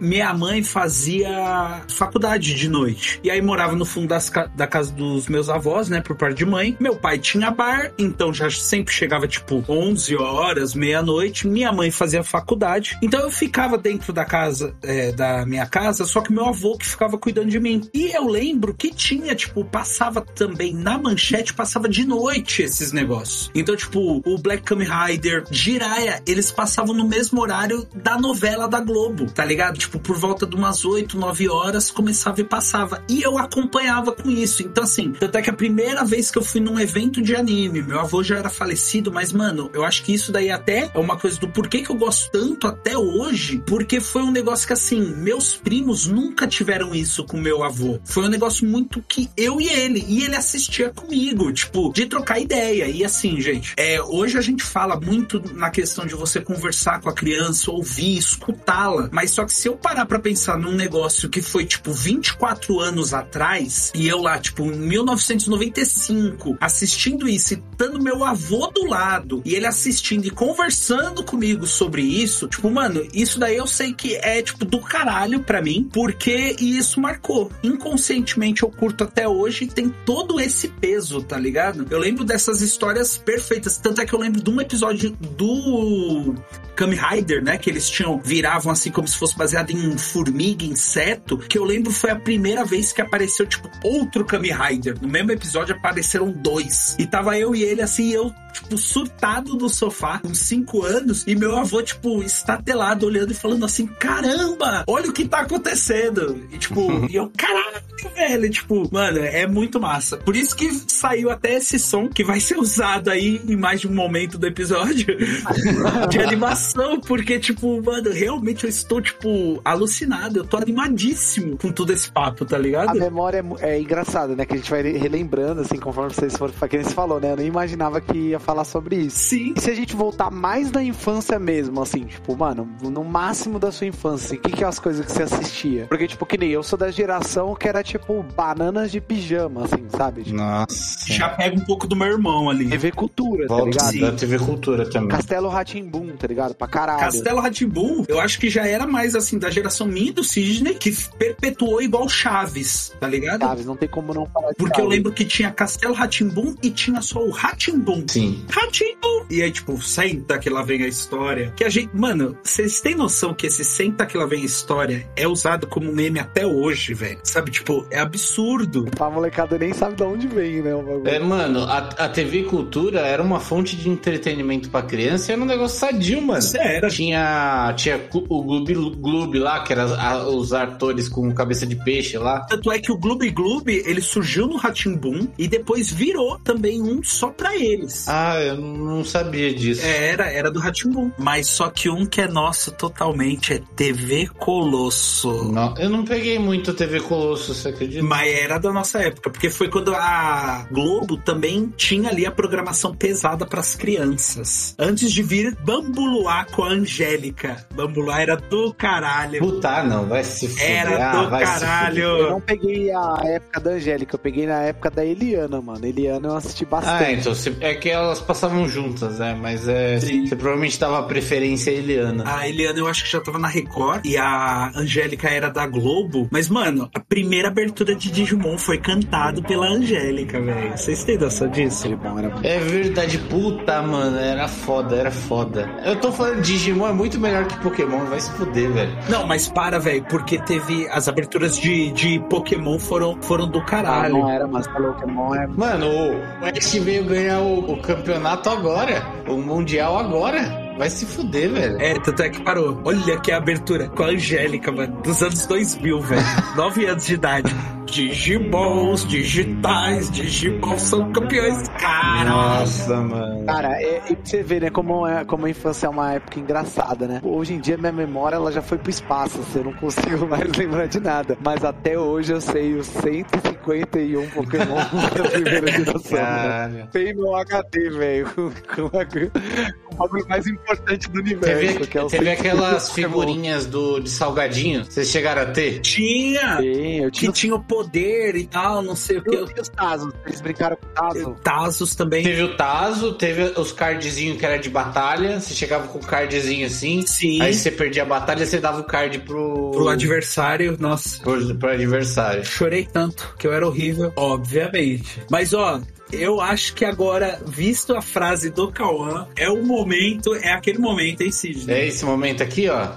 Minha 0.00 0.32
mãe 0.32 0.62
fazia 0.62 1.82
faculdade 1.88 2.54
de 2.54 2.68
noite. 2.68 3.20
E 3.22 3.30
aí 3.30 3.40
morava 3.42 3.74
no 3.74 3.84
fundo 3.84 4.08
das 4.08 4.30
da 4.54 4.66
casa 4.66 4.92
dos 4.92 5.26
meus 5.26 5.48
avós, 5.48 5.88
né? 5.88 6.00
Por 6.00 6.16
parte 6.16 6.38
de 6.38 6.46
mãe. 6.46 6.76
Meu 6.78 6.94
pai 6.94 7.18
tinha 7.18 7.50
bar, 7.50 7.92
então 7.98 8.32
já 8.32 8.50
sempre 8.50 8.94
chegava 8.94 9.26
tipo 9.26 9.64
11 9.68 10.16
horas, 10.16 10.74
meia-noite. 10.74 11.46
Minha 11.48 11.72
mãe 11.72 11.90
fazia 11.90 12.22
faculdade. 12.22 12.96
Então 13.02 13.20
eu 13.20 13.30
ficava 13.30 13.76
dentro 13.76 14.12
da 14.12 14.24
casa, 14.24 14.74
é, 14.82 15.12
da 15.12 15.44
minha 15.46 15.66
casa, 15.66 16.04
só 16.04 16.20
que 16.20 16.32
meu 16.32 16.46
avô 16.46 16.76
que 16.76 16.86
ficava 16.86 17.18
cuidando 17.18 17.48
de 17.48 17.58
mim. 17.58 17.88
E 17.92 18.14
eu 18.14 18.28
lembro 18.28 18.74
que 18.74 18.90
tinha, 18.90 19.34
tipo, 19.34 19.64
passava 19.64 20.20
também 20.20 20.74
na 20.74 20.98
manchete, 20.98 21.54
passava 21.54 21.88
de 21.88 22.04
noite 22.04 22.62
esses 22.62 22.92
negócios. 22.92 23.50
Então, 23.54 23.74
tipo, 23.74 24.22
o 24.24 24.38
Black 24.38 24.62
Kamen 24.62 24.88
Rider, 24.88 25.44
Jiraiya, 25.50 26.22
eles 26.26 26.50
passavam 26.52 26.94
no 26.94 27.06
mesmo 27.06 27.40
horário 27.40 27.86
da 27.94 28.18
novela 28.18 28.68
da 28.68 28.80
Globo, 28.80 29.26
tá 29.30 29.44
ligado? 29.44 29.78
tipo, 29.87 29.87
por 29.88 30.16
volta 30.16 30.46
de 30.46 30.56
umas 30.56 30.84
8, 30.84 31.16
9 31.16 31.48
horas, 31.48 31.90
começava 31.90 32.40
e 32.40 32.44
passava. 32.44 33.02
E 33.08 33.22
eu 33.22 33.38
acompanhava 33.38 34.12
com 34.12 34.30
isso. 34.30 34.62
Então, 34.62 34.84
assim, 34.84 35.12
tanto 35.12 35.38
é 35.38 35.42
que 35.42 35.50
a 35.50 35.54
primeira 35.54 36.04
vez 36.04 36.30
que 36.30 36.38
eu 36.38 36.42
fui 36.42 36.60
num 36.60 36.78
evento 36.78 37.22
de 37.22 37.36
anime, 37.36 37.82
meu 37.82 38.00
avô 38.00 38.22
já 38.22 38.36
era 38.36 38.50
falecido, 38.50 39.12
mas, 39.12 39.32
mano, 39.32 39.70
eu 39.72 39.84
acho 39.84 40.02
que 40.02 40.12
isso 40.12 40.32
daí 40.32 40.50
até 40.50 40.90
é 40.92 40.98
uma 40.98 41.16
coisa 41.16 41.38
do 41.38 41.48
porquê 41.48 41.82
que 41.82 41.90
eu 41.90 41.96
gosto 41.96 42.30
tanto 42.30 42.66
até 42.66 42.96
hoje, 42.98 43.62
porque 43.66 44.00
foi 44.00 44.22
um 44.22 44.30
negócio 44.30 44.66
que, 44.66 44.72
assim, 44.72 45.00
meus 45.16 45.56
primos 45.56 46.06
nunca 46.06 46.46
tiveram 46.46 46.94
isso 46.94 47.24
com 47.24 47.38
meu 47.38 47.62
avô. 47.62 48.00
Foi 48.04 48.24
um 48.24 48.28
negócio 48.28 48.66
muito 48.66 49.02
que 49.06 49.30
eu 49.36 49.60
e 49.60 49.68
ele, 49.68 50.04
e 50.08 50.24
ele 50.24 50.36
assistia 50.36 50.90
comigo, 50.90 51.52
tipo, 51.52 51.92
de 51.92 52.06
trocar 52.06 52.40
ideia. 52.40 52.86
E 52.88 53.04
assim, 53.04 53.40
gente, 53.40 53.74
é, 53.76 54.00
hoje 54.02 54.36
a 54.38 54.40
gente 54.40 54.62
fala 54.62 54.98
muito 54.98 55.42
na 55.54 55.70
questão 55.70 56.06
de 56.06 56.14
você 56.14 56.40
conversar 56.40 57.00
com 57.00 57.08
a 57.08 57.12
criança, 57.12 57.70
ouvir, 57.70 58.18
escutá-la, 58.18 59.08
mas 59.12 59.30
só 59.30 59.44
que 59.44 59.52
se 59.52 59.68
eu 59.68 59.76
parar 59.80 60.06
pra 60.06 60.18
pensar 60.18 60.58
num 60.58 60.72
negócio 60.72 61.28
que 61.28 61.40
foi, 61.40 61.64
tipo, 61.64 61.92
24 61.92 62.80
anos 62.80 63.14
atrás, 63.14 63.92
e 63.94 64.08
eu 64.08 64.20
lá, 64.20 64.38
tipo, 64.38 64.64
em 64.64 64.78
1995, 64.78 66.56
assistindo 66.60 67.28
isso 67.28 67.54
e 67.54 67.56
estando 67.56 68.02
meu 68.02 68.24
avô 68.24 68.66
do 68.68 68.86
lado, 68.86 69.42
e 69.44 69.54
ele 69.54 69.66
assistindo 69.66 70.26
e 70.26 70.30
conversando 70.30 71.22
comigo 71.22 71.66
sobre 71.66 72.02
isso, 72.02 72.48
tipo, 72.48 72.70
mano, 72.70 73.06
isso 73.12 73.38
daí 73.38 73.56
eu 73.56 73.66
sei 73.66 73.92
que 73.92 74.16
é, 74.16 74.42
tipo, 74.42 74.64
do 74.64 74.80
caralho 74.80 75.40
pra 75.40 75.62
mim, 75.62 75.88
porque 75.92 76.56
isso 76.58 77.00
marcou. 77.00 77.50
Inconscientemente 77.62 78.62
eu 78.62 78.70
curto 78.70 79.04
até 79.04 79.28
hoje 79.28 79.64
e 79.64 79.68
tem 79.68 79.88
todo 80.04 80.40
esse 80.40 80.68
peso, 80.68 81.22
tá 81.22 81.38
ligado? 81.38 81.86
Eu 81.90 81.98
lembro 81.98 82.24
dessas 82.24 82.60
histórias 82.60 83.16
perfeitas, 83.16 83.76
tanto 83.78 84.00
é 84.00 84.06
que 84.06 84.14
eu 84.14 84.18
lembro 84.18 84.42
de 84.42 84.50
um 84.50 84.60
episódio 84.60 85.10
do 85.10 86.34
Kamen 86.78 86.98
Rider, 86.98 87.42
né? 87.42 87.58
Que 87.58 87.68
eles 87.68 87.88
tinham, 87.90 88.20
viravam 88.22 88.72
assim 88.72 88.90
como 88.90 89.08
se 89.08 89.18
fosse 89.18 89.36
baseado 89.36 89.67
em 89.72 89.96
formiga, 89.96 90.64
inseto. 90.64 91.38
Que 91.38 91.58
eu 91.58 91.64
lembro 91.64 91.90
foi 91.90 92.10
a 92.10 92.16
primeira 92.16 92.64
vez 92.64 92.92
que 92.92 93.00
apareceu, 93.00 93.46
tipo, 93.46 93.68
outro 93.82 94.24
Kamen 94.24 94.52
Rider. 94.52 94.96
No 95.00 95.08
mesmo 95.08 95.32
episódio 95.32 95.74
apareceram 95.74 96.30
dois. 96.30 96.96
E 96.98 97.06
tava 97.06 97.38
eu 97.38 97.54
e 97.54 97.62
ele 97.62 97.82
assim, 97.82 98.10
eu, 98.10 98.32
tipo, 98.52 98.76
surtado 98.76 99.56
no 99.56 99.68
sofá, 99.68 100.18
com 100.18 100.34
cinco 100.34 100.84
anos, 100.84 101.24
e 101.26 101.34
meu 101.34 101.56
avô, 101.56 101.82
tipo, 101.82 102.22
estatelado, 102.22 103.06
olhando 103.06 103.32
e 103.32 103.34
falando 103.34 103.64
assim: 103.64 103.86
caramba, 103.86 104.84
olha 104.86 105.10
o 105.10 105.12
que 105.12 105.26
tá 105.26 105.40
acontecendo. 105.40 106.46
E, 106.52 106.58
tipo, 106.58 107.06
e 107.08 107.16
eu, 107.16 107.30
caralho, 107.36 107.82
velho, 108.14 108.50
tipo, 108.50 108.88
mano, 108.92 109.18
é 109.18 109.46
muito 109.46 109.80
massa. 109.80 110.16
Por 110.16 110.36
isso 110.36 110.54
que 110.54 110.70
saiu 110.88 111.30
até 111.30 111.54
esse 111.54 111.78
som 111.78 112.08
que 112.08 112.24
vai 112.24 112.40
ser 112.40 112.58
usado 112.58 113.10
aí 113.10 113.40
em 113.46 113.56
mais 113.56 113.80
de 113.80 113.88
um 113.88 113.94
momento 113.94 114.38
do 114.38 114.46
episódio 114.46 115.16
de 116.10 116.18
animação, 116.18 117.00
porque, 117.00 117.38
tipo, 117.38 117.82
mano, 117.82 118.10
realmente 118.10 118.64
eu 118.64 118.70
estou, 118.70 119.00
tipo, 119.00 119.57
alucinado. 119.64 120.40
Eu 120.40 120.46
tô 120.46 120.56
animadíssimo 120.56 121.56
com 121.56 121.70
todo 121.70 121.92
esse 121.92 122.10
papo, 122.10 122.44
tá 122.44 122.58
ligado? 122.58 122.90
A 122.90 122.94
memória 122.94 123.44
é, 123.60 123.76
é 123.76 123.80
engraçada, 123.80 124.34
né? 124.34 124.44
Que 124.44 124.54
a 124.54 124.56
gente 124.56 124.70
vai 124.70 124.82
relembrando, 124.82 125.60
assim, 125.60 125.76
conforme 125.76 126.12
vocês 126.12 126.36
foram. 126.36 126.52
Que 126.68 126.82
você 126.82 126.94
falou, 126.94 127.20
né? 127.20 127.32
Eu 127.32 127.36
nem 127.36 127.46
imaginava 127.46 128.00
que 128.00 128.16
ia 128.16 128.38
falar 128.38 128.64
sobre 128.64 128.96
isso. 128.96 129.18
Sim. 129.18 129.54
E 129.56 129.60
se 129.60 129.70
a 129.70 129.74
gente 129.74 129.94
voltar 129.96 130.30
mais 130.30 130.70
na 130.70 130.82
infância 130.82 131.38
mesmo, 131.38 131.80
assim, 131.80 132.04
tipo, 132.04 132.36
mano, 132.36 132.68
no 132.82 133.04
máximo 133.04 133.58
da 133.58 133.72
sua 133.72 133.86
infância, 133.86 134.26
assim, 134.26 134.36
o 134.36 134.40
que, 134.40 134.52
que 134.52 134.64
é 134.64 134.66
as 134.66 134.78
coisas 134.78 135.04
que 135.04 135.12
você 135.12 135.22
assistia? 135.22 135.86
Porque, 135.88 136.06
tipo, 136.06 136.26
que 136.26 136.36
nem 136.36 136.50
eu 136.50 136.62
sou 136.62 136.78
da 136.78 136.90
geração 136.90 137.54
que 137.54 137.68
era, 137.68 137.82
tipo, 137.82 138.22
bananas 138.36 138.90
de 138.90 139.00
pijama, 139.00 139.64
assim, 139.64 139.86
sabe? 139.90 140.24
Tipo, 140.24 140.36
Nossa. 140.36 141.12
Já 141.12 141.30
pega 141.30 141.56
um 141.56 141.64
pouco 141.64 141.86
do 141.86 141.96
meu 141.96 142.08
irmão 142.08 142.50
ali. 142.50 142.68
TV 142.68 142.92
Cultura, 142.92 143.46
tá 143.46 143.54
Volta 143.54 143.70
ligado? 143.70 143.92
Sim. 143.92 144.00
da 144.00 144.12
TV 144.12 144.38
Cultura 144.38 144.88
também. 144.88 145.08
Castelo 145.08 145.48
Ratimbum, 145.48 146.16
tá 146.16 146.26
ligado? 146.26 146.54
Pra 146.54 146.68
caralho. 146.68 147.00
Castelo 147.00 147.40
Ratimbum, 147.40 148.04
eu 148.08 148.20
acho 148.20 148.38
que 148.38 148.48
já 148.50 148.66
era 148.66 148.86
mais 148.86 149.14
assim 149.14 149.38
da 149.38 149.47
geração 149.50 149.86
minha 149.86 150.12
do 150.12 150.22
Sidney, 150.24 150.74
que 150.74 150.92
perpetuou 151.18 151.80
igual 151.82 152.08
Chaves, 152.08 152.92
tá 153.00 153.06
ligado? 153.08 153.40
Chaves, 153.40 153.66
não 153.66 153.76
tem 153.76 153.88
como 153.88 154.12
não 154.14 154.26
falar 154.26 154.50
de 154.50 154.56
Porque 154.56 154.80
eu 154.80 154.84
Chaves. 154.84 154.96
lembro 154.96 155.12
que 155.12 155.24
tinha 155.24 155.50
Castelo 155.50 155.94
Ratimbum 155.94 156.54
e 156.62 156.70
tinha 156.70 157.00
só 157.02 157.20
o 157.24 157.30
Ratimbum. 157.30 158.04
Sim. 158.08 158.44
Ratimbum! 158.50 159.26
E 159.30 159.42
aí, 159.42 159.50
tipo, 159.50 159.80
senta 159.82 160.38
que 160.38 160.48
lá 160.48 160.62
vem 160.62 160.82
a 160.82 160.88
história. 160.88 161.52
Que 161.56 161.64
a 161.64 161.68
gente, 161.68 161.90
mano, 161.94 162.36
vocês 162.42 162.80
têm 162.80 162.94
noção 162.94 163.34
que 163.34 163.46
esse 163.46 163.64
senta 163.64 164.06
que 164.06 164.16
lá 164.16 164.24
vem 164.26 164.42
a 164.42 164.46
história 164.46 165.08
é 165.16 165.26
usado 165.28 165.66
como 165.66 165.92
meme 165.92 166.18
até 166.18 166.46
hoje, 166.46 166.94
velho? 166.94 167.18
Sabe, 167.24 167.50
tipo, 167.50 167.86
é 167.90 167.98
absurdo. 167.98 168.86
A 168.98 169.10
molecada 169.10 169.58
nem 169.58 169.72
sabe 169.72 169.96
de 169.96 170.02
onde 170.02 170.26
vem, 170.28 170.62
né? 170.62 170.74
O 170.74 170.82
bagulho. 170.82 171.08
É, 171.08 171.18
mano, 171.18 171.64
a, 171.64 171.78
a 171.78 172.08
TV 172.08 172.44
Cultura 172.44 173.00
era 173.00 173.22
uma 173.22 173.40
fonte 173.40 173.76
de 173.76 173.88
entretenimento 173.88 174.70
pra 174.70 174.82
criança 174.82 175.30
e 175.30 175.34
era 175.34 175.42
um 175.42 175.46
negócio 175.46 175.78
sadio, 175.78 176.22
mano. 176.22 176.40
Sério. 176.42 176.88
Tinha, 176.88 177.72
tinha 177.76 177.98
cu- 177.98 178.24
o 178.28 178.42
Gloob 178.42 179.27
Gloob 179.28 179.38
lá, 179.38 179.60
que 179.62 179.72
era 179.72 179.84
a- 179.84 180.26
os 180.28 180.52
atores 180.52 181.08
com 181.08 181.32
cabeça 181.34 181.66
de 181.66 181.76
peixe 181.76 182.16
lá. 182.18 182.40
Tanto 182.40 182.70
é 182.72 182.78
que 182.78 182.90
o 182.90 182.96
Gloob 182.96 183.28
Gloob, 183.30 183.70
ele 183.86 184.00
surgiu 184.00 184.46
no 184.46 184.56
Ratimbum 184.56 185.28
e 185.36 185.46
depois 185.46 185.90
virou 185.92 186.38
também 186.38 186.80
um 186.82 187.02
só 187.02 187.28
pra 187.28 187.54
eles. 187.56 188.08
Ah, 188.08 188.40
eu 188.40 188.56
não 188.56 189.04
sabia 189.04 189.52
disso. 189.54 189.82
É, 189.84 190.08
Era, 190.08 190.30
era 190.30 190.50
do 190.50 190.58
Ratimbum. 190.60 191.10
Mas 191.18 191.46
só 191.48 191.68
que 191.70 191.88
um 191.90 192.06
que 192.06 192.20
é 192.20 192.28
nosso 192.28 192.70
totalmente 192.72 193.52
é 193.54 193.60
TV 193.76 194.28
Colosso. 194.38 195.44
Não, 195.52 195.74
eu 195.76 195.88
não 195.90 196.04
peguei 196.04 196.38
muito 196.38 196.72
TV 196.74 197.00
Colosso, 197.00 197.54
você 197.54 197.68
acredita? 197.68 198.02
Mas 198.02 198.28
era 198.34 198.58
da 198.58 198.72
nossa 198.72 198.98
época, 199.00 199.30
porque 199.30 199.50
foi 199.50 199.68
quando 199.68 199.94
a 199.94 200.66
Globo 200.70 201.16
também 201.18 201.72
tinha 201.76 202.08
ali 202.10 202.24
a 202.26 202.30
programação 202.30 202.94
pesada 202.94 203.44
pras 203.46 203.74
crianças. 203.74 204.74
Antes 204.78 205.10
de 205.12 205.22
vir 205.22 205.56
Bambuluá 205.64 206.44
com 206.44 206.64
a 206.64 206.70
Angélica. 206.70 207.66
Bambuluá 207.74 208.20
era 208.20 208.36
do 208.36 208.72
caralho. 208.74 209.17
Puta, 209.38 209.82
não, 209.82 210.06
vai 210.06 210.22
se 210.24 210.48
fuder. 210.48 210.70
Era 210.70 211.10
Ah, 211.10 211.22
do 211.24 211.30
vai 211.30 211.46
se 211.46 211.60
caralho. 211.60 212.02
Eu 212.02 212.30
não 212.30 212.40
peguei 212.40 212.90
a 212.92 213.18
época 213.24 213.60
da 213.60 213.70
Angélica, 213.70 214.14
eu 214.14 214.18
peguei 214.18 214.46
na 214.46 214.62
época 214.62 214.90
da 214.90 215.04
Eliana, 215.04 215.60
mano. 215.60 215.84
Eliana 215.84 216.28
eu 216.28 216.36
assisti. 216.36 216.64
Ah, 216.64 216.66
bastante. 216.70 217.12
então, 217.20 217.34
você- 217.34 217.54
é 217.60 217.74
que 217.74 217.88
elas 217.88 218.20
passavam 218.20 218.68
juntas, 218.68 219.18
né? 219.18 219.36
Mas 219.40 219.66
é. 219.68 219.98
Sim. 220.00 220.26
Você 220.26 220.36
provavelmente 220.36 220.78
dava 220.78 221.02
preferência 221.04 221.72
a 221.72 221.76
Eliana. 221.76 222.24
A 222.26 222.48
Eliana 222.48 222.78
eu 222.78 222.86
acho 222.86 223.04
que 223.04 223.10
já 223.10 223.20
tava 223.20 223.38
na 223.38 223.48
Record 223.48 224.04
e 224.04 224.16
a 224.16 224.70
Angélica 224.74 225.28
era 225.28 225.48
da 225.48 225.66
Globo. 225.66 226.28
Mas, 226.30 226.48
mano, 226.48 226.88
a 226.94 227.00
primeira 227.00 227.48
abertura 227.48 227.94
de 227.94 228.10
Digimon 228.10 228.58
foi 228.58 228.78
cantado 228.78 229.42
pela 229.42 229.66
Angélica, 229.68 230.40
velho. 230.40 230.76
Vocês 230.76 231.04
têm 231.04 231.18
noção 231.18 231.48
disso? 231.48 231.88
Bom, 231.96 232.18
era... 232.18 232.32
É 232.42 232.58
verdade, 232.58 233.18
puta, 233.18 233.82
mano, 233.82 234.18
era 234.18 234.46
foda, 234.48 234.96
era 234.96 235.10
foda. 235.10 235.68
Eu 235.84 235.96
tô 235.96 236.12
falando 236.12 236.40
de 236.42 236.52
Digimon 236.52 236.88
é 236.88 236.92
muito 236.92 237.18
melhor 237.18 237.46
que 237.46 237.56
Pokémon, 237.58 238.04
vai 238.06 238.20
se 238.20 238.30
fuder, 238.32 238.70
velho. 238.72 238.92
Não, 239.08 239.26
mas 239.26 239.48
para, 239.48 239.78
velho, 239.78 240.04
porque 240.08 240.38
teve. 240.38 240.86
As 240.90 241.08
aberturas 241.08 241.58
de, 241.58 241.90
de 241.92 242.20
Pokémon 242.28 242.78
foram, 242.78 243.16
foram 243.22 243.48
do 243.48 243.58
Ah, 243.58 243.64
caralho. 243.64 244.18
não 244.18 244.28
era, 244.30 244.46
mas 244.46 244.66
falou 244.66 244.92
Pokémon 244.92 245.34
é. 245.34 245.46
Mano, 245.46 245.86
o 245.86 246.44
Ash 246.44 246.74
veio 246.74 247.04
ganhar 247.04 247.40
o, 247.40 247.72
o 247.72 247.80
campeonato 247.80 248.50
agora, 248.50 249.02
o 249.26 249.36
Mundial 249.36 249.98
agora. 249.98 250.67
Vai 250.78 250.88
se 250.90 251.04
fuder, 251.06 251.50
velho. 251.50 251.80
É, 251.80 251.94
tanto 251.98 252.22
é 252.22 252.28
que 252.28 252.40
parou. 252.42 252.80
Olha 252.84 253.18
que 253.20 253.32
abertura 253.32 253.88
com 253.88 254.02
a 254.04 254.06
Angélica, 254.08 254.70
mano, 254.72 255.00
dos 255.02 255.22
anos 255.22 255.44
2000, 255.46 256.00
velho. 256.00 256.22
Nove 256.56 256.86
anos 256.86 257.04
de 257.06 257.14
idade. 257.14 257.54
Digimons, 257.86 259.06
digitais, 259.06 260.10
Digimon 260.10 260.78
são 260.78 261.10
campeões. 261.10 261.68
Caralho. 261.80 262.28
Nossa, 262.28 262.96
mano. 262.96 263.46
Cara, 263.46 263.80
é, 263.82 264.02
e 264.10 264.14
pra 264.14 264.24
você 264.24 264.42
ver, 264.42 264.60
né, 264.60 264.70
como, 264.70 265.06
é, 265.06 265.24
como 265.24 265.46
a 265.46 265.50
infância 265.50 265.86
é 265.86 265.88
uma 265.88 266.12
época 266.12 266.38
engraçada, 266.38 267.06
né? 267.08 267.20
Hoje 267.24 267.54
em 267.54 267.58
dia 267.60 267.78
minha 267.78 267.90
memória 267.90 268.36
ela 268.36 268.52
já 268.52 268.60
foi 268.60 268.76
pro 268.76 268.90
espaço, 268.90 269.40
assim, 269.40 269.60
eu 269.60 269.64
não 269.64 269.72
consigo 269.72 270.26
mais 270.28 270.52
lembrar 270.54 270.86
de 270.86 271.00
nada. 271.00 271.36
Mas 271.42 271.64
até 271.64 271.98
hoje 271.98 272.32
eu 272.34 272.40
sei 272.42 272.74
os 272.74 272.86
151 272.86 274.28
Pokémon 274.30 274.76
da 275.16 275.30
primeira 275.30 275.70
geração. 275.70 276.18
Né? 276.18 276.24
Caralho. 276.26 276.86
Tem 276.88 277.14
meu 277.14 277.34
HD, 277.36 277.90
velho, 277.90 278.26
com, 278.34 278.50
com, 278.50 278.98
a- 278.98 279.06
com 279.06 279.94
o 279.94 279.96
bagulho 279.96 280.28
mais 280.28 280.46
importante 280.46 280.67
do 281.10 281.20
universo. 281.20 281.74
Teve, 281.74 281.86
que 281.86 281.98
é 281.98 282.02
o 282.02 282.06
teve 282.06 282.24
151 282.26 282.32
aquelas 282.32 282.92
figurinhas 282.92 283.66
do, 283.66 284.00
de 284.00 284.10
salgadinho. 284.10 284.84
Vocês 284.84 285.08
chegaram 285.08 285.42
a 285.42 285.46
ter? 285.46 285.80
Tinha! 285.80 286.58
Sim, 286.58 287.04
eu 287.04 287.10
Que 287.10 287.20
tinha, 287.20 287.32
tinha 287.32 287.54
o 287.54 287.62
poder 287.62 288.36
e 288.36 288.46
tal, 288.46 288.82
não 288.82 288.94
sei 288.96 289.18
o 289.18 289.22
que. 289.22 289.34
eu 289.34 289.46
tinha 289.46 289.62
os 289.62 289.68
Tazos, 289.68 290.12
eles 290.26 290.40
brincaram 290.40 290.76
com 290.76 290.86
o 290.86 290.88
Tazo. 290.90 291.36
Tazos 291.42 291.94
também. 291.94 292.22
Teve 292.22 292.42
o 292.42 292.56
Tazo, 292.56 293.12
teve 293.14 293.42
os 293.58 293.72
cardzinhos 293.72 294.38
que 294.38 294.46
era 294.46 294.58
de 294.58 294.68
batalha. 294.68 295.40
Você 295.40 295.54
chegava 295.54 295.88
com 295.88 295.98
o 295.98 296.04
cardzinho 296.06 296.66
assim. 296.66 297.04
Sim. 297.06 297.40
Aí 297.42 297.54
você 297.54 297.70
perdia 297.70 298.02
a 298.02 298.06
batalha, 298.06 298.44
você 298.46 298.58
dava 298.58 298.80
o 298.80 298.84
card 298.84 299.18
pro, 299.20 299.70
Pro 299.72 299.88
adversário, 299.88 300.76
nossa. 300.78 301.20
pro, 301.22 301.54
pro 301.56 301.70
adversário. 301.70 302.44
Chorei 302.44 302.84
tanto, 302.90 303.34
que 303.38 303.46
eu 303.46 303.52
era 303.52 303.66
horrível, 303.66 304.12
obviamente. 304.16 305.22
Mas 305.30 305.52
ó, 305.54 305.80
eu 306.12 306.40
acho 306.40 306.74
que 306.74 306.84
agora, 306.84 307.40
visto 307.46 307.96
a 307.96 308.02
frase 308.02 308.50
do 308.50 308.70
Cauã, 308.70 309.28
é 309.36 309.48
o 309.48 309.64
momento, 309.64 310.34
é 310.34 310.52
aquele 310.52 310.78
momento, 310.78 311.22
hein, 311.22 311.30
Sidney? 311.30 311.74
É 311.74 311.86
esse 311.86 312.04
momento 312.04 312.42
aqui, 312.42 312.68
ó. 312.68 312.92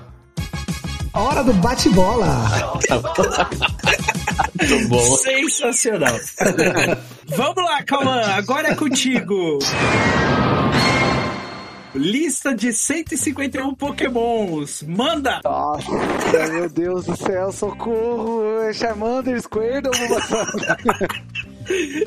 Hora 1.14 1.43
do 1.43 1.53
bate-bola. 1.53 2.80
Muito 4.70 4.88
bom. 4.88 5.18
Sensacional. 5.18 6.18
Vamos 7.28 7.64
lá, 7.64 7.84
Cauã, 7.84 8.22
agora 8.34 8.70
é 8.70 8.76
contigo. 8.76 9.59
Lista 11.93 12.55
de 12.55 12.72
151 12.72 13.76
pokémons. 13.76 14.84
Manda! 14.84 15.41
Nossa, 15.43 16.47
meu 16.49 16.70
Deus 16.70 17.05
do 17.05 17.18
céu, 17.18 17.51
socorro! 17.51 18.62
É 18.62 18.72
Charmander, 18.72 19.41
Squirtle, 19.41 19.91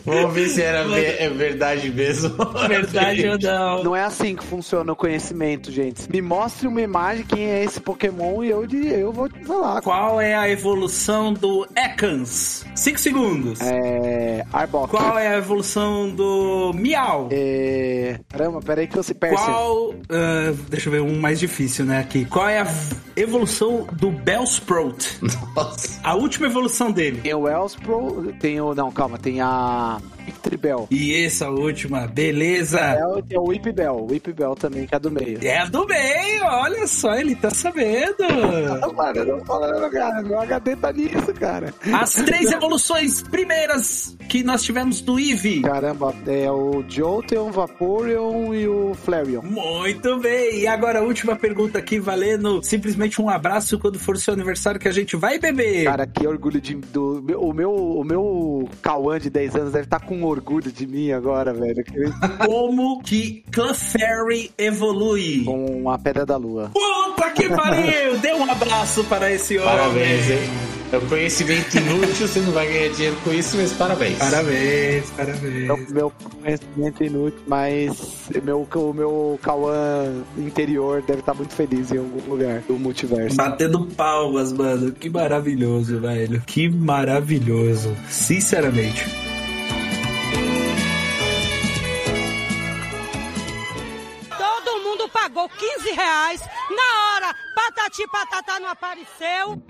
Vamos 0.04 0.34
ver 0.34 0.48
se 0.48 0.62
era 0.62 0.84
ve- 0.86 1.16
é 1.18 1.28
verdade 1.28 1.90
mesmo. 1.90 2.34
Verdade 2.68 3.26
ou 3.28 3.38
não? 3.38 3.84
Não 3.84 3.96
é 3.96 4.02
assim 4.04 4.34
que 4.36 4.44
funciona 4.44 4.92
o 4.92 4.96
conhecimento, 4.96 5.70
gente. 5.70 6.10
Me 6.10 6.20
mostre 6.22 6.66
uma 6.68 6.80
imagem, 6.80 7.24
quem 7.24 7.44
é 7.50 7.64
esse 7.64 7.80
Pokémon, 7.80 8.42
e 8.44 8.50
eu, 8.50 8.66
de- 8.66 8.88
eu 8.88 9.12
vou 9.12 9.28
te 9.28 9.44
falar. 9.44 9.80
Qual 9.82 10.20
é 10.20 10.34
a 10.34 10.48
evolução 10.48 11.32
do 11.32 11.66
Ekans? 11.76 12.64
5 12.74 12.98
segundos. 12.98 13.60
É. 13.60 14.44
Arbok. 14.52 14.90
Qual 14.90 15.18
é 15.18 15.28
a 15.28 15.36
evolução 15.38 16.08
do 16.10 16.72
Miau? 16.74 17.28
É. 17.30 18.18
Caramba, 18.28 18.60
peraí 18.60 18.86
que 18.86 18.96
eu 18.98 19.02
se 19.02 19.14
perce. 19.14 19.42
Qual. 19.44 19.94
ah, 20.10 20.54
deixa 20.68 20.88
eu 20.88 20.92
ver 20.92 21.00
um 21.02 21.18
mais 21.20 21.38
difícil, 21.38 21.84
né? 21.84 21.98
Aqui. 22.00 22.24
Qual 22.24 22.48
é 22.48 22.60
a 22.60 22.66
evolução 23.16 23.86
do 23.92 24.10
Bellsprout? 24.10 25.18
Nossa. 25.54 26.00
A 26.02 26.14
última 26.14 26.46
evolução 26.46 26.90
dele. 26.90 27.20
Tem 27.22 27.34
o 27.34 27.40
Wellspro, 27.40 28.32
tem 28.40 28.60
o. 28.60 28.74
Não, 28.74 28.90
calma, 28.90 29.18
tem 29.18 29.40
a. 29.40 29.46
uh, 29.54 30.00
Victreebel. 30.24 30.86
E 30.90 31.24
essa 31.24 31.48
última, 31.50 32.06
beleza? 32.06 32.80
É, 32.80 33.22
tem 33.22 33.38
o 33.38 33.48
Whip 33.48 33.70
Bell, 33.72 33.96
o 33.96 34.10
Whip 34.10 34.32
Bell 34.32 34.54
também, 34.54 34.86
que 34.86 34.94
é 34.94 34.96
a 34.96 35.00
do 35.00 35.10
meio. 35.10 35.38
É 35.42 35.58
a 35.58 35.66
do 35.66 35.86
meio, 35.86 36.44
olha 36.44 36.86
só, 36.86 37.14
ele 37.14 37.34
tá 37.34 37.50
sabendo. 37.50 38.24
Mano, 38.94 39.18
eu 39.18 39.38
tô 39.38 39.44
falando, 39.44 39.90
cara, 39.90 40.22
meu 40.22 40.40
HD 40.40 40.76
tá 40.76 40.92
nisso, 40.92 41.34
cara. 41.38 41.74
As 41.92 42.14
três 42.14 42.50
evoluções 42.50 43.22
primeiras 43.22 44.16
que 44.28 44.42
nós 44.42 44.62
tivemos 44.62 45.00
do 45.00 45.18
Eevee. 45.18 45.62
Caramba, 45.62 46.14
é 46.26 46.50
o 46.50 46.84
Jolteon, 46.88 47.50
Vaporeon 47.50 48.54
e 48.54 48.68
o 48.68 48.94
Flareon. 48.94 49.42
Muito 49.42 50.18
bem, 50.18 50.60
e 50.60 50.66
agora 50.66 51.00
a 51.00 51.02
última 51.02 51.36
pergunta 51.36 51.78
aqui, 51.78 51.98
valendo 51.98 52.62
simplesmente 52.62 53.20
um 53.20 53.28
abraço 53.28 53.78
quando 53.78 53.98
for 53.98 54.16
seu 54.16 54.34
aniversário 54.34 54.80
que 54.80 54.88
a 54.88 54.92
gente 54.92 55.16
vai 55.16 55.38
beber. 55.38 55.84
Cara, 55.84 56.06
que 56.06 56.26
orgulho 56.26 56.60
de, 56.60 56.74
do. 56.74 57.24
O 57.38 57.52
meu, 57.52 57.74
o 57.74 58.04
meu 58.04 58.68
Cauã 58.82 59.18
de 59.18 59.30
10 59.30 59.56
anos 59.56 59.72
deve 59.72 59.84
estar 59.84 60.00
com 60.00 60.13
orgulho 60.22 60.70
de 60.70 60.86
mim 60.86 61.10
agora, 61.10 61.52
velho. 61.52 61.84
Como 62.46 63.02
que 63.02 63.42
Clefairy 63.50 64.50
evolui? 64.56 65.44
Com 65.44 65.90
a 65.90 65.98
Pedra 65.98 66.24
da 66.24 66.36
Lua. 66.36 66.70
Puta 66.72 67.30
que 67.30 67.48
pariu! 67.48 68.18
Dê 68.22 68.32
um 68.34 68.50
abraço 68.50 69.02
para 69.04 69.32
esse 69.32 69.58
homem. 69.58 69.76
Parabéns, 69.76 70.30
hein? 70.30 70.74
É 70.92 70.96
um 70.98 71.08
conhecimento 71.08 71.76
inútil, 71.76 72.28
você 72.28 72.38
não 72.38 72.52
vai 72.52 72.68
ganhar 72.68 72.88
dinheiro 72.92 73.16
com 73.24 73.32
isso, 73.32 73.56
mas 73.56 73.72
parabéns. 73.72 74.16
Parabéns, 74.16 75.10
parabéns. 75.10 75.66
Meu, 75.66 75.76
meu 75.90 76.12
conhecimento 76.40 77.02
é 77.02 77.06
inútil, 77.06 77.40
mas 77.48 78.30
meu, 78.44 78.68
o 78.72 78.92
meu 78.92 79.38
Cauã 79.42 80.22
interior 80.38 81.02
deve 81.02 81.18
estar 81.18 81.34
muito 81.34 81.52
feliz 81.52 81.90
em 81.90 81.98
algum 81.98 82.30
lugar 82.30 82.60
do 82.68 82.78
multiverso. 82.78 83.36
Batendo 83.36 83.86
palmas, 83.86 84.52
mano. 84.52 84.92
Que 84.92 85.10
maravilhoso, 85.10 85.98
velho. 85.98 86.40
Que 86.46 86.68
maravilhoso. 86.68 87.92
Sinceramente. 88.08 89.04
Pagou 95.34 95.48
15 95.48 95.90
reais. 95.90 96.40
Na 96.70 97.16
hora, 97.16 97.34
patati 97.54 98.06
patatá 98.08 98.60
não 98.60 98.68
apareceu. 98.68 99.60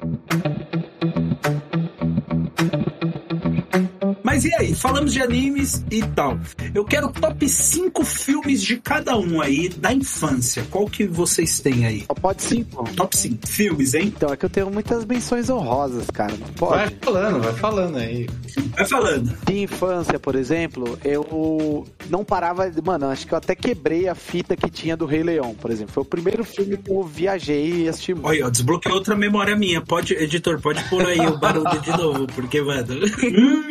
Mas 4.23 4.45
e 4.45 4.55
aí, 4.55 4.75
falamos 4.75 5.13
de 5.13 5.21
animes 5.23 5.85
e 5.91 6.03
tal. 6.03 6.39
Eu 6.75 6.85
quero 6.85 7.11
top 7.13 7.49
5 7.49 8.05
filmes 8.05 8.63
de 8.63 8.77
cada 8.77 9.17
um 9.17 9.41
aí 9.41 9.69
da 9.69 9.93
infância. 9.93 10.65
Qual 10.71 10.87
que 10.87 11.07
vocês 11.07 11.61
têm 11.61 11.87
aí? 11.87 12.05
Só 12.07 12.15
pode 12.15 12.43
cinco. 12.43 12.85
Top 12.95 13.17
5 13.17 13.47
filmes, 13.47 13.95
hein? 13.95 14.13
Então, 14.17 14.33
é 14.33 14.37
que 14.37 14.45
eu 14.45 14.51
tenho 14.51 14.71
muitas 14.71 15.05
menções 15.05 15.49
honrosas, 15.51 16.07
cara. 16.11 16.33
Não 16.33 16.69
Vai 16.69 16.89
pode? 16.91 16.97
falando, 17.03 17.43
vai 17.43 17.53
falando 17.55 17.97
aí. 17.99 18.29
Vai 18.77 18.87
falando. 18.87 19.37
De 19.47 19.63
infância, 19.63 20.19
por 20.19 20.35
exemplo, 20.35 20.99
eu 21.05 21.87
não 22.09 22.25
parava. 22.25 22.71
Mano, 22.85 23.07
acho 23.07 23.27
que 23.27 23.35
eu 23.35 23.39
até 23.39 23.55
quebrei 23.55 24.09
a 24.09 24.15
fita 24.15 24.57
que 24.57 24.71
tinha 24.71 24.97
do 24.97 25.07
Rei 25.07 25.23
Leão, 25.23 25.55
por 25.55 25.71
exemplo. 25.71 25.93
Foi 25.93 26.03
o 26.03 26.07
primeiro 26.07 26.45
filme 26.45 26.77
que 26.77 26.91
eu 26.91 27.03
viajei 27.03 27.85
e 27.85 27.89
assisti. 27.89 28.15
Olha, 28.23 28.47
ó, 28.47 28.51
desbloqueou 28.51 28.95
outra 28.97 29.15
memória 29.17 29.57
minha. 29.57 29.81
Pode, 29.81 30.15
editor, 30.15 30.61
pode 30.61 30.83
pôr 30.89 31.07
aí 31.07 31.21
o 31.21 31.39
barulho 31.39 31.81
de 31.81 31.91
novo, 31.91 32.27
porque, 32.29 32.61
mano. 32.61 32.85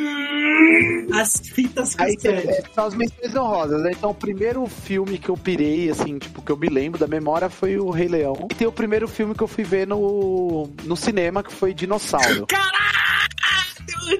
As 1.13 1.33
fitas 1.39 1.95
cassetes. 1.95 2.25
é, 2.25 2.63
são 2.73 2.85
as 2.85 2.93
menções 2.93 3.35
honrosas, 3.35 3.81
né? 3.81 3.91
Então, 3.91 4.11
o 4.11 4.15
primeiro 4.15 4.65
filme 4.67 5.17
que 5.17 5.29
eu 5.29 5.37
pirei, 5.37 5.89
assim, 5.89 6.17
tipo, 6.17 6.41
que 6.41 6.51
eu 6.51 6.57
me 6.57 6.69
lembro 6.69 6.99
da 6.99 7.07
memória 7.07 7.49
foi 7.49 7.77
o 7.77 7.89
Rei 7.89 8.07
Leão. 8.07 8.47
E 8.51 8.55
tem 8.55 8.67
o 8.67 8.71
primeiro 8.71 9.07
filme 9.07 9.35
que 9.35 9.43
eu 9.43 9.47
fui 9.47 9.63
ver 9.63 9.87
no, 9.87 10.69
no 10.83 10.95
cinema, 10.95 11.43
que 11.43 11.53
foi 11.53 11.73
Dinossauro. 11.73 12.47
Caralho, 12.47 12.73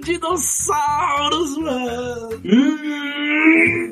dinossauros, 0.04 1.58
mano. 1.58 2.30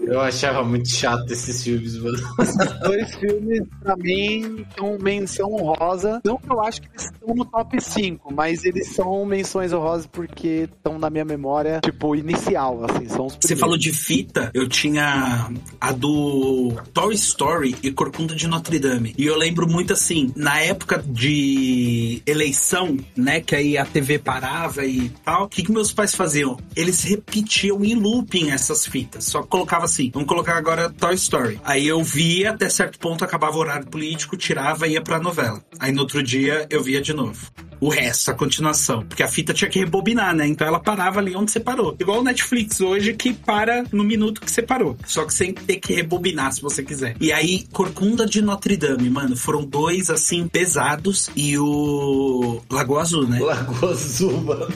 Eu 0.07 0.19
achava 0.19 0.63
muito 0.63 0.89
chato 0.89 1.29
esses 1.31 1.63
filmes, 1.63 1.97
mano. 1.97 2.17
Esses 2.41 2.79
dois 2.81 3.15
filmes, 3.15 3.61
pra 3.81 3.95
mim, 3.95 4.65
são 4.77 4.97
menção 4.99 5.53
honrosa. 5.53 6.21
Não 6.25 6.37
que 6.37 6.51
eu 6.51 6.61
acho 6.61 6.81
que 6.81 6.87
eles 6.89 7.03
estão 7.05 7.35
no 7.35 7.45
top 7.45 7.81
5, 7.81 8.33
mas 8.33 8.65
eles 8.65 8.87
são 8.93 9.25
menções 9.25 9.71
honrosas 9.73 10.05
porque 10.07 10.67
estão 10.73 10.99
na 10.99 11.09
minha 11.09 11.23
memória, 11.25 11.79
tipo, 11.83 12.15
inicial, 12.15 12.83
assim, 12.85 13.07
são 13.07 13.27
os 13.27 13.33
Você 13.33 13.39
primeiros. 13.39 13.59
falou 13.59 13.77
de 13.77 13.91
fita, 13.93 14.51
eu 14.53 14.67
tinha 14.67 15.49
a 15.79 15.91
do 15.91 16.73
Toy 16.93 17.13
Story 17.15 17.75
e 17.83 17.91
Corcunda 17.91 18.35
de 18.35 18.47
Notre 18.47 18.79
Dame. 18.79 19.13
E 19.17 19.25
eu 19.25 19.37
lembro 19.37 19.67
muito 19.67 19.93
assim, 19.93 20.31
na 20.35 20.59
época 20.59 21.03
de 21.05 22.21
eleição, 22.25 22.97
né, 23.15 23.39
que 23.41 23.55
aí 23.55 23.77
a 23.77 23.85
TV 23.85 24.19
parava 24.19 24.85
e 24.85 25.09
tal, 25.23 25.45
o 25.45 25.47
que, 25.47 25.70
que 25.71 25.75
meus 25.75 25.93
pais 25.93 26.13
faziam? 26.13 26.57
Eles 26.75 27.03
repetiam 27.03 27.83
em 27.83 27.95
looping 27.95 28.51
essas 28.51 28.85
fitas. 28.85 29.23
Só 29.23 29.41
colocava 29.41 29.85
assim, 29.85 30.11
vamos 30.13 30.27
colocar 30.27 30.57
agora 30.57 30.89
Toy 30.89 31.15
Story. 31.15 31.59
Aí 31.63 31.87
eu 31.87 32.03
via 32.03 32.51
até 32.51 32.69
certo 32.69 32.99
ponto, 32.99 33.23
acabava 33.23 33.55
o 33.55 33.59
horário 33.59 33.87
político, 33.87 34.35
tirava 34.35 34.87
e 34.87 34.93
ia 34.93 35.01
pra 35.01 35.19
novela. 35.19 35.63
Aí 35.79 35.91
no 35.91 36.01
outro 36.01 36.21
dia 36.21 36.67
eu 36.69 36.83
via 36.83 37.01
de 37.01 37.13
novo. 37.13 37.39
O 37.81 37.89
resto, 37.89 38.29
a 38.31 38.33
continuação. 38.35 39.03
Porque 39.05 39.23
a 39.23 39.27
fita 39.27 39.53
tinha 39.53 39.69
que 39.69 39.79
rebobinar, 39.79 40.35
né? 40.35 40.47
Então 40.47 40.65
ela 40.67 40.79
parava 40.79 41.19
ali 41.19 41.35
onde 41.35 41.51
você 41.51 41.59
parou. 41.59 41.95
Igual 41.99 42.19
o 42.19 42.23
Netflix 42.23 42.79
hoje, 42.79 43.13
que 43.13 43.33
para 43.33 43.83
no 43.91 44.03
minuto 44.03 44.39
que 44.39 44.51
você 44.51 44.61
parou. 44.61 44.95
Só 45.05 45.25
que 45.25 45.33
sem 45.33 45.51
ter 45.53 45.77
que 45.77 45.93
rebobinar, 45.93 46.53
se 46.53 46.61
você 46.61 46.83
quiser. 46.83 47.15
E 47.19 47.31
aí, 47.33 47.65
Corcunda 47.73 48.25
de 48.25 48.41
Notre 48.41 48.77
Dame, 48.77 49.09
mano, 49.09 49.35
foram 49.35 49.65
dois, 49.65 50.09
assim, 50.11 50.47
pesados. 50.47 51.29
E 51.35 51.57
o 51.57 52.61
Lagoa 52.69 53.01
Azul, 53.01 53.27
né? 53.27 53.39
Lagoa 53.39 53.91
Azul, 53.91 54.39
mano. 54.41 54.67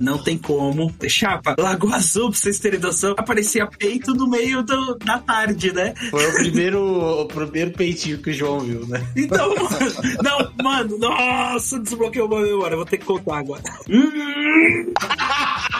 Não 0.00 0.16
tem 0.18 0.38
como. 0.38 0.90
Chapa, 1.08 1.54
Lagoa 1.58 1.96
Azul, 1.96 2.30
pra 2.30 2.38
vocês 2.38 2.58
terem 2.58 2.80
noção, 2.80 3.12
aparecia 3.18 3.66
peito 3.66 4.14
no 4.14 4.26
meio 4.26 4.62
do- 4.62 4.94
da 5.04 5.18
tarde, 5.18 5.72
né? 5.72 5.92
Foi 6.10 6.26
o 6.26 6.32
primeiro, 6.34 7.20
o 7.22 7.26
primeiro 7.26 7.72
peitinho 7.72 8.16
que 8.18 8.30
o 8.30 8.32
João 8.32 8.60
viu, 8.60 8.86
né? 8.86 9.06
Então, 9.14 9.54
não, 10.22 10.50
mano, 10.64 10.96
nossa, 10.98 11.78
desbloqueou 11.78 12.29
uma 12.36 12.46
memória, 12.46 12.76
vou 12.76 12.86
ter 12.86 12.98
que 12.98 13.04
contar 13.06 13.38
agora. 13.38 13.62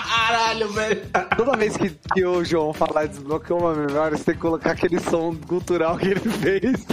Caralho, 0.09 0.69
velho. 0.73 1.01
Toda 1.37 1.57
vez 1.57 1.77
que, 1.77 1.91
que 2.15 2.25
o 2.25 2.45
João 2.45 2.73
falar 2.73 3.07
desbloqueou 3.07 3.61
uma 3.61 3.75
memória, 3.75 4.17
você 4.17 4.25
tem 4.25 4.35
que 4.35 4.41
colocar 4.41 4.73
aquele 4.73 4.99
som 5.01 5.35
cultural 5.47 5.97
que 5.97 6.09
ele 6.09 6.21
fez. 6.21 6.87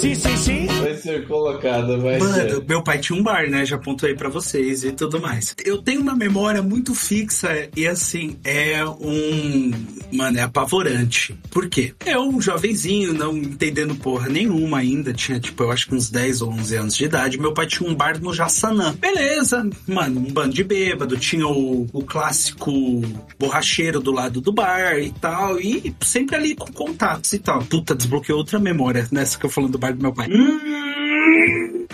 Sim, 0.00 0.14
sim, 0.14 0.36
sim. 0.36 0.66
Vai 0.80 0.94
ser 0.96 1.26
colocado, 1.26 2.00
vai 2.00 2.18
Mano, 2.18 2.34
ser. 2.34 2.64
meu 2.68 2.82
pai 2.82 2.98
tinha 2.98 3.18
um 3.18 3.22
bar, 3.22 3.48
né? 3.48 3.64
Já 3.64 3.78
pontuei 3.78 4.14
pra 4.14 4.28
vocês 4.28 4.84
e 4.84 4.92
tudo 4.92 5.20
mais. 5.20 5.54
Eu 5.64 5.78
tenho 5.82 6.00
uma 6.00 6.14
memória 6.14 6.62
muito 6.62 6.94
fixa 6.94 7.68
e 7.76 7.86
assim, 7.86 8.38
é 8.44 8.84
um. 8.84 9.70
Mano, 10.12 10.38
é 10.38 10.42
apavorante. 10.42 11.38
Por 11.50 11.68
quê? 11.68 11.94
É 12.04 12.18
um 12.18 12.40
jovenzinho, 12.40 13.12
não 13.12 13.36
entendendo 13.36 13.94
porra 13.96 14.28
nenhuma 14.28 14.78
ainda. 14.78 15.12
Tinha, 15.12 15.38
tipo, 15.40 15.62
eu 15.64 15.70
acho 15.70 15.88
que 15.88 15.94
uns 15.94 16.10
10 16.10 16.42
ou 16.42 16.50
11 16.52 16.76
anos 16.76 16.96
de 16.96 17.04
idade. 17.04 17.38
Meu 17.38 17.52
pai 17.52 17.66
tinha 17.66 17.88
um 17.88 17.94
bar 17.94 18.20
no 18.20 18.32
Jaçanã. 18.32 18.75
Beleza, 18.98 19.68
mano, 19.86 20.20
um 20.20 20.32
bando 20.32 20.54
de 20.54 20.62
bêbado. 20.64 21.16
Tinha 21.16 21.46
o, 21.46 21.86
o 21.92 22.02
clássico 22.04 22.72
borracheiro 23.38 24.00
do 24.00 24.12
lado 24.12 24.40
do 24.40 24.52
bar 24.52 24.98
e 24.98 25.10
tal. 25.12 25.60
E 25.60 25.94
sempre 26.00 26.36
ali 26.36 26.54
com 26.54 26.70
contatos 26.72 27.32
e 27.32 27.38
tal. 27.38 27.60
Puta, 27.64 27.94
desbloqueou 27.94 28.38
outra 28.38 28.58
memória 28.58 29.06
nessa 29.10 29.38
que 29.38 29.46
eu 29.46 29.50
falando 29.50 29.72
do 29.72 29.78
bar 29.78 29.94
do 29.94 30.02
meu 30.02 30.12
pai. 30.12 30.28
Ca- 30.28 30.34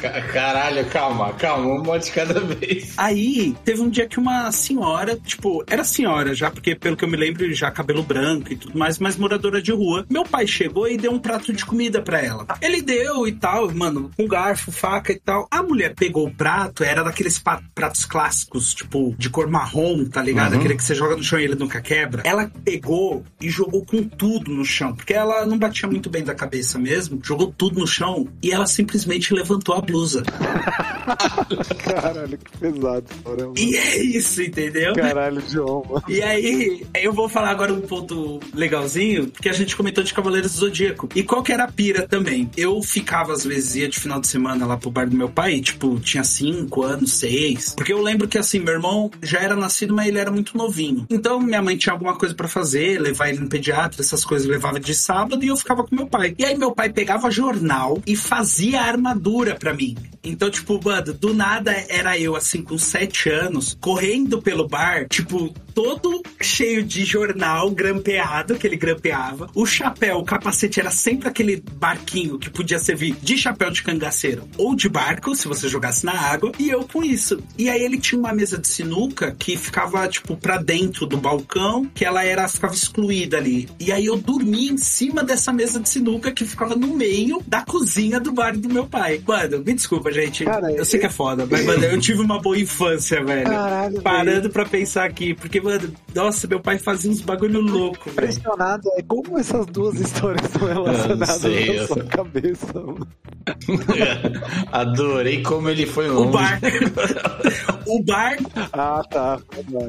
Caralho, 0.08 0.84
calma, 0.86 1.32
calma, 1.34 1.74
um 1.74 1.82
monte 1.82 2.04
de 2.04 2.12
cada 2.12 2.40
vez. 2.40 2.94
Aí, 2.96 3.54
teve 3.64 3.80
um 3.80 3.88
dia 3.88 4.06
que 4.06 4.18
uma 4.18 4.50
senhora, 4.52 5.16
tipo, 5.16 5.64
era 5.68 5.84
senhora 5.84 6.34
já, 6.34 6.50
porque 6.50 6.74
pelo 6.74 6.96
que 6.96 7.04
eu 7.04 7.08
me 7.08 7.16
lembro, 7.16 7.52
já 7.52 7.70
cabelo 7.70 8.02
branco 8.02 8.52
e 8.52 8.56
tudo 8.56 8.78
mais, 8.78 8.98
mas 8.98 9.16
moradora 9.16 9.60
de 9.60 9.72
rua. 9.72 10.04
Meu 10.10 10.24
pai 10.24 10.46
chegou 10.46 10.88
e 10.88 10.96
deu 10.96 11.12
um 11.12 11.18
prato 11.18 11.52
de 11.52 11.64
comida 11.64 12.02
pra 12.02 12.20
ela. 12.20 12.46
Ele 12.60 12.82
deu 12.82 13.26
e 13.26 13.32
tal, 13.32 13.70
mano, 13.72 14.10
com 14.16 14.26
garfo, 14.26 14.72
faca 14.72 15.12
e 15.12 15.18
tal. 15.18 15.46
A 15.50 15.62
mulher 15.62 15.94
pegou 15.94 16.26
o 16.26 16.34
prato, 16.34 16.84
era 16.84 17.02
daqueles 17.02 17.42
pratos 17.74 18.04
clássicos, 18.04 18.74
tipo, 18.74 19.14
de 19.18 19.30
cor 19.30 19.48
marrom, 19.48 20.04
tá 20.06 20.22
ligado? 20.22 20.52
Uhum. 20.54 20.58
Aquele 20.58 20.76
que 20.76 20.84
você 20.84 20.94
joga 20.94 21.16
no 21.16 21.22
chão 21.22 21.38
e 21.38 21.44
ele 21.44 21.54
nunca 21.54 21.80
quebra. 21.80 22.22
Ela 22.24 22.50
pegou 22.64 23.24
e 23.40 23.48
jogou 23.48 23.84
com 23.84 24.02
tudo 24.02 24.52
no 24.52 24.64
chão, 24.64 24.94
porque 24.94 25.12
ela 25.12 25.44
não 25.46 25.58
batia 25.58 25.88
muito 25.88 26.10
bem 26.10 26.24
da 26.24 26.34
cabeça 26.34 26.78
mesmo. 26.78 27.20
Jogou 27.22 27.52
tudo 27.52 27.80
no 27.80 27.86
chão 27.86 28.28
e 28.42 28.50
ela 28.50 28.66
simplesmente 28.66 29.34
levantou 29.34 29.74
a 29.74 29.82
blusa. 29.92 30.22
Caralho, 31.84 32.38
que 32.38 32.58
pesado. 32.58 33.04
Caramba. 33.24 33.54
E 33.58 33.76
é 33.76 34.02
isso, 34.02 34.42
entendeu? 34.42 34.94
Caralho, 34.94 35.42
mano. 35.42 36.02
E 36.08 36.22
aí, 36.22 36.86
eu 36.94 37.12
vou 37.12 37.28
falar 37.28 37.50
agora 37.50 37.72
um 37.72 37.82
ponto 37.82 38.40
legalzinho, 38.54 39.28
porque 39.28 39.48
a 39.48 39.52
gente 39.52 39.76
comentou 39.76 40.02
de 40.02 40.14
Cavaleiros 40.14 40.52
do 40.52 40.58
Zodíaco. 40.58 41.08
E 41.14 41.22
qual 41.22 41.42
que 41.42 41.52
era 41.52 41.64
a 41.64 41.72
pira 41.72 42.08
também? 42.08 42.50
Eu 42.56 42.82
ficava, 42.82 43.32
às 43.32 43.44
vezes, 43.44 43.76
ia 43.76 43.88
de 43.88 44.00
final 44.00 44.20
de 44.20 44.28
semana 44.28 44.66
lá 44.66 44.76
pro 44.76 44.90
bar 44.90 45.08
do 45.08 45.16
meu 45.16 45.28
pai, 45.28 45.60
tipo, 45.60 46.00
tinha 46.00 46.24
cinco 46.24 46.82
anos, 46.82 47.12
seis. 47.14 47.74
Porque 47.76 47.92
eu 47.92 48.00
lembro 48.00 48.26
que, 48.26 48.38
assim, 48.38 48.58
meu 48.58 48.74
irmão 48.74 49.10
já 49.22 49.40
era 49.40 49.54
nascido, 49.54 49.94
mas 49.94 50.08
ele 50.08 50.18
era 50.18 50.30
muito 50.30 50.56
novinho. 50.56 51.06
Então, 51.10 51.38
minha 51.40 51.62
mãe 51.62 51.76
tinha 51.76 51.92
alguma 51.92 52.16
coisa 52.16 52.34
pra 52.34 52.48
fazer, 52.48 53.00
levar 53.00 53.28
ele 53.28 53.40
no 53.40 53.48
pediatra, 53.48 54.00
essas 54.00 54.24
coisas, 54.24 54.48
levava 54.48 54.80
de 54.80 54.94
sábado 54.94 55.44
e 55.44 55.48
eu 55.48 55.56
ficava 55.56 55.84
com 55.84 55.94
meu 55.94 56.06
pai. 56.06 56.34
E 56.38 56.44
aí, 56.44 56.56
meu 56.56 56.72
pai 56.72 56.90
pegava 56.90 57.30
jornal 57.30 58.00
e 58.06 58.16
fazia 58.16 58.80
armadura 58.80 59.54
pra 59.54 59.74
mim. 59.74 59.81
Então, 60.24 60.50
tipo, 60.50 60.80
mano, 60.82 61.12
do 61.12 61.34
nada 61.34 61.72
era 61.88 62.16
eu, 62.18 62.36
assim, 62.36 62.62
com 62.62 62.78
sete 62.78 63.28
anos, 63.28 63.76
correndo 63.80 64.40
pelo 64.40 64.68
bar, 64.68 65.08
tipo, 65.08 65.52
todo 65.74 66.22
cheio 66.40 66.82
de 66.82 67.04
jornal 67.04 67.70
grampeado, 67.70 68.54
que 68.54 68.66
ele 68.66 68.76
grampeava. 68.76 69.50
O 69.54 69.66
chapéu, 69.66 70.18
o 70.18 70.24
capacete 70.24 70.78
era 70.78 70.90
sempre 70.90 71.28
aquele 71.28 71.62
barquinho 71.74 72.38
que 72.38 72.50
podia 72.50 72.78
servir 72.78 73.16
de 73.20 73.36
chapéu 73.36 73.70
de 73.70 73.82
cangaceiro 73.82 74.48
ou 74.56 74.76
de 74.76 74.88
barco, 74.88 75.34
se 75.34 75.48
você 75.48 75.68
jogasse 75.68 76.04
na 76.04 76.12
água, 76.12 76.52
e 76.58 76.70
eu 76.70 76.84
com 76.84 77.02
isso. 77.02 77.42
E 77.58 77.68
aí 77.68 77.82
ele 77.82 77.98
tinha 77.98 78.18
uma 78.18 78.32
mesa 78.32 78.58
de 78.58 78.68
sinuca 78.68 79.34
que 79.36 79.56
ficava, 79.56 80.06
tipo, 80.06 80.36
pra 80.36 80.58
dentro 80.58 81.04
do 81.06 81.16
balcão, 81.16 81.90
que 81.92 82.04
ela 82.04 82.24
era, 82.24 82.46
ficava 82.46 82.74
excluída 82.74 83.38
ali. 83.38 83.68
E 83.80 83.90
aí 83.90 84.06
eu 84.06 84.16
dormia 84.16 84.70
em 84.70 84.76
cima 84.76 85.24
dessa 85.24 85.52
mesa 85.52 85.80
de 85.80 85.88
sinuca 85.88 86.30
que 86.30 86.44
ficava 86.44 86.76
no 86.76 86.88
meio 86.88 87.42
da 87.46 87.62
cozinha 87.62 88.20
do 88.20 88.32
bar 88.32 88.56
do 88.56 88.68
meu 88.68 88.86
pai. 88.86 89.20
Mano, 89.26 89.64
me 89.72 89.76
desculpa, 89.76 90.12
gente. 90.12 90.44
Cara, 90.44 90.70
eu 90.72 90.84
sei 90.84 91.00
que 91.00 91.06
é 91.06 91.10
foda, 91.10 91.46
mas, 91.50 91.64
mano, 91.64 91.84
eu 91.84 91.98
tive 92.00 92.20
uma 92.20 92.40
boa 92.40 92.58
infância, 92.58 93.22
velho. 93.24 93.44
Caralho, 93.44 94.02
Parando 94.02 94.50
pra 94.50 94.64
pensar 94.64 95.04
aqui, 95.04 95.34
porque, 95.34 95.60
mano, 95.60 95.92
nossa, 96.14 96.46
meu 96.46 96.60
pai 96.60 96.78
fazia 96.78 97.10
uns 97.10 97.20
bagulho 97.20 97.60
louco, 97.60 98.10
velho. 98.10 98.28
Impressionado 98.30 98.88
é 98.96 99.02
como 99.02 99.38
essas 99.38 99.66
duas 99.66 99.98
histórias 100.00 100.44
estão 100.46 100.68
relacionadas 100.68 101.40
sei, 101.40 101.66
na 101.68 101.74
eu 101.74 101.86
sua 101.86 101.96
sei. 101.96 102.04
cabeça. 102.06 102.72
mano. 102.74 103.08
Adorei 104.70 105.42
como 105.42 105.68
ele 105.68 105.86
foi 105.86 106.08
O 106.10 106.14
longe. 106.24 106.32
bar. 106.32 106.60
o 107.86 108.02
bar. 108.02 108.36
Ah, 108.72 109.02
tá. 109.10 109.40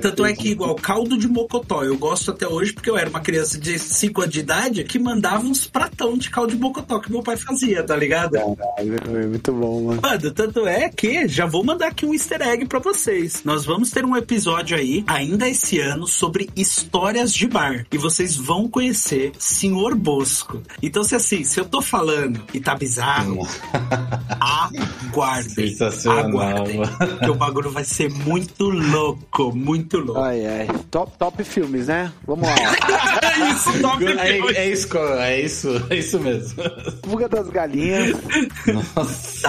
Tanto 0.02 0.26
é 0.26 0.34
que, 0.34 0.50
igual, 0.50 0.76
caldo 0.76 1.18
de 1.18 1.28
mocotó. 1.28 1.84
Eu 1.84 1.98
gosto 1.98 2.32
até 2.32 2.48
hoje 2.48 2.74
porque 2.74 2.90
eu 2.90 2.98
era 2.98 3.10
uma 3.10 3.20
criança 3.20 3.60
de 3.60 3.78
5 3.78 4.22
anos 4.22 4.34
de 4.34 4.40
idade 4.40 4.84
que 4.84 4.98
mandava 5.00 5.46
uns 5.46 5.68
pratão 5.68 6.18
de 6.18 6.30
caldo 6.30 6.54
de 6.56 6.60
mocotó 6.60 7.00
que 7.00 7.12
meu 7.12 7.22
pai 7.22 7.38
fazia, 7.38 7.84
tá 7.84 7.96
ligado? 7.96 8.32
Caralho, 8.34 8.96
é 9.24 9.28
muito 9.28 9.52
bom, 9.54 9.63
mano. 9.68 10.02
Mano, 10.02 10.32
tanto 10.32 10.68
é 10.68 10.90
que 10.90 11.28
já 11.28 11.46
vou 11.46 11.64
mandar 11.64 11.88
aqui 11.88 12.06
um 12.06 12.14
easter 12.14 12.42
egg 12.42 12.66
pra 12.66 12.80
vocês. 12.80 13.42
Nós 13.44 13.66
vamos 13.66 13.92
ter 13.92 14.06
um 14.06 14.16
episódio 14.16 14.78
aí, 14.78 15.04
ainda 15.08 15.48
esse 15.48 15.80
ano, 15.80 16.08
sobre 16.08 16.50
histórias 16.56 17.34
de 17.34 17.48
bar. 17.48 17.86
E 17.92 17.98
vocês 17.98 18.36
vão 18.36 18.68
conhecer 18.68 19.32
Senhor 19.38 19.96
Bosco. 19.96 20.62
Então, 20.82 21.04
se 21.04 21.16
assim, 21.16 21.44
se 21.44 21.60
eu 21.60 21.66
tô 21.66 21.82
falando 21.82 22.42
e 22.54 22.60
tá 22.60 22.76
bizarro, 22.76 23.48
aguardem. 24.40 25.68
Sensacional, 25.68 26.26
Aguardem. 26.26 26.82
Que 27.24 27.30
o 27.30 27.36
bagulho 27.36 27.72
vai 27.72 27.84
ser 27.84 28.10
muito 28.10 28.70
louco, 28.70 29.56
muito 29.56 29.98
louco. 30.00 30.20
Ai, 30.22 30.46
ai. 30.46 30.68
Top, 30.92 31.12
top 31.18 31.44
filmes, 31.44 31.88
né? 31.88 32.12
Vamos 32.26 32.48
lá. 32.48 32.56
É 33.34 33.50
isso, 33.52 33.82
top 33.82 34.06
É, 34.06 34.34
filme. 34.34 34.54
é 34.54 34.70
isso, 34.70 34.98
é 34.98 35.42
isso, 35.42 35.86
é 35.90 35.96
isso 35.98 36.20
mesmo. 36.20 36.64
Fuga 37.04 37.28
das 37.28 37.50
Galinhas, 37.50 38.16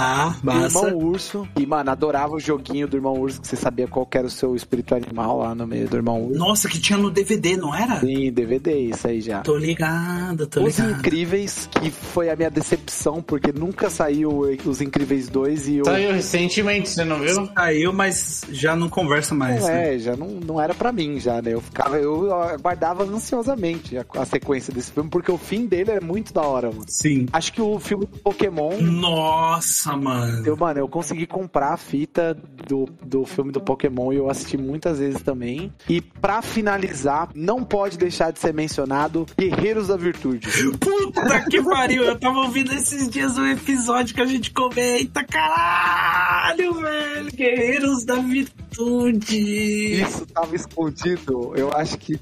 Tá, 0.04 0.28
do 0.28 0.46
massa. 0.46 0.86
Irmão 0.86 0.98
Urso. 0.98 1.48
E, 1.56 1.66
mano, 1.66 1.90
adorava 1.90 2.34
o 2.34 2.40
joguinho 2.40 2.86
do 2.86 2.96
Irmão 2.96 3.14
Urso, 3.14 3.40
que 3.40 3.48
você 3.48 3.56
sabia 3.56 3.88
qual 3.88 4.04
que 4.04 4.18
era 4.18 4.26
o 4.26 4.30
seu 4.30 4.54
espírito 4.54 4.94
animal 4.94 5.38
lá 5.38 5.54
no 5.54 5.66
meio 5.66 5.88
do 5.88 5.96
Irmão 5.96 6.26
Urso. 6.26 6.38
Nossa, 6.38 6.68
que 6.68 6.78
tinha 6.78 6.98
no 6.98 7.10
DVD, 7.10 7.56
não 7.56 7.74
era? 7.74 8.00
Sim, 8.00 8.30
DVD, 8.30 8.78
isso 8.78 9.06
aí 9.06 9.20
já. 9.20 9.40
Tô 9.40 9.56
ligado, 9.56 10.46
tô 10.46 10.62
Os 10.62 10.78
ligado. 10.78 10.98
Incríveis, 10.98 11.68
que 11.80 11.90
foi 11.90 12.30
a 12.30 12.36
minha 12.36 12.50
decepção, 12.50 13.22
porque 13.22 13.52
nunca 13.52 13.88
saiu 13.88 14.42
Os 14.64 14.80
Incríveis 14.80 15.28
2 15.28 15.68
e 15.68 15.76
eu... 15.76 15.84
Saiu 15.84 16.12
recentemente, 16.12 16.90
você 16.90 17.04
não 17.04 17.20
viu? 17.20 17.48
Saiu, 17.54 17.92
mas 17.92 18.42
já 18.50 18.76
não 18.76 18.88
conversa 18.88 19.34
mais. 19.34 19.60
Não 19.60 19.68
né? 19.68 19.94
é, 19.94 19.98
já 19.98 20.16
não, 20.16 20.28
não 20.28 20.60
era 20.60 20.74
pra 20.74 20.92
mim 20.92 21.18
já, 21.18 21.40
né? 21.40 21.54
Eu 21.54 21.60
ficava, 21.60 21.96
eu 21.96 22.32
aguardava 22.32 23.04
ansiosamente 23.04 23.96
a, 23.96 24.04
a 24.16 24.24
sequência 24.24 24.72
desse 24.72 24.92
filme, 24.92 25.08
porque 25.08 25.30
o 25.30 25.38
fim 25.38 25.66
dele 25.66 25.92
é 25.92 26.00
muito 26.00 26.32
da 26.32 26.42
hora, 26.42 26.70
mano. 26.70 26.84
Sim. 26.88 27.26
Acho 27.32 27.52
que 27.52 27.60
o 27.60 27.78
filme 27.78 28.06
do 28.06 28.18
Pokémon, 28.18 28.80
Nossa, 28.80 29.93
mano. 29.96 30.46
eu, 30.46 30.56
mano, 30.56 30.80
eu 30.80 30.88
consegui 30.88 31.26
comprar 31.26 31.72
a 31.72 31.76
fita 31.76 32.34
do, 32.66 32.86
do 33.02 33.24
filme 33.24 33.52
do 33.52 33.60
Pokémon 33.60 34.12
e 34.12 34.16
eu 34.16 34.30
assisti 34.30 34.56
muitas 34.56 34.98
vezes 34.98 35.22
também. 35.22 35.72
E 35.88 36.00
pra 36.00 36.42
finalizar, 36.42 37.30
não 37.34 37.64
pode 37.64 37.98
deixar 37.98 38.30
de 38.30 38.38
ser 38.38 38.54
mencionado 38.54 39.26
Guerreiros 39.38 39.88
da 39.88 39.96
Virtude. 39.96 40.48
Puta 40.78 41.44
que 41.48 41.62
pariu, 41.62 42.04
eu 42.04 42.18
tava 42.18 42.40
ouvindo 42.40 42.72
esses 42.72 43.08
dias 43.08 43.36
um 43.38 43.46
episódio 43.46 44.14
que 44.14 44.20
a 44.20 44.26
gente 44.26 44.50
comenta, 44.50 45.24
caralho, 45.24 46.74
velho, 46.74 47.30
Guerreiros 47.32 48.04
da 48.04 48.16
Virtude. 48.16 50.02
Isso 50.02 50.26
tava 50.26 50.54
escondido, 50.54 51.52
eu 51.56 51.72
acho 51.72 51.98
que 51.98 52.18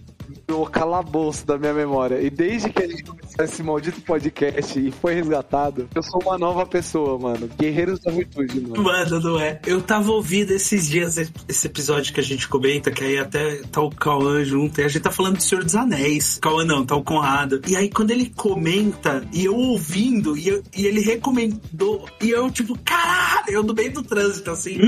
no 0.52 0.66
calabouço 0.66 1.46
da 1.46 1.56
minha 1.56 1.72
memória. 1.72 2.20
E 2.20 2.28
desde 2.28 2.68
que 2.70 2.82
a 2.82 2.86
gente 2.86 3.04
começou 3.04 3.44
esse 3.44 3.62
maldito 3.62 4.00
podcast 4.02 4.78
e 4.78 4.90
foi 4.90 5.14
resgatado, 5.14 5.88
eu 5.94 6.02
sou 6.02 6.20
uma 6.22 6.36
nova 6.36 6.66
pessoa, 6.66 7.18
mano. 7.18 7.48
Guerreiros 7.58 8.00
da 8.00 8.12
Virtude, 8.12 8.60
mano. 8.60 8.82
Mano, 8.82 9.20
não 9.20 9.40
é? 9.40 9.60
Eu 9.66 9.80
tava 9.80 10.10
ouvindo 10.12 10.50
esses 10.52 10.88
dias 10.88 11.16
esse 11.48 11.66
episódio 11.66 12.12
que 12.12 12.20
a 12.20 12.22
gente 12.22 12.46
comenta, 12.48 12.90
que 12.90 13.02
aí 13.02 13.18
até 13.18 13.56
tá 13.70 13.80
o 13.80 13.90
Cauã 13.90 14.44
junto, 14.44 14.80
e 14.80 14.84
a 14.84 14.88
gente 14.88 15.02
tá 15.02 15.10
falando 15.10 15.36
do 15.38 15.42
Senhor 15.42 15.64
dos 15.64 15.74
Anéis. 15.74 16.38
Cauã 16.42 16.64
não, 16.64 16.84
tá 16.84 16.94
o 16.96 17.02
Conrado. 17.02 17.62
E 17.66 17.74
aí 17.76 17.88
quando 17.88 18.10
ele 18.10 18.28
comenta, 18.36 19.26
e 19.32 19.44
eu 19.46 19.56
ouvindo, 19.56 20.36
e, 20.36 20.48
eu- 20.48 20.62
e 20.76 20.86
ele 20.86 21.00
recomendou, 21.00 22.06
e 22.20 22.30
eu 22.30 22.50
tipo, 22.50 22.78
caralho, 22.84 23.48
eu 23.48 23.62
no 23.62 23.72
meio 23.72 23.92
do 23.92 24.02
trânsito, 24.02 24.50
assim. 24.50 24.78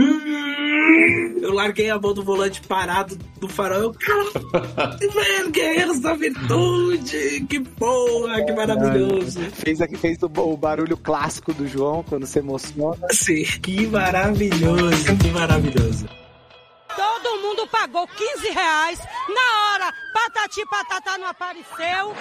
Eu 1.40 1.52
larguei 1.52 1.90
a 1.90 1.98
mão 1.98 2.14
do 2.14 2.22
volante 2.22 2.60
parado 2.62 3.18
do 3.38 3.48
farol, 3.48 3.78
eu, 3.80 3.94
caralho, 3.94 4.30
velho, 5.12 5.50
Guerreiros 5.54 6.00
da 6.00 6.14
Virtude, 6.14 7.46
que 7.48 7.60
porra, 7.60 8.44
que 8.44 8.52
maravilhoso. 8.52 9.40
Fez, 9.52 9.80
aqui, 9.80 9.96
fez 9.96 10.18
o, 10.20 10.26
o 10.26 10.56
barulho 10.56 10.96
clássico 10.96 11.54
do 11.54 11.68
João 11.68 12.02
quando 12.02 12.26
se 12.26 12.40
emociona. 12.40 13.06
Sim, 13.12 13.44
que 13.62 13.86
maravilhoso, 13.86 15.16
que 15.16 15.28
maravilhoso. 15.30 16.08
Todo 16.96 17.40
mundo 17.40 17.68
pagou 17.68 18.04
15 18.06 18.50
reais. 18.50 18.98
Na 18.98 19.72
hora, 19.72 19.94
patati 20.12 20.60
patatá 20.68 21.18
não 21.18 21.28
apareceu. 21.28 22.14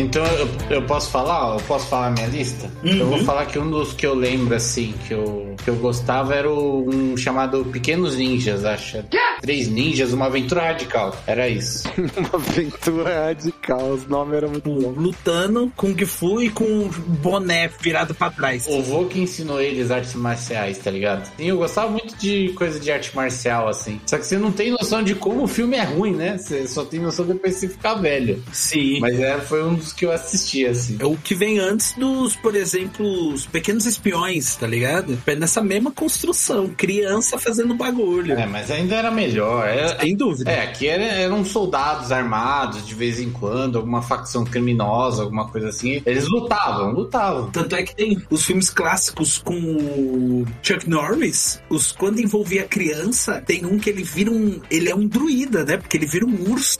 Então 0.00 0.24
eu, 0.26 0.48
eu 0.70 0.82
posso 0.82 1.10
falar? 1.10 1.54
Eu 1.54 1.60
posso 1.66 1.86
falar 1.86 2.06
a 2.08 2.10
minha 2.10 2.26
lista? 2.26 2.70
Eu 2.82 3.06
vou 3.08 3.18
falar 3.24 3.46
que 3.46 3.58
um 3.58 3.70
dos 3.70 3.92
que 3.92 4.06
eu 4.06 4.14
lembro, 4.14 4.54
assim, 4.54 4.94
que 5.06 5.14
eu, 5.14 5.54
que 5.62 5.68
eu 5.70 5.76
gostava 5.76 6.34
era 6.34 6.50
o- 6.50 6.88
um 6.88 7.16
chamado 7.16 7.64
Pequenos 7.66 8.16
Ninjas, 8.16 8.64
acho. 8.64 8.98
Três 9.40 9.68
ninjas, 9.68 10.12
uma 10.12 10.26
aventura 10.26 10.62
radical. 10.62 11.16
Era 11.26 11.48
isso. 11.48 11.88
uma 12.16 12.30
aventura 12.34 13.26
radical, 13.26 13.90
os 13.90 14.06
nomes 14.06 14.34
eram 14.36 14.48
muito 14.50 14.68
bons. 14.70 14.96
Lutando 14.96 15.72
Kung 15.76 15.96
Fu 16.06 16.42
e 16.42 16.50
com 16.50 16.64
um 16.64 16.88
boné 16.88 17.68
virado 17.80 18.14
pra 18.14 18.30
trás. 18.30 18.66
O 18.68 18.82
vô 18.82 19.04
que 19.06 19.20
ensinou 19.20 19.60
eles 19.60 19.90
artes 19.90 20.14
marciais, 20.14 20.78
tá 20.78 20.90
ligado? 20.90 21.26
Sim, 21.36 21.46
eu 21.46 21.56
gostava 21.58 21.90
muito 21.90 22.16
de 22.16 22.48
coisa 22.56 22.78
de 22.80 22.90
arte 22.90 23.14
marcial, 23.14 23.68
assim. 23.68 24.00
Só 24.06 24.18
que 24.18 24.26
você 24.26 24.36
não 24.38 24.50
tem 24.52 24.70
noção 24.70 25.02
de 25.02 25.14
como 25.14 25.44
o 25.44 25.48
filme 25.48 25.76
é 25.76 25.84
ruim, 25.84 26.14
né? 26.14 26.36
Você 26.38 26.66
só 26.66 26.84
tem 26.84 27.00
noção 27.00 27.24
depois 27.24 27.54
de 27.54 27.60
você 27.60 27.68
ficar 27.68 27.94
velho. 27.94 28.42
Sim. 28.52 28.98
Mas 29.00 29.18
é, 29.20 29.38
foi 29.38 29.62
um 29.64 29.74
dos 29.74 29.87
dos 29.88 29.92
que 29.92 30.04
eu 30.04 30.12
assistia, 30.12 30.70
assim. 30.70 30.96
É 31.00 31.04
o 31.06 31.16
que 31.16 31.34
vem 31.34 31.58
antes 31.58 31.92
dos, 31.92 32.36
por 32.36 32.54
exemplo, 32.54 33.06
os 33.32 33.46
Pequenos 33.46 33.86
Espiões, 33.86 34.54
tá 34.56 34.66
ligado? 34.66 35.18
É 35.26 35.34
nessa 35.34 35.60
mesma 35.62 35.90
construção, 35.90 36.68
criança 36.68 37.38
fazendo 37.38 37.74
bagulho. 37.74 38.38
É, 38.38 38.46
mas 38.46 38.70
ainda 38.70 38.94
era 38.96 39.10
melhor. 39.10 39.66
Era, 39.68 39.98
Sem 40.00 40.16
dúvida. 40.16 40.50
É, 40.50 40.62
aqui 40.62 40.86
era- 40.86 41.04
eram 41.04 41.44
soldados 41.44 42.12
armados 42.12 42.86
de 42.86 42.94
vez 42.94 43.18
em 43.20 43.30
quando, 43.30 43.76
alguma 43.78 44.02
facção 44.02 44.44
criminosa, 44.44 45.22
alguma 45.22 45.48
coisa 45.48 45.68
assim. 45.68 46.02
Eles 46.04 46.26
lutavam, 46.28 46.92
lutavam. 46.92 47.50
Tanto 47.50 47.74
é 47.74 47.82
que 47.82 47.94
tem 47.94 48.20
os 48.30 48.44
filmes 48.44 48.70
clássicos 48.70 49.38
com 49.38 49.54
o 49.58 50.46
Chuck 50.62 50.88
Norris, 50.88 51.60
os, 51.70 51.92
quando 51.92 52.20
envolvia 52.20 52.64
criança, 52.64 53.42
tem 53.46 53.64
um 53.64 53.78
que 53.78 53.90
ele 53.90 54.02
vira 54.02 54.30
um. 54.30 54.60
Ele 54.70 54.88
é 54.90 54.94
um 54.94 55.06
druida, 55.06 55.64
né? 55.64 55.76
Porque 55.76 55.96
ele 55.96 56.06
vira 56.06 56.26
um 56.26 56.50
urso. 56.50 56.78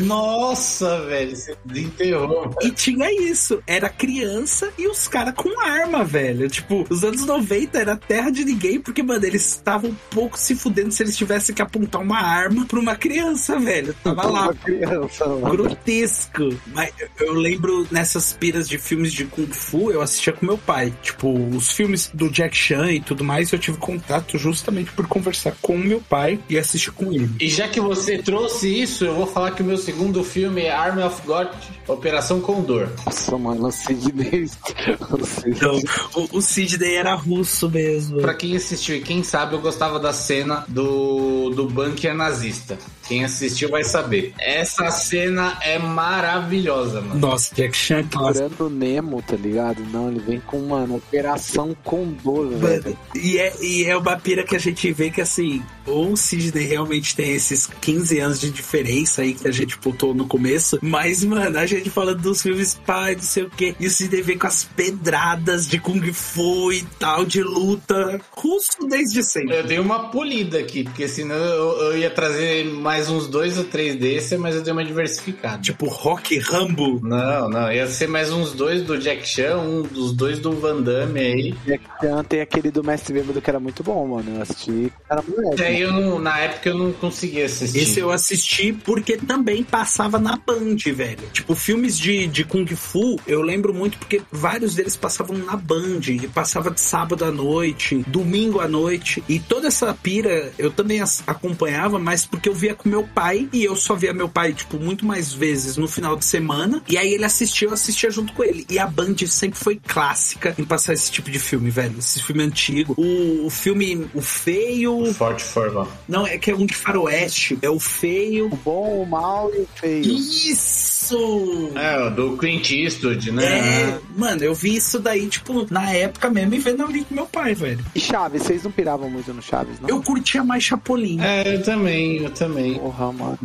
Nossa, 0.00 1.00
velho, 1.06 1.34
você 1.36 1.56
desenterrou. 1.64 2.39
E 2.62 2.70
tinha 2.70 3.10
isso. 3.12 3.62
Era 3.66 3.88
criança 3.88 4.70
e 4.78 4.86
os 4.88 5.06
caras 5.08 5.34
com 5.34 5.60
arma, 5.60 6.04
velho. 6.04 6.48
Tipo, 6.48 6.84
os 6.90 7.02
anos 7.04 7.24
90 7.24 7.78
era 7.78 7.96
terra 7.96 8.30
de 8.30 8.44
ninguém, 8.44 8.80
porque, 8.80 9.02
mano, 9.02 9.24
eles 9.24 9.46
estavam 9.46 9.90
um 9.90 9.96
pouco 10.10 10.38
se 10.38 10.54
fudendo 10.54 10.92
se 10.92 11.02
eles 11.02 11.16
tivessem 11.16 11.54
que 11.54 11.62
apontar 11.62 12.00
uma 12.00 12.20
arma 12.20 12.64
pra 12.66 12.78
uma 12.78 12.96
criança, 12.96 13.58
velho. 13.58 13.94
Tava 14.02 14.26
lá. 14.26 14.42
Uma 14.44 14.54
criança, 14.54 15.26
mano. 15.26 15.50
grotesco. 15.50 16.48
Mas 16.74 16.92
eu- 17.18 17.32
lembro 17.32 17.86
nessas 17.90 18.32
piras 18.32 18.68
de 18.68 18.76
filmes 18.78 19.12
de 19.12 19.24
Kung 19.24 19.46
Fu, 19.52 19.90
eu 19.90 20.00
assistia 20.02 20.32
com 20.32 20.44
meu 20.46 20.58
pai. 20.58 20.92
Tipo, 21.02 21.32
os 21.56 21.72
filmes 21.72 22.10
do 22.12 22.28
Jack 22.30 22.56
Chan 22.56 22.90
e 22.92 23.00
tudo 23.00 23.24
mais, 23.24 23.52
eu 23.52 23.58
tive 23.58 23.78
contato 23.78 24.36
justamente 24.38 24.90
por 24.92 25.06
conversar 25.06 25.54
com 25.62 25.74
o 25.74 25.78
meu 25.78 26.00
pai 26.00 26.38
e 26.48 26.58
assistir 26.58 26.90
com 26.92 27.12
ele. 27.12 27.30
E 27.40 27.48
já 27.48 27.68
que 27.68 27.80
você 27.80 28.18
trouxe 28.18 28.68
isso, 28.82 29.04
eu 29.04 29.14
vou 29.14 29.26
falar 29.26 29.52
que 29.52 29.62
o 29.62 29.64
meu 29.64 29.78
segundo 29.78 30.22
filme 30.24 30.62
é 30.62 30.72
Army 30.72 31.02
of 31.02 31.22
God, 31.26 31.48
Operação 31.92 32.40
Condor. 32.40 32.88
Nossa, 33.04 33.36
mano, 33.38 33.66
o 33.68 33.72
Sidney. 33.72 34.44
o 35.10 35.24
Sidney- 35.26 35.56
Então, 35.56 35.80
o, 36.14 36.38
o 36.38 36.42
Sidney 36.42 36.94
era 36.94 37.14
russo 37.14 37.68
mesmo. 37.70 38.20
Pra 38.20 38.34
quem 38.34 38.56
assistiu 38.56 38.96
e 38.96 39.00
quem 39.00 39.22
sabe, 39.22 39.54
eu 39.54 39.60
gostava 39.60 39.98
da 39.98 40.12
cena 40.12 40.64
do, 40.68 41.50
do 41.50 41.66
bunker 41.66 42.14
nazista. 42.14 42.78
Quem 43.10 43.24
assistiu 43.24 43.68
vai 43.68 43.82
saber. 43.82 44.32
Essa 44.38 44.88
cena 44.92 45.58
é 45.62 45.80
maravilhosa, 45.80 47.00
mano. 47.00 47.18
Nossa, 47.18 47.52
Jack 47.52 47.76
Chan, 47.76 48.04
clássico. 48.04 48.48
Procurando 48.50 48.66
o 48.66 48.70
Nemo, 48.70 49.20
tá 49.20 49.34
ligado? 49.34 49.82
Não, 49.90 50.08
ele 50.12 50.20
vem 50.20 50.38
com, 50.38 50.60
mano, 50.60 50.94
Operação 50.94 51.76
Condor, 51.82 52.50
velho. 52.50 52.96
E 53.12 53.36
é, 53.36 53.52
e 53.60 53.84
é 53.84 53.96
uma 53.96 54.16
pira 54.16 54.44
que 54.44 54.54
a 54.54 54.60
gente 54.60 54.92
vê 54.92 55.10
que 55.10 55.20
assim, 55.20 55.60
ou 55.86 56.12
o 56.12 56.16
Sidney 56.16 56.64
realmente 56.64 57.16
tem 57.16 57.32
esses 57.32 57.66
15 57.80 58.20
anos 58.20 58.40
de 58.40 58.48
diferença 58.48 59.22
aí 59.22 59.34
que 59.34 59.48
a 59.48 59.50
gente 59.50 59.76
botou 59.78 60.14
no 60.14 60.26
começo, 60.26 60.78
mas, 60.80 61.24
mano, 61.24 61.58
a 61.58 61.66
gente 61.66 61.90
falando 61.90 62.20
dos 62.20 62.40
filmes 62.40 62.80
pai, 62.86 63.16
não 63.16 63.22
sei 63.22 63.42
o 63.42 63.50
quê, 63.50 63.74
e 63.80 63.88
o 63.88 63.90
Sidney 63.90 64.22
vem 64.22 64.38
com 64.38 64.46
as 64.46 64.62
pedradas 64.62 65.66
de 65.66 65.80
Kung 65.80 66.12
Fu 66.12 66.72
e 66.72 66.82
tal, 67.00 67.24
de 67.24 67.42
luta, 67.42 68.20
russo 68.30 68.86
desde 68.88 69.24
sempre. 69.24 69.56
Eu 69.56 69.64
dei 69.64 69.80
uma 69.80 70.10
polida 70.10 70.60
aqui, 70.60 70.84
porque 70.84 71.08
senão 71.08 71.34
eu, 71.34 71.82
eu 71.82 71.98
ia 71.98 72.10
trazer 72.10 72.66
mais 72.66 72.99
uns 73.08 73.26
dois 73.26 73.58
ou 73.58 73.64
três 73.64 73.96
desses, 73.96 74.38
mas 74.38 74.54
eu 74.54 74.62
dei 74.62 74.72
uma 74.72 74.84
diversificada. 74.84 75.62
Tipo 75.62 75.86
Rock 75.86 76.38
Rambo. 76.38 77.00
Não, 77.02 77.48
não, 77.48 77.72
ia 77.72 77.86
ser 77.86 78.08
mais 78.08 78.30
uns 78.30 78.52
dois 78.52 78.82
do 78.82 78.98
Jack 78.98 79.26
Chan, 79.26 79.58
um 79.58 79.82
dos 79.82 80.12
dois 80.12 80.38
do 80.38 80.52
Van 80.52 80.82
Damme 80.82 81.20
aí. 81.20 81.54
Jack 81.66 81.84
Chan 82.00 82.24
tem 82.24 82.40
aquele 82.40 82.70
do 82.70 82.82
Mestre 82.82 83.14
Bêbado 83.14 83.40
que 83.40 83.50
era 83.50 83.60
muito 83.60 83.82
bom, 83.82 84.06
mano. 84.06 84.36
Eu 84.36 84.42
assisti. 84.42 84.92
Era 85.08 85.22
moleque. 85.22 85.62
Aí 85.62 85.80
eu 85.80 85.92
não, 85.92 86.18
na 86.18 86.38
época 86.38 86.68
eu 86.68 86.78
não 86.78 86.92
conseguia 86.92 87.46
assistir. 87.46 87.78
Esse 87.78 88.00
eu 88.00 88.10
assisti 88.10 88.72
porque 88.72 89.16
também 89.16 89.62
passava 89.62 90.18
na 90.18 90.36
Band, 90.36 90.76
velho. 90.94 91.28
Tipo, 91.32 91.54
filmes 91.54 91.98
de, 91.98 92.26
de 92.26 92.44
Kung 92.44 92.66
Fu, 92.66 93.18
eu 93.26 93.42
lembro 93.42 93.72
muito 93.72 93.98
porque 93.98 94.22
vários 94.30 94.74
deles 94.74 94.96
passavam 94.96 95.36
na 95.38 95.56
Band. 95.56 96.00
E 96.08 96.28
passava 96.28 96.70
de 96.70 96.80
sábado 96.80 97.24
à 97.24 97.30
noite, 97.30 98.04
domingo 98.06 98.60
à 98.60 98.68
noite. 98.68 99.22
E 99.28 99.38
toda 99.38 99.68
essa 99.68 99.92
pira 99.94 100.52
eu 100.58 100.70
também 100.70 101.00
acompanhava, 101.26 101.98
mas 101.98 102.26
porque 102.26 102.48
eu 102.48 102.54
via 102.54 102.74
com 102.74 102.88
meu 102.90 103.04
pai. 103.04 103.48
E 103.52 103.64
eu 103.64 103.76
só 103.76 103.94
via 103.94 104.12
meu 104.12 104.28
pai, 104.28 104.52
tipo, 104.52 104.78
muito 104.78 105.06
mais 105.06 105.32
vezes 105.32 105.76
no 105.76 105.88
final 105.88 106.16
de 106.16 106.24
semana. 106.24 106.82
E 106.88 106.98
aí 106.98 107.14
ele 107.14 107.24
assistia, 107.24 107.68
eu 107.68 107.72
assistia 107.72 108.10
junto 108.10 108.32
com 108.32 108.42
ele. 108.42 108.66
E 108.68 108.78
a 108.78 108.86
Band 108.86 109.16
sempre 109.26 109.58
foi 109.58 109.80
clássica 109.86 110.54
em 110.58 110.64
passar 110.64 110.92
esse 110.92 111.10
tipo 111.10 111.30
de 111.30 111.38
filme, 111.38 111.70
velho. 111.70 111.98
Esse 111.98 112.22
filme 112.22 112.42
antigo. 112.42 112.94
O, 112.96 113.46
o 113.46 113.50
filme 113.50 114.08
O 114.14 114.20
Feio. 114.20 115.12
Forte 115.14 115.42
forma. 115.42 115.86
Não, 116.08 116.26
é 116.26 116.38
que 116.38 116.50
é 116.50 116.54
um 116.54 116.66
de 116.66 116.74
faroeste. 116.74 117.58
É 117.62 117.70
o 117.70 117.78
feio. 117.78 118.46
O 118.46 118.56
bom, 118.56 119.02
o 119.02 119.06
mal 119.06 119.50
e 119.54 119.60
o 119.60 119.68
feio. 119.74 120.04
Isso! 120.04 121.70
É, 121.74 122.06
o 122.06 122.10
do 122.10 122.36
Clint 122.36 122.70
Eastwood, 122.70 123.32
né? 123.32 123.44
É, 123.44 123.98
mano, 124.16 124.42
eu 124.42 124.54
vi 124.54 124.76
isso 124.76 124.98
daí, 124.98 125.26
tipo, 125.26 125.66
na 125.70 125.90
época 125.92 126.30
mesmo 126.30 126.54
e 126.54 126.58
vendo 126.58 126.84
ali 126.84 127.04
com 127.04 127.14
meu 127.14 127.26
pai, 127.26 127.54
velho. 127.54 127.84
E 127.94 128.00
Chaves, 128.00 128.42
vocês 128.42 128.62
não 128.62 128.70
piravam 128.70 129.10
muito 129.10 129.32
no 129.32 129.42
Chaves, 129.42 129.80
não? 129.80 129.88
Eu 129.88 130.02
curtia 130.02 130.42
mais 130.42 130.62
Chapolin. 130.64 131.20
É, 131.20 131.54
eu 131.54 131.62
também, 131.62 132.22
eu 132.22 132.30
também. 132.30 132.79
Porra, 132.80 133.12
mano, 133.12 133.38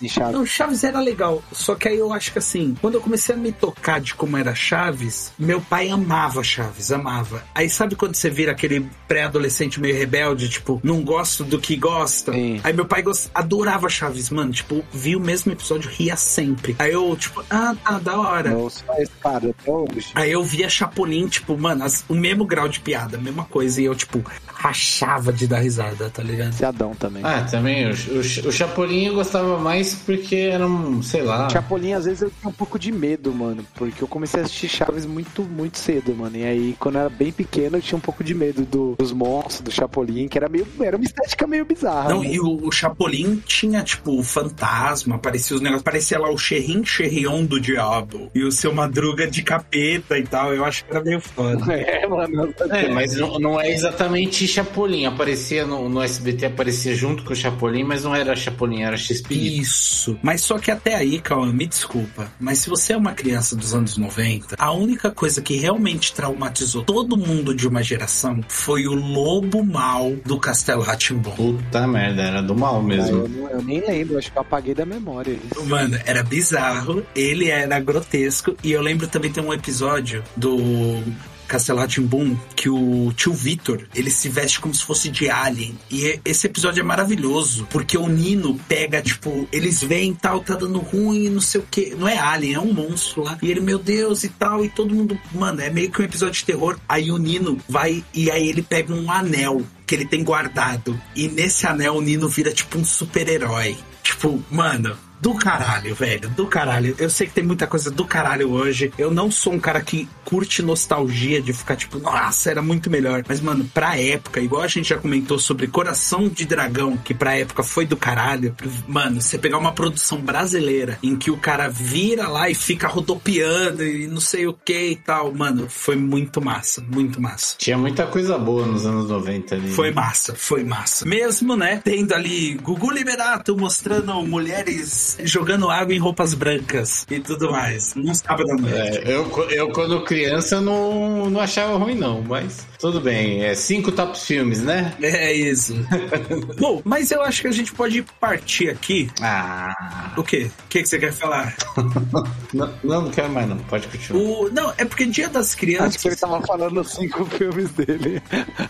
em 0.00 0.08
Chaves. 0.08 0.32
Não, 0.32 0.46
Chaves 0.46 0.84
era 0.84 1.00
legal. 1.00 1.42
Só 1.50 1.74
que 1.74 1.88
aí 1.88 1.98
eu 1.98 2.12
acho 2.12 2.32
que 2.32 2.38
assim, 2.38 2.76
quando 2.80 2.94
eu 2.94 3.00
comecei 3.00 3.34
a 3.34 3.38
me 3.38 3.50
tocar 3.50 4.00
de 4.00 4.14
como 4.14 4.36
era 4.36 4.54
Chaves, 4.54 5.32
meu 5.36 5.60
pai 5.60 5.88
amava 5.90 6.44
Chaves, 6.44 6.92
amava. 6.92 7.42
Aí 7.52 7.68
sabe 7.68 7.96
quando 7.96 8.14
você 8.14 8.30
vira 8.30 8.52
aquele 8.52 8.88
pré-adolescente 9.08 9.80
meio 9.80 9.96
rebelde, 9.96 10.48
tipo, 10.48 10.80
não 10.84 11.02
gosto 11.02 11.42
do 11.42 11.58
que 11.58 11.74
gosta? 11.76 12.32
Sim. 12.32 12.60
Aí 12.62 12.72
meu 12.72 12.84
pai 12.84 13.02
gost... 13.02 13.28
adorava 13.34 13.88
Chaves, 13.88 14.30
mano. 14.30 14.52
Tipo, 14.52 14.84
vi 14.92 15.16
o 15.16 15.20
mesmo 15.20 15.50
episódio, 15.50 15.90
ria 15.90 16.14
sempre. 16.16 16.76
Aí 16.78 16.92
eu, 16.92 17.16
tipo, 17.16 17.42
ah, 17.50 17.74
tá, 17.84 17.98
da 17.98 18.16
hora. 18.16 18.54
Esse 18.98 19.10
cara 19.20 19.50
até 19.50 19.70
hoje. 19.72 20.12
Aí 20.14 20.30
eu 20.30 20.44
via 20.44 20.68
Chapolin, 20.68 21.26
tipo, 21.26 21.58
mano, 21.58 21.82
as- 21.84 22.04
o 22.08 22.14
mesmo 22.14 22.44
grau 22.46 22.68
de 22.68 22.78
piada, 22.78 23.16
a 23.16 23.20
mesma 23.20 23.44
coisa. 23.44 23.80
E 23.80 23.86
eu, 23.86 23.94
tipo, 23.96 24.22
rachava 24.68 25.30
de 25.30 25.46
dar 25.46 25.58
risada, 25.58 26.08
tá 26.08 26.22
ligado? 26.22 26.52
Viciadão 26.52 26.94
também. 26.94 27.22
Ah, 27.22 27.42
também. 27.42 27.86
O, 27.86 27.90
o, 27.90 28.48
o 28.48 28.52
Chapolin 28.52 29.04
eu 29.08 29.14
gostava 29.14 29.58
mais 29.58 29.94
porque 29.94 30.36
era 30.36 30.66
um, 30.66 31.02
sei 31.02 31.20
lá. 31.22 31.50
Chapolin, 31.50 31.92
às 31.92 32.06
vezes 32.06 32.22
eu 32.22 32.30
tinha 32.30 32.48
um 32.48 32.52
pouco 32.52 32.78
de 32.78 32.90
medo, 32.90 33.30
mano, 33.32 33.62
porque 33.74 34.02
eu 34.02 34.08
comecei 34.08 34.40
a 34.40 34.44
assistir 34.44 34.68
Chaves 34.68 35.04
muito, 35.04 35.42
muito 35.42 35.76
cedo, 35.78 36.14
mano. 36.14 36.34
E 36.38 36.44
aí, 36.44 36.76
quando 36.78 36.94
eu 36.94 37.02
era 37.02 37.10
bem 37.10 37.30
pequeno, 37.30 37.76
eu 37.76 37.82
tinha 37.82 37.98
um 37.98 38.00
pouco 38.00 38.24
de 38.24 38.32
medo 38.34 38.62
do- 38.64 38.94
dos 38.98 39.12
monstros, 39.12 39.60
do 39.60 39.70
Chapolin, 39.70 40.28
que 40.28 40.38
era 40.38 40.48
meio. 40.48 40.66
Era 40.80 40.96
uma 40.96 41.04
estética 41.04 41.46
meio 41.46 41.66
bizarra. 41.66 42.08
Não, 42.08 42.22
né? 42.22 42.30
e 42.32 42.40
o, 42.40 42.66
o 42.66 42.72
Chapolin 42.72 43.42
tinha, 43.46 43.82
tipo, 43.82 44.18
o 44.18 44.22
fantasma, 44.22 45.18
parecia 45.18 45.54
os 45.56 45.60
negócios, 45.60 45.82
parecia 45.82 46.18
lá 46.18 46.30
o 46.30 46.38
Xerrim 46.38 46.82
Xerrion 46.84 47.44
do 47.44 47.60
diabo. 47.60 48.30
E 48.34 48.42
o 48.42 48.50
seu 48.50 48.72
Madruga 48.74 49.26
de 49.26 49.42
capeta 49.42 50.18
e 50.18 50.22
tal. 50.22 50.54
Eu 50.54 50.64
acho 50.64 50.84
que 50.86 50.90
era 50.90 51.04
meio 51.04 51.20
foda. 51.20 51.62
É, 51.74 52.06
mano. 52.06 52.54
É, 52.70 52.88
mas 52.88 53.14
não, 53.16 53.38
não 53.38 53.60
é 53.60 53.70
exatamente 53.70 54.46
Chapolin. 54.54 55.06
Aparecia 55.06 55.66
no, 55.66 55.88
no 55.88 56.02
SBT, 56.02 56.46
aparecia 56.46 56.94
junto 56.94 57.24
com 57.24 57.32
o 57.32 57.36
Chapolin, 57.36 57.82
mas 57.84 58.04
não 58.04 58.14
era 58.14 58.34
Chapolin, 58.36 58.82
era 58.82 58.96
X-Espírito. 58.96 59.60
Isso. 59.62 60.18
Mas 60.22 60.42
só 60.42 60.58
que 60.58 60.70
até 60.70 60.94
aí, 60.94 61.20
Cauã, 61.20 61.52
me 61.52 61.66
desculpa. 61.66 62.30
Mas 62.38 62.58
se 62.58 62.68
você 62.70 62.92
é 62.92 62.96
uma 62.96 63.12
criança 63.12 63.56
dos 63.56 63.74
anos 63.74 63.96
90, 63.96 64.56
a 64.58 64.72
única 64.72 65.10
coisa 65.10 65.42
que 65.42 65.56
realmente 65.56 66.12
traumatizou 66.12 66.82
todo 66.84 67.16
mundo 67.16 67.54
de 67.54 67.66
uma 67.66 67.82
geração 67.82 68.40
foi 68.48 68.86
o 68.86 68.94
lobo 68.94 69.64
mal 69.64 70.12
do 70.24 70.38
Castelo 70.38 70.82
Ratimbom. 70.82 71.30
Puta 71.32 71.86
merda, 71.86 72.22
era 72.22 72.42
do 72.42 72.54
mal 72.54 72.82
mesmo. 72.82 73.18
eu, 73.22 73.28
não- 73.28 73.48
eu 73.50 73.62
nem 73.62 73.80
lembro, 73.80 74.18
acho 74.18 74.30
que 74.30 74.38
eu 74.38 74.42
apaguei 74.42 74.74
da 74.74 74.86
memória 74.86 75.32
isso. 75.32 75.64
Mano, 75.66 75.98
era 76.04 76.22
bizarro, 76.22 77.04
ele 77.14 77.48
era 77.48 77.78
grotesco, 77.80 78.56
e 78.62 78.72
eu 78.72 78.82
lembro 78.82 79.06
também 79.06 79.30
tem 79.32 79.42
um 79.42 79.52
episódio 79.52 80.22
do 80.36 81.02
Castelo 81.46 81.84
Boom 82.02 82.36
que 82.56 82.68
o 82.68 83.12
tio 83.16 83.32
Vitor, 83.32 83.86
ele 83.94 84.10
se 84.10 84.28
veste 84.28 84.60
como 84.60 84.74
se 84.74 84.84
fosse 84.84 85.08
de 85.10 85.28
alien. 85.28 85.78
E 85.90 86.06
é- 86.06 86.20
esse 86.24 86.46
episódio 86.46 86.80
é 86.80 86.84
maravilhoso, 86.84 87.66
porque 87.70 87.96
o 87.98 88.08
Nino 88.08 88.58
pega, 88.68 89.02
tipo, 89.02 89.48
eles 89.52 89.82
veem 89.82 90.14
tal, 90.14 90.40
tá 90.40 90.54
dando 90.54 90.78
ruim, 90.78 91.28
não 91.28 91.40
sei 91.40 91.60
o 91.60 91.66
que. 91.70 91.94
Não 91.94 92.08
é 92.08 92.18
alien, 92.18 92.54
é 92.54 92.60
um 92.60 92.72
monstro 92.72 93.22
lá. 93.22 93.38
E 93.42 93.50
ele, 93.50 93.60
meu 93.60 93.78
Deus, 93.78 94.24
e 94.24 94.28
tal, 94.28 94.64
e 94.64 94.68
todo 94.68 94.94
mundo, 94.94 95.18
mano, 95.32 95.60
é 95.60 95.70
meio 95.70 95.90
que 95.90 96.00
um 96.00 96.04
episódio 96.04 96.34
de 96.34 96.44
terror. 96.44 96.78
Aí 96.88 97.10
o 97.10 97.18
Nino 97.18 97.58
vai 97.68 98.04
e 98.14 98.30
aí 98.30 98.48
ele 98.48 98.62
pega 98.62 98.94
um 98.94 99.10
anel 99.10 99.62
que 99.86 99.94
ele 99.94 100.06
tem 100.06 100.24
guardado. 100.24 100.98
E 101.14 101.28
nesse 101.28 101.66
anel 101.66 101.96
o 101.96 102.00
Nino 102.00 102.28
vira 102.28 102.52
tipo 102.52 102.78
um 102.78 102.84
super-herói. 102.84 103.76
Tipo, 104.02 104.42
mano, 104.50 104.96
do 105.24 105.32
caralho, 105.32 105.94
velho, 105.94 106.28
do 106.28 106.46
caralho. 106.46 106.94
Eu 106.98 107.08
sei 107.08 107.26
que 107.26 107.32
tem 107.32 107.42
muita 107.42 107.66
coisa 107.66 107.90
do 107.90 108.04
caralho 108.04 108.50
hoje. 108.50 108.92
Eu 108.98 109.10
não 109.10 109.30
sou 109.30 109.54
um 109.54 109.58
cara 109.58 109.80
que 109.80 110.06
curte 110.22 110.60
nostalgia 110.60 111.40
de 111.40 111.50
ficar 111.54 111.76
tipo, 111.76 111.98
nossa, 111.98 112.50
era 112.50 112.60
muito 112.60 112.90
melhor. 112.90 113.24
Mas, 113.26 113.40
mano, 113.40 113.64
pra 113.72 113.98
época, 113.98 114.38
igual 114.38 114.60
a 114.60 114.68
gente 114.68 114.90
já 114.90 114.98
comentou 114.98 115.38
sobre 115.38 115.66
Coração 115.66 116.28
de 116.28 116.44
Dragão, 116.44 116.98
que 116.98 117.14
pra 117.14 117.38
época 117.38 117.62
foi 117.62 117.86
do 117.86 117.96
caralho. 117.96 118.54
Mano, 118.86 119.22
você 119.22 119.38
pegar 119.38 119.56
uma 119.56 119.72
produção 119.72 120.20
brasileira 120.20 120.98
em 121.02 121.16
que 121.16 121.30
o 121.30 121.38
cara 121.38 121.70
vira 121.70 122.28
lá 122.28 122.50
e 122.50 122.54
fica 122.54 122.86
rodopiando 122.86 123.82
e 123.82 124.06
não 124.06 124.20
sei 124.20 124.46
o 124.46 124.52
que 124.52 124.90
e 124.90 124.96
tal, 124.96 125.32
mano, 125.32 125.70
foi 125.70 125.96
muito 125.96 126.38
massa, 126.42 126.84
muito 126.86 127.18
massa. 127.18 127.54
Tinha 127.56 127.78
muita 127.78 128.06
coisa 128.06 128.36
boa 128.36 128.66
nos 128.66 128.84
anos 128.84 129.08
90 129.08 129.54
ali. 129.54 129.70
Foi 129.70 129.90
massa, 129.90 130.34
foi 130.34 130.64
massa. 130.64 131.06
Mesmo, 131.06 131.56
né, 131.56 131.80
tendo 131.82 132.12
ali 132.12 132.58
Gugu 132.62 132.90
Liberato 132.90 133.56
mostrando 133.56 134.14
mulheres 134.26 135.13
jogando 135.22 135.70
água 135.70 135.94
em 135.94 135.98
roupas 135.98 136.34
brancas 136.34 137.06
e 137.10 137.20
tudo 137.20 137.50
mais. 137.50 137.94
Num 137.94 138.14
sábado 138.14 138.50
à 138.50 138.54
noite. 138.56 138.76
É, 138.76 139.12
eu, 139.12 139.50
eu, 139.50 139.68
quando 139.70 140.02
criança, 140.04 140.60
não, 140.60 141.30
não 141.30 141.40
achava 141.40 141.76
ruim, 141.76 141.94
não, 141.94 142.22
mas 142.22 142.66
tudo 142.78 143.00
bem. 143.00 143.42
É 143.44 143.54
cinco 143.54 143.90
top 143.90 144.18
filmes, 144.18 144.62
né? 144.62 144.94
É 145.00 145.32
isso. 145.32 145.74
Bom, 146.60 146.82
mas 146.84 147.10
eu 147.10 147.22
acho 147.22 147.40
que 147.40 147.48
a 147.48 147.52
gente 147.52 147.72
pode 147.72 148.02
partir 148.20 148.68
aqui. 148.68 149.10
Ah. 149.22 150.12
O 150.16 150.22
quê? 150.22 150.50
O 150.66 150.68
que, 150.68 150.82
que 150.82 150.88
você 150.88 150.98
quer 150.98 151.12
falar? 151.12 151.56
não, 152.52 152.74
não, 152.82 153.02
não 153.02 153.10
quero 153.10 153.30
mais, 153.30 153.48
não. 153.48 153.56
Pode 153.58 153.88
continuar. 153.88 154.22
O, 154.22 154.50
não, 154.50 154.72
é 154.76 154.84
porque 154.84 155.06
Dia 155.14 155.28
das 155.28 155.54
Crianças. 155.54 155.94
Acho 155.94 155.98
que 156.00 156.08
ele 156.08 156.16
tava 156.16 156.42
falando 156.42 156.82
cinco 156.82 157.24
filmes 157.26 157.70
dele. 157.70 158.20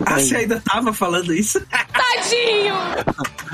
Ah, 0.05 0.19
você 0.19 0.37
ainda 0.37 0.61
tava 0.61 0.93
falando 0.93 1.33
isso? 1.33 1.59
Tadinho! 1.71 2.75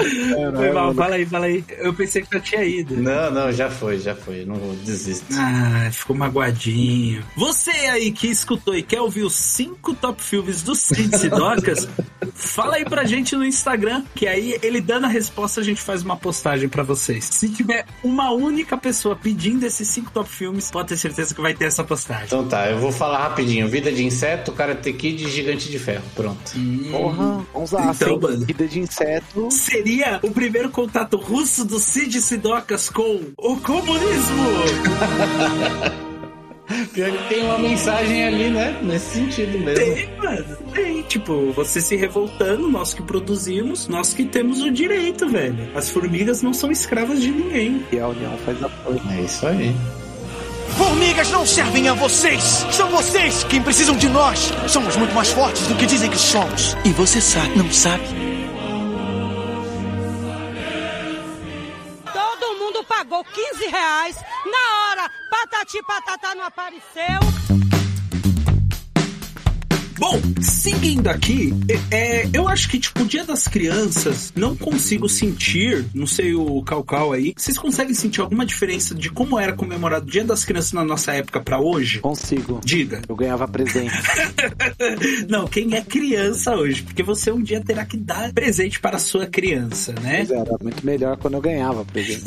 É, 0.01 0.57
foi 0.57 0.73
mal, 0.73 0.93
fala 0.93 1.15
aí, 1.15 1.25
fala 1.25 1.47
aí. 1.47 1.65
Eu 1.79 1.95
pensei 1.95 2.23
que 2.23 2.35
já 2.35 2.41
tinha 2.41 2.63
Não, 2.91 3.31
não, 3.31 3.53
já 3.53 3.71
foi, 3.71 3.99
já 3.99 4.15
foi. 4.15 4.45
Não 4.45 4.57
vou 4.57 4.75
desistir. 4.77 5.35
Ah, 5.39 5.89
ficou 5.93 6.17
magoadinho. 6.17 7.25
Você 7.37 7.71
aí 7.71 8.11
que 8.13 8.29
escutou 8.29 8.75
e 8.75 8.83
quer 8.83 9.01
ouvir 9.01 9.23
os 9.23 9.35
cinco 9.35 9.95
top 9.95 10.23
filmes 10.23 10.63
do 10.63 10.75
Cid 10.75 11.17
Sidocas, 11.19 11.89
fala 12.35 12.77
aí 12.77 12.85
pra 12.85 13.05
gente 13.05 13.35
no 13.37 13.45
Instagram, 13.45 14.05
que 14.15 14.27
aí 14.27 14.59
ele 14.63 14.81
dando 14.81 15.07
a 15.07 15.09
resposta 15.09 15.61
a 15.61 15.65
gente 15.65 15.81
faz 15.81 16.03
uma 16.03 16.17
postagem 16.17 16.69
pra 16.69 16.83
vocês. 16.83 17.25
Se 17.25 17.49
tiver 17.49 17.85
uma 18.03 18.31
única 18.33 18.77
pessoa 18.77 19.17
pedindo 19.17 19.65
esses 19.65 19.89
cinco 19.89 20.11
top 20.11 20.29
filmes, 20.29 20.71
pode 20.71 20.89
ter 20.89 20.97
certeza 20.97 21.35
que 21.35 21.41
vai 21.41 21.55
ter 21.55 21.67
essa 21.67 21.85
postagem. 21.85 22.27
Então 22.27 22.47
tá, 22.47 22.71
eu 22.71 22.79
vou 22.79 22.93
falar 22.93 23.19
rapidinho. 23.19 23.69
Vida 23.69 23.93
de 23.93 24.05
Inseto, 24.05 24.53
Karate 24.53 24.93
Kid 24.93 25.25
e 25.25 25.31
Gigante 25.31 25.71
de 25.71 25.79
Ferro. 25.79 26.05
Pronto. 26.15 26.53
Hum, 26.57 26.89
Porra, 26.91 27.47
vamos 27.53 27.71
lá. 27.73 27.93
Então, 27.95 28.19
mano. 28.19 28.45
Vida 28.45 28.67
de 28.67 28.81
Inseto. 28.81 29.49
Seria 29.51 30.19
o 30.23 30.31
primeiro 30.31 30.71
contato 30.71 31.17
russo 31.17 31.65
do 31.65 31.79
Cid 31.79 32.21
Sidocas 32.61 32.91
com 32.91 33.21
o 33.39 33.57
comunismo. 33.59 34.45
Pior 36.93 37.11
que 37.11 37.29
tem 37.29 37.43
uma 37.45 37.59
mensagem 37.59 38.25
ali, 38.27 38.51
né? 38.51 38.79
Nesse 38.83 39.15
sentido 39.15 39.59
mesmo. 39.59 39.85
Tem, 39.85 40.17
mano. 40.19 40.57
Tem. 40.75 41.03
Tipo, 41.03 41.53
você 41.53 41.81
se 41.81 41.97
revoltando, 41.97 42.69
nós 42.69 42.93
que 42.93 43.03
produzimos, 43.03 43.89
nós 43.89 44.13
que 44.13 44.25
temos 44.25 44.61
o 44.61 44.71
direito, 44.71 45.29
velho. 45.29 45.71
As 45.75 45.91
formigas 45.91 46.43
não 46.43 46.53
são 46.53 46.71
escravas 46.71 47.23
de 47.23 47.31
ninguém. 47.31 47.85
E 47.91 47.99
a 47.99 48.09
união 48.09 48.37
faz 48.45 48.63
a 48.63 48.69
força. 48.69 49.03
É 49.11 49.21
isso 49.23 49.47
aí. 49.47 49.75
Formigas 50.77 51.31
não 51.31 51.47
servem 51.47 51.89
a 51.89 51.95
vocês! 51.95 52.67
São 52.71 52.91
vocês 52.91 53.43
quem 53.45 53.61
precisam 53.63 53.97
de 53.97 54.09
nós! 54.09 54.53
Somos 54.69 54.97
muito 54.97 55.15
mais 55.15 55.33
fortes 55.33 55.67
do 55.67 55.75
que 55.75 55.87
dizem 55.87 56.09
que 56.11 56.19
somos! 56.19 56.77
E 56.85 56.91
você 56.91 57.21
sabe, 57.21 57.59
não 57.59 57.71
sabe? 57.73 58.30
Pagou 62.85 63.25
15 63.25 63.67
reais 63.67 64.17
na 64.45 64.89
hora. 64.89 65.11
Patati 65.31 65.83
patatá 65.83 66.35
não 66.35 66.45
apareceu. 66.45 67.70
Bom, 70.01 70.19
seguindo 70.41 71.09
aqui, 71.09 71.53
é, 71.91 72.27
eu 72.33 72.49
acho 72.49 72.71
que, 72.71 72.79
tipo, 72.79 73.03
o 73.03 73.05
Dia 73.05 73.23
das 73.23 73.47
Crianças, 73.47 74.33
não 74.35 74.57
consigo 74.57 75.07
sentir, 75.11 75.85
não 75.95 76.07
sei 76.07 76.35
o 76.35 76.63
Calcal 76.63 77.13
aí, 77.13 77.35
vocês 77.37 77.59
conseguem 77.59 77.93
sentir 77.93 78.23
alguma 78.23 78.47
diferença 78.47 78.95
de 78.95 79.11
como 79.11 79.39
era 79.39 79.53
comemorado 79.53 80.07
o 80.07 80.11
Dia 80.11 80.25
das 80.25 80.43
Crianças 80.43 80.73
na 80.73 80.83
nossa 80.83 81.13
época 81.13 81.39
pra 81.43 81.61
hoje? 81.61 81.99
Consigo. 81.99 82.63
Diga. 82.65 83.03
Eu 83.07 83.15
ganhava 83.15 83.47
presente. 83.47 83.93
não, 85.29 85.47
quem 85.47 85.77
é 85.77 85.83
criança 85.83 86.57
hoje? 86.57 86.83
Porque 86.83 87.03
você 87.03 87.31
um 87.31 87.43
dia 87.43 87.61
terá 87.61 87.85
que 87.85 87.99
dar 87.99 88.33
presente 88.33 88.81
para 88.81 88.97
a 88.97 89.01
sua 89.01 89.27
criança, 89.27 89.93
né? 90.01 90.21
Mas 90.21 90.31
era 90.31 90.57
muito 90.63 90.85
melhor 90.85 91.19
quando 91.19 91.35
eu 91.35 91.43
ganhava 91.43 91.85
presente. 91.85 92.25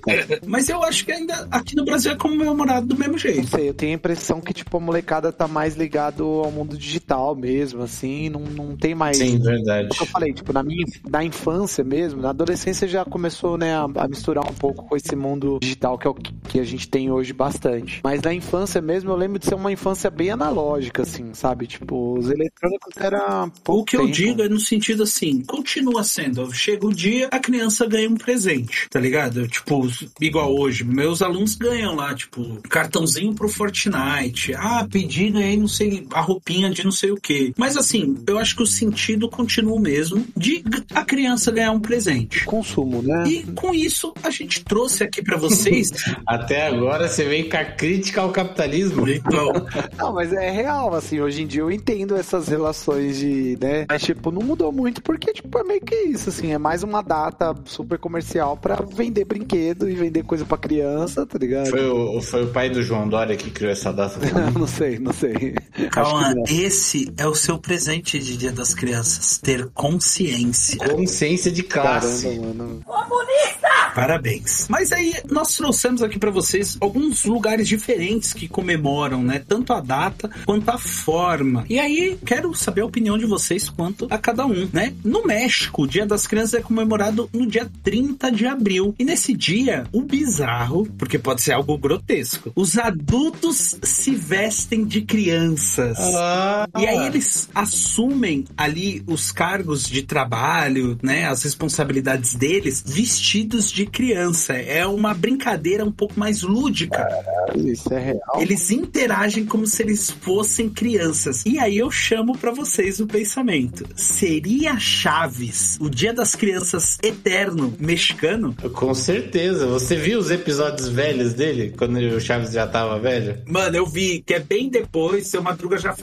Mas 0.46 0.70
eu 0.70 0.82
acho 0.82 1.04
que 1.04 1.12
ainda 1.12 1.46
aqui 1.50 1.76
no 1.76 1.84
Brasil 1.84 2.12
é 2.12 2.16
comemorado 2.16 2.86
do 2.86 2.96
mesmo 2.96 3.18
jeito. 3.18 3.42
Não 3.42 3.46
sei, 3.46 3.68
eu 3.68 3.74
tenho 3.74 3.92
a 3.92 3.96
impressão 3.96 4.40
que, 4.40 4.54
tipo, 4.54 4.74
a 4.74 4.80
molecada 4.80 5.30
tá 5.30 5.46
mais 5.46 5.76
ligado 5.76 6.24
ao 6.24 6.50
mundo 6.50 6.78
digital 6.78 7.09
mesmo, 7.34 7.82
assim, 7.82 8.28
não, 8.28 8.40
não 8.40 8.76
tem 8.76 8.94
mais. 8.94 9.16
Sim, 9.16 9.38
verdade. 9.38 9.88
Como 9.88 10.02
eu 10.02 10.06
falei, 10.06 10.32
tipo, 10.32 10.52
na 10.52 10.62
minha 10.62 10.84
na 11.08 11.24
infância 11.24 11.82
mesmo, 11.84 12.20
na 12.20 12.30
adolescência 12.30 12.86
já 12.86 13.04
começou, 13.04 13.56
né, 13.56 13.74
a, 13.74 13.86
a 13.96 14.08
misturar 14.08 14.48
um 14.48 14.54
pouco 14.54 14.84
com 14.84 14.96
esse 14.96 15.14
mundo 15.14 15.58
digital 15.60 15.98
que 15.98 16.06
é 16.06 16.10
o 16.10 16.14
que, 16.14 16.32
que, 16.48 16.60
a 16.60 16.64
gente 16.64 16.88
tem 16.88 17.10
hoje 17.10 17.32
bastante. 17.32 18.00
Mas 18.02 18.22
na 18.22 18.32
infância 18.32 18.80
mesmo, 18.80 19.10
eu 19.10 19.16
lembro 19.16 19.38
de 19.38 19.46
ser 19.46 19.54
uma 19.54 19.72
infância 19.72 20.10
bem 20.10 20.30
analógica, 20.30 21.02
assim, 21.02 21.34
sabe? 21.34 21.66
Tipo, 21.66 22.18
os 22.18 22.30
eletrônicos 22.30 22.96
era. 22.96 23.50
O 23.66 23.84
que 23.84 23.96
tempo. 23.96 24.08
eu 24.08 24.12
digo 24.12 24.42
é 24.42 24.48
no 24.48 24.60
sentido 24.60 25.02
assim, 25.02 25.42
continua 25.42 26.04
sendo. 26.04 26.52
Chega 26.52 26.86
o 26.86 26.92
dia, 26.92 27.28
a 27.30 27.38
criança 27.38 27.86
ganha 27.86 28.08
um 28.08 28.16
presente, 28.16 28.88
tá 28.90 29.00
ligado? 29.00 29.46
Tipo, 29.48 29.86
igual 30.20 30.54
hoje, 30.54 30.84
meus 30.84 31.22
alunos 31.22 31.54
ganham 31.54 31.94
lá, 31.94 32.14
tipo, 32.14 32.60
cartãozinho 32.68 33.34
pro 33.34 33.48
Fortnite. 33.48 34.54
Ah, 34.54 34.86
pedi, 34.90 35.30
ganhei, 35.30 35.56
não 35.56 35.68
sei, 35.68 36.06
a 36.12 36.20
roupinha 36.20 36.70
de 36.70 36.84
não 36.84 36.92
sei 36.92 36.99
o 37.08 37.16
que. 37.16 37.54
Mas 37.56 37.76
assim, 37.76 38.16
eu 38.26 38.38
acho 38.38 38.56
que 38.56 38.62
o 38.62 38.66
sentido 38.66 39.28
continua 39.28 39.74
o 39.74 39.80
mesmo 39.80 40.26
de 40.36 40.64
a 40.94 41.04
criança 41.04 41.50
ganhar 41.52 41.72
um 41.72 41.80
presente. 41.80 42.44
Consumo, 42.44 43.02
né? 43.02 43.24
E 43.26 43.42
com 43.52 43.74
isso, 43.74 44.12
a 44.22 44.30
gente 44.30 44.64
trouxe 44.64 45.04
aqui 45.04 45.22
para 45.22 45.36
vocês. 45.36 45.90
Até 46.26 46.66
agora 46.66 47.08
você 47.08 47.24
vem 47.24 47.48
com 47.48 47.56
a 47.56 47.64
crítica 47.64 48.20
ao 48.20 48.30
capitalismo. 48.30 49.08
Então. 49.08 49.52
não, 49.96 50.12
mas 50.12 50.32
é 50.32 50.50
real, 50.50 50.94
assim, 50.94 51.20
hoje 51.20 51.42
em 51.42 51.46
dia 51.46 51.62
eu 51.62 51.70
entendo 51.70 52.16
essas 52.16 52.48
relações 52.48 53.18
de, 53.18 53.56
né? 53.60 53.86
Mas, 53.88 54.02
tipo, 54.02 54.30
não 54.30 54.42
mudou 54.42 54.72
muito 54.72 55.02
porque, 55.02 55.32
tipo, 55.32 55.58
é 55.58 55.64
meio 55.64 55.80
que 55.80 55.94
isso, 55.94 56.28
assim, 56.28 56.52
é 56.52 56.58
mais 56.58 56.82
uma 56.82 57.02
data 57.02 57.54
super 57.64 57.98
comercial 57.98 58.56
para 58.56 58.76
vender 58.76 59.24
brinquedo 59.24 59.88
e 59.88 59.94
vender 59.94 60.24
coisa 60.24 60.44
para 60.44 60.58
criança, 60.58 61.24
tá 61.24 61.38
ligado? 61.38 61.70
Foi 61.70 61.86
o, 61.86 62.20
foi 62.20 62.44
o 62.44 62.48
pai 62.48 62.70
do 62.70 62.82
João 62.82 63.08
Dória 63.08 63.36
que 63.36 63.50
criou 63.50 63.72
essa 63.72 63.92
data. 63.92 64.18
não 64.58 64.66
sei, 64.66 64.98
não 64.98 65.12
sei. 65.12 65.54
Calma, 65.90 66.34
esse 66.48 66.79
é 67.16 67.26
o 67.26 67.34
seu 67.34 67.58
presente 67.58 68.18
de 68.18 68.36
Dia 68.36 68.52
das 68.52 68.74
Crianças, 68.74 69.38
ter 69.38 69.68
consciência. 69.70 70.78
Consciência 70.78 71.50
de 71.50 71.62
classe. 71.62 72.24
Caramba. 72.24 72.80
Comunista! 72.84 73.68
Parabéns. 73.94 74.66
Mas 74.68 74.92
aí 74.92 75.14
nós 75.30 75.56
trouxemos 75.56 76.02
aqui 76.02 76.18
para 76.18 76.30
vocês 76.30 76.76
alguns 76.80 77.24
lugares 77.24 77.68
diferentes 77.68 78.32
que 78.32 78.48
comemoram, 78.48 79.22
né, 79.22 79.42
tanto 79.46 79.72
a 79.72 79.80
data 79.80 80.30
quanto 80.46 80.68
a 80.70 80.78
forma. 80.78 81.64
E 81.68 81.78
aí 81.78 82.18
quero 82.24 82.54
saber 82.54 82.82
a 82.82 82.86
opinião 82.86 83.18
de 83.18 83.26
vocês 83.26 83.68
quanto 83.68 84.06
a 84.10 84.16
cada 84.16 84.46
um, 84.46 84.68
né? 84.72 84.94
No 85.04 85.24
México, 85.24 85.82
o 85.82 85.86
Dia 85.86 86.06
das 86.06 86.26
Crianças 86.26 86.54
é 86.54 86.62
comemorado 86.62 87.28
no 87.32 87.46
dia 87.46 87.70
30 87.82 88.30
de 88.30 88.46
abril. 88.46 88.94
E 88.98 89.04
nesse 89.04 89.34
dia, 89.34 89.84
o 89.92 90.02
bizarro, 90.02 90.86
porque 90.98 91.18
pode 91.18 91.42
ser 91.42 91.52
algo 91.52 91.76
grotesco, 91.76 92.52
os 92.54 92.78
adultos 92.78 93.76
se 93.82 94.14
vestem 94.14 94.84
de 94.84 95.02
crianças. 95.02 95.98
Ah. 95.98 96.68
E 96.78 96.86
aí 96.86 97.06
eles 97.06 97.48
assumem 97.54 98.44
ali 98.56 99.02
os 99.06 99.32
cargos 99.32 99.88
de 99.88 100.02
trabalho, 100.02 100.98
né, 101.02 101.26
as 101.26 101.42
responsabilidades 101.42 102.34
deles, 102.34 102.82
vestidos 102.86 103.70
de 103.70 103.86
criança. 103.86 104.54
É 104.54 104.86
uma 104.86 105.14
brincadeira 105.14 105.84
um 105.84 105.92
pouco 105.92 106.18
mais 106.18 106.42
lúdica. 106.42 106.98
Caralho, 106.98 107.68
isso 107.68 107.92
é 107.92 107.98
real. 107.98 108.40
Eles 108.40 108.70
interagem 108.70 109.44
como 109.44 109.66
se 109.66 109.82
eles 109.82 110.10
fossem 110.10 110.68
crianças. 110.68 111.44
E 111.44 111.58
aí 111.58 111.78
eu 111.78 111.90
chamo 111.90 112.36
para 112.36 112.52
vocês 112.52 113.00
o 113.00 113.06
pensamento. 113.06 113.86
Seria 113.94 114.78
Chaves, 114.78 115.78
o 115.80 115.88
Dia 115.88 116.12
das 116.12 116.34
Crianças 116.34 116.98
eterno 117.02 117.74
mexicano? 117.78 118.54
Com 118.72 118.94
certeza. 118.94 119.66
Você 119.66 119.96
viu 119.96 120.18
os 120.18 120.30
episódios 120.30 120.88
velhos 120.88 121.34
dele, 121.34 121.74
quando 121.76 121.96
o 121.96 122.20
Chaves 122.20 122.52
já 122.52 122.66
tava 122.66 122.98
velho? 122.98 123.38
Mano, 123.46 123.76
eu 123.76 123.86
vi 123.86 124.22
que 124.24 124.34
é 124.34 124.40
bem 124.40 124.68
depois, 124.68 125.26
seu 125.26 125.42
Madruga 125.42 125.78
já 125.78 125.94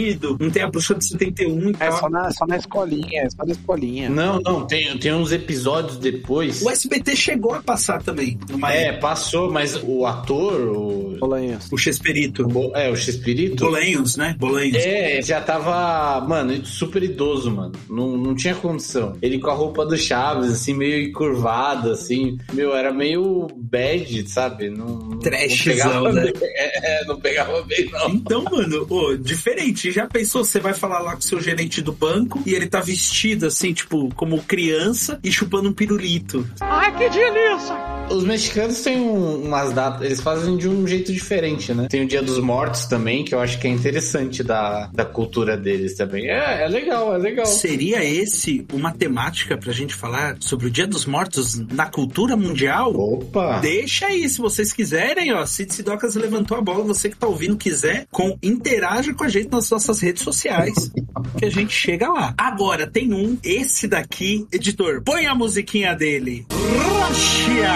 falecido, 0.00 0.36
não 0.40 0.50
tem 0.50 0.62
a 0.62 0.68
bruxa 0.68 0.94
de 0.94 1.06
71 1.06 1.70
e 1.70 1.70
É 1.70 1.72
tal. 1.88 1.98
só 1.98 2.08
na, 2.10 2.30
só 2.32 2.46
na 2.46 2.56
escolinha, 2.56 3.22
é 3.22 3.30
só 3.30 3.44
na 3.44 3.52
escolinha. 3.52 4.08
Não, 4.10 4.40
não, 4.40 4.66
tem, 4.66 4.96
tem 4.98 5.12
uns 5.12 5.32
episódios 5.32 5.96
depois. 5.98 6.62
O 6.62 6.70
SBT 6.70 7.16
chegou 7.16 7.54
a 7.54 7.62
passar 7.62 8.02
também. 8.02 8.38
Numa 8.50 8.72
É, 8.72 8.86
época. 8.86 9.00
passou, 9.00 9.50
mas 9.50 9.78
o 9.82 10.06
ator, 10.06 10.60
o. 10.76 11.16
Bolanhos. 11.18 11.68
O 11.70 11.76
Chespirito. 11.76 12.46
Bo- 12.46 12.72
É, 12.74 12.90
o 12.90 12.96
X-Espírito. 12.96 13.64
Bolenhos, 13.64 14.16
né? 14.16 14.36
Bolenhos. 14.38 14.76
É, 14.78 15.20
já 15.22 15.40
tava, 15.40 16.20
mano, 16.26 16.64
super 16.64 17.02
idoso, 17.02 17.50
mano. 17.50 17.72
Não, 17.88 18.16
não 18.16 18.34
tinha 18.34 18.54
condição. 18.54 19.16
Ele 19.20 19.38
com 19.38 19.50
a 19.50 19.54
roupa 19.54 19.84
do 19.84 19.96
Chaves, 19.96 20.50
assim, 20.50 20.74
meio 20.74 21.08
encurvada, 21.08 21.92
assim. 21.92 22.38
Meu, 22.52 22.74
era 22.74 22.92
meio 22.92 23.48
bad, 23.56 24.28
sabe? 24.30 24.70
Não, 24.70 24.86
não 24.98 25.18
Trashzão, 25.18 25.64
pegava 25.74 26.12
né? 26.12 26.22
bem. 26.24 26.32
É, 26.82 27.04
não 27.04 27.20
pegava 27.20 27.62
bem, 27.62 27.88
não. 27.90 28.10
Então, 28.10 28.44
mano, 28.44 28.86
ô, 28.88 29.16
diferente. 29.16 29.89
Já 29.90 30.06
pensou, 30.06 30.44
você 30.44 30.60
vai 30.60 30.74
falar 30.74 31.00
lá 31.00 31.12
com 31.12 31.18
o 31.18 31.22
seu 31.22 31.40
gerente 31.40 31.80
do 31.82 31.92
banco 31.92 32.42
e 32.46 32.54
ele 32.54 32.66
tá 32.66 32.80
vestido 32.80 33.46
assim, 33.46 33.72
tipo, 33.72 34.12
como 34.14 34.42
criança 34.42 35.18
e 35.22 35.30
chupando 35.32 35.68
um 35.68 35.72
pirulito. 35.72 36.46
Ai, 36.60 36.90
Que 36.96 37.08
delícia! 37.08 38.00
Os 38.10 38.24
mexicanos 38.24 38.80
têm 38.80 39.00
um- 39.00 39.44
umas 39.44 39.72
datas, 39.72 40.02
eles 40.02 40.20
fazem 40.20 40.56
de 40.56 40.68
um 40.68 40.84
jeito 40.86 41.12
diferente, 41.12 41.72
né? 41.72 41.86
Tem 41.88 42.02
o 42.04 42.06
Dia 42.08 42.20
dos 42.20 42.38
Mortos 42.40 42.86
também, 42.86 43.24
que 43.24 43.32
eu 43.34 43.38
acho 43.40 43.58
que 43.60 43.68
é 43.68 43.70
interessante 43.70 44.42
da, 44.42 44.90
da 44.92 45.04
cultura 45.04 45.56
deles 45.56 45.94
também. 45.94 46.28
É, 46.28 46.64
é 46.64 46.68
legal, 46.68 47.14
é 47.14 47.18
legal. 47.18 47.46
Seria 47.46 48.04
esse 48.04 48.66
uma 48.72 48.92
temática 48.92 49.56
pra 49.56 49.72
gente 49.72 49.94
falar 49.94 50.36
sobre 50.40 50.66
o 50.66 50.70
Dia 50.70 50.88
dos 50.88 51.06
Mortos 51.06 51.56
na 51.72 51.86
cultura 51.86 52.36
mundial? 52.36 52.92
Opa! 52.94 53.60
Deixa 53.60 54.06
aí, 54.06 54.28
se 54.28 54.38
vocês 54.40 54.72
quiserem, 54.72 55.32
ó. 55.32 55.46
Cid 55.46 55.72
Sidocas 55.72 56.16
levantou 56.16 56.58
a 56.58 56.60
bola, 56.60 56.82
você 56.82 57.08
que 57.08 57.16
tá 57.16 57.28
ouvindo 57.28 57.56
quiser, 57.56 58.06
com, 58.10 58.36
interaja 58.42 59.14
com 59.14 59.22
a 59.24 59.28
gente 59.28 59.50
nas 59.50 59.66
nossas 59.80 60.00
redes 60.00 60.22
sociais, 60.22 60.90
que 61.38 61.44
a 61.44 61.50
gente 61.50 61.72
chega 61.72 62.08
lá. 62.08 62.34
Agora, 62.36 62.86
tem 62.86 63.12
um, 63.14 63.38
esse 63.42 63.88
daqui, 63.88 64.46
editor, 64.52 65.02
põe 65.02 65.26
a 65.26 65.34
musiquinha 65.34 65.94
dele. 65.94 66.46
Rússia! 66.50 67.70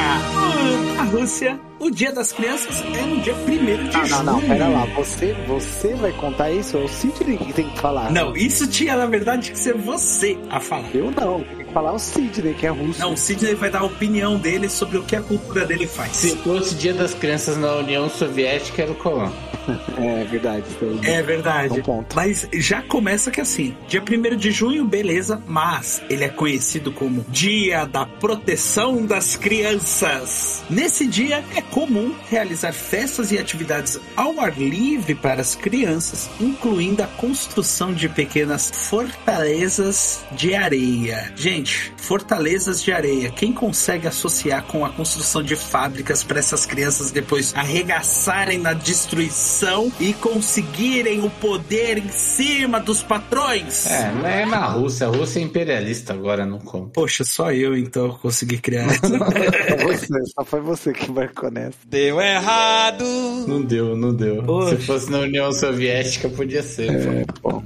A 0.98 1.02
Rússia, 1.05 1.59
o 1.81 1.90
Dia 1.90 2.12
das 2.12 2.31
Crianças 2.32 2.82
é 2.82 3.02
no 3.02 3.20
dia 3.20 3.35
1 3.35 3.47
de 3.47 3.97
Não, 3.97 4.06
junho. 4.06 4.22
não, 4.24 4.32
não, 4.35 4.40
pera 4.43 4.68
lá. 4.68 4.85
Você, 4.97 5.35
você 5.47 5.94
vai 5.94 6.12
contar 6.12 6.51
isso? 6.51 6.76
É 6.76 6.81
o 6.81 6.89
Sidney 6.89 7.39
que 7.39 7.52
tem 7.52 7.68
que 7.68 7.78
falar. 7.81 8.10
Não, 8.12 8.36
isso 8.36 8.66
tinha, 8.66 8.97
na 8.97 9.06
verdade, 9.06 9.51
que 9.51 9.59
ser 9.59 9.74
você 9.74 10.39
a 10.51 10.60
falar. 10.60 10.89
Eu 10.94 11.10
não. 11.10 11.43
Tem 11.43 11.66
que 11.66 11.72
falar 11.72 11.93
o 11.93 11.98
Sidney, 11.98 12.55
que 12.55 12.66
é 12.66 12.70
russo. 12.70 13.01
Não, 13.01 13.14
o 13.14 13.16
Sidney 13.16 13.55
vai 13.55 13.70
dar 13.70 13.81
a 13.81 13.85
opinião 13.85 14.36
dele 14.39 14.68
sobre 14.68 14.98
o 14.98 15.02
que 15.02 15.16
a 15.16 15.22
cultura 15.22 15.64
dele 15.66 15.86
faz. 15.86 16.12
Se 16.16 16.36
fosse 16.36 16.74
Dia 16.74 16.94
das 16.94 17.14
Crianças 17.14 17.56
na 17.56 17.76
União 17.76 18.09
Soviética, 18.09 18.82
era 18.82 18.93
o 18.93 18.94
Colón. 18.94 19.31
É 19.97 20.24
verdade. 20.24 20.65
isso 20.69 20.85
aí. 20.85 21.11
É 21.11 21.23
verdade. 21.23 21.82
Um. 21.86 22.05
Mas 22.15 22.49
já 22.55 22.82
começa 22.82 23.31
que 23.31 23.41
assim, 23.41 23.77
dia 23.89 24.03
1 24.03 24.36
de 24.36 24.51
junho, 24.51 24.85
beleza, 24.85 25.43
mas 25.47 26.03
ele 26.09 26.24
é 26.24 26.28
conhecido 26.28 26.93
como 26.93 27.24
Dia 27.28 27.85
da 27.85 28.05
Proteção 28.05 29.05
das 29.05 29.36
Crianças. 29.36 30.65
Nesse 30.69 31.07
dia 31.07 31.45
é 31.55 31.62
comum 31.62 32.15
realizar 32.28 32.73
festas 32.73 33.32
e 33.32 33.39
atividades 33.39 34.01
ao 34.16 34.41
ar 34.41 34.59
livre 34.59 35.15
para 35.15 35.41
as 35.41 35.55
crianças, 35.55 36.28
incluindo 36.41 37.03
a 37.03 37.07
construção 37.07 37.93
de 37.93 38.09
pequenas 38.09 38.70
fortalezas 38.70 40.24
de 40.32 40.55
areia. 40.55 41.32
Gente, 41.36 41.93
fortalezas 41.97 42.82
de 42.82 42.93
areia, 42.93 43.31
quem 43.31 43.53
consegue 43.53 44.07
associar 44.07 44.65
com 44.65 44.85
a 44.85 44.91
construção 44.91 45.43
de 45.43 45.57
fábricas 45.57 46.23
para 46.23 46.39
essas 46.39 46.66
crianças 46.66 47.11
depois 47.11 47.55
arregaçarem 47.55 48.59
na 48.59 48.73
destruição 48.73 49.53
e 50.01 50.12
conseguirem 50.14 51.22
o 51.24 51.31
poder 51.31 51.98
em 51.98 52.09
cima 52.09 52.81
dos 52.81 53.02
patrões? 53.02 53.86
É, 53.86 54.12
não 54.12 54.26
é 54.26 54.47
na 54.47 54.66
Rússia. 54.66 55.06
A 55.06 55.10
Rússia 55.10 55.39
é 55.39 55.43
imperialista 55.43 56.12
agora, 56.12 56.44
não 56.44 56.59
conta. 56.59 56.90
Poxa, 56.93 57.24
só 57.24 57.52
eu 57.52 57.76
então 57.76 58.10
consegui 58.20 58.59
criar 58.59 58.86
essa. 58.86 59.09
Foi 59.09 59.97
você, 59.97 60.24
só 60.35 60.44
foi 60.44 60.60
você 60.60 60.93
que 60.93 61.10
marcou 61.10 61.51
nessa. 61.51 61.78
Deu 61.86 62.20
errado. 62.20 63.05
Não 63.47 63.62
deu, 63.62 63.97
não 63.97 64.14
deu. 64.14 64.43
Poxa. 64.43 64.76
Se 64.76 64.82
fosse 64.86 65.10
na 65.10 65.20
União 65.20 65.52
Soviética, 65.52 66.28
podia 66.28 66.62
ser. 66.62 66.90
É, 66.90 67.24
bom. 67.43 67.62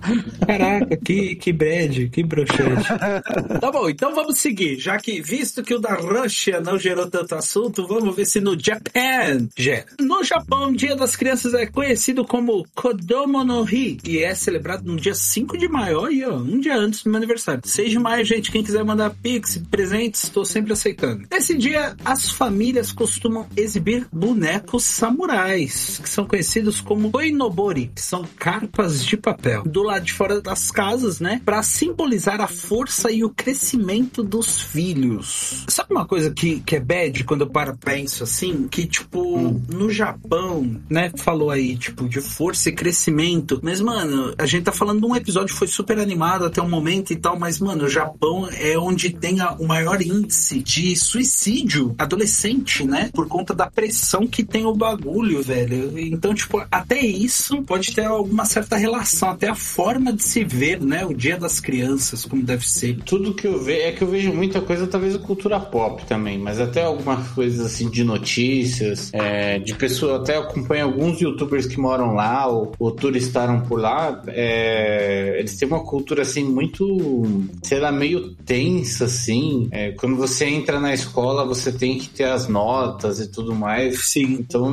Caraca, 0.47 0.97
que, 0.97 1.36
que 1.36 1.52
bad, 1.52 2.09
que 2.09 2.23
broxante. 2.23 2.89
tá 3.60 3.70
bom, 3.70 3.89
então 3.89 4.15
vamos 4.15 4.39
seguir. 4.39 4.78
Já 4.78 4.98
que, 4.98 5.20
visto 5.20 5.62
que 5.62 5.74
o 5.74 5.78
da 5.78 5.94
Rússia 5.94 6.60
não 6.60 6.78
gerou 6.78 7.09
tanto 7.09 7.35
assunto, 7.35 7.86
vamos 7.86 8.15
ver 8.15 8.27
se 8.27 8.40
no 8.40 8.59
Japan 8.59 9.48
gera. 9.56 9.86
No 10.01 10.23
Japão, 10.23 10.70
o 10.70 10.77
Dia 10.77 10.97
das 10.97 11.16
Crianças 11.16 11.55
é 11.55 11.66
conhecido 11.78 12.24
como 12.24 12.66
Kodomo 12.74 13.44
no 13.44 13.62
Hi 13.62 13.98
e 14.02 14.18
é 14.18 14.34
celebrado 14.34 14.82
no 14.84 14.96
dia 14.96 15.14
5 15.14 15.56
de 15.56 15.68
maio, 15.68 16.00
olha, 16.00 16.34
um 16.34 16.59
dia 16.59 16.76
antes 16.76 17.05
do 17.05 17.10
meu 17.10 17.18
aniversário. 17.18 17.62
6 17.64 17.90
de 17.92 17.98
maio, 18.00 18.24
gente, 18.24 18.50
quem 18.50 18.64
quiser 18.64 18.84
mandar 18.84 19.14
pix, 19.22 19.62
presentes, 19.70 20.24
estou 20.24 20.44
sempre 20.44 20.72
aceitando. 20.72 21.24
Nesse 21.30 21.56
dia, 21.56 21.94
as 22.05 22.32
famílias 22.32 22.90
costumam 22.90 23.46
exibir 23.56 24.09
bonecos 24.12 24.82
samurais, 24.82 26.00
que 26.02 26.09
são 26.09 26.26
conhecidos 26.26 26.80
como 26.80 27.12
Koinobori, 27.12 27.92
que 27.94 28.02
são 28.02 28.24
carpas 28.36 29.05
de 29.05 29.16
papel, 29.16 29.62
do 29.62 29.84
lado 29.84 30.05
de 30.05 30.12
fora 30.12 30.40
das 30.40 30.72
casas, 30.72 31.20
né? 31.20 31.40
Para 31.44 31.62
simbolizar 31.62 32.40
a 32.40 32.48
força 32.48 33.09
e 33.12 33.22
o 33.22 33.30
crescimento 33.30 34.24
dos 34.24 34.60
filhos. 34.60 35.64
Sabe 35.68 35.92
uma 35.92 36.06
coisa 36.06 36.32
que, 36.32 36.59
que 36.59 36.74
é 36.74 36.80
bad 36.80 37.22
quando 37.22 37.42
eu 37.42 37.50
paro 37.50 37.78
penso 37.78 38.24
assim? 38.24 38.66
Que, 38.66 38.84
tipo, 38.84 39.62
no 39.68 39.88
Japão, 39.88 40.80
né? 40.90 41.12
Falou 41.14 41.52
aí, 41.52 41.68
tipo, 41.77 42.09
de 42.09 42.20
força 42.20 42.69
e 42.69 42.73
crescimento. 42.73 43.61
Mas, 43.62 43.81
mano, 43.81 44.35
a 44.39 44.47
gente 44.47 44.65
tá 44.65 44.73
falando 44.73 45.01
de 45.01 45.07
um 45.07 45.16
episódio 45.16 45.53
que 45.53 45.59
foi 45.59 45.69
super 45.69 45.99
animado 45.99 46.45
até 46.45 46.61
o 46.62 46.69
momento 46.69 47.12
e 47.12 47.16
tal, 47.16 47.39
mas, 47.39 47.59
mano, 47.59 47.85
o 47.85 47.89
Japão 47.89 48.49
é 48.53 48.78
onde 48.78 49.11
tem 49.11 49.40
a- 49.40 49.53
o 49.59 49.66
maior 49.66 50.01
índice 50.01 50.61
de 50.61 50.95
suicídio 50.97 51.95
adolescente, 51.99 52.85
né? 52.85 53.11
Por 53.12 53.27
conta 53.28 53.55
da 53.55 53.70
pressão 53.70 54.27
que 54.27 54.43
tem 54.45 54.65
o 54.66 54.74
bagulho, 54.74 55.43
velho. 55.43 55.99
Então, 55.99 56.35
tipo, 56.35 56.62
até 56.70 57.01
isso 57.01 57.62
pode 57.62 57.95
ter 57.95 58.05
alguma 58.05 58.45
certa 58.45 58.77
relação, 58.77 59.31
até 59.31 59.49
a 59.49 59.55
forma 59.55 60.12
de 60.12 60.23
se 60.23 60.45
ver, 60.45 60.81
né? 60.81 61.05
O 61.05 61.15
dia 61.15 61.36
das 61.36 61.61
crianças, 61.61 62.24
como 62.24 62.43
deve 62.43 62.69
ser. 62.69 62.99
Tudo 63.05 63.35
que 63.35 63.47
eu 63.47 63.62
vejo 63.62 63.78
é 63.81 63.93
que 63.93 64.03
eu 64.03 64.09
vejo 64.09 64.32
muita 64.32 64.61
coisa, 64.61 64.86
talvez 64.86 65.16
cultura 65.19 65.59
pop 65.61 66.05
também, 66.07 66.39
mas 66.39 66.61
até 66.61 66.85
algumas 66.85 67.28
coisas 67.28 67.65
assim 67.65 67.89
de 67.90 68.05
notícias, 68.05 69.11
é, 69.12 69.59
de 69.59 69.74
pessoas, 69.74 70.20
até 70.20 70.36
acompanho 70.36 70.85
alguns 70.85 71.20
youtubers 71.20 71.57
que 71.66 71.78
moram 71.78 72.14
lá 72.14 72.47
ou, 72.47 72.72
ou 72.78 72.90
turistaram 72.90 73.60
por 73.60 73.80
lá. 73.80 74.22
é, 74.28 75.36
eles 75.39 75.56
têm 75.56 75.68
uma 75.68 75.85
cultura 75.85 76.22
assim 76.22 76.44
muito, 76.44 77.22
sei 77.62 77.80
lá, 77.80 77.93
meio 77.93 78.35
tensa 78.44 79.05
assim. 79.05 79.68
É, 79.70 79.93
quando 79.93 80.16
você 80.16 80.47
entra 80.47 80.80
na 80.80 80.93
escola, 80.93 81.44
você 81.44 81.72
tem 81.72 81.98
que 81.98 82.09
ter 82.09 82.24
as 82.24 82.48
notas 82.48 83.20
e 83.20 83.28
tudo 83.28 83.55
mais. 83.55 84.10
Sim. 84.10 84.39
Então 84.40 84.72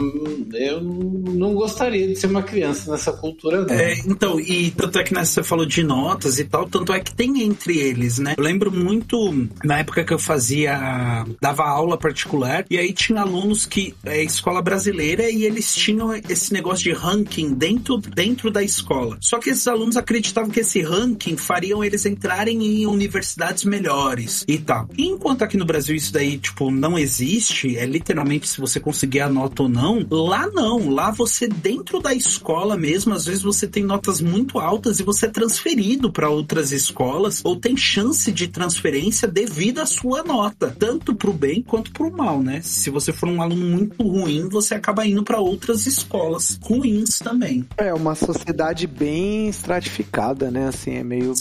eu 0.54 0.82
não 0.82 1.54
gostaria 1.54 2.08
de 2.08 2.16
ser 2.16 2.28
uma 2.28 2.44
criança 2.44 2.92
nessa 2.92 3.12
cultura, 3.14 3.66
não. 3.66 3.74
É, 3.74 3.94
então, 4.06 4.40
e 4.40 4.72
tanto 4.72 5.00
é 5.00 5.04
que 5.04 5.14
né, 5.14 5.24
você 5.24 5.44
falou 5.44 5.66
de 5.66 5.84
notas 5.84 6.40
e 6.40 6.46
tal, 6.46 6.68
tanto 6.68 6.94
é 6.94 7.00
que 7.00 7.14
tem 7.14 7.44
entre 7.44 7.78
eles, 7.78 8.20
né? 8.20 8.36
Eu 8.38 8.44
lembro 8.44 8.72
muito 8.72 9.48
na 9.64 9.80
época 9.80 10.04
que 10.04 10.14
eu 10.14 10.20
fazia, 10.20 11.26
dava 11.42 11.64
aula 11.64 11.98
particular, 11.98 12.66
e 12.70 12.78
aí 12.78 12.94
tinha 12.94 13.22
alunos 13.22 13.66
que 13.66 13.94
é 14.04 14.24
escola 14.24 14.62
brasileira 14.62 15.30
e 15.30 15.46
eles 15.46 15.74
tinham 15.74 16.14
esse 16.14 16.54
negócio 16.54 16.75
de 16.80 16.92
ranking 16.92 17.54
dentro, 17.54 17.98
dentro 17.98 18.52
da 18.52 18.64
escola. 18.64 19.18
Só 19.22 19.40
que 19.40 19.50
esses 19.50 19.68
alunos 19.68 19.98
acreditavam 19.98 20.50
que 20.50 20.60
esse 20.60 20.82
ranking 20.82 21.38
fariam 21.38 21.84
eles 21.84 22.06
entrarem 22.06 22.64
em 22.64 22.86
universidades 22.86 23.64
melhores 23.64 24.44
e 24.48 24.58
tal. 24.58 24.90
Enquanto 24.98 25.44
aqui 25.44 25.58
no 25.58 25.66
Brasil 25.66 25.96
isso 25.96 26.14
daí, 26.14 26.38
tipo, 26.38 26.72
não 26.72 26.98
existe, 26.98 27.78
é 27.78 27.86
literalmente 27.86 28.48
se 28.48 28.60
você 28.60 28.80
conseguir 28.80 29.22
a 29.22 29.30
nota 29.30 29.64
ou 29.64 29.70
não, 29.70 30.06
lá 30.10 30.48
não. 30.48 30.90
Lá 30.90 31.12
você, 31.12 31.48
dentro 31.48 32.00
da 32.00 32.14
escola 32.14 32.78
mesmo, 32.78 33.14
às 33.14 33.26
vezes 33.26 33.44
você 33.44 33.68
tem 33.68 33.84
notas 33.84 34.22
muito 34.22 34.60
altas 34.60 35.00
e 35.00 35.04
você 35.04 35.26
é 35.26 35.30
transferido 35.30 36.12
para 36.12 36.30
outras 36.30 36.72
escolas 36.72 37.42
ou 37.44 37.56
tem 37.56 37.76
chance 37.76 38.32
de 38.32 38.48
transferência 38.48 39.28
devido 39.28 39.80
à 39.80 39.86
sua 39.86 40.24
nota, 40.24 40.76
tanto 40.78 41.16
pro 41.16 41.34
bem 41.34 41.62
quanto 41.62 41.92
pro 41.92 42.12
mal, 42.12 42.42
né? 42.42 42.62
Se 42.62 42.90
você 42.90 43.12
for 43.12 43.30
um 43.30 43.42
aluno 43.42 43.66
muito 43.66 44.02
ruim, 44.04 44.48
você 44.50 44.76
acaba 44.76 45.06
indo 45.06 45.24
para 45.24 45.40
outras 45.40 45.86
escolas 45.86 46.55
ruins 46.62 47.20
também. 47.20 47.66
É 47.78 47.94
uma 47.94 48.16
sociedade 48.16 48.88
bem 48.88 49.48
estratificada, 49.50 50.50
né? 50.52 50.68
Assim, 50.68 50.96
é 50.96 51.04
meio 51.04 51.34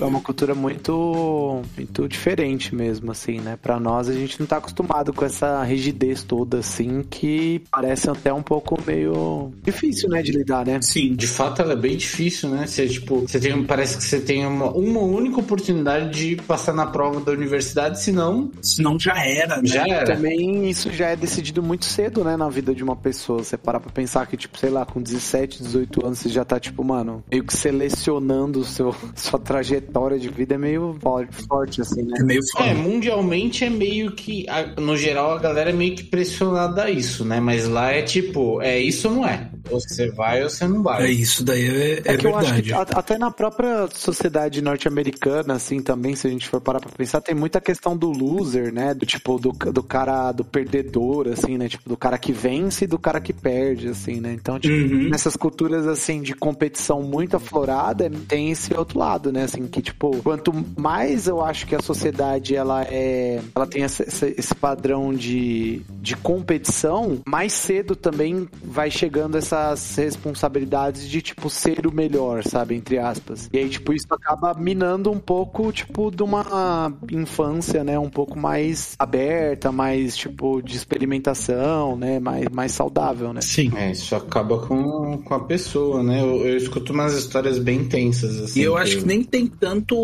é 0.00 0.04
uma 0.04 0.20
cultura 0.20 0.54
muito 0.54 1.62
muito 1.76 2.08
diferente 2.08 2.74
mesmo, 2.74 3.10
assim, 3.10 3.40
né? 3.40 3.58
Pra 3.60 3.78
nós 3.78 4.08
a 4.08 4.12
gente 4.12 4.38
não 4.40 4.46
tá 4.46 4.56
acostumado 4.56 5.12
com 5.12 5.24
essa 5.24 5.62
rigidez 5.62 6.22
toda, 6.22 6.58
assim, 6.58 7.02
que 7.08 7.62
parece 7.70 8.08
até 8.10 8.32
um 8.32 8.42
pouco 8.42 8.78
meio 8.86 9.52
difícil, 9.62 10.08
né, 10.08 10.22
de 10.22 10.32
lidar, 10.32 10.66
né? 10.66 10.80
Sim. 10.82 11.14
De 11.14 11.26
fato, 11.26 11.62
ela 11.62 11.72
é 11.72 11.76
bem 11.76 11.96
difícil, 11.96 12.48
né? 12.48 12.66
Você, 12.66 12.86
tipo, 12.88 13.20
você 13.20 13.38
tem, 13.38 13.62
parece 13.64 13.96
que 13.96 14.04
você 14.04 14.20
tem 14.20 14.46
uma, 14.46 14.70
uma 14.70 15.00
única 15.00 15.40
oportunidade 15.40 16.10
de 16.10 16.36
passar 16.42 16.72
na 16.72 16.86
prova 16.86 17.20
da 17.20 17.32
universidade, 17.32 18.02
senão 18.02 18.50
Senão 18.60 18.98
já 18.98 19.24
era, 19.24 19.56
né? 19.56 19.66
já 19.66 19.86
era. 19.86 20.14
Também 20.14 20.68
isso 20.68 20.90
já 20.92 21.08
é 21.08 21.16
decidido 21.16 21.62
muito 21.62 21.84
cedo, 21.84 22.24
né, 22.24 22.36
na 22.36 22.48
vida 22.48 22.74
de 22.74 22.82
uma 22.82 22.96
pessoa. 22.96 23.42
Você 23.42 23.56
parar 23.56 23.80
pra 23.80 23.90
pensar 23.90 24.26
que, 24.26 24.36
tipo, 24.36 24.58
sei 24.62 24.70
lá, 24.70 24.86
com 24.86 25.02
17, 25.02 25.60
18 25.60 26.06
anos, 26.06 26.20
você 26.20 26.28
já 26.28 26.44
tá, 26.44 26.60
tipo, 26.60 26.84
mano, 26.84 27.24
meio 27.28 27.42
que 27.42 27.52
selecionando 27.52 28.60
o 28.60 28.64
seu, 28.64 28.94
sua 29.16 29.36
trajetória 29.40 30.16
de 30.16 30.28
vida 30.28 30.54
é 30.54 30.58
meio 30.58 30.96
forte, 31.00 31.34
forte 31.48 31.80
assim, 31.80 32.02
né? 32.04 32.14
É 32.20 32.22
meio 32.22 32.40
É, 32.58 32.58
foda. 32.58 32.74
mundialmente 32.74 33.64
é 33.64 33.70
meio 33.70 34.12
que, 34.12 34.46
no 34.78 34.96
geral, 34.96 35.32
a 35.32 35.38
galera 35.40 35.70
é 35.70 35.72
meio 35.72 35.96
que 35.96 36.04
pressionada 36.04 36.84
a 36.84 36.90
isso, 36.90 37.24
né? 37.24 37.40
Mas 37.40 37.66
lá 37.66 37.90
é 37.90 38.02
tipo, 38.02 38.62
é 38.62 38.78
isso 38.78 39.08
ou 39.08 39.16
não 39.16 39.26
é? 39.26 39.50
Ou 39.72 39.80
você 39.80 40.10
vai 40.10 40.42
ou 40.42 40.50
você 40.50 40.66
não 40.66 40.82
vai. 40.82 41.04
É 41.06 41.10
isso 41.10 41.44
daí 41.44 41.64
é, 41.66 42.02
é 42.04 42.12
É 42.12 42.16
que 42.16 42.26
eu 42.26 42.36
acho 42.36 42.52
verdade. 42.54 42.92
que 42.92 42.98
até 42.98 43.18
na 43.18 43.30
própria 43.30 43.88
sociedade 43.94 44.60
norte-americana, 44.62 45.54
assim, 45.54 45.80
também, 45.80 46.14
se 46.14 46.26
a 46.26 46.30
gente 46.30 46.48
for 46.48 46.60
parar 46.60 46.80
pra 46.80 46.90
pensar, 46.90 47.20
tem 47.20 47.34
muita 47.34 47.60
questão 47.60 47.96
do 47.96 48.10
loser, 48.10 48.72
né? 48.72 48.94
Do 48.94 49.06
tipo, 49.06 49.38
do, 49.38 49.52
do 49.52 49.82
cara, 49.82 50.32
do 50.32 50.44
perdedor, 50.44 51.28
assim, 51.28 51.56
né? 51.58 51.68
Tipo, 51.68 51.88
do 51.88 51.96
cara 51.96 52.18
que 52.18 52.32
vence 52.32 52.84
e 52.84 52.88
do 52.88 52.98
cara 52.98 53.20
que 53.20 53.32
perde, 53.32 53.88
assim, 53.88 54.20
né? 54.20 54.32
Então, 54.32 54.58
tipo, 54.58 54.72
Uhum. 54.72 55.10
nessas 55.10 55.36
culturas, 55.36 55.86
assim, 55.86 56.22
de 56.22 56.34
competição 56.34 57.02
muito 57.02 57.36
aflorada, 57.36 58.10
tem 58.26 58.50
esse 58.50 58.72
outro 58.74 58.98
lado, 58.98 59.30
né? 59.32 59.44
Assim, 59.44 59.66
que, 59.66 59.80
tipo, 59.82 60.16
quanto 60.22 60.52
mais 60.76 61.26
eu 61.28 61.40
acho 61.42 61.66
que 61.66 61.74
a 61.74 61.80
sociedade, 61.80 62.54
ela 62.56 62.82
é... 62.84 63.40
Ela 63.54 63.66
tem 63.66 63.82
esse, 63.82 64.54
padrão 64.54 65.12
de, 65.14 65.82
de 66.00 66.16
competição, 66.16 67.20
mais 67.26 67.52
cedo 67.52 67.96
também 67.96 68.48
vai 68.62 68.90
chegando 68.90 69.36
essas 69.70 69.96
responsabilidades 69.96 71.08
de, 71.08 71.22
tipo, 71.22 71.48
ser 71.48 71.86
o 71.86 71.94
melhor, 71.94 72.42
sabe? 72.44 72.74
Entre 72.74 72.98
aspas. 72.98 73.48
E 73.52 73.58
aí, 73.58 73.68
tipo, 73.68 73.92
isso 73.92 74.06
acaba 74.10 74.54
minando 74.54 75.10
um 75.10 75.18
pouco, 75.18 75.70
tipo, 75.72 76.10
de 76.10 76.22
uma 76.22 76.92
infância, 77.10 77.84
né? 77.84 77.98
Um 77.98 78.10
pouco 78.10 78.38
mais 78.38 78.94
aberta, 78.98 79.70
mais, 79.70 80.16
tipo, 80.16 80.60
de 80.62 80.76
experimentação, 80.76 81.96
né? 81.96 82.18
Mais, 82.18 82.48
mais 82.48 82.72
saudável, 82.72 83.32
né? 83.32 83.40
Sim. 83.40 83.70
É, 83.76 83.92
isso 83.92 84.14
acaba 84.14 84.58
com, 84.58 85.18
com 85.18 85.34
a 85.34 85.40
pessoa, 85.40 86.02
né? 86.02 86.20
Eu, 86.20 86.46
eu 86.46 86.56
escuto 86.56 86.92
umas 86.92 87.14
histórias 87.14 87.58
bem 87.58 87.84
tensas, 87.84 88.38
assim. 88.38 88.60
E 88.60 88.62
eu 88.62 88.76
acho 88.76 88.98
que 88.98 89.06
nem 89.06 89.22
tem 89.22 89.46
tanto. 89.46 89.94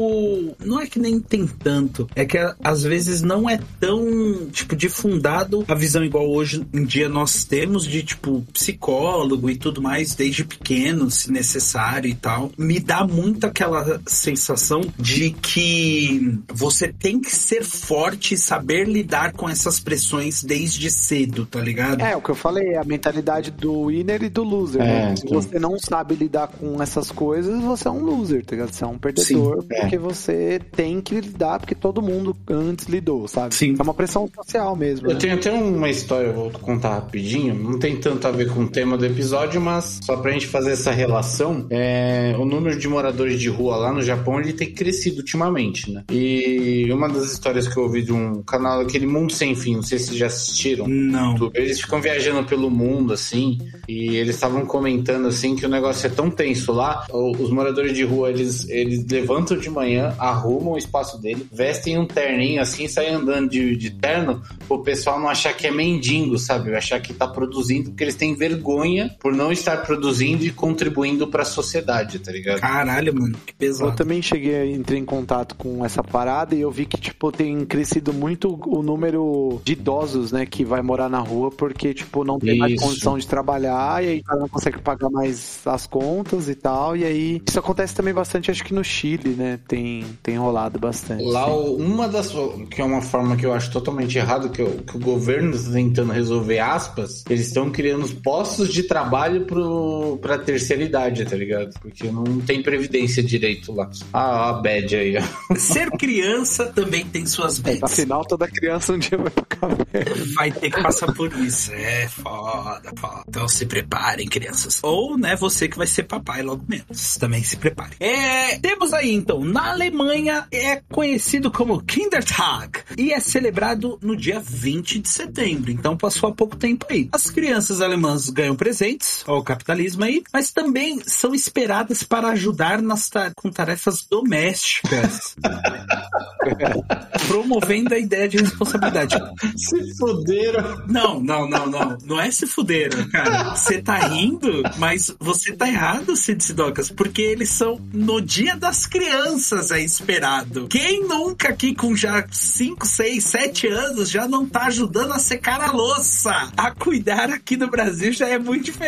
Não 0.65 0.81
é 0.81 0.87
que 0.87 0.99
nem 0.99 1.21
tem 1.21 1.47
tanto. 1.47 2.09
É 2.15 2.25
que 2.25 2.39
às 2.63 2.83
vezes 2.83 3.23
não 3.23 3.49
é 3.49 3.59
tão, 3.81 4.47
tipo, 4.51 4.77
difundado 4.77 5.65
a 5.67 5.75
visão 5.75 6.05
igual 6.05 6.29
hoje 6.29 6.67
em 6.73 6.85
dia 6.85 7.09
nós 7.09 7.45
temos 7.45 7.87
de, 7.87 8.03
tipo, 8.03 8.45
psicólogo 8.53 9.38
e 9.51 9.57
tudo 9.57 9.83
mais, 9.83 10.15
desde 10.15 10.45
pequeno, 10.45 11.11
se 11.11 11.31
necessário 11.31 12.09
e 12.09 12.15
tal. 12.15 12.51
Me 12.57 12.81
dá 12.81 13.07
muito 13.07 13.47
aquela 13.47 14.01
sensação 14.07 14.81
de 14.99 15.31
que 15.31 16.39
você 16.53 16.89
tem 16.89 17.21
que 17.21 17.35
ser 17.35 17.63
forte 17.65 18.35
e 18.35 18.39
saber 18.39 18.87
lidar 18.89 19.33
com 19.33 19.49
essas 19.49 19.81
pressões 19.81 20.43
desde 20.43 20.91
cedo, 20.91 21.45
tá 21.47 21.61
ligado? 21.61 22.01
É, 22.03 22.17
o 22.17 22.21
que 22.23 22.31
eu 22.31 22.35
falei, 22.35 22.77
a 22.77 22.85
mentalidade 22.85 23.51
do 23.51 23.87
winner 23.87 24.23
e 24.23 24.29
do 24.29 24.43
loser, 24.43 24.81
É, 24.81 24.85
né? 25.11 25.17
Se 25.17 25.23
sim. 25.23 25.35
você 25.35 25.59
não 25.59 25.79
sabe 25.79 26.15
lidar 26.15 26.49
com 26.49 26.83
essas 26.83 27.11
coisas, 27.11 27.61
você 27.63 27.89
é 27.89 27.91
um 27.91 28.03
loser, 28.03 28.45
tá 28.45 28.53
ligado? 28.57 28.73
Você 28.73 28.85
é 28.85 28.87
um 28.87 28.99
perdedor, 28.99 29.63
Sim, 29.63 29.69
é. 29.73 29.81
porque 29.81 29.99
você 29.99 30.61
tem 30.75 31.01
que 31.01 31.21
lidar, 31.21 31.59
porque 31.61 31.75
todo 31.75 32.01
mundo 32.01 32.37
antes 32.49 32.87
lidou, 32.87 33.27
sabe? 33.29 33.55
Sim. 33.55 33.75
É 33.79 33.83
uma 33.83 33.95
pressão 33.95 34.29
social 34.35 34.75
mesmo, 34.77 35.09
Eu 35.09 35.15
né? 35.15 35.21
tenho 35.21 35.35
até 35.35 35.51
uma 35.53 35.89
história, 35.91 36.29
eu 36.29 36.35
vou 36.35 36.51
contar 36.51 36.95
rapidinho. 36.95 37.55
Não 37.55 37.79
tem 37.79 37.97
tanto 37.97 38.27
a 38.27 38.31
ver 38.31 38.53
com 38.53 38.63
o 38.63 38.69
tema 38.69 38.97
do 38.97 39.05
episódio, 39.07 39.28
mas 39.61 40.01
só 40.03 40.17
pra 40.17 40.33
gente 40.33 40.47
fazer 40.47 40.73
essa 40.73 40.91
relação, 40.91 41.67
é, 41.71 42.35
o 42.39 42.45
número 42.45 42.79
de 42.79 42.89
moradores 42.89 43.41
de 43.41 43.49
rua 43.49 43.77
lá 43.77 43.93
no 43.93 44.03
Japão 44.03 44.41
ele 44.41 44.53
tem 44.53 44.73
crescido 44.73 45.19
ultimamente, 45.19 45.91
né? 45.91 46.05
E 46.11 46.91
uma 46.93 47.09
das 47.09 47.33
histórias 47.33 47.69
que 47.69 47.77
eu 47.77 47.85
ouvi 47.85 48.03
de 48.03 48.13
um 48.13 48.43
canal, 48.43 48.81
aquele 48.81 49.07
Mundo 49.07 49.33
Sem 49.33 49.55
Fim, 49.55 49.77
não 49.77 49.83
sei 49.83 49.99
se 49.99 50.07
vocês 50.07 50.19
já 50.19 50.27
assistiram. 50.27 50.87
Não. 50.87 51.51
Eles 51.55 51.81
ficam 51.81 52.01
viajando 52.01 52.45
pelo 52.45 52.71
mundo, 52.71 53.13
assim, 53.13 53.59
e 53.89 54.17
eles 54.17 54.35
estavam 54.35 54.65
comentando, 54.65 55.29
assim, 55.29 55.57
que 55.57 55.67
o 55.67 55.69
negócio 55.69 56.07
é 56.07 56.11
tão 56.11 56.31
tenso 56.31 56.73
lá, 56.73 57.07
os 57.13 57.51
moradores 57.51 57.95
de 57.95 58.05
rua, 58.05 58.31
eles, 58.31 58.69
eles 58.69 59.07
levantam 59.07 59.57
de 59.57 59.71
manhã, 59.71 60.15
arrumam 60.19 60.75
o 60.75 60.79
espaço 60.79 61.21
dele, 61.21 61.47
vestem 61.53 61.99
um 61.99 62.07
terninho, 62.07 62.61
assim, 62.61 62.89
saem 62.89 63.15
andando 63.15 63.51
de, 63.51 63.77
de 63.77 63.91
terno, 63.91 64.43
o 64.69 64.79
pessoal 64.79 65.21
não 65.21 65.29
achar 65.29 65.53
que 65.53 65.67
é 65.67 65.71
mendigo, 65.71 66.39
sabe? 66.39 66.75
Achar 66.75 67.01
que 67.01 67.13
tá 67.13 67.27
produzindo, 67.27 67.91
porque 67.91 68.05
eles 68.05 68.15
têm 68.15 68.35
vergonha 68.35 69.15
por 69.19 69.33
não 69.35 69.51
estar 69.51 69.79
produzindo 69.83 70.45
e 70.45 70.51
contribuindo 70.51 71.27
pra 71.29 71.45
sociedade, 71.45 72.19
tá 72.19 72.31
ligado? 72.31 72.61
Caralho, 72.61 73.15
mano, 73.15 73.35
que 73.45 73.53
Eu 73.53 73.57
pesado. 73.59 73.97
também 73.97 74.23
cheguei, 74.23 74.73
entrei 74.73 74.99
em 75.01 75.05
contato 75.05 75.55
com 75.57 75.85
essa 75.85 76.03
parada 76.03 76.55
e 76.55 76.61
eu 76.61 76.71
vi 76.71 76.87
que, 76.87 76.97
tipo, 77.01 77.33
tem 77.33 77.65
crescido 77.65 78.13
muito 78.13 78.59
o 78.67 78.83
número 78.83 79.61
de 79.65 79.73
idosos, 79.73 80.31
né, 80.33 80.47
que 80.47 80.65
vai 80.65 80.83
morar 80.83 81.09
na 81.09 81.19
rua 81.19 81.51
porque, 81.51 81.93
tipo, 81.93 82.23
não 82.25 82.39
tem 82.39 82.57
mais 82.59 82.75
Isso. 82.75 82.85
condição 82.85 83.19
de 83.19 83.27
trabalhar 83.27 84.03
e 84.05 84.09
aí 84.09 84.23
não 84.29 84.49
consegue 84.49 84.79
pagar 84.81 85.11
mais 85.11 85.61
as 85.67 85.87
contas 85.87 86.49
e 86.49 86.55
tal. 86.55 86.97
E 86.97 87.05
aí, 87.05 87.43
isso 87.47 87.59
acontece 87.59 87.95
também 87.95 88.15
bastante, 88.15 88.51
acho 88.51 88.65
que 88.65 88.73
no 88.75 88.85
Chile, 88.85 89.31
né, 89.31 89.59
tem, 89.67 90.05
tem 90.23 90.37
rolado 90.37 90.79
bastante. 90.79 91.25
Lá, 91.25 91.47
uma 91.55 92.09
das. 92.09 92.33
que 92.71 92.81
é 92.81 92.85
uma 92.85 93.03
forma 93.03 93.37
que 93.37 93.45
eu 93.45 93.53
acho 93.53 93.71
totalmente 93.73 94.17
errado, 94.17 94.51
que, 94.51 94.63
o- 94.63 94.79
que 94.83 94.97
o 94.97 95.01
governo 95.01 95.51
está 95.51 95.73
tentando 95.73 96.13
resolver, 96.13 96.61
aspas, 96.61 97.25
eles 97.29 97.49
estão 97.49 97.71
criando 97.71 98.05
os 98.05 98.13
postos 98.13 98.73
de 98.73 98.83
trabalho 98.85 99.08
pro, 99.47 100.19
pra 100.21 100.39
terceira 100.39 100.83
idade, 100.83 101.25
tá 101.25 101.37
ligado? 101.37 101.79
Porque 101.81 102.11
não 102.11 102.41
tem 102.41 102.63
previdência 102.63 103.23
direito 103.23 103.73
lá. 103.73 103.91
Ah, 104.13 104.51
a 104.51 104.53
bad 104.55 104.97
aí, 104.97 105.17
ó. 105.17 105.55
Ser 105.57 105.91
criança 105.93 106.67
também 106.67 107.05
tem 107.05 107.27
suas 107.27 107.59
bets. 107.59 107.83
Afinal, 107.83 108.25
toda 108.25 108.49
criança 108.49 108.93
um 108.93 108.99
dia 108.99 109.19
vai 109.19 109.31
ficar 109.31 109.69
velho. 109.69 110.35
Vai 110.35 110.51
ter 110.53 110.71
que 110.71 110.83
passar 110.83 111.13
por 111.13 111.33
isso. 111.35 111.73
É 111.73 112.09
foda, 112.09 112.93
foda. 112.97 113.23
Então 113.29 113.49
se 113.49 113.67
preparem, 113.67 114.27
crianças. 114.27 114.81
Ou, 114.83 115.17
né, 115.17 115.37
você 115.37 115.69
que 115.69 115.77
vai 115.77 115.87
ser 115.87 116.05
papai 116.05 116.43
logo 116.43 116.65
menos. 116.69 117.17
Também 117.17 117.43
se 117.43 117.57
prepare. 117.57 117.97
É, 118.01 118.59
temos 118.59 118.93
aí, 118.93 119.13
então, 119.13 119.45
na 119.45 119.71
Alemanha 119.71 120.47
é 120.51 120.83
conhecido 120.91 121.51
como 121.51 121.83
Kindertag 121.83 122.81
e 122.97 123.13
é 123.13 123.21
celebrado 123.21 123.99
no 124.03 124.17
dia 124.17 124.41
20 124.41 124.99
de 124.99 125.09
setembro. 125.09 125.71
Então 125.71 125.97
passou 125.97 126.29
há 126.29 126.33
pouco 126.33 126.57
tempo 126.57 126.87
aí. 126.91 127.09
As 127.13 127.31
crianças 127.31 127.81
alemãs 127.81 128.29
ganham 128.31 128.57
presentes, 128.57 128.98
ó, 129.27 129.39
o 129.39 129.43
capitalismo 129.43 130.05
aí, 130.05 130.23
mas 130.33 130.51
também 130.53 131.01
são 131.07 131.35
esperadas 131.35 132.03
para 132.03 132.29
ajudar 132.29 132.81
nas 132.83 133.09
ta- 133.09 133.33
com 133.37 133.51
tarefas 133.51 134.07
domésticas. 134.11 135.37
promovendo 137.27 137.95
a 137.95 137.99
ideia 137.99 138.29
de 138.29 138.39
responsabilidade. 138.39 139.17
Se 139.57 139.97
fuderam. 139.97 140.83
Não, 140.87 141.21
não, 141.21 141.49
não, 141.49 141.67
não. 141.67 141.99
Não 142.05 142.21
é 142.21 142.31
se 142.31 142.47
fuderam, 142.47 143.07
cara. 143.11 143.55
Você 143.55 143.83
tá 143.83 143.99
rindo, 143.99 144.63
mas 144.79 145.15
você 145.19 145.53
tá 145.53 145.69
errado, 145.69 146.17
Cid 146.17 146.43
Sidocas, 146.43 146.91
porque 146.91 147.21
eles 147.23 147.51
são 147.51 147.79
no 147.93 148.21
dia 148.21 148.57
das 148.57 148.87
crianças 148.87 149.71
é 149.71 149.81
esperado. 149.81 150.69
Quem 150.69 151.07
nunca 151.07 151.49
aqui 151.51 151.75
com 151.75 151.95
já 151.97 152.25
5, 152.31 152.87
6, 152.87 153.25
7 153.25 153.67
anos 153.69 154.11
já 154.11 154.27
não 154.27 154.47
tá 154.47 154.67
ajudando 154.67 155.13
a 155.13 155.19
secar 155.19 155.61
a 155.61 155.73
louça? 155.73 156.51
A 156.57 156.71
cuidar 156.71 157.31
aqui 157.31 157.57
no 157.57 157.69
Brasil 157.69 158.13
já 158.13 158.29
é 158.29 158.39
muito 158.39 158.65
diferente. 158.65 158.88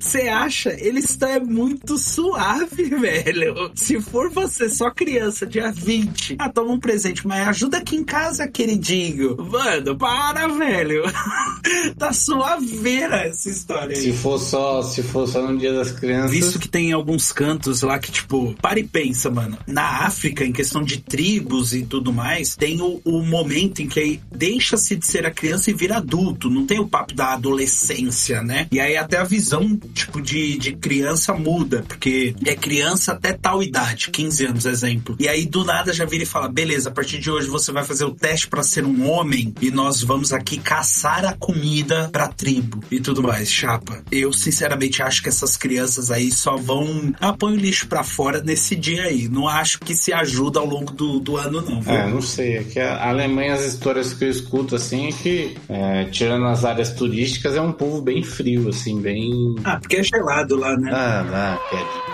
Você 0.00 0.22
acha? 0.22 0.74
Eles 0.78 1.10
estão 1.10 1.28
é 1.28 1.40
muito 1.40 1.98
suave, 1.98 2.84
velho. 3.00 3.70
Se 3.74 4.00
for 4.00 4.30
você 4.30 4.68
só 4.68 4.90
criança, 4.90 5.46
dia 5.46 5.70
20, 5.72 6.36
ah, 6.38 6.48
toma 6.48 6.72
um 6.72 6.78
presente, 6.78 7.26
mas 7.26 7.48
ajuda 7.48 7.78
aqui 7.78 7.96
em 7.96 8.04
casa, 8.04 8.46
queridinho. 8.46 9.36
Mano, 9.36 9.96
para, 9.96 10.46
velho. 10.48 11.02
tá 11.98 12.12
suaveira 12.12 13.26
essa 13.26 13.48
história 13.48 13.96
Se 13.96 14.08
aí. 14.08 14.16
for 14.16 14.38
só, 14.38 14.82
se 14.82 15.02
for 15.02 15.26
só 15.26 15.42
no 15.42 15.58
dia 15.58 15.72
das 15.72 15.92
crianças. 15.92 16.30
Visto 16.30 16.58
que 16.58 16.68
tem 16.68 16.92
alguns 16.92 17.32
cantos 17.32 17.82
lá 17.82 17.98
que, 17.98 18.10
tipo, 18.10 18.54
para 18.60 18.78
e 18.78 18.84
pensa, 18.84 19.30
mano. 19.30 19.58
Na 19.66 20.06
África, 20.06 20.44
em 20.44 20.52
questão 20.52 20.82
de 20.82 21.00
tribos 21.00 21.74
e 21.74 21.82
tudo 21.82 22.12
mais, 22.12 22.56
tem 22.56 22.80
o, 22.80 23.00
o 23.04 23.22
momento 23.22 23.80
em 23.80 23.88
que 23.88 24.00
aí 24.00 24.20
deixa-se 24.30 24.96
de 24.96 25.06
ser 25.06 25.26
a 25.26 25.30
criança 25.30 25.70
e 25.70 25.74
vira 25.74 25.96
adulto. 25.96 26.50
Não 26.50 26.66
tem 26.66 26.78
o 26.78 26.86
papo 26.88 27.14
da 27.14 27.34
adolescência, 27.34 28.42
né? 28.42 28.66
E 28.70 28.78
aí 28.80 28.96
até 28.96 29.18
a 29.18 29.24
visão, 29.34 29.76
tipo, 29.92 30.22
de, 30.22 30.56
de 30.58 30.76
criança 30.76 31.34
muda. 31.34 31.84
Porque 31.88 32.36
é 32.46 32.54
criança 32.54 33.12
até 33.12 33.32
tal 33.32 33.62
idade, 33.62 34.10
15 34.10 34.46
anos, 34.46 34.64
exemplo. 34.64 35.16
E 35.18 35.28
aí 35.28 35.44
do 35.44 35.64
nada 35.64 35.92
já 35.92 36.04
vira 36.04 36.22
e 36.22 36.26
fala: 36.26 36.48
beleza, 36.48 36.88
a 36.88 36.92
partir 36.92 37.18
de 37.18 37.30
hoje 37.30 37.48
você 37.48 37.72
vai 37.72 37.84
fazer 37.84 38.04
o 38.04 38.12
teste 38.12 38.46
para 38.46 38.62
ser 38.62 38.84
um 38.84 39.10
homem 39.10 39.52
e 39.60 39.70
nós 39.70 40.02
vamos 40.02 40.32
aqui 40.32 40.58
caçar 40.58 41.24
a 41.24 41.34
comida 41.34 42.08
pra 42.12 42.28
tribo 42.28 42.80
e 42.90 43.00
tudo 43.00 43.22
mais. 43.22 43.50
Chapa, 43.50 44.02
eu 44.10 44.32
sinceramente 44.32 45.02
acho 45.02 45.22
que 45.22 45.28
essas 45.28 45.56
crianças 45.56 46.10
aí 46.10 46.30
só 46.30 46.56
vão. 46.56 47.12
Ah, 47.20 47.32
põe 47.32 47.54
o 47.54 47.56
lixo 47.56 47.88
pra 47.88 48.04
fora 48.04 48.40
nesse 48.42 48.76
dia 48.76 49.04
aí. 49.04 49.28
Não 49.28 49.48
acho 49.48 49.80
que 49.80 49.94
se 49.94 50.12
ajuda 50.12 50.60
ao 50.60 50.66
longo 50.66 50.92
do, 50.92 51.18
do 51.18 51.36
ano, 51.36 51.60
não. 51.60 51.80
viu? 51.80 51.92
É, 51.92 52.08
não 52.08 52.22
sei. 52.22 52.58
É 52.58 52.62
que 52.62 52.78
a 52.78 53.08
Alemanha, 53.08 53.54
as 53.54 53.64
histórias 53.64 54.12
que 54.12 54.24
eu 54.24 54.30
escuto, 54.30 54.76
assim, 54.76 55.08
é 55.08 55.12
que, 55.12 55.56
é, 55.68 56.04
tirando 56.04 56.46
as 56.46 56.64
áreas 56.64 56.92
turísticas, 56.92 57.56
é 57.56 57.60
um 57.60 57.72
povo 57.72 58.00
bem 58.00 58.22
frio, 58.22 58.68
assim, 58.68 59.00
bem. 59.00 59.23
Ah, 59.64 59.78
porque 59.78 59.96
é 59.96 60.02
gelado 60.02 60.56
lá, 60.56 60.76
né? 60.76 60.90
Ah, 60.92 61.24
não, 61.24 61.58
Ked. 61.70 62.04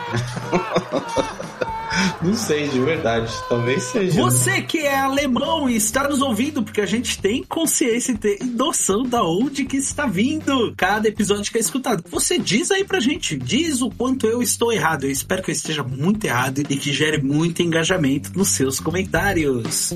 não 2.23 2.35
sei, 2.35 2.69
de 2.69 2.81
verdade. 2.81 3.33
Talvez 3.49 3.83
seja. 3.85 4.21
Você 4.21 4.63
que 4.63 4.79
é 4.79 4.99
alemão 4.99 5.69
e 5.69 5.77
está 5.77 6.09
nos 6.09 6.21
ouvindo, 6.21 6.63
porque 6.63 6.81
a 6.81 6.87
gente 6.87 7.19
tem 7.21 7.43
consciência 7.45 8.13
e 8.13 8.19
tem 8.19 8.39
noção 8.41 9.03
da 9.03 9.23
onde 9.23 9.65
que 9.65 9.77
está 9.77 10.07
vindo 10.07 10.73
cada 10.77 11.09
episódio 11.09 11.51
que 11.51 11.59
é 11.59 11.61
escutado. 11.61 12.05
Você 12.11 12.39
diz 12.39 12.71
aí 12.71 12.85
pra 12.85 13.01
gente, 13.01 13.37
diz 13.37 13.81
o 13.83 13.91
quanto 13.91 14.27
eu 14.27 14.43
estou 14.43 14.73
errado. 14.73 15.05
Eu 15.05 15.11
espero 15.11 15.43
que 15.43 15.51
eu 15.51 15.55
esteja 15.55 15.83
muito 15.83 16.25
errado 16.25 16.61
e 16.69 16.77
que 16.77 16.93
gere 16.93 17.23
muito 17.23 17.63
engajamento 17.63 18.37
nos 18.37 18.49
seus 18.49 18.81
comentários. 18.81 19.95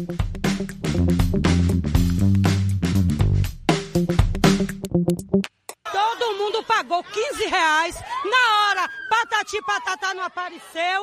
Todo 6.34 6.42
mundo 6.46 6.62
pagou 6.64 7.04
15 7.04 7.46
reais 7.46 7.94
Na 8.24 8.70
hora, 8.70 8.90
patati 9.08 9.62
patatá 9.62 10.12
não 10.14 10.24
apareceu. 10.24 11.02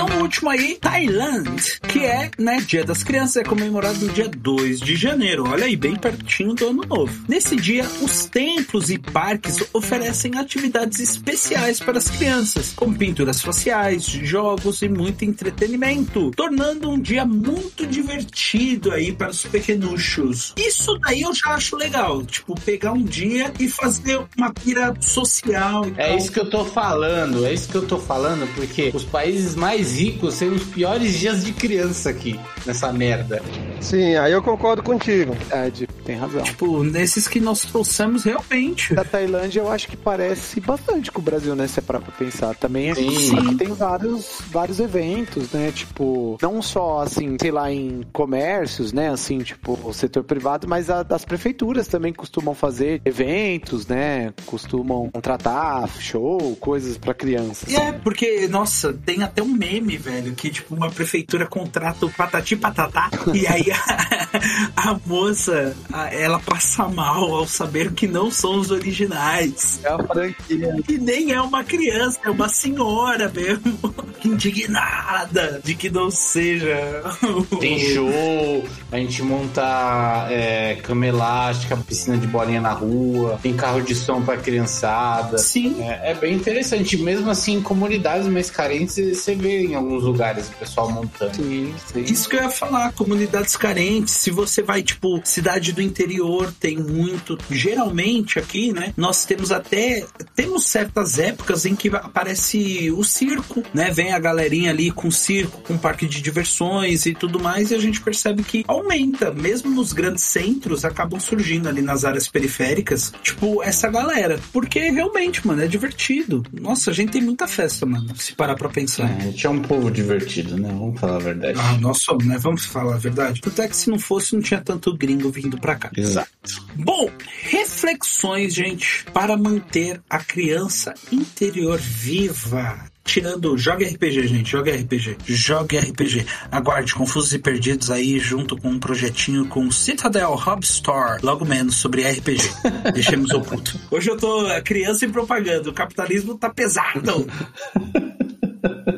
Então, 0.00 0.16
o 0.16 0.22
último 0.22 0.48
aí, 0.48 0.78
Tailândia, 0.80 1.80
que 1.88 2.04
é, 2.04 2.30
né, 2.38 2.60
Dia 2.64 2.84
das 2.84 3.02
Crianças, 3.02 3.38
é 3.38 3.42
comemorado 3.42 3.98
no 3.98 4.12
dia 4.12 4.28
2 4.28 4.78
de 4.78 4.94
janeiro. 4.94 5.48
Olha 5.48 5.64
aí, 5.64 5.74
bem 5.74 5.96
pertinho 5.96 6.54
do 6.54 6.68
ano 6.68 6.82
novo. 6.88 7.24
Nesse 7.26 7.56
dia, 7.56 7.84
os 8.00 8.26
templos 8.26 8.90
e 8.90 8.96
parques 8.98 9.56
oferecem 9.72 10.38
atividades 10.38 11.00
especiais 11.00 11.80
para 11.80 11.98
as 11.98 12.08
crianças, 12.08 12.72
como 12.76 12.96
pinturas 12.96 13.42
faciais, 13.42 14.04
jogos 14.04 14.82
e 14.82 14.88
muito 14.88 15.24
entretenimento, 15.24 16.30
tornando 16.30 16.90
um 16.90 17.00
dia 17.00 17.24
muito 17.24 17.84
divertido 17.84 18.92
aí 18.92 19.12
para 19.12 19.30
os 19.30 19.42
pequenuchos. 19.46 20.54
Isso 20.56 20.96
daí 21.00 21.22
eu 21.22 21.34
já 21.34 21.54
acho 21.54 21.74
legal, 21.74 22.24
tipo, 22.24 22.54
pegar 22.60 22.92
um 22.92 23.02
dia 23.02 23.52
e 23.58 23.68
fazer 23.68 24.20
uma 24.36 24.52
pira 24.52 24.94
social. 25.00 25.84
e 25.88 25.94
É 26.00 26.16
isso 26.16 26.30
que 26.30 26.38
eu 26.38 26.48
tô 26.48 26.64
falando, 26.64 27.44
é 27.44 27.52
isso 27.52 27.68
que 27.68 27.74
eu 27.74 27.84
tô 27.84 27.98
falando, 27.98 28.46
porque 28.54 28.92
os 28.94 29.02
países 29.02 29.56
mais 29.56 29.87
ricos 29.92 30.38
têm 30.38 30.50
os 30.50 30.64
piores 30.64 31.18
dias 31.18 31.44
de 31.44 31.52
criança 31.52 32.10
aqui, 32.10 32.38
nessa 32.66 32.92
merda. 32.92 33.42
Sim, 33.80 34.16
aí 34.16 34.32
eu 34.32 34.42
concordo 34.42 34.82
contigo. 34.82 35.36
É, 35.50 35.70
tem 36.04 36.16
razão. 36.16 36.42
Tipo, 36.42 36.82
nesses 36.82 37.28
que 37.28 37.38
nós 37.38 37.62
trouxemos 37.62 38.24
realmente. 38.24 38.94
Da 38.94 39.04
Tailândia 39.04 39.60
eu 39.60 39.70
acho 39.70 39.88
que 39.88 39.96
parece 39.96 40.60
bastante 40.60 41.12
com 41.12 41.20
o 41.20 41.22
Brasil, 41.22 41.54
né? 41.54 41.66
Se 41.66 41.78
é 41.78 41.82
pra 41.82 42.00
pensar. 42.00 42.54
Também 42.56 42.94
Sim. 42.94 43.38
aqui 43.38 43.54
tem 43.56 43.68
vários, 43.68 44.40
vários 44.50 44.80
eventos, 44.80 45.52
né? 45.52 45.70
Tipo, 45.70 46.38
não 46.42 46.60
só 46.62 47.00
assim, 47.00 47.36
sei 47.40 47.50
lá, 47.50 47.70
em 47.70 48.02
comércios, 48.12 48.92
né? 48.92 49.10
Assim, 49.10 49.38
tipo, 49.38 49.78
o 49.84 49.92
setor 49.92 50.24
privado, 50.24 50.66
mas 50.66 50.90
a, 50.90 51.02
das 51.02 51.24
prefeituras 51.24 51.86
também 51.86 52.12
costumam 52.12 52.54
fazer 52.54 53.00
eventos, 53.04 53.86
né? 53.86 54.32
Costumam 54.46 55.10
contratar 55.10 55.88
show, 56.00 56.56
coisas 56.56 56.96
pra 56.96 57.14
crianças. 57.14 57.72
E 57.72 57.76
é, 57.76 57.92
porque, 57.92 58.48
nossa, 58.48 58.92
tem 58.92 59.22
até 59.22 59.42
um 59.42 59.48
meme, 59.48 59.77
velho, 59.80 60.34
que 60.34 60.50
tipo, 60.50 60.74
uma 60.74 60.90
prefeitura 60.90 61.46
contrata 61.46 62.04
o 62.06 62.10
patati 62.10 62.56
patatá 62.56 63.10
e 63.34 63.46
aí 63.46 63.66
a, 63.70 64.28
a 64.90 65.00
moça, 65.06 65.76
a- 65.92 66.12
ela 66.14 66.38
passa 66.38 66.86
mal 66.88 67.34
ao 67.34 67.46
saber 67.46 67.92
que 67.92 68.06
não 68.06 68.30
são 68.30 68.56
os 68.58 68.70
originais. 68.70 69.80
É 69.84 69.88
a 69.88 69.98
franquia. 69.98 70.76
E 70.88 70.98
nem 70.98 71.32
é 71.32 71.40
uma 71.40 71.64
criança, 71.64 72.18
é 72.24 72.30
uma 72.30 72.48
senhora 72.48 73.28
mesmo, 73.34 73.78
indignada 74.24 75.60
de 75.64 75.74
que 75.74 75.90
não 75.90 76.10
seja. 76.10 76.76
o- 77.22 77.56
Tem 77.56 77.78
show, 77.78 78.64
a 78.90 78.96
gente 78.98 79.22
monta 79.22 80.26
é, 80.30 80.76
cama 80.82 81.06
elástica, 81.06 81.76
piscina 81.76 82.16
de 82.16 82.26
bolinha 82.26 82.60
na 82.60 82.72
rua, 82.72 83.38
tem 83.42 83.54
carro 83.54 83.80
de 83.82 83.94
som 83.94 84.22
pra 84.22 84.36
criançada. 84.36 85.38
Sim. 85.38 85.76
É, 85.82 86.10
é 86.10 86.14
bem 86.14 86.34
interessante. 86.34 86.96
Mesmo 86.96 87.30
assim, 87.30 87.54
em 87.54 87.62
comunidades 87.62 88.26
mais 88.26 88.50
carentes, 88.50 88.94
você 88.96 89.34
vê 89.34 89.67
em 89.70 89.74
alguns 89.74 90.02
lugares 90.02 90.48
o 90.48 90.52
pessoal 90.52 90.90
montando. 90.90 91.34
Sim, 91.34 91.74
sim. 91.92 92.00
Isso 92.02 92.28
que 92.28 92.36
eu 92.36 92.42
ia 92.42 92.50
falar, 92.50 92.92
comunidades 92.92 93.56
carentes, 93.56 94.14
se 94.14 94.30
você 94.30 94.62
vai, 94.62 94.82
tipo, 94.82 95.20
cidade 95.24 95.72
do 95.72 95.82
interior, 95.82 96.52
tem 96.58 96.76
muito. 96.76 97.38
Geralmente 97.50 98.38
aqui, 98.38 98.72
né? 98.72 98.92
Nós 98.96 99.24
temos 99.24 99.52
até. 99.52 100.04
Temos 100.34 100.64
certas 100.66 101.18
épocas 101.18 101.66
em 101.66 101.74
que 101.74 101.88
aparece 101.88 102.90
o 102.90 103.04
circo, 103.04 103.62
né? 103.72 103.90
Vem 103.90 104.12
a 104.12 104.18
galerinha 104.18 104.70
ali 104.70 104.90
com 104.90 105.10
circo, 105.10 105.60
com 105.62 105.76
parque 105.76 106.06
de 106.06 106.20
diversões 106.20 107.06
e 107.06 107.14
tudo 107.14 107.40
mais, 107.40 107.70
e 107.70 107.74
a 107.74 107.78
gente 107.78 108.00
percebe 108.00 108.42
que 108.42 108.64
aumenta. 108.66 109.30
Mesmo 109.32 109.70
nos 109.70 109.92
grandes 109.92 110.24
centros, 110.24 110.84
acabam 110.84 111.20
surgindo 111.20 111.68
ali 111.68 111.82
nas 111.82 112.04
áreas 112.04 112.28
periféricas, 112.28 113.12
tipo, 113.22 113.62
essa 113.62 113.88
galera. 113.88 114.40
Porque 114.52 114.90
realmente, 114.90 115.46
mano, 115.46 115.62
é 115.62 115.66
divertido. 115.66 116.44
Nossa, 116.52 116.90
a 116.90 116.94
gente 116.94 117.12
tem 117.12 117.22
muita 117.22 117.46
festa, 117.46 117.86
mano, 117.86 118.14
se 118.16 118.34
parar 118.34 118.54
pra 118.56 118.68
pensar. 118.68 119.10
É, 119.10 119.16
a 119.16 119.20
gente 119.20 119.46
é 119.46 119.50
um 119.50 119.57
povo 119.60 119.90
divertido, 119.90 120.56
né? 120.56 120.68
Vamos 120.68 120.98
falar 120.98 121.16
a 121.16 121.20
verdade. 121.20 121.58
Ah, 121.60 121.78
nós 121.80 122.02
somos, 122.02 122.26
né? 122.26 122.38
Vamos 122.38 122.64
falar 122.64 122.94
a 122.94 122.98
verdade. 122.98 123.40
Tanto 123.40 123.62
é 123.62 123.68
que 123.68 123.76
se 123.76 123.90
não 123.90 123.98
fosse, 123.98 124.34
não 124.34 124.42
tinha 124.42 124.60
tanto 124.60 124.96
gringo 124.96 125.30
vindo 125.30 125.58
pra 125.58 125.76
cá. 125.76 125.90
Exato. 125.96 126.30
Bom, 126.74 127.10
reflexões, 127.42 128.54
gente, 128.54 129.04
para 129.12 129.36
manter 129.36 130.00
a 130.08 130.18
criança 130.18 130.94
interior 131.12 131.78
viva. 131.78 132.88
Tirando, 133.08 133.56
joga 133.56 133.86
RPG, 133.86 134.28
gente, 134.28 134.50
joga 134.50 134.70
RPG. 134.70 135.16
Joga 135.24 135.80
RPG. 135.80 136.26
Aguarde 136.52 136.94
Confusos 136.94 137.32
e 137.32 137.38
Perdidos 137.38 137.90
aí, 137.90 138.18
junto 138.18 138.54
com 138.54 138.68
um 138.68 138.78
projetinho 138.78 139.46
com 139.46 139.70
Citadel 139.70 140.34
Hub 140.34 140.62
Store, 140.62 141.18
logo 141.22 141.46
menos 141.46 141.76
sobre 141.76 142.02
RPG. 142.02 142.42
Deixemos 142.92 143.30
o 143.30 143.40
puto. 143.40 143.80
Hoje 143.90 144.10
eu 144.10 144.16
tô 144.18 144.44
criança 144.62 145.06
em 145.06 145.10
propaganda, 145.10 145.70
o 145.70 145.72
capitalismo 145.72 146.36
tá 146.36 146.50
pesado. 146.50 147.26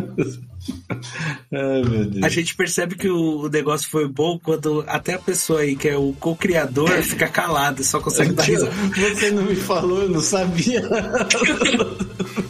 Ai. 1.52 2.20
A 2.22 2.28
gente 2.28 2.54
percebe 2.54 2.94
que 2.94 3.08
o 3.08 3.48
negócio 3.48 3.88
foi 3.88 4.06
bom 4.06 4.38
quando 4.38 4.84
até 4.86 5.14
a 5.14 5.18
pessoa 5.18 5.60
aí, 5.60 5.74
que 5.74 5.88
é 5.88 5.96
o 5.96 6.12
co-criador, 6.12 6.90
fica 7.02 7.28
calado 7.28 7.80
e 7.80 7.84
só 7.84 8.00
consegue 8.00 8.32
dar 8.32 8.44
risada. 8.44 8.72
Você 8.94 9.30
não 9.30 9.44
me 9.44 9.56
falou, 9.56 10.02
eu 10.02 10.10
não 10.10 10.20
sabia. 10.20 10.82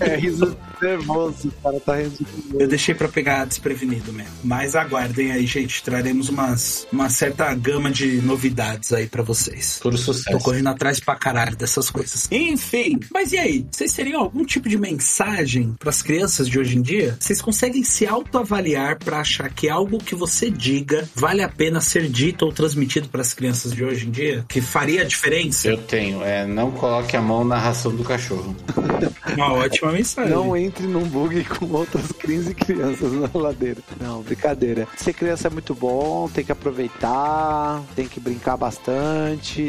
É 0.01 0.17
riso 0.17 0.57
nervoso, 0.81 1.49
o 1.49 1.63
cara 1.63 1.81
tá 1.81 1.97
rindo. 1.97 2.27
Eu 2.59 2.67
deixei 2.67 2.95
pra 2.95 3.07
pegar 3.07 3.45
desprevenido 3.45 4.13
mesmo. 4.13 4.33
Mas 4.43 4.75
aguardem 4.75 5.31
aí, 5.31 5.47
gente. 5.47 5.83
Traremos 5.83 6.31
umas, 6.31 6.87
uma 6.91 7.11
certa 7.11 7.55
gama 7.55 7.91
de 7.91 8.23
novidades 8.23 8.93
aí 8.93 9.07
pra 9.07 9.23
vocês. 9.23 9.79
Puro 9.83 9.99
sucesso. 9.99 10.31
Tô 10.31 10.43
correndo 10.43 10.69
atrás 10.69 10.99
pra 11.01 11.15
caralho 11.17 11.55
dessas 11.55 11.91
coisas. 11.91 12.29
Enfim, 12.31 12.99
mas 13.13 13.33
e 13.33 13.39
aí? 13.39 13.67
Vocês 13.71 13.93
teriam 13.93 14.23
algum 14.23 14.45
tipo 14.45 14.69
de 14.69 14.79
mensagem 14.79 15.75
pras 15.79 16.01
crianças 16.01 16.49
de 16.49 16.59
hoje 16.59 16.79
em 16.79 16.83
dia? 16.83 17.17
Vocês 17.21 17.40
conseguem 17.41 17.85
se 17.85 18.07
autoavaliar 18.07 18.99
pra 18.99 19.21
achar 19.21 19.51
que 19.51 19.69
algo 19.69 19.99
que 19.99 20.15
você 20.15 20.51
diga 20.51 21.09
vale 21.15 21.43
a 21.43 21.49
pena 21.49 21.81
ser 21.81 22.09
dito 22.09 22.45
ou 22.45 22.53
transmitido 22.53 23.09
pras 23.09 23.35
crianças 23.35 23.73
de 23.73 23.85
hoje 23.85 24.07
em 24.07 24.11
dia? 24.11 24.45
Que 24.49 24.61
faria 24.61 25.03
a 25.03 25.05
diferença? 25.05 25.69
Eu 25.69 25.79
tenho, 25.79 26.23
é, 26.23 26.47
não 26.47 26.71
coloque 26.71 27.17
a 27.17 27.23
mão 27.23 27.45
na 27.45 27.59
ração 27.59 27.95
do 27.95 28.05
cachorro. 28.05 28.57
Uma 29.35 29.53
ótima 29.53 29.93
mensagem. 29.93 30.33
Não 30.33 30.57
entre 30.57 30.87
num 30.87 31.05
bug 31.05 31.45
com 31.45 31.67
outras 31.67 32.11
15 32.13 32.55
crianças 32.55 33.13
na 33.13 33.31
ladeira. 33.35 33.81
Não, 34.01 34.23
brincadeira. 34.23 34.89
Ser 34.97 35.13
criança 35.13 35.49
é 35.49 35.51
muito 35.51 35.75
bom, 35.75 36.29
tem 36.29 36.45
que 36.45 36.53
aproveitar, 36.53 37.83
tem 37.95 38.07
que 38.07 38.19
brincar 38.21 38.57
bastante 38.57 39.63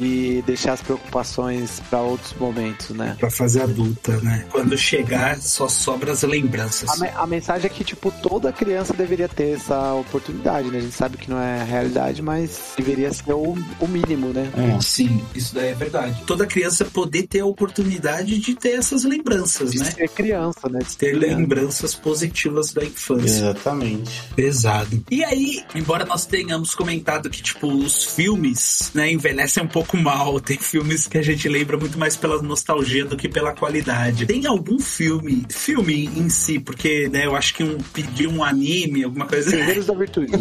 e 0.00 0.42
deixar 0.46 0.74
as 0.74 0.80
preocupações 0.80 1.80
pra 1.90 2.00
outros 2.00 2.34
momentos, 2.34 2.90
né? 2.90 3.16
Pra 3.18 3.30
fazer 3.30 3.62
adulta, 3.62 4.16
né? 4.18 4.46
Quando 4.50 4.76
chegar, 4.76 5.38
só 5.38 5.68
sobra 5.68 6.12
as 6.12 6.22
lembranças. 6.22 6.88
A, 6.90 6.99
me- 7.00 7.10
a 7.14 7.26
mensagem 7.26 7.66
é 7.66 7.68
que, 7.68 7.82
tipo, 7.84 8.12
toda 8.22 8.52
criança 8.52 8.92
deveria 8.92 9.28
ter 9.28 9.56
essa 9.56 9.94
oportunidade, 9.94 10.70
né? 10.70 10.78
A 10.78 10.80
gente 10.82 10.94
sabe 10.94 11.16
que 11.16 11.30
não 11.30 11.38
é 11.40 11.60
a 11.60 11.64
realidade, 11.64 12.22
mas 12.22 12.72
deveria 12.76 13.12
ser 13.12 13.32
o, 13.32 13.56
o 13.80 13.88
mínimo, 13.88 14.28
né? 14.28 14.50
Sim, 14.80 15.22
isso 15.34 15.54
daí 15.54 15.68
é 15.68 15.74
verdade. 15.74 16.22
Toda 16.26 16.46
criança 16.46 16.84
poder 16.84 17.24
ter 17.26 17.40
a 17.40 17.46
oportunidade 17.46 18.38
de 18.38 18.54
ter 18.54 18.70
essas 18.78 19.04
lembranças, 19.04 19.72
De 19.72 19.78
né? 19.78 19.90
ser 19.90 20.08
criança, 20.08 20.68
né? 20.68 20.80
De 20.80 20.90
ser 20.92 20.98
Ter 20.98 21.16
criança. 21.18 21.36
lembranças 21.36 21.94
positivas 21.94 22.72
da 22.72 22.84
infância. 22.84 23.26
Exatamente. 23.50 24.22
Pesado. 24.34 25.02
E 25.10 25.24
aí, 25.24 25.64
embora 25.74 26.04
nós 26.04 26.26
tenhamos 26.26 26.74
comentado 26.74 27.28
que, 27.30 27.42
tipo, 27.42 27.66
os 27.72 28.04
filmes, 28.04 28.90
né, 28.94 29.10
envelhecem 29.10 29.62
um 29.62 29.68
pouco 29.68 29.96
mal. 29.96 30.40
Tem 30.40 30.58
filmes 30.58 31.06
que 31.06 31.18
a 31.18 31.22
gente 31.22 31.48
lembra 31.48 31.76
muito 31.76 31.98
mais 31.98 32.16
pela 32.16 32.40
nostalgia 32.42 33.04
do 33.04 33.16
que 33.16 33.28
pela 33.28 33.52
qualidade. 33.52 34.26
Tem 34.26 34.46
algum 34.46 34.78
filme, 34.78 35.44
filme 35.48 36.06
em 36.16 36.28
si, 36.28 36.58
porque, 36.58 36.89
né, 37.10 37.26
eu 37.26 37.36
acho 37.36 37.54
que 37.54 37.62
um, 37.64 37.78
pedir 37.92 38.26
um 38.26 38.42
anime, 38.42 39.04
alguma 39.04 39.26
coisa 39.26 39.48
assim. 39.48 39.56
Guerreiros 39.58 39.86
da 39.86 39.94
Virtude. 40.00 40.32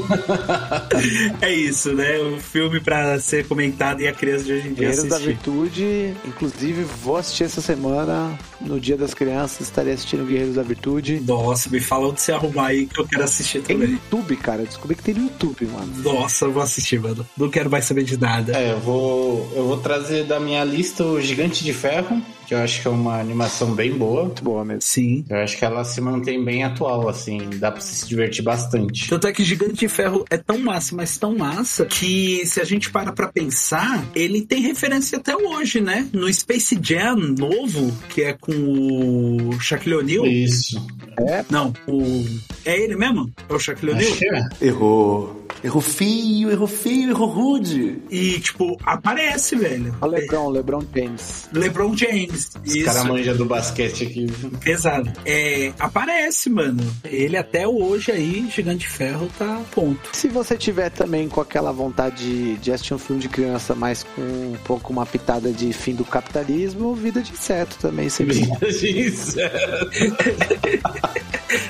é 1.42 1.54
isso, 1.54 1.94
né? 1.94 2.20
Um 2.22 2.40
filme 2.40 2.80
pra 2.80 3.20
ser 3.20 3.48
comentado 3.48 4.02
e 4.02 4.08
a 4.08 4.14
criança 4.14 4.46
de 4.46 4.54
hoje 4.54 4.68
em 4.68 4.74
dia 4.74 4.88
Guerreiros 4.90 5.06
da 5.06 5.16
assistir. 5.16 5.34
Virtude, 5.34 6.14
inclusive 6.26 6.84
vou 7.04 7.18
assistir 7.18 7.44
essa 7.46 7.62
semana, 7.62 8.38
no 8.62 8.80
Dia 8.80 8.98
das 8.98 9.14
Crianças, 9.14 9.62
estarei 9.62 9.94
assistindo 9.94 10.26
Guerreiros 10.26 10.56
da 10.56 10.64
Virtude. 10.64 11.20
Nossa, 11.26 11.70
me 11.70 11.80
fala 11.80 12.08
onde 12.08 12.22
você 12.22 12.32
arrumar 12.32 12.68
aí 12.68 12.86
que 12.86 13.00
eu 13.00 13.08
quero 13.08 13.24
assistir 13.24 13.62
Tem 13.62 13.76
no 13.78 13.84
também. 13.84 13.96
YouTube, 13.96 14.36
cara, 14.38 14.62
eu 14.62 14.66
descobri 14.66 14.96
que 14.96 15.04
tem 15.04 15.14
no 15.16 15.24
YouTube, 15.24 15.66
mano. 15.68 15.94
Nossa, 15.98 16.46
eu 16.46 16.52
vou 16.52 16.64
assistir, 16.64 17.00
mano. 17.00 17.26
Não 17.38 17.50
quero 17.50 17.70
mais 17.70 17.86
saber 17.86 18.04
de 18.04 18.18
nada. 18.18 18.58
É, 18.58 18.74
eu 18.74 18.80
vou, 18.80 19.52
eu 19.56 19.68
vou 19.68 19.78
trazer 19.78 20.26
da 20.26 20.40
minha 20.40 20.64
lista 20.64 21.04
o 21.04 21.22
Gigante 21.22 21.64
de 21.64 21.74
Ferro, 21.74 22.22
que 22.50 22.56
eu 22.56 22.58
acho 22.58 22.82
que 22.82 22.88
é 22.88 22.92
uma 22.92 23.20
animação 23.20 23.76
bem 23.76 23.96
boa. 23.96 24.26
Muito 24.26 24.44
boa 24.44 24.66
mesmo. 24.66 24.82
Sim. 24.82 25.24
Eu 25.30 25.38
acho 25.38 25.56
que 25.56 25.64
ela 25.64 25.84
se 25.84 26.02
mantém 26.02 26.44
bem 26.44 26.64
atual, 26.64 27.08
assim, 27.08 27.48
dá 27.58 27.72
pra 27.72 27.80
se 27.80 28.08
divertir 28.08 28.44
bastante. 28.44 29.08
Tanto 29.08 29.28
é 29.28 29.32
que 29.32 29.44
Gigante 29.44 29.76
de 29.76 29.88
Ferro 29.88 30.26
é 30.32 30.38
tão 30.38 30.58
massa, 30.58 30.96
mas 30.96 31.16
tão 31.16 31.38
massa, 31.38 31.86
que 31.86 32.44
se 32.48 32.60
a 32.60 32.64
gente 32.64 32.90
para 32.90 33.12
pra 33.14 33.28
pensar, 33.28 34.04
ele 34.16 34.42
tem 34.42 34.64
referência 34.64 35.20
até 35.20 35.36
hoje, 35.38 35.80
né? 35.80 36.08
No 36.12 36.32
Space 36.34 36.80
Jam 36.82 37.18
novo, 37.38 37.96
que 38.10 38.24
é 38.24 38.34
com 38.34 38.52
o 38.52 39.60
Shaquille 39.60 39.98
O'Neal. 39.98 40.26
Isso. 40.26 40.84
É? 41.20 41.46
Não, 41.52 41.72
o 41.88 42.26
É 42.66 42.80
ele 42.80 42.96
mesmo? 42.96 43.32
É 43.48 43.54
o 43.54 43.60
Shaquille 43.60 43.92
O'Neal? 43.92 44.50
Errou. 44.60 45.46
Errou 45.64 45.82
feio, 45.82 46.50
errou 46.50 46.68
feio, 46.68 47.10
errou 47.10 47.28
rude. 47.28 47.98
E, 48.10 48.40
tipo, 48.40 48.78
aparece, 48.84 49.58
velho. 49.58 49.94
O 50.02 50.06
Lebron, 50.06 50.50
Lebron 50.50 50.82
James. 50.96 51.50
LeBron 51.52 51.98
James. 51.98 52.39
Os 52.66 52.76
Isso. 52.76 52.86
caras 52.86 53.04
manjam 53.06 53.36
do 53.36 53.46
basquete 53.46 54.04
aqui. 54.06 54.28
Pesado. 54.64 55.12
É, 55.26 55.74
aparece, 55.80 56.50
mano. 56.50 56.84
Ele 57.04 57.38
até 57.38 57.68
hoje 57.68 58.12
aí, 58.12 58.50
Gigante 58.54 58.80
de 58.80 58.88
Ferro, 58.88 59.30
tá 59.38 59.62
ponto. 59.72 60.10
Se 60.14 60.28
você 60.28 60.56
tiver 60.58 60.90
também 60.90 61.28
com 61.28 61.42
aquela 61.42 61.72
vontade 61.72 62.24
de, 62.24 62.58
de 62.58 62.72
assistir 62.72 62.94
um 62.94 63.00
filme 63.00 63.22
de 63.22 63.30
criança, 63.30 63.76
mas 63.76 64.04
com 64.04 64.22
um 64.22 64.58
pouco 64.64 64.92
uma 64.92 65.06
pitada 65.06 65.52
de 65.52 65.72
fim 65.74 65.94
do 65.96 66.06
capitalismo, 66.06 66.94
Vida 66.96 67.22
de 67.22 67.32
Inseto 67.32 67.78
também 67.80 68.10
seria 68.10 68.46
bom. 68.48 68.58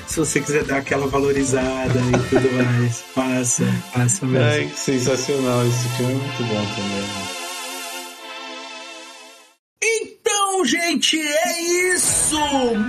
Se 0.06 0.18
você 0.18 0.40
quiser 0.40 0.64
dar 0.64 0.78
aquela 0.78 1.06
valorizada 1.06 1.98
e 1.98 2.28
tudo 2.28 2.52
mais, 2.52 3.04
passa, 3.14 3.64
passa 3.92 4.26
mesmo. 4.26 4.70
Que 4.70 4.78
sensacional. 4.78 5.66
Esse 5.66 5.88
filme 5.96 6.12
é 6.12 6.16
muito 6.16 6.42
bom 6.44 6.66
também. 6.74 7.39
Gente, 11.10 11.20
é 11.20 11.60
isso! 11.94 12.38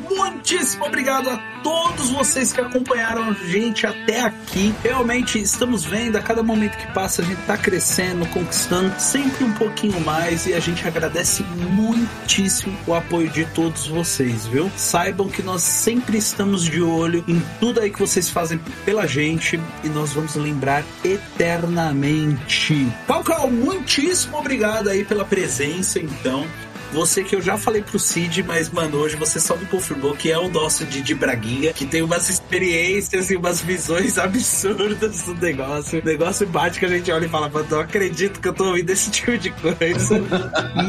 Muitíssimo 0.09 0.85
obrigado 0.85 1.29
a 1.29 1.37
todos 1.63 2.09
vocês 2.09 2.53
que 2.53 2.61
acompanharam 2.61 3.29
a 3.29 3.33
gente 3.33 3.87
até 3.87 4.21
aqui. 4.21 4.73
Realmente 4.83 5.39
estamos 5.39 5.83
vendo, 5.83 6.17
a 6.17 6.21
cada 6.21 6.43
momento 6.43 6.77
que 6.77 6.87
passa, 6.93 7.21
a 7.21 7.25
gente 7.25 7.41
tá 7.43 7.57
crescendo, 7.57 8.25
conquistando 8.27 8.93
sempre 8.99 9.43
um 9.43 9.53
pouquinho 9.53 9.99
mais 10.01 10.45
e 10.45 10.53
a 10.53 10.59
gente 10.59 10.87
agradece 10.87 11.43
muitíssimo 11.43 12.77
o 12.85 12.93
apoio 12.93 13.29
de 13.29 13.45
todos 13.45 13.87
vocês, 13.87 14.45
viu? 14.45 14.71
Saibam 14.77 15.27
que 15.27 15.41
nós 15.41 15.63
sempre 15.63 16.17
estamos 16.17 16.63
de 16.63 16.81
olho 16.81 17.23
em 17.27 17.41
tudo 17.59 17.79
aí 17.79 17.89
que 17.89 17.99
vocês 17.99 18.29
fazem 18.29 18.59
pela 18.85 19.07
gente 19.07 19.59
e 19.83 19.89
nós 19.89 20.13
vamos 20.13 20.35
lembrar 20.35 20.83
eternamente. 21.03 22.87
Calcal, 23.07 23.49
muitíssimo 23.49 24.37
obrigado 24.37 24.89
aí 24.89 25.03
pela 25.03 25.25
presença, 25.25 25.99
então. 25.99 26.45
Você 26.91 27.23
que 27.23 27.35
eu 27.35 27.41
já 27.41 27.57
falei 27.57 27.81
pro 27.81 27.97
Cid, 27.97 28.43
mas, 28.43 28.69
mano, 28.69 28.97
hoje 28.97 29.15
você 29.15 29.39
só 29.39 29.55
me 29.55 29.65
confirmou 29.65 30.13
que 30.13 30.29
é 30.29 30.37
o 30.37 30.49
nosso 30.49 30.85
Didi 30.85 31.15
Braguinha, 31.15 31.71
que 31.71 31.85
tem 31.85 32.01
umas 32.01 32.29
experiências 32.29 33.31
e 33.31 33.35
umas 33.35 33.61
visões 33.61 34.17
absurdas 34.19 35.23
do 35.23 35.33
negócio. 35.35 36.01
O 36.01 36.05
negócio 36.05 36.45
bate 36.45 36.79
que 36.79 36.85
a 36.85 36.89
gente 36.89 37.09
olha 37.11 37.25
e 37.25 37.29
fala, 37.29 37.47
mano, 37.47 37.65
não 37.69 37.79
acredito 37.79 38.41
que 38.41 38.47
eu 38.47 38.53
tô 38.53 38.65
ouvindo 38.65 38.89
esse 38.89 39.09
tipo 39.11 39.37
de 39.37 39.51
coisa. 39.51 40.19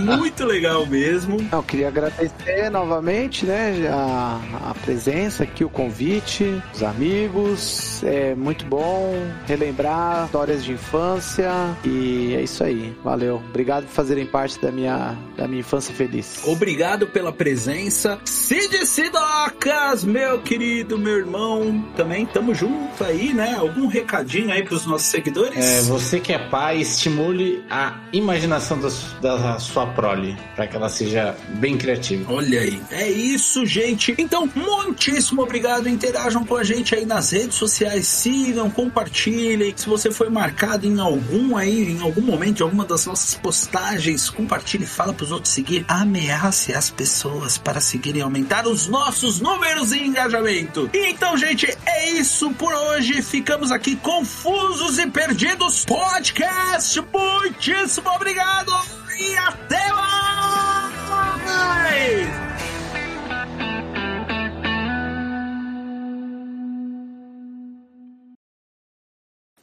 Muito 0.04 0.44
legal 0.44 0.84
mesmo. 0.86 1.36
Eu 1.52 1.62
queria 1.62 1.88
agradecer 1.88 2.68
novamente, 2.70 3.46
né, 3.46 3.88
a, 3.88 4.70
a 4.70 4.74
presença 4.74 5.44
aqui, 5.44 5.64
o 5.64 5.68
convite, 5.68 6.60
os 6.74 6.82
amigos. 6.82 8.02
É 8.02 8.34
muito 8.34 8.64
bom 8.64 9.14
relembrar 9.46 10.24
histórias 10.26 10.64
de 10.64 10.72
infância 10.72 11.50
e 11.84 12.34
é 12.34 12.42
isso 12.42 12.64
aí. 12.64 12.96
Valeu. 13.04 13.36
Obrigado 13.50 13.84
por 13.84 13.92
fazerem 13.92 14.26
parte 14.26 14.60
da 14.60 14.72
minha, 14.72 15.16
da 15.36 15.46
minha 15.46 15.60
infância 15.60 15.91
feliz. 15.92 16.40
Obrigado 16.44 17.06
pela 17.06 17.32
presença. 17.32 18.18
Cid 18.24 18.86
Sidocas, 18.86 20.04
meu 20.04 20.40
querido, 20.40 20.98
meu 20.98 21.18
irmão. 21.18 21.84
Também 21.96 22.26
tamo 22.26 22.54
junto 22.54 23.04
aí, 23.04 23.32
né? 23.32 23.54
Algum 23.58 23.86
recadinho 23.86 24.52
aí 24.52 24.62
pros 24.62 24.86
nossos 24.86 25.08
seguidores? 25.08 25.56
É, 25.56 25.82
você 25.82 26.18
que 26.18 26.32
é 26.32 26.38
pai, 26.38 26.80
estimule 26.80 27.64
a 27.70 28.00
imaginação 28.12 28.78
da, 28.80 28.88
da 29.36 29.58
sua 29.58 29.86
prole, 29.86 30.36
para 30.54 30.66
que 30.66 30.76
ela 30.76 30.88
seja 30.88 31.36
bem 31.54 31.76
criativa. 31.76 32.32
Olha 32.32 32.60
aí. 32.60 32.80
É 32.90 33.10
isso, 33.10 33.64
gente. 33.66 34.14
Então, 34.18 34.50
muitíssimo 34.54 35.42
obrigado. 35.42 35.88
Interajam 35.88 36.44
com 36.44 36.56
a 36.56 36.64
gente 36.64 36.94
aí 36.94 37.04
nas 37.04 37.30
redes 37.30 37.56
sociais. 37.56 38.06
Sigam, 38.06 38.70
compartilhem. 38.70 39.72
Se 39.76 39.88
você 39.88 40.10
foi 40.10 40.28
marcado 40.28 40.86
em 40.86 41.00
algum 41.00 41.56
aí, 41.56 41.92
em 41.92 42.00
algum 42.00 42.22
momento, 42.22 42.56
de 42.56 42.62
alguma 42.62 42.84
das 42.84 43.06
nossas 43.06 43.34
postagens, 43.34 44.30
compartilhe, 44.30 44.86
fala 44.86 45.12
pros 45.12 45.30
outros 45.30 45.52
seguir. 45.52 45.81
Ameace 45.88 46.74
as 46.74 46.90
pessoas 46.90 47.58
para 47.58 47.80
seguirem 47.80 48.22
aumentar 48.22 48.66
os 48.66 48.86
nossos 48.88 49.40
números 49.40 49.92
e 49.92 50.02
engajamento. 50.02 50.90
Então, 50.92 51.36
gente, 51.36 51.66
é 51.86 52.10
isso 52.10 52.50
por 52.54 52.72
hoje. 52.72 53.22
Ficamos 53.22 53.70
aqui 53.70 53.96
confusos 53.96 54.98
e 54.98 55.06
perdidos. 55.10 55.84
Podcast. 55.84 57.00
Muitíssimo 57.00 58.10
obrigado 58.10 58.72
e 59.18 59.36
até 59.36 59.92
mais! 59.92 60.22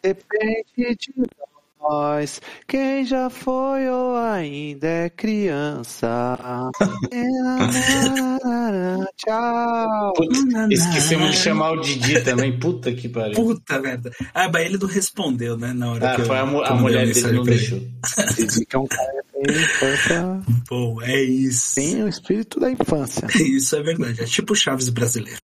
De 0.01 0.15
nós, 1.79 2.41
quem 2.67 3.05
já 3.05 3.29
foi 3.29 3.87
ou 3.87 4.15
ainda 4.17 4.87
é 4.87 5.09
criança. 5.09 6.37
Tchau. 9.17 10.13
Putz, 10.13 10.39
esquecemos 10.71 11.31
de 11.31 11.37
chamar 11.37 11.71
o 11.71 11.81
Didi 11.81 12.21
também. 12.21 12.57
Puta 12.59 12.91
que 12.93 13.07
pariu. 13.07 13.35
Puta 13.35 13.79
merda. 13.79 14.11
Ah, 14.33 14.49
mas 14.51 14.65
ele 14.65 14.77
não 14.77 14.87
respondeu, 14.87 15.57
né? 15.57 15.73
Na 15.73 15.91
hora 15.91 16.11
Ah, 16.11 16.15
que 16.15 16.21
eu, 16.21 16.25
foi 16.25 16.37
a, 16.37 16.41
que 16.41 16.47
a 16.47 16.47
eu 16.47 16.53
mandei 16.59 16.77
mulher 16.77 17.13
dele 17.13 17.31
não 17.31 17.43
deixou. 17.43 17.79
Didi 18.35 18.65
que 18.65 18.75
é 18.75 18.79
um 18.79 18.87
cara 18.87 19.23
tem 19.31 19.63
infância. 19.63 20.41
Bom, 20.69 21.01
é 21.01 21.21
isso. 21.21 21.75
Tem 21.75 22.03
o 22.03 22.07
espírito 22.07 22.59
da 22.59 22.71
infância. 22.71 23.27
Isso 23.39 23.75
é 23.75 23.81
verdade. 23.81 24.21
É 24.21 24.25
tipo 24.25 24.55
Chaves 24.55 24.89
brasileiro. 24.89 25.39